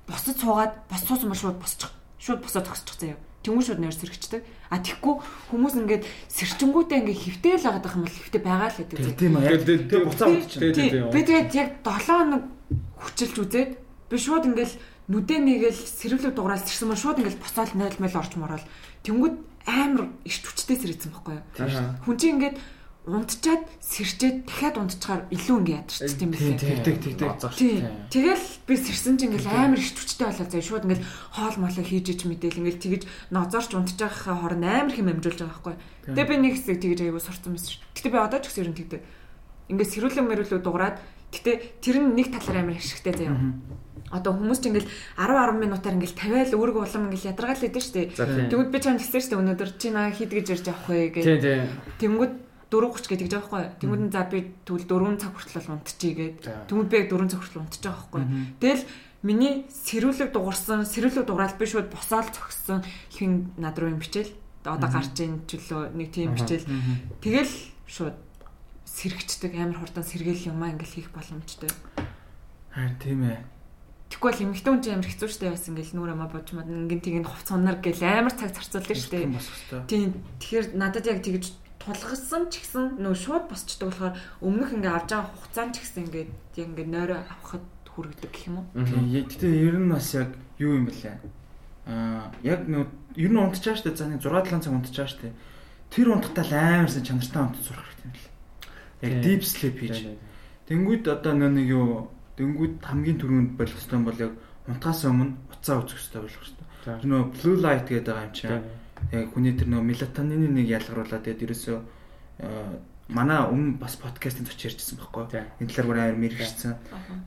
[0.06, 1.92] босож суугаад бос суусан бол шууд босчих.
[2.22, 3.18] Шууд босоод зогсчих заяа.
[3.42, 4.42] Тэнгүүд шууд нэр сэрэгчдэг.
[4.70, 5.14] А тэгхгүй
[5.50, 9.18] хүмүүс ингээд сэрчингүүтээ ингээд хөвтэй л байгаад байх юм бол хөвтэй байгаа л гэдэг.
[9.18, 9.54] Тийм аа.
[9.58, 10.30] Тэгээ буцаа.
[10.38, 12.44] Тий, би тэгээд яг 7 хоног
[13.02, 13.72] хүчилж үзээд
[14.10, 14.76] би шууд ингээл
[15.10, 18.66] нүдэ нэгэл сэрвлэг дугаараа сэрсэн мөн шууд ингээл босоол 0 мэл орч морол.
[19.06, 19.36] Тэнгүүд
[19.66, 21.46] амар иш хүчтэй сэрэгцэн байхгүй юу?
[22.06, 22.58] Хүн чинь ингээд
[23.06, 26.58] унтчаад сэрчээд дахиад унтчихаар илүү ингээ ядарч тийм Тийм билээ.
[26.58, 27.30] тэгдэг тэгдэг.
[27.54, 27.86] Тий.
[28.10, 31.06] Тэгэл би сэрсэн чинь ингээл амар иш хүчтэй болоо заа шууд ингээл
[31.38, 35.54] хоол молоо хийж ич мэдээл ингээл тэгэж нозоорч унтж байхаа хорон амар хэм амжуулж байгаа
[35.54, 35.76] байхгүй.
[36.18, 37.86] Тэгээ би нэг хэсэг тэгэж аягүй сурцсан шүү.
[37.94, 39.02] Гэтэ би одоо ч гэсэн ерөн тэгдэг.
[39.70, 40.98] Ингээ сэрүүлэн мэрүүлүү дуурайд
[41.34, 43.38] гэтэ тэр нь нэг талаар амар ашигтай заяа.
[44.14, 48.14] Одоо хүмүүс ч ингээл 10 10 минутаар ингээл тавиал өөргөө улам ингээл ядаргаал идэв штэ.
[48.16, 51.26] Тэгвэл би чам хэлсэн штэ өнөөдөр чи наа хід гэж ярьж авах вэ гэж.
[52.00, 52.34] Тэнгүүд
[52.70, 53.80] 4:30 гэдэг жаахгүй байхгүй.
[53.82, 56.30] Тэнгүүд за би тэгвэл 4 цаг хүртэл унтчихъя.
[56.42, 56.54] За.
[56.70, 58.24] Тэнгүүд би яг 4 цаг хүртэл унтчих байгаа байхгүй.
[58.62, 58.84] Тэгэл
[59.26, 64.34] миний сэрүүлэг дуурсан, сэрүүлэг дуурал би шууд босоол зогссон хин над руу юм бичээл.
[64.66, 66.66] Одоо гарч ийн чөлөө нэг тийм бичээл.
[67.22, 67.54] Тэгэл
[67.90, 68.18] шууд
[68.96, 71.70] сэрэгчдэг амар хурдан сэргээл юмаа ингээл хийх боломжтой.
[72.72, 73.44] Харин тийм ээ.
[74.08, 77.04] Тэгэхгүй бол эмэгтэй хүн чинь амар хэцүү шттэ бас ингээл нүрэ ма бодж мад ингээл
[77.04, 79.28] тийг хувц унар гэл амар цаг зарцуулдаг штэ.
[79.92, 80.16] Тийм.
[80.40, 81.52] Тэгэхээр надад яг тэгж
[81.84, 86.26] тулгасан ч гэсэн нөө шууд босчдөг болохоор өмнөх ингээ авч байгаа хугацаанд ч гэсэн ингээ
[86.56, 88.66] яг ингээ нойроо авахд хүргэдэг гэх юм уу?
[88.74, 91.20] Тийм гэтээ ер нь бас яг юу юм бэлээ.
[91.86, 92.90] Аа яг нөө
[93.20, 95.36] ер нь унтчаа штэ за нэг 6 7 цаг унтчаа штэ.
[95.94, 97.95] Тэр унтахтаа л амарсан чанартай юм бэл.
[99.02, 99.98] Яг deep sleep хийж.
[100.70, 104.34] Тэнгүүд одоо нэг юу тэнгүүд хамгийн түрүүнд болох хэвээр бол яг
[104.68, 106.50] унтахаас өмнө уцаа үзэх хэвээр болох.
[106.86, 106.98] За.
[107.00, 108.64] Тэр нөө blue light гэдэг байгаа юм чинь.
[109.12, 111.78] Яг хүний тэр нөө мелатонины нэг ялгаруулаад тэгээд ерөөсөө
[112.42, 112.74] аа,
[113.08, 115.46] манай өмнө бас подкастын зоч ярьжсэн байхгүй.
[115.62, 116.74] Энэ талаар бүр амар мэрэгчсэн.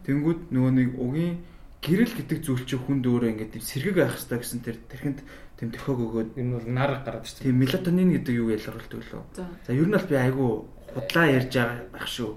[0.03, 1.35] Тэнгүүд нөгөө нэг угийн
[1.79, 5.19] гэрэл гэдэг зүйл чинь хүнд өөрөө ингээд сэргэг байх хэрэгтэй гэсэн тэр тэрхэнд
[5.59, 7.47] тийм төхөг өгөөд Энэ бол нар гараад шүү.
[7.47, 9.23] тийм мелатонин гэдэг юу ялгаруулдаг лөө.
[9.39, 9.47] За.
[9.63, 10.51] За ер нь бол би айгүй
[10.99, 12.31] худлаа ярьж байгаа байх шүү.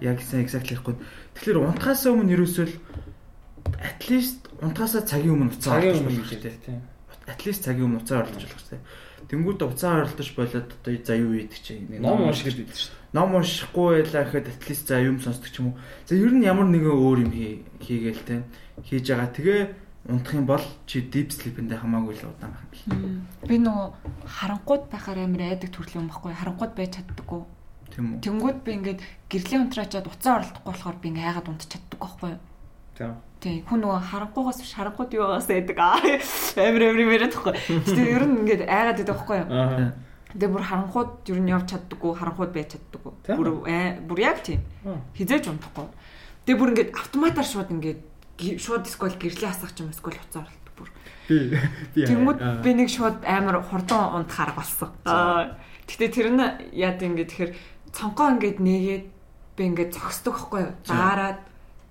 [0.00, 0.96] Яг сайн exactly ярихгүй.
[1.36, 2.74] Тэгэхээр унтахаас өмнө ерөөсөө л
[3.84, 6.52] at least унтахаасаа цагийн өмнө уцаа Цагийн оруулах өмнө хэрэгтэй.
[6.56, 6.74] хэрэгтэй.
[6.80, 7.30] Тий.
[7.30, 8.80] At least цагийн өмнө уцаа оруулах хэрэгтэй.
[9.26, 13.34] Тэнгүүд уцаа оролдож болоод одоо за юу ийдэг чи нэг Ном унших гэдэг шүү ном
[13.38, 15.78] уншихгүй байлаа гэхэд at least за юм сонсдог ч юм уу.
[16.04, 18.44] За ер нь ямар нэгэн өөр юм хий хийгээл те
[18.84, 19.32] хийж байгаа.
[19.32, 19.60] Тэгээ
[20.12, 23.24] унтах юм бол чи deep sleep-эндээ хамаагүй л удаан байх юм.
[23.48, 23.88] Би нөгөө
[24.26, 26.32] харанхууд байхаар амар айдаг төрөл юм баггүй.
[26.36, 27.40] Харанхууд байж чаддаггүй.
[27.96, 28.20] Тийм үү?
[28.20, 29.00] Тэнгүүд би ингээд
[29.32, 32.40] гэрлийн унтраачаад уцаа оролдохгүй болохоор би ингээд айгаад унтч чаддаг байхгүй юу?
[33.00, 33.06] За.
[33.40, 35.96] Тий, хүн нөгөө харанхуугаас биш харанхууд юу байгаас айдаг аа.
[36.60, 37.54] Амар юм яриад байхгүй.
[37.88, 39.48] Тэгээ ер нь ингээд айгаад байдаг байхгүй юу?
[39.48, 39.92] Аа.
[40.36, 43.12] Тэгээ бүр харанхууд ер нь явж чаддаггүй, харанхууд байж чаддаггүй.
[43.24, 43.36] Тийм.
[43.40, 44.60] Бүр аа, бүр яг тийм.
[45.16, 45.88] Хизээж унтахгүй.
[46.44, 48.00] Тэгээ бүр ингээд автоматар шууд ингээд
[48.60, 50.88] шууд скол гэрлийн асах юм скол уцаа оролдог бүр.
[51.28, 51.36] Би
[51.96, 54.92] би Тэнгүүд би нэг шууд амар хурдан унт хараг болсон.
[55.08, 55.56] Аа.
[55.88, 56.42] Гэтэ тэр нь
[56.76, 57.52] яа гэдэг тэгэхээр
[57.96, 59.04] цонхоо ингээд нээгээд
[59.56, 60.72] би ингээд цогсдог байхгүй юу?
[60.84, 61.40] Заараад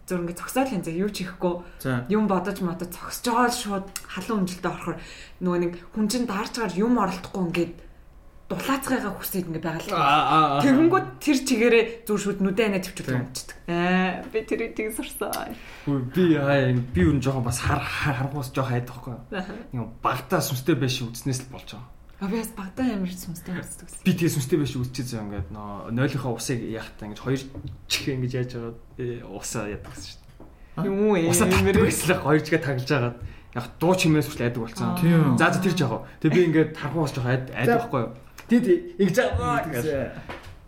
[0.05, 2.05] зүр ингээд цогсоод л энэ юу ч хийхгүй За.
[2.13, 4.97] юм бодож модод цогсож байгаа л шууд халуун өмжилтэй орохоор
[5.41, 7.73] нөгөө нэг хүн чинь даарчгаар юм оролдохгүй ингээд
[8.45, 10.61] дулаацгайгаа хүсээд ингээд байгаа л.
[10.61, 13.57] Тэгэнгүүт тэр чигээрээ зүр шүүд нүдэ анаа төвчүүлж унтчихдаг.
[13.65, 15.57] Аа би тэрийг тийг сурсан.
[15.89, 19.25] Хөөе би аа би юу н жоохон бас хар харангуус жоохон хайдаг байхгүй юу.
[19.73, 21.94] Нэг багтаа сүнстэй байш үзснээс л болж байгаа.
[22.19, 24.03] А би бас багтаа амар сүнстэй үздэг гэсэн.
[24.07, 27.41] Би тэгээ сүнстэй байш үзчихээ зөө ингээд нөө нойлынхаа усыг яахтаа ингэж хоёр
[27.91, 30.19] чих ингэж яаж байгаа э, усаа яадаг гэсэн шүү
[30.79, 31.27] дээ.
[31.27, 33.17] Усаа татдаг байсан л хоёр чигээ таглаж агаад
[33.55, 34.87] яг дуу чимээс хүртэл айдаг болсон.
[35.35, 36.07] За за тэр жаах.
[36.23, 38.11] Тэгээ би ингээд харангуус жоохон айд айдаг байхгүй юу.
[38.47, 38.65] Тэд
[38.99, 39.85] ингэж аа гэж.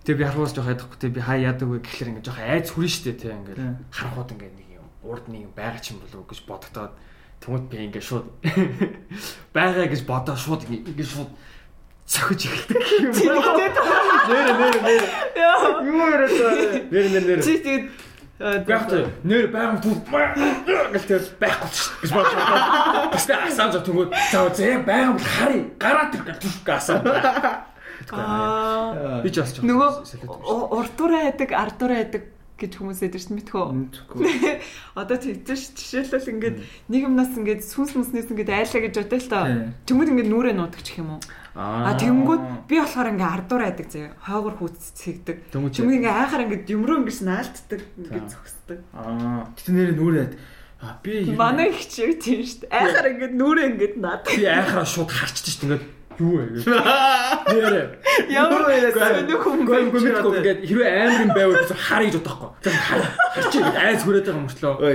[0.08, 2.92] Тэгээ би харангуус жоохон айдахгүй тэгээ би хаа яадаг вэ гэхэлэр ингээд жоохон айц хүрэн
[2.96, 3.76] штэ тэгээ ингээд Тийм.
[3.92, 6.94] харангууд ингээд нэг юм урд нэг юм байгаа ч юм болов уу гэж бодогдоод
[7.42, 8.28] Тэнгүүд би ингээд шууд
[9.56, 11.32] байгаа гэж бодоо шууд ингээд шууд
[12.08, 13.14] цохиж эхэлдэг юм.
[13.14, 15.04] Нэр нэр нэр.
[15.84, 16.80] Юу яриад байна?
[16.92, 17.40] Нэр нэр нэр.
[17.44, 17.86] Чи тэгээд
[18.38, 19.98] тэ нэр байгаан түр
[20.94, 23.12] гэлтэй байхгүй ч гэж бодож байна.
[23.12, 25.66] Тэстэй асаан зов тэнгүүд за зэ байгаан бол харъя.
[25.76, 27.04] Гараа тэр түр асаан.
[28.14, 29.90] аа Би ч бас ч нөгөө
[30.48, 32.24] урдуураа байдаг, ардуураа байдаг
[32.58, 33.00] гэж хүмүүс
[33.38, 33.64] мэдхүү.
[33.70, 34.26] Үнэхгүй.
[35.00, 36.58] Одоо тэгдэж ш жишээлбэл ингээд
[36.90, 39.46] нэг юмнаас ингээд сүнс мүснээс ингээд айлаа гэж бодъё л тоо.
[39.46, 39.62] Тийм.
[39.86, 41.22] Тэнгүүд ингээд нүрээ нуудаг ч юм уу.
[41.54, 44.18] А тэнгүүд би болохоор ингээд ардуураа байдаг заяа.
[44.26, 45.38] Хойгор хүүццэгдэг.
[45.54, 48.80] Тэнгүүд ингээд айхаар ингээд юмруу ингээд наалтдаг, ингээд зогсдог.
[48.94, 49.50] Аа.
[49.54, 50.34] Гэтэ нэр нүрээд
[50.82, 52.74] а би Манай их чи юу тийм шүү дээ.
[52.74, 54.30] Айхаар ингээд нүрээ ингээд наадаг.
[54.30, 55.70] би айхараа шууд харчдаг шүү дээ.
[55.74, 56.66] Ингээд юу вэ гэж.
[56.68, 57.86] Нэрээ.
[58.34, 58.62] Ямар
[59.42, 62.50] хүн гүн чи мэдгүй одоо- ингээд хэрвээ амар юм байвал харъя гэж бодохгүй.
[62.64, 64.74] За харчих гэж айц хүрээд байгаа мөртлөө.
[64.82, 64.94] Вэ?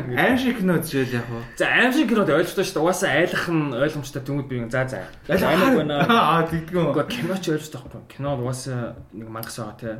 [0.00, 0.18] ингээд.
[0.20, 1.42] Аим шиг кино үзчихэл яг уу.
[1.56, 2.84] За аим шиг кинод ойлгочтой шүү дээ.
[2.84, 4.98] Угаасаа айлах нь ойлгомжтой тэнгууд би за за.
[5.28, 5.96] Аймаг байна.
[6.08, 6.84] Аа тэгдэггүй.
[6.84, 8.02] Уу кино ч ойлгочтой байхгүй.
[8.12, 9.90] Кинод угаасаа нэг мангас байгаа те.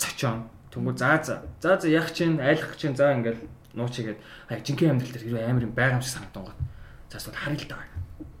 [0.00, 0.48] Цочон.
[0.72, 1.34] Тэнгууд за за.
[1.60, 3.44] За за яг чинь айлах чинь за ингээл
[3.76, 4.18] нуучигээд
[4.64, 6.58] жинхэнэ амьдрал дээр хэрвээ амар юм байгаа юм шиг санагдсан гот.
[7.12, 7.84] За эсвэл харъя л даа.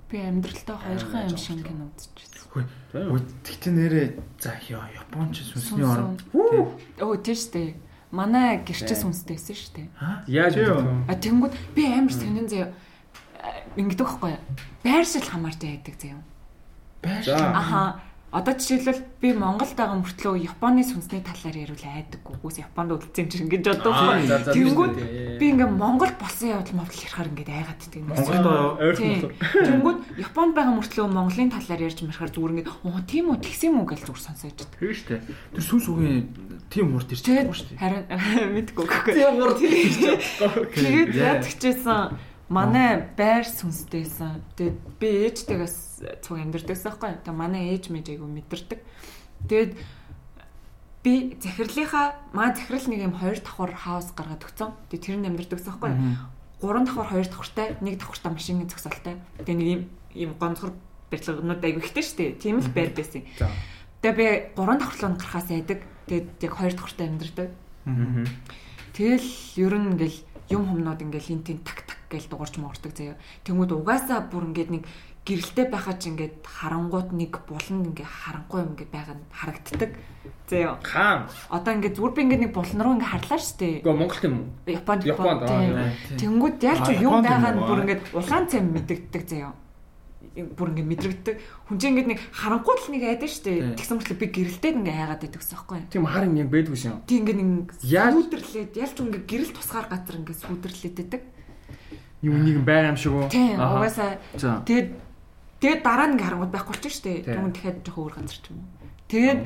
[0.06, 2.64] Би амьдралтаа хоёрхан юм шиг кино үзчихсэн.
[2.94, 4.06] Ой, тэгтээ нэрээ
[4.38, 6.16] за Японч сүнсний өн.
[6.32, 7.70] Өө тийм шүү дээ.
[8.14, 9.88] Манай гэрчээ сүнстэйсэн шүү дээ.
[10.30, 10.70] Яаж вэ?
[11.10, 12.70] А тэнгууд би амар сонин заяа
[13.74, 14.42] ингэдэг байхгүй юу?
[14.86, 16.22] Байршил хамаарч байдаг заяа.
[17.02, 17.26] Байш.
[17.26, 17.36] За.
[17.50, 18.00] Аха.
[18.36, 22.36] Одоо жишээлбэл би Монголд байгаа мөртлөө Японы сүнсний талаар ярил айдаггүй.
[22.36, 23.96] Үгүй Японд үлдсэн юм чинь ингэж боддог.
[23.96, 25.40] Тэнгүүд тийм шүү дээ.
[25.40, 28.02] би ингээ Монголд болсон явдал мовдол ярихаар ингээд айгаад байдаг.
[28.04, 29.00] Монголд.
[29.00, 29.32] Тийм.
[29.40, 33.80] Тэнгүүд Японд байгаа мөртлөө Монголын талаар ярьж марахаар зүгээр ингээд оо тийм үү тэгсэн юм
[33.80, 34.68] уу гэж зүгээр сонсож байдаг.
[34.76, 35.16] Тэр штэ.
[35.56, 36.28] Тэр сүнс үгийн
[36.68, 37.80] тийм урд Тэгээд байгаа штэ.
[37.80, 38.04] харин
[38.60, 39.12] мэдгүй гэхгүй.
[39.16, 39.58] Тийм урд
[40.76, 42.20] Тэгээд ядчихжсэн
[42.52, 44.44] манай байр сүнстэйсэн.
[44.60, 45.85] Тэгээд би ээжтэйгээс
[46.22, 47.10] цуг амьдэрдэгсэн байхгүй.
[47.24, 48.80] Тэгээд манай ээж мэж айгу мэдэрдэг.
[49.48, 49.72] Тэгээд
[51.06, 54.70] би захирлынхаа маа захирал нэг юм хоёр давхар хаус гаргаад өгсөн.
[54.90, 55.92] Тэгээд тэр нь амьдэрдэгсэн байхгүй.
[56.60, 59.16] Гурван давхар хоёр давхартай, нэг давхартай машины зогсоолтой.
[59.44, 59.82] Тэгээд нэг юм
[60.16, 60.72] юм гонцгор
[61.12, 62.40] барилгынууд айгу ихтэй шүү дээ.
[62.40, 63.22] Тийм л байр байсан.
[63.38, 63.48] За.
[64.02, 65.80] Тэгээд би гурван давхарлуу гарахаас айдаг.
[66.08, 67.48] Тэгээд яг хоёр давхартай амьдэрдэг.
[68.96, 69.28] Тэгэл
[69.60, 70.18] ер нь ингээл
[70.50, 73.20] юм хумнууд ингээл хин тин так так гээл дуурч муурдаг заяа.
[73.44, 74.84] Тэнгүүд угаасаа бүр ингээд нэг
[75.26, 79.90] гэрэлтэй байхад ч ингээд харангууд нэг булан ингээ харангүй юм ингээ байгаа нь харагддаг.
[80.46, 80.78] Заяа.
[80.86, 81.26] Хаан.
[81.50, 83.82] Одоо ингээд зүгээр би ингээд нэг булан руу ингээ харлаа штэ.
[83.82, 84.46] Гэхдээ Монголд юм уу?
[84.70, 85.74] Японд Японд, тийм.
[86.14, 86.18] тийм.
[86.22, 89.52] Тэнгүүд ялч Аа, юм Японд байгаа нь бүр ингээд улаан цай мэдэгддэг заяа.
[90.36, 91.34] Бүр ингээ мэдрэгддэг.
[91.66, 93.50] Хүн чинь ингээд нэг харангуй л нэг айдаа штэ.
[93.50, 93.74] Тийм.
[93.74, 95.90] Тэгсэн мэт би гэрэлтэй ингээ хайгаад байдаг гэсэн юм байна.
[95.90, 96.94] Тийм хар юм яг байдгүй шин.
[97.02, 101.22] Тэг ингээ нэг Яаж- сүүдэрлээд ялч ингээ гэрэл тусгаар газар ингээ сүүдэрлээд байдаг.
[102.22, 103.28] Юм нэг байгаа юм шиг үү?
[103.32, 104.18] Тийм угаасаа
[104.64, 104.88] тэгээд
[105.60, 107.24] тэгээд дараа нь ингээ харангууд байхгүй болчих штэ.
[107.24, 107.32] Тийм.
[107.32, 108.76] Тэгвэл дахиад жоох өөр газар ч юм уу.
[109.06, 109.40] Тэгээд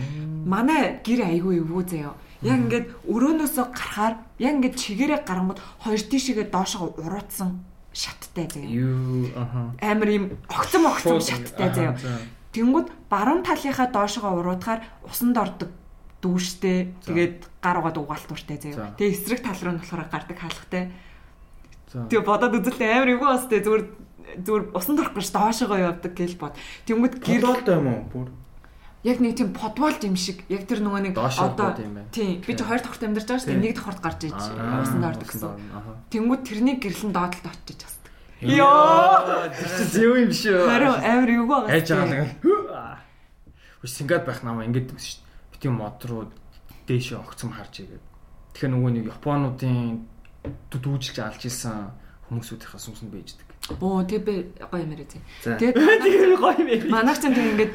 [0.49, 2.16] манай гэр айгүй эвгүй заяа.
[2.41, 7.61] Яг ингээд өрөөнөөсөө гарахаар яг ингээд чигээрээ гарангууд хоёр тишээгээ доошоо уруутсан
[7.93, 8.73] шаттай заяа.
[8.73, 9.77] Юу аха.
[9.85, 11.97] Амар юм огцом огцом шаттай заяа.
[12.01, 12.16] За.
[12.57, 15.69] Тэнгүүд баруун талынхаа доошогоо уруудахаар усанд ордог
[16.24, 16.97] дүүштэй.
[17.05, 18.73] Тэгээд гар угаад угаалт уртай За.
[18.73, 18.95] заяа.
[18.97, 20.85] Тэгээ эсрэг тал руу нь болохоор гардаг хаалгатай.
[21.91, 23.85] Тэгээ бодоод үзэлтэй амар эвгүй бас тэгээ зүгээр
[24.39, 26.55] зүгээр усанд орох гэж доошогоо явдаг гэж бод.
[26.86, 28.02] Тэнгүүд гэр Гэрэлтэй юм уу?
[28.12, 28.28] Бүр.
[29.02, 32.61] яг нэг тийм подвалт юм шиг яг тэр нөгөө нэг одоо юм тийм би ч
[32.61, 33.65] хоёр давхарт амьдарч байгаа шүү дээ Тийм.
[33.65, 35.57] нэг давхарт гарч иж Аа, усанд ордог гэсэн.
[36.12, 38.12] Тэнгүүд тэрний гэрлэн доотлолд очиж хасдаг.
[38.44, 39.48] Йоо.
[39.57, 40.61] Тэр чи зэв юм шүү.
[40.69, 41.81] Харин амар эвгүй байгаа.
[41.81, 42.28] Байгаа нэг
[43.81, 45.48] л Сингад байх намаа ингэж гэсэн шүү дээ.
[45.57, 46.28] Бити мод руу
[46.85, 48.05] дээшээ огцом харж игээд.
[48.52, 50.05] Тэгэхээр нөгөө нэг Японуудын
[50.69, 51.89] дүүжилж алж исэн
[52.28, 53.48] хүмүүсүүдийнхээ сүнсэнд бийждэг.
[53.78, 55.20] Оо тэг би гоё юм яриа зэ.
[55.62, 56.90] Тэгээд Тэр гоё юм.
[56.90, 57.72] манайх ч тийм ингээд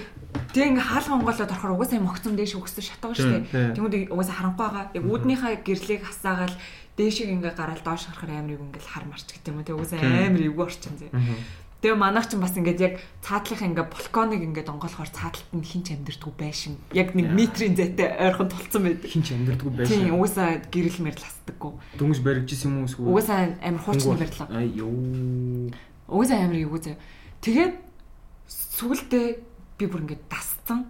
[0.51, 3.73] тэг ингээ хаалга онголоод орохоор угаасаа юм огцом дээш өгсөн шатгаа шүү Тийм, дээ.
[3.79, 4.83] Тэнгүүд угаасаа харанхуй байгаа.
[4.91, 6.55] Яг үүднийхээ гэрлийг хасаагаал
[6.99, 9.67] дээшийг ингээ гараад доош харахаар амар эвгүй ингээл хар марч гэдэг юм уу.
[9.67, 11.07] Тэг угаасаа амар эвгүй орчин зэ.
[11.85, 16.33] Тэгээ манайх ч бас ингээд яг цаатлах ингээ балконыг ингээ онгоолохоор цааталт нь хинч амьдрдггүй
[16.33, 16.81] байшин.
[16.97, 19.05] Яг нэг метрийн зайтай ойрхон тулцсан байдаг.
[19.05, 20.17] Хинч амьдрдаггүй Тийм байсан.
[20.17, 21.73] угаасаа гэрэл мэрл хасдаггүй.
[22.01, 24.49] Дүнс баригжсэн юм уу эсвэл Угаасаа амар хуучны барилга.
[24.49, 24.89] Ай ёо.
[26.09, 26.97] Угаасаа амар эвгүй зэ.
[27.45, 27.73] Тэгээд
[28.49, 29.25] сүултээ
[29.77, 30.89] би бүр ингээд дасцсан.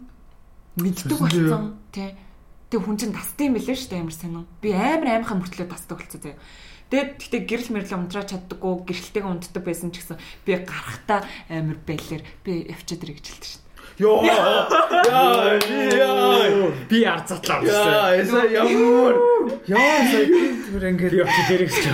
[0.80, 1.20] Мэддэг юу?
[1.20, 1.76] болсон.
[1.92, 2.16] Тий.
[2.72, 4.48] Тэг хүн чинь дасдаг юм билээ шүү дээ амар сонин.
[4.64, 6.40] Би амар аймахаа мөртлөө дасдаг болсон зэ.
[6.90, 12.22] Тэгээд гэхдээ гэрэл мэрлээ унтраад чаддаггүй гэрэлтэйгээ унтдаг байсан ч гэсэн би гарахтаа амар байлэр
[12.46, 13.64] би явчаад ирэх гэж хэлдэг дээ.
[13.98, 14.22] Йоо.
[14.28, 15.56] Яа,
[15.96, 16.72] яа.
[16.90, 19.16] Би ард затлаа Яа, эсэ ямар.
[19.66, 21.86] Яа, сая тэр ингээд Би очиж дээрээс ч.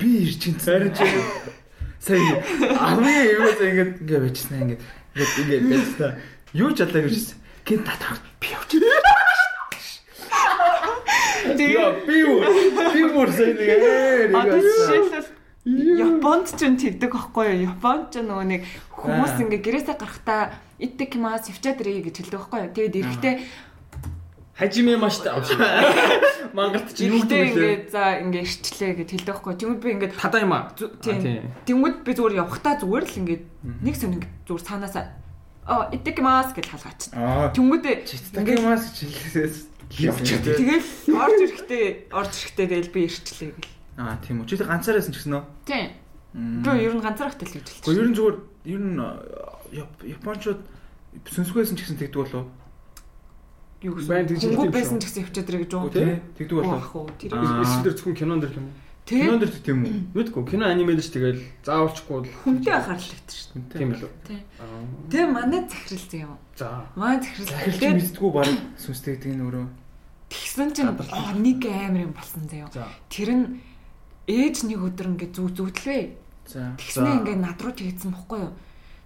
[0.00, 1.04] би ирж чинь царай чи.
[2.00, 2.18] Сая
[2.80, 4.82] авны юу зэ ингээд ингээд бичсэн ингээд
[5.14, 6.12] ингээд ингээд бичсэн.
[6.56, 7.38] Юу ч алаа гэж хэлсэн.
[7.68, 9.03] Гин татах би явж.
[11.60, 12.36] Яа, би юу?
[12.94, 14.34] Би бүр сая нэг ээ.
[14.34, 15.28] Одоо жишээлбэл
[15.64, 17.72] Японд ч юм тэгдэг байхгүй юу?
[17.72, 18.62] Японд ч нөгөө нэг
[18.92, 22.74] хүмүүс ингээ гэрээсээ гарахтаа иттекимас явчаад ирээ гэж хэлдэг байхгүй юу?
[22.76, 23.34] Тэгээд эрэхтэй
[24.54, 25.18] Хажимэ маш.
[26.54, 27.90] Мангарт чи юу гэдэг вэ?
[27.90, 29.54] за ингээ ирчлээ гэж хэлдэг байхгүй?
[29.58, 30.70] Тэгвэл би ингээ Тада юм аа.
[30.76, 31.50] тийм.
[31.66, 33.40] Тэнгүүд би зүгээр явахтаа зүгээр л ингээ
[33.82, 35.04] нэг сониг зүгээр цаанаасаа
[35.66, 37.00] оо иттекимас гэж халгаач.
[37.18, 37.50] Аа.
[37.50, 37.84] Тэнгүүд
[38.36, 40.56] Ингээ мас жилээс явчихад.
[40.56, 43.72] тэгэл орж ирэхтэй орж ирэхтэй тэгэл би ирчлээ гэл.
[43.98, 44.46] Аа, тийм үү.
[44.48, 44.56] Чи
[45.08, 45.44] нь ч гэсэн үү?
[45.68, 45.88] Тийм.
[46.64, 47.84] Би ер нь ганцаархтай л гэж хэлчих.
[47.84, 48.36] Гэхдээ ер нь зүгээр
[48.74, 48.98] ер нь
[49.74, 50.60] Яп- японочууд
[51.30, 52.46] сүнсгүйсэн ч гэсэн тэгдэг болов.
[53.82, 54.54] юу Байн тэгж гэсэн.
[54.54, 55.82] хэлдэг байсан ч гэсэн явчаад ирээ гэж үү?
[56.38, 56.82] Тэгдэг болов.
[57.18, 57.30] Тэр.
[57.34, 58.74] Эсвэл зөвхөн кинонд дэр юм уу?
[59.04, 60.16] Кинонд Тэг дэр тийм үү?
[60.16, 63.76] Мэдгүй кино анимэлж тэгэл заавалчгүй л хүнтэй өвтөр шүү дээ.
[63.76, 64.12] тийм л үү.
[64.24, 64.40] Тий.
[64.56, 64.80] Аа.
[65.12, 66.32] Тэгээ манай захирал зэ юм.
[66.56, 66.88] За.
[66.96, 67.52] Манай захирал.
[67.52, 68.48] Захирч Тэгээд мэддгүү баг
[68.80, 69.66] сүнстэйгдэг нь өөрөө.
[70.32, 70.88] тэгсэн чинь
[71.44, 72.68] нэг амар юм болсон зэ юм.
[73.12, 73.46] Тэр нь
[74.24, 76.02] ээж нэг өдөр ингээ зүү зүүдлээ.
[76.48, 76.72] За.
[76.80, 78.56] Тэгснээ ингээ над руу тэгсэн бохгүй юу?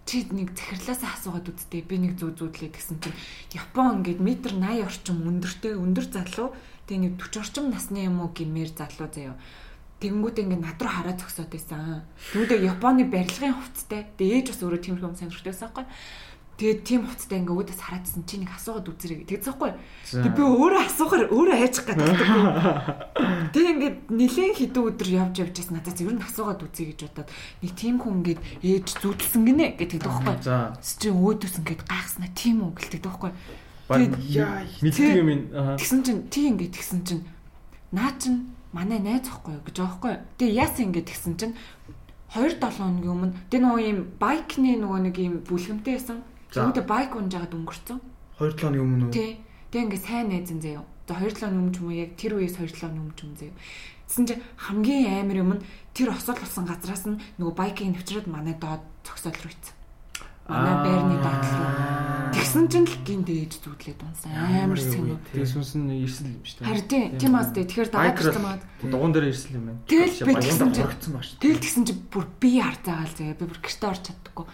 [0.06, 1.82] Чи нэг захирлаасаа асуугаад үзтээ.
[1.84, 3.18] Би нэг зүү зүүдлээ гэсэн чинь
[3.50, 6.54] Япон ингээд метр 80 орчим өндөртэй өндөр залуу
[6.86, 9.36] тэгээ нэг 40 орчим насны юм уу гимээр залуу заяа.
[9.98, 12.06] Тэгэнгүүт ингээ над руу хараад зогсоод байсан.
[12.30, 14.06] Тэгвэл Японы барилгын хувцастай.
[14.14, 15.86] Тэгээ ээж бас өөрөө тиймэрхүү юм сонирхдаг байсан байхгүй.
[16.58, 19.72] Тэгээд тийм хувцастай ингээ өөдөөс хараадсэн чи нэг асуугаад үзэрэй тэгсэн байхгүй.
[20.10, 22.06] Тэг би өөрөө асуухаар өөрөө хайчих гэдэг.
[23.54, 27.30] Тэг ингээд нилээн хідэн өдөр явж явж бас надад ер нь асуугаад үзье гэж бодоод
[27.62, 30.34] нэг тийм хүн ингээд ээж зүудэлсэн гинэ гэдэг байхгүй.
[30.82, 33.30] Чи өөдөөс ингээд гайхснаа тийм үү гэлдэг байхгүй.
[33.86, 35.30] Тэгээд яа, мэддэг юм.
[35.78, 37.22] Тэгсэн чинь тий ингээд тэгсэн чинь
[37.94, 40.12] наа чин манай найз ахгүй юу гэж аахгүй.
[40.36, 41.54] Тэгээ яасан ингээд тэгсэн чинь
[42.36, 46.20] 2 7 хоногийн өмнө тэр нөгөө юм байкны нөгөө нэг юм бүлгэмтэй байсан.
[46.52, 47.98] Үүнтэй байк унж жагаад өнгөрцөн.
[48.36, 49.12] 2 7 оны өмнө үү?
[49.16, 49.40] Тий.
[49.72, 50.84] Тэгээ ингээд сайн найз нь заяа.
[51.08, 53.16] За 2 7 оны өмнө ч юм уу яг тэр үеэс 2 7 оны өмнө
[53.16, 53.56] ч юм заяа.
[54.08, 55.64] Тэгсэн чинь хамгийн амар юм нь
[55.96, 59.77] тэр осол болсон газраас нь нөгөө байкийн нэвтрээд манай доод цогцол руу ицсэн.
[60.48, 60.84] Манай Аа.
[60.84, 62.08] байрны руу.
[62.32, 64.32] Тэгсэн чинь л гинт ээж зүудлээд унсан.
[64.32, 65.20] Амар сонь.
[65.36, 66.68] Тэгээ сүнс нь ирсэл юм шүү дээ.
[66.72, 67.64] Харин тий, тийм тий.
[67.68, 68.62] Тэгэхээр дагаад ирсэн маад.
[68.80, 69.80] Дугуун дээр ирсэл юм байна.
[69.84, 70.88] Тэгэл би тэгсэн чинь
[71.36, 73.36] тэгэл тэгсэн чинь бүр би харцаагаал заяа.
[73.36, 74.46] Би бүр гэрте орч чаддаггүй.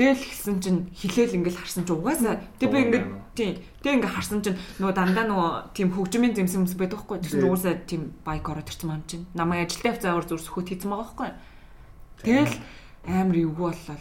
[0.00, 3.06] Тэгэл хэлсэн чинь хилээл ингээл харсан чинь угаасаа тэг би ингээд
[3.36, 3.50] тий.
[3.84, 7.20] Тэг ингээд харсан чинь нөгөө дандаа нөгөө тийм хөгжмийн зэмсэн юмс байдаг байхгүй.
[7.20, 9.28] Чинь угаасаа тийм байк ороод ирсэн маань чинь.
[9.36, 11.30] Намайг ажилтаа явцаагаар зүр сөхөт хийсэн байгаа байхгүй.
[12.24, 12.56] Тэгэл
[13.08, 13.98] амар эвгүй боллоо.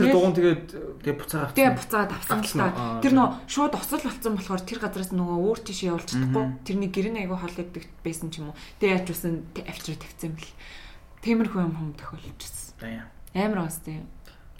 [0.00, 0.64] Тэр дугуун тэгээд
[1.00, 1.56] Тэгээ буцаа авсан.
[1.56, 2.68] Тэгээ буцаад авсан л та.
[3.00, 6.44] Тэр нөө шууд осол болсон болохоор тэр газраас нөгөө өөр тийш явуулж чадахгүй.
[6.64, 8.58] Тэрний гэрэн айгу холддог байсан ч юм уу.
[8.80, 10.52] Тэгээ яаж үсэн авчраа тавьсан бэл.
[11.24, 12.76] Тиймэрхүү юм хүм тохиолчихсон.
[12.80, 13.04] Даяа.
[13.32, 14.04] Амар бастай.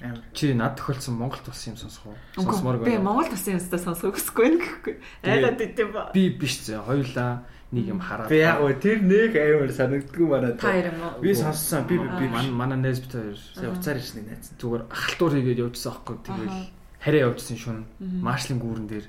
[0.01, 0.25] Амар.
[0.33, 2.17] Чи над тохиолдсон Монгол тус юм сонсох уу?
[2.37, 3.05] Сонсомоор би байна.
[3.05, 4.95] Монгол тусын юмстай сонсох гэхгүй байх гэхгүй.
[5.29, 5.93] Айлаад идэв.
[6.17, 6.81] Би биш зэ.
[6.81, 8.29] Хоёулаа нэг юм хараад.
[8.29, 11.23] Би яг гоо тэр нэг амар санагддгүй уу?
[11.23, 11.87] Би сонссон.
[11.87, 14.51] Би би Манай манай найз бит хоёр сая уцаар ирсэн нэг найз.
[14.59, 16.67] зүгээр халтуур хийгээд явжсан аахгүй тэгэл Аха.
[16.99, 19.07] хараа явжсан шүн маршлын гүүрэн дээр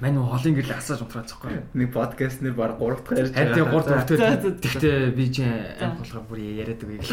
[0.00, 3.52] мань нөө холын гэрэл асааж унтраад захгүй Нэг подкаст нэр баг 3 дахь ярьж харин
[3.56, 4.24] тийм гурд За, за, за.
[4.32, 5.52] өртөө тэгтээ би чинь
[5.84, 7.12] амт болохоор бүр яриад үгүй гэх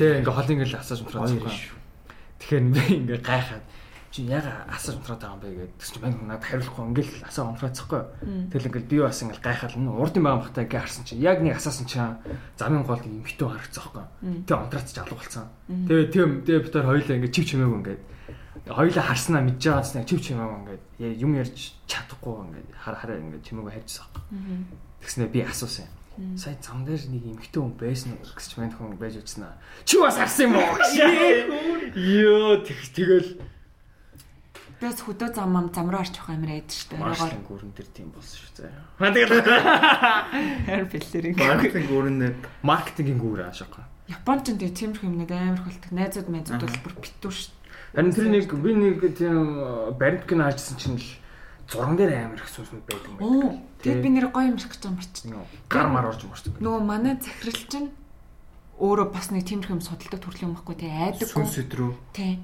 [0.00, 1.76] Тэг ингээ холын гэрэл асааж унтраад шүү.
[2.40, 3.64] тэгэхээр би ингээ гайхаад
[4.16, 7.44] чи яга асааж унтраад байгаа юм бэ гэдэг тэгс чи мань надад хариулахгүй ингээл асаа
[7.52, 8.02] унтраад захгүй
[8.48, 11.60] тэгэл ингээл би бас ингээл гайхаад н урдын байгаа махтай ингээ харсан чи яг нэг
[11.60, 12.00] асаасан чи
[12.56, 14.04] замын гол юм хитүү харагцсан байхгүй
[14.48, 15.44] тэг унтраад чи алга болсон.
[15.68, 17.98] Тэгээ тийм тэгээ бид хоёр хоёулаа ингээ чив чимээгүй ингээ
[18.72, 23.20] хоёулаа харснаа мэдж байгаас нэг чив чимээгүй ингээ я- юм ярьж чадахгүй ингээ хар хараа
[23.20, 25.86] ингээ чимээгүй хайжсан байхгүй тэгснэ би асуусан.
[26.40, 29.52] Сая зам дээр нэг эмхтэн хүн байсан уу гэж ч мань хүн байж аа.
[29.84, 30.72] Чи бас харсан юм уу?
[31.92, 33.28] Йоо тэг тэгэл
[34.76, 37.00] Бэс хөдөө зам ам зам руу орчих амар айд штэ.
[37.00, 38.84] Орогоор Маршрутын гүрэн дээр тийм болсон шүү заяа.
[39.00, 39.40] Ха тэгэл
[40.68, 41.36] хэр бэлэрийг.
[41.40, 43.84] Маркетинг өрнөд маркетингийн гүр аашаахгүй.
[44.12, 45.92] Японч энэ тиймэрхүү юмнууд амар хөлтөг.
[45.96, 47.56] Найзууд найзууд бол бүр битүү штэ.
[47.96, 49.36] Харин тэр нэг би нэг тийм
[49.96, 51.08] баримтг нь хаажсан чинь л
[51.72, 53.64] зурган дээр амар их сүнснүүд байдаг юм байна.
[53.80, 55.16] Тэгээд би нэр гоё юм шиг гэж юм барч.
[55.72, 56.44] Гар мар орж морч.
[56.60, 57.88] Нөгөө манай захирал чинь
[58.76, 61.32] өөрөө бас нэг тиймэрхүү юм судалдаг төрлийн юм байхгүй тий айдаггүй.
[61.32, 61.90] сүнс өдрөө.
[62.12, 62.36] Тий.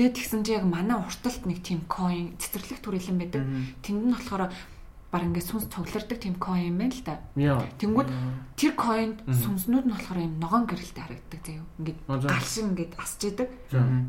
[0.00, 3.44] Тэгээд тэгсэн чи яг манай урталт нэг тийм coin цэцэрлэг төрөлн байдаг.
[3.84, 4.48] Тэнд нь болохоор
[5.10, 7.18] баг ингээд сүнс цуглардаг тийм coin байна л да.
[7.82, 8.08] Тэнгүүд
[8.54, 11.66] тэр coin сүнснүүд нь болохоор юм ногоон гэрэлтэй харагддаг заяа.
[11.82, 12.28] Ингээд Аа, за.
[12.30, 13.48] гал шиг ингээд асч идэг.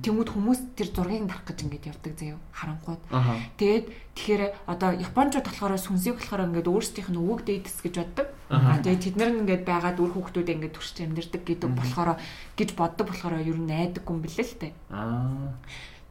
[0.06, 2.38] Тэнгүүд хүмүүс тэр зургийг дарах гэж ингээд явдаг заяа.
[2.54, 3.02] Харангууд.
[3.58, 8.28] Тэгээд тэгэхээр одоо японочууд болохоор сүнсийг болохоор ингээд өөрсдийнх нь өвөг дээдэс гэж боддог.
[8.86, 12.20] Тэгээд тэд нар ингээд байгаад үр хүүхдүүд ингээд төрч амьдэрдэг гэдэг болохоор
[12.60, 14.74] гэж боддог болохоор ер нь найдаггүй юм бэлээ л тээ.
[14.94, 15.56] Аа.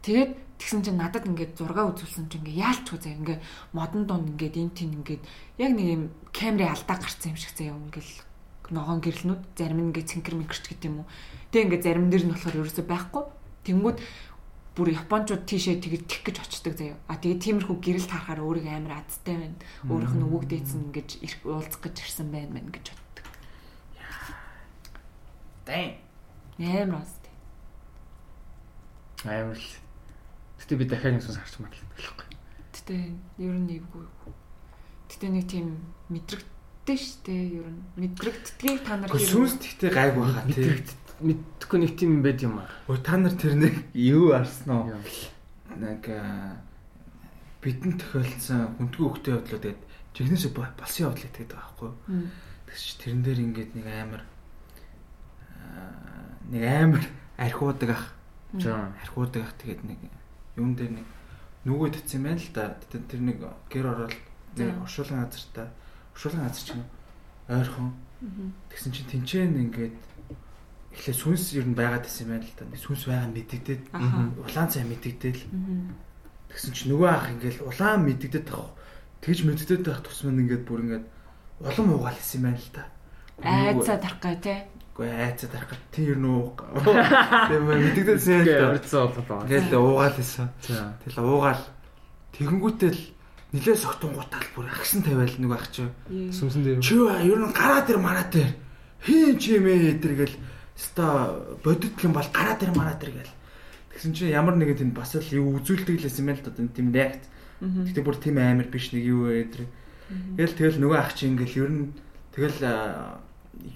[0.01, 3.41] Тэгээд тэгсэн чинь надад ингээд зураг үзүүлсэн чинь ингээд яалчгүй заяа ингээд
[3.73, 5.23] модон дунд ингээд энэ тийм ингээд
[5.61, 6.03] яг нэг юм
[6.33, 8.09] камерын алдаа гарцсан юм шиг заяа ингээд
[8.71, 11.09] ногоон гэрэлнүүд зарим нь ингээд цэнкэр мэнкэрч гэдэг юм уу.
[11.51, 13.25] Тэг ингээд зарим нэр нь болохоор ерөөсөй байхгүй.
[13.67, 13.99] Тэнгүүд
[14.79, 16.97] бүр японочууд тийшээ тэгээд тих гэж очдөг заяа.
[17.11, 19.59] А тэгээд тиймэрхүү гэрэл тарахаар өөрийгөө амар азтай байна.
[19.91, 23.27] Өөрийнх нь өвөг дээдсэн ингэж ирэх- уулзах гэж ирсэн байна мэн гэж боддог.
[25.67, 25.99] Дан.
[26.63, 27.35] Амар азтай.
[29.27, 29.90] Амар л.
[30.71, 32.27] Гэтэ би дахиад нэг сүнс харч мадлаа болохгүй.
[32.71, 32.95] Гэтэ
[33.43, 34.07] ер нь эвгүй.
[35.11, 35.83] Гэтэ нэг тийм
[36.15, 37.83] мэдрэгдтэй штэ ер нь.
[37.99, 40.63] Мэдрэгддгийг та нар Гэхдээ сүнс тэгтээ гайгүй хаа тий.
[40.63, 40.91] Мэдрэхт
[41.27, 42.71] мэдхгүй нэг тийм юм байд юм аа.
[42.87, 44.95] Өө та нар тэр нэг юу арсан уу?
[45.75, 46.07] Нэг
[47.67, 49.83] бидэнд тохиолдсон хүндгүй хөхтэй явдлаа тэгээд
[50.15, 51.91] жигнэсээ болсон явдал гэдэг байгаа байхгүй?
[52.71, 54.23] Тэгс чи тэрэн дээр ингээд нэг амар
[56.55, 57.05] нэг амар
[57.43, 58.15] архиудаг ах
[58.55, 59.99] архиудаг ах тэгээд нэг
[60.57, 61.07] юун дээр нэг
[61.67, 62.75] нүгөө татсан байна л да.
[62.91, 63.39] Тэр тэр нэг
[63.71, 64.15] гэр ороод
[64.57, 64.83] нэг За.
[64.83, 65.69] оршуулгын газартаа
[66.15, 66.87] оршуулгын газар чинь
[67.51, 67.89] ойрхон
[68.71, 69.97] тэгсэн чинь тэнцэн ингээд
[70.91, 72.65] эхлээ сүнс ер нь байгаад байсан юм байна л да.
[72.77, 74.19] Сүнс байгаа мэддэгдээд Аха.
[74.43, 75.95] улаан цай мэддэгдээл Мгм.
[76.51, 78.75] тэгсэн чинь нөгөө ах ингээд улаан мэддэгдээд тах.
[79.23, 81.05] Тэгж мэддэгдээд тах тусман ингээд бүр ингээд
[81.63, 82.85] улам уугаал хэлсэн юм байна л да.
[83.41, 84.55] Айцаа тарах гэ те.
[85.01, 86.61] Үгүй айцаа тарах тийм ер нь ууг.
[86.61, 88.77] Тийм мэддэгдээсэн юм л да.
[88.77, 89.49] Орцсон болоо.
[89.49, 90.21] Тэгэл уугаал.
[90.21, 90.45] За.
[91.01, 91.65] Тэгэл уугаал
[92.37, 93.01] тэгэнгүүтэл
[93.57, 95.89] нилээ согтун гутаал бүр агсан тавиал нөгөө ах чи.
[96.37, 96.85] Сүмсэн дээр.
[96.85, 98.53] Чи ер нь гараа дээр мараа дээр
[99.01, 100.37] хийн чи мэ тэргээл
[100.77, 101.33] ста
[101.65, 103.33] бодит юм бол гараа дээр мараа дээр гэл.
[103.97, 106.93] Тэгсэн чи ямар нэгэн тэнд бас л юу үзүүлдэг л байсан юм л да тийм
[106.93, 107.25] реакц.
[107.65, 109.65] Гэтэ бүр тийм амар биш нэг юу вэ тэр.
[110.37, 111.85] Тэгэл тэгэл нөгөө ах чи ингээл ер нь
[112.37, 112.61] тэгэл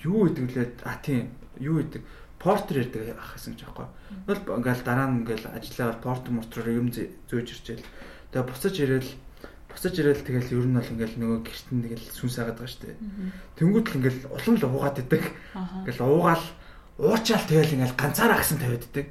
[0.04, 1.30] юу гэдэг лээ а тийм
[1.60, 2.02] юу гэдэг
[2.38, 3.86] портер ярьдаг ах гэсэн ч аахгүй.
[4.28, 7.86] Тэгэл ингээл дараа нь ингээл ажиллаа портер мортроор юм зөө- зөөж ирчихэл.
[8.32, 9.10] Тэгээ буцаж ирээл
[9.70, 12.96] буцаж ирээл тэгэл ер нь бол ингээл нөгөө гэртэн тэгэл сүнс агаад байгаа штэ.
[13.56, 15.22] Тэнгүүт л ингээл улам л уугаад идэг.
[15.56, 16.44] Ингээл уугаал
[17.00, 19.06] уучаал тэгэл ингээл ганцаараа агсан тавиад идэг.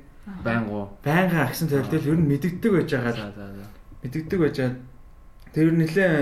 [0.45, 0.88] Байнгу.
[1.04, 3.16] Байнга агсан тавиад тэгэл ер нь мэддэгдэг байж байгаа
[4.04, 4.78] мэддэгдэг байж байгаа.
[5.52, 6.14] Тэр ер нь нэлээ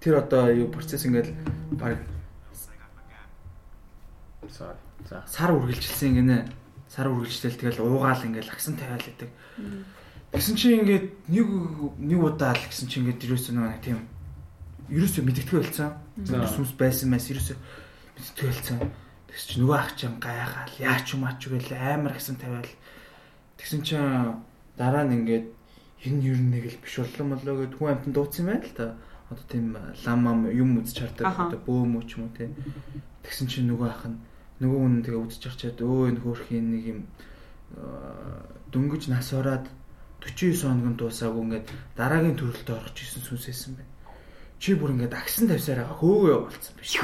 [0.00, 1.34] тэр одоо юу процесс ингээл
[1.76, 1.98] баг
[4.50, 4.76] Sorry.
[5.08, 5.24] За.
[5.26, 6.48] сар үргэлжилсэн гинэ.
[6.88, 9.30] Сар үргэлжлэл тэгэл уугаал ингээл агсан тавиал идэг.
[10.32, 11.46] Тэгсэн чинь ингээд нэг
[11.98, 13.98] нэг удаа л гэсэн чинь ингээд ерөөсөө нэг тийм
[14.90, 15.90] ерөөсөө мэддэгдэх байлцсан.
[16.26, 16.46] За.
[16.46, 18.78] Сүнс байсан мас ерөөсөө мэддэгдэх байлцсан.
[19.30, 22.72] Тэгс чинь нөгөө ах чинь гайхаал яач юм аач гээл амар агсан тавиал.
[23.58, 24.42] Тэгсэн чинь
[24.78, 25.46] дараа нь ингээд
[26.06, 28.86] энэ нь нэг л биш боллоо молоо гэд хүн амтан дууцсан юм байна л та.
[29.30, 32.50] Одоо тийм лам ам юм үзэж хардаг одоо бөөм үү ч юм уу те.
[33.26, 34.18] Тэгсэн чинь нөгөө ах нь
[34.60, 37.00] нөгөө хүн тэгээ үзэж чарчаад өө энэ хөөрхийн нэг юм
[38.72, 39.68] дөнгөж нас ороод
[40.20, 43.92] 49 хоногт дуусаагүй ингээд дараагийн төрөлтөд орох гэсэн сүнсээсэн байна.
[44.58, 46.96] Чи бүр ингээд агсан тавьсаар байгаа хөөгөө болцсон биш.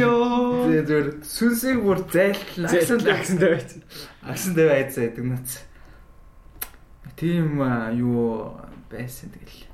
[0.00, 0.68] Йоо.
[0.84, 3.80] Зөв сүнсийг бүр зайлтал агсан агсан тавиач.
[4.20, 5.64] агсан тавиа айцаа гэдэг нац.
[7.16, 7.64] Тийм
[7.96, 8.60] юу
[8.92, 9.72] байсан тэгэл.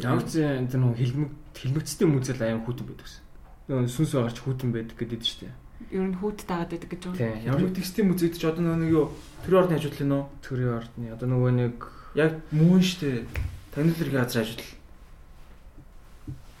[0.00, 3.20] Ямар ч энэ нэг хилмэг хилмэгцтэй мүзэл аим хүүтэн байдаг гэсэн.
[3.20, 3.27] Нөгөө
[3.68, 5.54] сүнс байгаарч хүүтэн байдаг гэдэг шүү дээ.
[5.92, 7.12] Ер нь хүүт дагаад байдаг гэж Тийм.
[7.16, 7.44] байна.
[7.44, 9.06] Ямар текстийн үзэгд ч одоо нөгөө нэг юу
[9.44, 11.76] төр орны ажил нөө төрийн ордны одоо нөгөө нэг
[12.16, 13.28] яг мөн штэ
[13.76, 14.64] танил хэрэг газар ажил.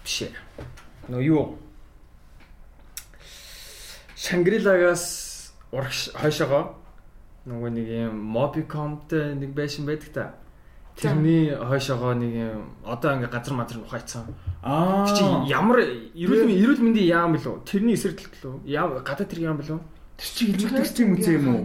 [0.04, 0.32] биш ээ.
[1.08, 1.56] Нөгөө юу
[4.16, 5.04] Шангрилагаас
[5.72, 6.76] урагш хойшоогоо
[7.48, 10.24] нөгөө нэг юм Mobicom-тэй нэг байшин байдаг та.
[10.96, 14.24] Тэрний хойшоогоо нэг юм одоо ингээ газар мазар ухаацсан.
[14.62, 15.06] Аа.
[15.06, 15.22] Чи
[15.52, 15.78] ямар
[16.14, 17.62] эрүүл мэндийн эрүүл мэндийн яам билүү?
[17.64, 18.66] Тэрний эсрэг лөө.
[18.66, 19.78] Яам гадаад тэр яам билүү?
[20.18, 21.62] Тэр чи хэлмэг текстийн музей юм уу?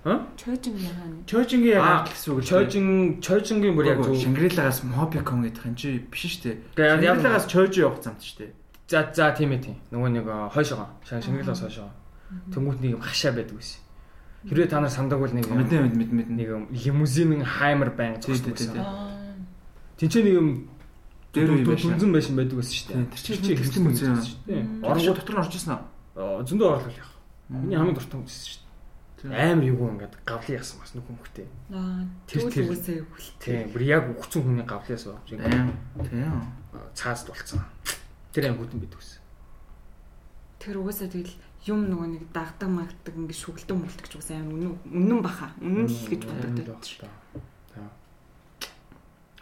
[0.00, 0.24] Ха?
[0.40, 1.12] Чойжин яхаа.
[1.28, 2.48] Чойжингийн яг Аа, ажил гэсэн үг л дээ.
[2.48, 2.86] Чойжин
[3.20, 4.16] Чойжингийн бүр яг зөв.
[4.16, 6.56] Шангрилагаас Mobicom гэдэг юм чи биш штэ.
[6.72, 8.48] Гэхдээ яг- Шангрилагаас Чойжин явах замт штэ.
[8.88, 9.76] За за тийм ээ тийм.
[9.92, 10.88] Нөгөө нэг э, хойшоогоо.
[11.04, 11.92] Шан Шангрилагаас хойшоогоо.
[12.48, 13.80] Тэнгүүт нэг юм хашаа байдаг байсан.
[14.48, 18.16] Хэрвээ та нар сандаг бол нэг юм- Мэдэн мэд мэд нэг юм лимузин хаймер байн
[18.24, 18.80] Тий, тий, тий, тий.
[18.80, 19.12] Аа.
[20.00, 20.48] Тинчээ нэг юм
[21.30, 21.90] Дээр үе байсан.
[21.94, 23.06] дүнзэн байшин байдаг байсан шүү дээ.
[23.14, 24.82] Тэр чинь текстийн музей юм.
[24.82, 26.42] Оронгоо дотор нь орж ирсэн аа.
[26.42, 27.12] Зөндөө орлол яах.
[27.50, 28.70] Миний хамгийн дуртай үзсэн шүү дээ.
[29.30, 31.46] Амар юу ингээд гавлын ясан бас нүх хүмүүхтэй.
[31.70, 32.02] Аа.
[32.26, 33.34] Тэр- Тэр тэр- үгүйсээ хүлт.
[33.38, 35.20] Тийм бүр яг өгцөн хүний гавлын ясан.
[35.28, 35.70] Тийм.
[36.02, 36.32] Тийм.
[36.98, 37.60] Цаас дулцсан.
[38.34, 39.20] Тэр аим хүтэн байдаг байсан.
[40.58, 41.36] Тэр угаасаа тэгэл
[41.68, 45.52] юм нөгөө нэг дагдаг магдаг ингэ шүглдэн мөлт гэж угаасаа амар үнэн үнэн баха.
[45.60, 46.80] Үнэн л гэж боддог.
[47.76, 47.86] За.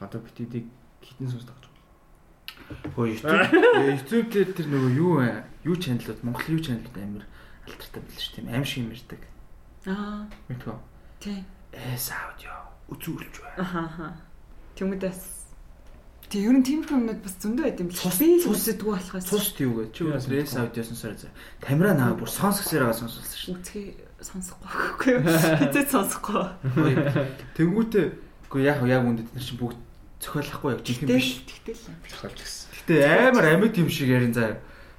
[0.04, 0.66] Одоо бит эдийг
[1.02, 1.46] хитэн сүнс
[2.94, 3.48] Хөөе YouTube
[3.92, 5.28] YouTube дээр тэр нөгөө юу вэ?
[5.64, 7.24] Юу чаналууд Монгол юу чаналууд амар
[7.68, 9.22] алтартай байл ш тийм аим шиг юм ярьдаг.
[9.86, 10.26] Аа.
[10.48, 10.76] Мэдгүй.
[11.20, 11.40] Тий.
[11.72, 12.54] Эс аудио
[12.92, 13.60] үзүүлж байна.
[13.62, 14.12] Ахаа.
[14.76, 15.20] Тэмүүдэс.
[16.28, 17.88] Тэг ер нь тиймэрхүү юмнууд бас зөндөө байд юм.
[17.88, 19.24] Цус- Би үсэдгүй болохоос.
[19.32, 19.84] Цус юу вэ?
[19.96, 21.32] Чи өөрөө эс аудио сонсороо за.
[21.64, 23.48] Камера наа бүр сонсгосоор байгаа сонсуулсан ш.
[23.48, 23.86] Үцгээ
[24.20, 25.22] сонсохгүй байхгүй юу?
[25.64, 26.44] Хизээ сонсохгүй.
[27.56, 28.06] Тэнгүүтээ
[28.48, 29.78] үгүй яг яг үндэ тэд нар чинь бүгд
[30.18, 31.28] цохиолохгүй яг жинхэнэ биш.
[31.46, 31.96] Тэгтэл юм.
[32.08, 32.68] Тохиолж гисэн.
[32.74, 32.94] Гэтэ
[33.30, 34.58] амар амьд юм шиг ярин заа.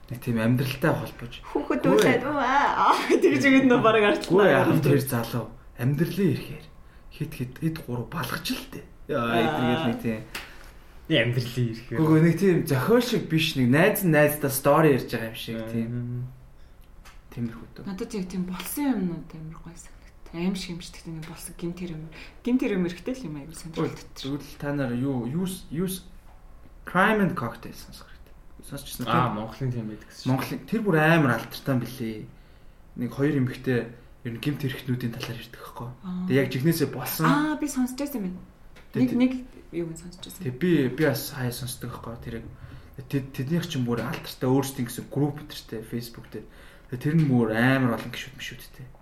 [0.10, 1.34] Нэг тийм амьдралтай холбож.
[1.54, 2.02] Хүүхэд Үгүй.
[2.02, 4.82] үлээд аа тэгж өгд нөө бараг Гүй яг артлаа.
[4.82, 5.46] тэр залуу
[5.78, 6.66] амьдралын ихээр
[7.14, 8.86] хит хит хит гурав балгаж л тээ.
[9.12, 10.22] Яа эдгээр нэг тийм.
[11.10, 11.88] Амьдралын ирэх.
[11.94, 15.94] Гүг нэг тийм зохиол шиг биш нэг найз найздаа стори ярьж байгаа юм шиг тийм.
[17.30, 17.86] Тиймэрхүү дөө.
[17.86, 19.99] Надад яг тийм болсон юмнууд амар гоё санагт.
[20.34, 21.98] Аим шиг юм шиг тийм болсон гимт хэрэг.
[22.46, 24.06] Гимт хэрэг мэрэгтэй л юм аягүй сонирхолтой.
[24.14, 25.90] Тэгвэл та нар юу юу юу
[26.86, 28.36] crime and cocktail сонсох хэрэгтэй.
[28.70, 29.10] Сонсчихсан?
[29.10, 30.30] Аа Монголын тийм байдаг гэсэн.
[30.30, 32.30] Монголын тэр бүр амар алтартай юм билий.
[32.98, 35.62] Нэг хоёр эмэгтэй ер нь гимт хэрэгтнүүдийн талаар ярьдаг.
[35.66, 36.26] Аа.
[36.30, 37.26] Тэгээ яг жигнэсээ болсон.
[37.26, 38.42] Аа би сонсч байсан юм байна.
[38.94, 39.32] Нэг нэг
[39.74, 40.42] юу сонсч байсан.
[40.46, 42.46] Тэг би би бас хаяа сонсдог тэрийг.
[43.10, 46.46] Тэд тэднийх чинь бүр алтартай өөрсдийн гэсэн групп өдөртэй Facebook дээр.
[46.94, 48.99] Тэр нь бүр амар олон гişүүд мишүүдтэй.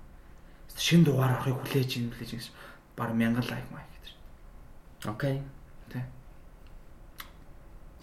[0.78, 2.54] Шин дугаар авахыг хүлээж ин хүлээж гэсэн
[2.94, 4.14] баг мянган лайк маяг гэдэг.
[5.10, 5.36] Окей.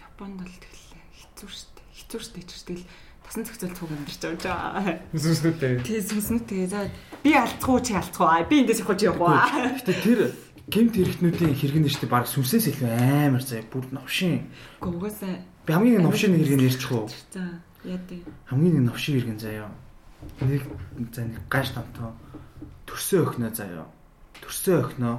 [0.03, 1.81] Японд бол тэгэлээ хэцүү шттэ.
[1.95, 2.87] Хэцүү шттэ ч тэгэл
[3.23, 4.99] тасан зохицол цуг амьдарч байгаа.
[5.15, 5.73] Сүнснүүтэй.
[5.87, 6.81] Тэгээ сүнснүүд тэгээ за
[7.23, 7.93] би алцгүй чи.
[7.95, 9.51] Аа, Би эндээс явах чи явах.
[9.79, 10.21] Гэтэ тэр
[10.71, 14.51] гимт хэрэгтнүүдийн хэрэг нь штэ баг сүнсээс илүү амар заяа бүр новшин.
[14.79, 15.35] Гэхдээ угаасаа
[15.67, 17.07] Би хамгийн новшин хэрэг нь ярьчих уу?
[17.07, 17.43] за
[17.87, 18.23] яа дээ.
[18.51, 19.71] Хамгийн новшин хэрэг нь заяа.
[20.41, 20.63] Нэг
[21.13, 22.15] за нэг гаш тамтаа
[22.87, 23.87] төрсөн өхнөө заяа.
[24.41, 25.15] Төрсөн өхнөө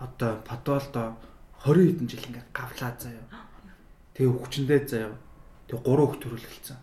[0.00, 1.16] одоо подолдо
[1.64, 3.24] 20 хэдэн жил ингээд гавлаа заяа.
[4.14, 5.14] Тэгээ хүчэндээ заяа.
[5.66, 6.76] Тэгээ гурван хөх төрүүлэлцсэн.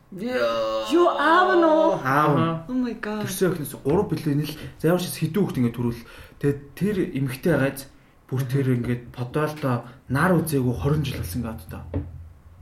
[0.92, 2.04] Юу аав нөө.
[2.04, 2.34] Аав
[2.68, 3.24] Oh my god.
[3.24, 6.02] төрсөн өхнөөс 3 билээ нэл заавар шис хэдэн хөхт ингээд төрүүл.
[6.44, 7.88] Тэгээ тэр эмэгтэй гайз
[8.28, 11.84] бүр тэр ингээд подолдо нар үзээгүй 20 жил болсон гэдэг одоо.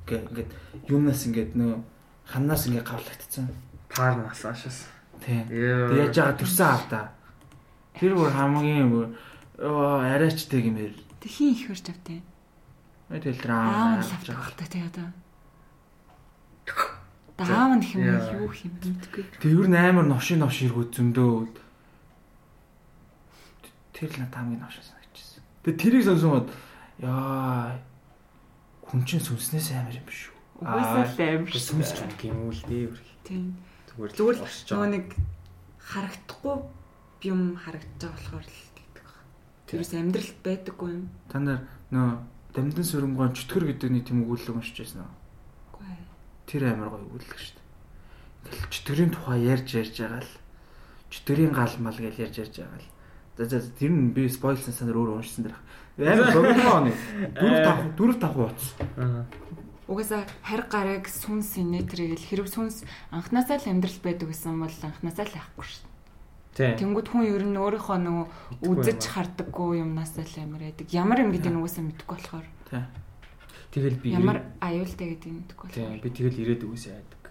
[0.05, 0.49] Ингээ ингээд
[0.93, 1.73] юмнаас ингээд нөө
[2.29, 3.47] ханаас ингээд гавлагдсан.
[3.89, 4.85] Паар насаашаас.
[5.25, 5.49] Тийм.
[5.49, 5.89] Яа.
[5.89, 7.01] Тэг яаж байгаа төрсөн аав та.
[7.97, 9.05] Тэр бүр хамгийн бүр
[9.59, 10.93] оо арайчтай гэмээр.
[11.21, 12.21] Тэг хин их хурж автай.
[13.11, 15.07] Тэгэл тэр аав нь лавт багтай тэг одоо.
[17.37, 19.23] Даав нь хэм юу хэм мэдгүй.
[19.41, 21.49] Тэг ер нь амар новшин новш иргүүд зөндөө.
[23.97, 25.43] Тэр л надад хамгийн новшин санагдчихсан.
[25.65, 26.47] Тэг тэрийг сонсоод
[27.01, 27.75] яа
[28.87, 30.37] хүн чинь сүнснээс амар юм биш үү?
[30.61, 31.61] Угаасаа л аим шүү.
[31.61, 32.89] Сүнс ч юм уу л дээ.
[33.25, 33.57] Тийм.
[33.91, 34.35] Зүгээр л нөгөө
[34.71, 34.89] байгаа.
[34.93, 35.05] нэг
[35.81, 36.55] харагдахгүй
[37.25, 39.25] юм харагдаж байгаа болохоор л гэдэг байна.
[39.67, 41.05] Тэрс амьдралд байдаггүй юм.
[41.29, 41.59] Та нар
[41.93, 42.09] нөө
[42.55, 45.13] дамдын сүрэнгон чөтгөр гэдэг нэг тийм өгүүлэл уншиж байсан уу?
[45.77, 46.03] Үгүй ээ.
[46.49, 47.61] Тэр амар гоё өгүүлэл шүү дээ.
[48.71, 50.33] чөтгөрийн тухай ярьж ярьж байгаа л
[51.11, 52.89] чөтгөрийн гал мал гэж ярьж ярьж байгаа л.
[53.37, 55.59] За за за, тэр нь би спойлсан санаар өөр уншсан дэрх.
[55.99, 56.91] Амар богино оны.
[57.35, 58.61] Дөрөв тав дөрөв тав ууц.
[58.97, 59.23] Аа.
[59.87, 65.25] Угаасаа харь гараг сүнс инээтрийг л хэрэг сүнс анханасаа л амьдрал байдаг гэсэн бол анханасаа
[65.27, 65.90] л яахгүй шүү.
[66.51, 68.25] Тэнгүүд хүн ер нь өөрийнхөө нөгөө
[68.67, 70.87] үзэж юм хардаггүй юмнасаа л амар байдаг.
[70.91, 72.47] Ямар юм гэдэг нь угаасаа мэдэхгүй болохоор.
[73.71, 76.03] Тэгэл би ямар аюултай гэдэг нь мэдэхгүй болохоор.
[76.03, 77.23] би тэгэл ирээд үгүйсээ айдаг.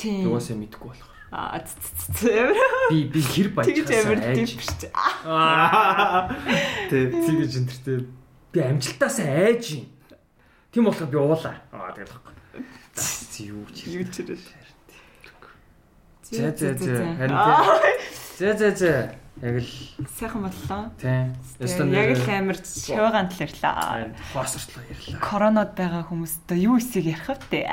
[0.00, 0.24] Тийм.
[0.32, 1.12] Угаасаа мэдгүй болохоор.
[1.36, 1.58] Аа
[2.88, 4.46] Би би хэр баяжхаасаа айж.
[4.46, 4.92] тийм шүү дээ.
[6.88, 7.04] Тий.
[7.12, 7.98] Тэгэж энтертэй.
[8.52, 9.84] Би амжилтаас айж юм.
[10.72, 11.56] Тийм болохоор би уулаа.
[11.76, 12.14] Аа тэгэл.
[12.96, 14.40] За юу ч Юу ч ирэл.
[16.30, 17.14] За за за.
[17.18, 17.78] Харин Аа,
[18.38, 19.10] За за за.
[19.42, 19.68] Яг л
[20.18, 20.90] Сайхан боллоо.
[21.00, 21.28] тий.
[21.60, 24.10] Ястан Яг л амар шавгаан тал ярьлаа.
[24.32, 25.20] хоосортлоо ярьлаа.
[25.20, 27.68] Коронод байгаа хүмүүстээ юу эсийг ярих вэ?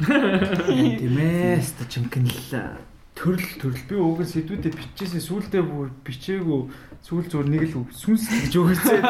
[0.00, 2.32] Тимээс та чимкэнл
[3.12, 6.72] төрөл төрөл би нь сэдвүүдээ бичижсэн сүулдэ бүр бичээгүй
[7.04, 9.00] сүүл зур нэг л сүнс гэж өгөөсэй.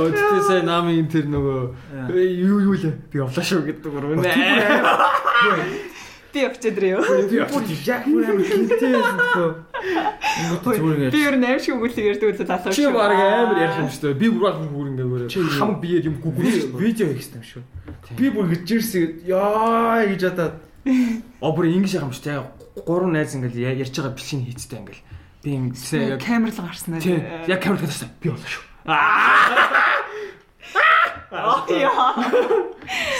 [0.00, 1.60] Өө тэгтээ сая намын тэр нөгөө
[2.08, 4.32] «Э, юу юу лээ би явлаа шүү гэдэг бүр үнэ.
[6.32, 7.04] Би өгчөөд ирээ юу?
[7.28, 8.48] Би бүр яг бүр амар.
[8.48, 8.80] Ингээд
[10.64, 14.08] зүгээр Би нь аим шиг үгүйлэг ярьдаг үзэл залуу Чи баг амар ярих юм шүү
[14.08, 14.16] дээ.
[14.16, 15.28] Би бүр баг бүр ингээ бүр
[15.60, 16.72] хам биеэр юм гүгүрээ.
[16.72, 17.60] видео хийсэн юм шүү.
[18.16, 20.56] Би бүр гэж ирсэн яа гэж одоо
[21.44, 22.48] О бүр ингэж юм шүү дээ.
[22.88, 25.04] Гурван найз ингээл ярьж байгаа бичлэг хийцтэй ингээл.
[25.44, 28.08] Би ингэсэн яг камер л гарсан тий яг камер тавьсан.
[28.24, 28.64] Би болоо шүү.
[31.32, 32.12] яа.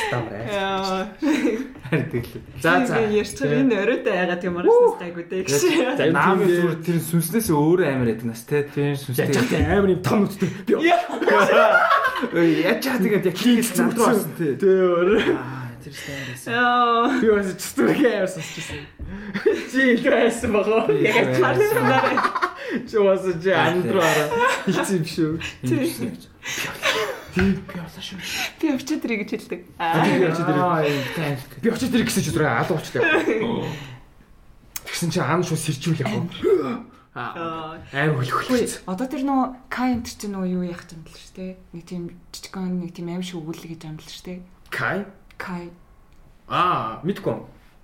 [0.07, 0.45] Стамраа.
[0.53, 1.09] Яа.
[1.93, 2.25] л.
[2.61, 3.01] За за.
[3.09, 5.53] Ярьчих энэ оройтой яагаад юм араас гайгүй дээ гэж.
[5.57, 8.63] За, тийм зүгээр тэр сүнснээс өөрөө амар яд нас те.
[8.69, 9.33] Тийм Сүнстэй.
[9.33, 10.51] сүнстэй амар юм том үттэй.
[10.69, 10.77] Би
[12.63, 14.55] Яаж чаа тэгээд яг хийх зам дуурсан те.
[14.61, 16.45] тэр Аа тэр стайрээс.
[16.47, 17.17] Яа.
[17.19, 18.85] би бас зүтгэх амар сонсчихсан.
[19.73, 20.87] Чи илүү хайсан байгаа.
[21.03, 22.17] Яг талсан.
[22.87, 24.29] Чи бас чи андраараа
[24.69, 25.33] хэлсэн юм шүү.
[25.67, 26.32] Тийм
[27.37, 28.19] би болоо шүү.
[28.61, 29.61] Би өгчөөд ирээ гэж хэлдэг.
[29.63, 29.75] би.
[29.79, 31.39] Аа юм тань.
[31.63, 33.07] Би очиж ирэх гэсэн чи зүрх алуу болчихлоо.
[34.85, 36.13] Тэгсэн чи аан шууд сэржүүл яг.
[37.13, 38.89] Аа аим Үгүй хөлхөлж.
[38.89, 41.53] одоо тэр нөө каент чи нөө юу яах юм бэл шүү дээ.
[41.77, 44.41] Нэг тийм жижигхан нэг тийм аим шиг өгүүлэг гэж бэл шүү дээ.
[44.73, 45.05] Кай.
[45.37, 45.69] Кай.
[46.49, 47.37] Аа мэдгүй.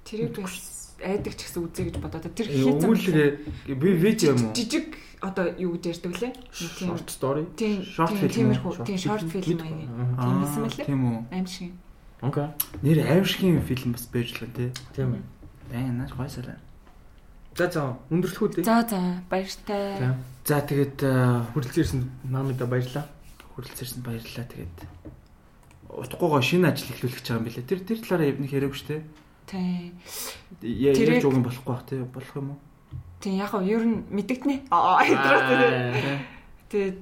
[0.09, 3.31] Тэрийг бас айдаг ч гэсэн үзье гэж бодоод тэр хийцэн Өгүүлээ
[3.77, 4.57] би видео юм уу?
[4.57, 6.33] жижиг одоо юу гэж ярьдаг лээ.
[6.79, 7.45] Тийм Short story.
[7.57, 9.89] тийм Short film тиймэрхүү тийм short film маяг.
[9.89, 10.87] Тийм Аа, байсан мэлээ.
[10.87, 11.19] Тийм үү.
[11.33, 11.73] Аим шиг.
[12.23, 12.47] Окей.
[12.83, 14.71] Нэр аимшигын фильм бас байж л тий.
[14.95, 15.23] Тийм ээ.
[15.73, 16.59] Байн нааш гойсараа.
[17.59, 18.65] За за өндөрлөхүү дээ.
[18.65, 20.15] За за баяртай.
[20.47, 23.07] За тэгээд э, Хүрэлцээрсэн намайда баярлаа.
[23.59, 24.79] хүрэлцэрсэн баярлалаа тэгээд
[25.89, 27.67] утгуугаа шинэ ажил эхлүүлэх гэж байгаа юм билээ.
[27.67, 29.03] Тэр тэр талаараа нэг яриаггүй шүү дээ.
[29.51, 29.99] Тийм.
[30.63, 32.59] Я- Тэрийг- Ярьж уг юм болохгүй бах тий болох юм уу?
[33.21, 34.71] Тийм яг нь ер нь мэдэгдэнэ.
[34.71, 36.23] Аа хэдрээ.
[36.71, 36.93] Аа.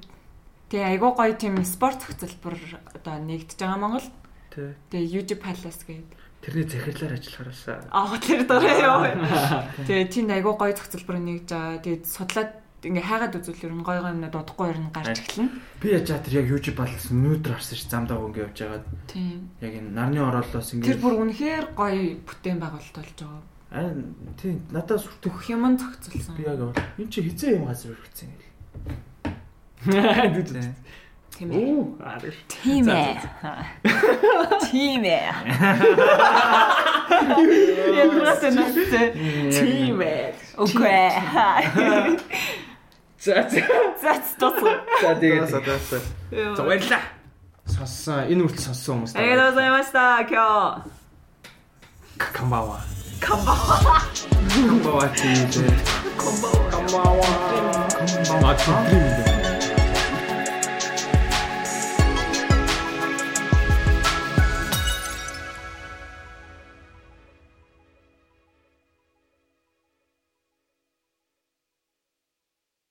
[0.66, 2.56] Тэгээ айгуу гоё тийм спорт хөтөлбөр
[2.96, 4.08] одоо нэгдэж байгаа Монгол.
[4.50, 4.74] Тий.
[4.90, 6.18] Тэгээ YouTube Palace гэдэг.
[6.42, 9.70] Тэрний захирлаар ажиллахаараасаа Аа тэр дараа яа.
[9.86, 11.82] Тэгээ тийм айгуу гоё зохицолбор нэгж байгаа.
[11.82, 12.50] Тэгээд судлаад
[12.86, 15.50] ингээ хайгаад үзвэл ер нь гоё гоё юмнууд удахгүй ер нь гарч эхэлнэ.
[15.82, 18.82] би яаж чаа тэр яг YouTube балс өнөөдөр харсан ш замдаа ингээ явж байгаа.
[19.10, 19.50] Тийм.
[19.58, 23.42] Яг энэ нарны ороолоос Тэр ингээ бүр үнэхээр гоё бүтээн байгуулалт болж байгаа.
[23.76, 26.32] Харин тийм надад сүртөх юм зохицуулсан.
[26.40, 26.64] Би яг
[26.96, 28.40] энэ чи хизээ юм газар өргөцсөн юм.
[31.36, 31.76] Тийм ээ.
[31.76, 32.32] Оо, арай.
[32.48, 33.20] Тийм ээ.
[34.64, 35.28] Тийм ээ.
[38.00, 38.64] Яг просто нэ.
[39.52, 40.32] Тийм ээ.
[40.56, 41.12] Окей.
[43.20, 43.60] За за.
[44.00, 44.80] За тооцоо.
[45.05, 45.52] За тэгээд.
[45.52, 46.00] За тооцоо.
[46.32, 47.05] За баярлаа.
[47.68, 48.24] Сонссон.
[48.32, 49.20] Энэ үрт сонссон хүмүүс.
[49.20, 50.24] Аягаа заяа мастаа.
[50.24, 50.80] Кё.
[52.16, 52.80] Камбава.
[53.20, 55.12] 컴바와.
[55.14, 55.60] 진짜
[56.16, 57.20] 컴바와 컴바와.
[58.24, 58.50] 컴바와.
[58.50, 59.25] 아, 드림인데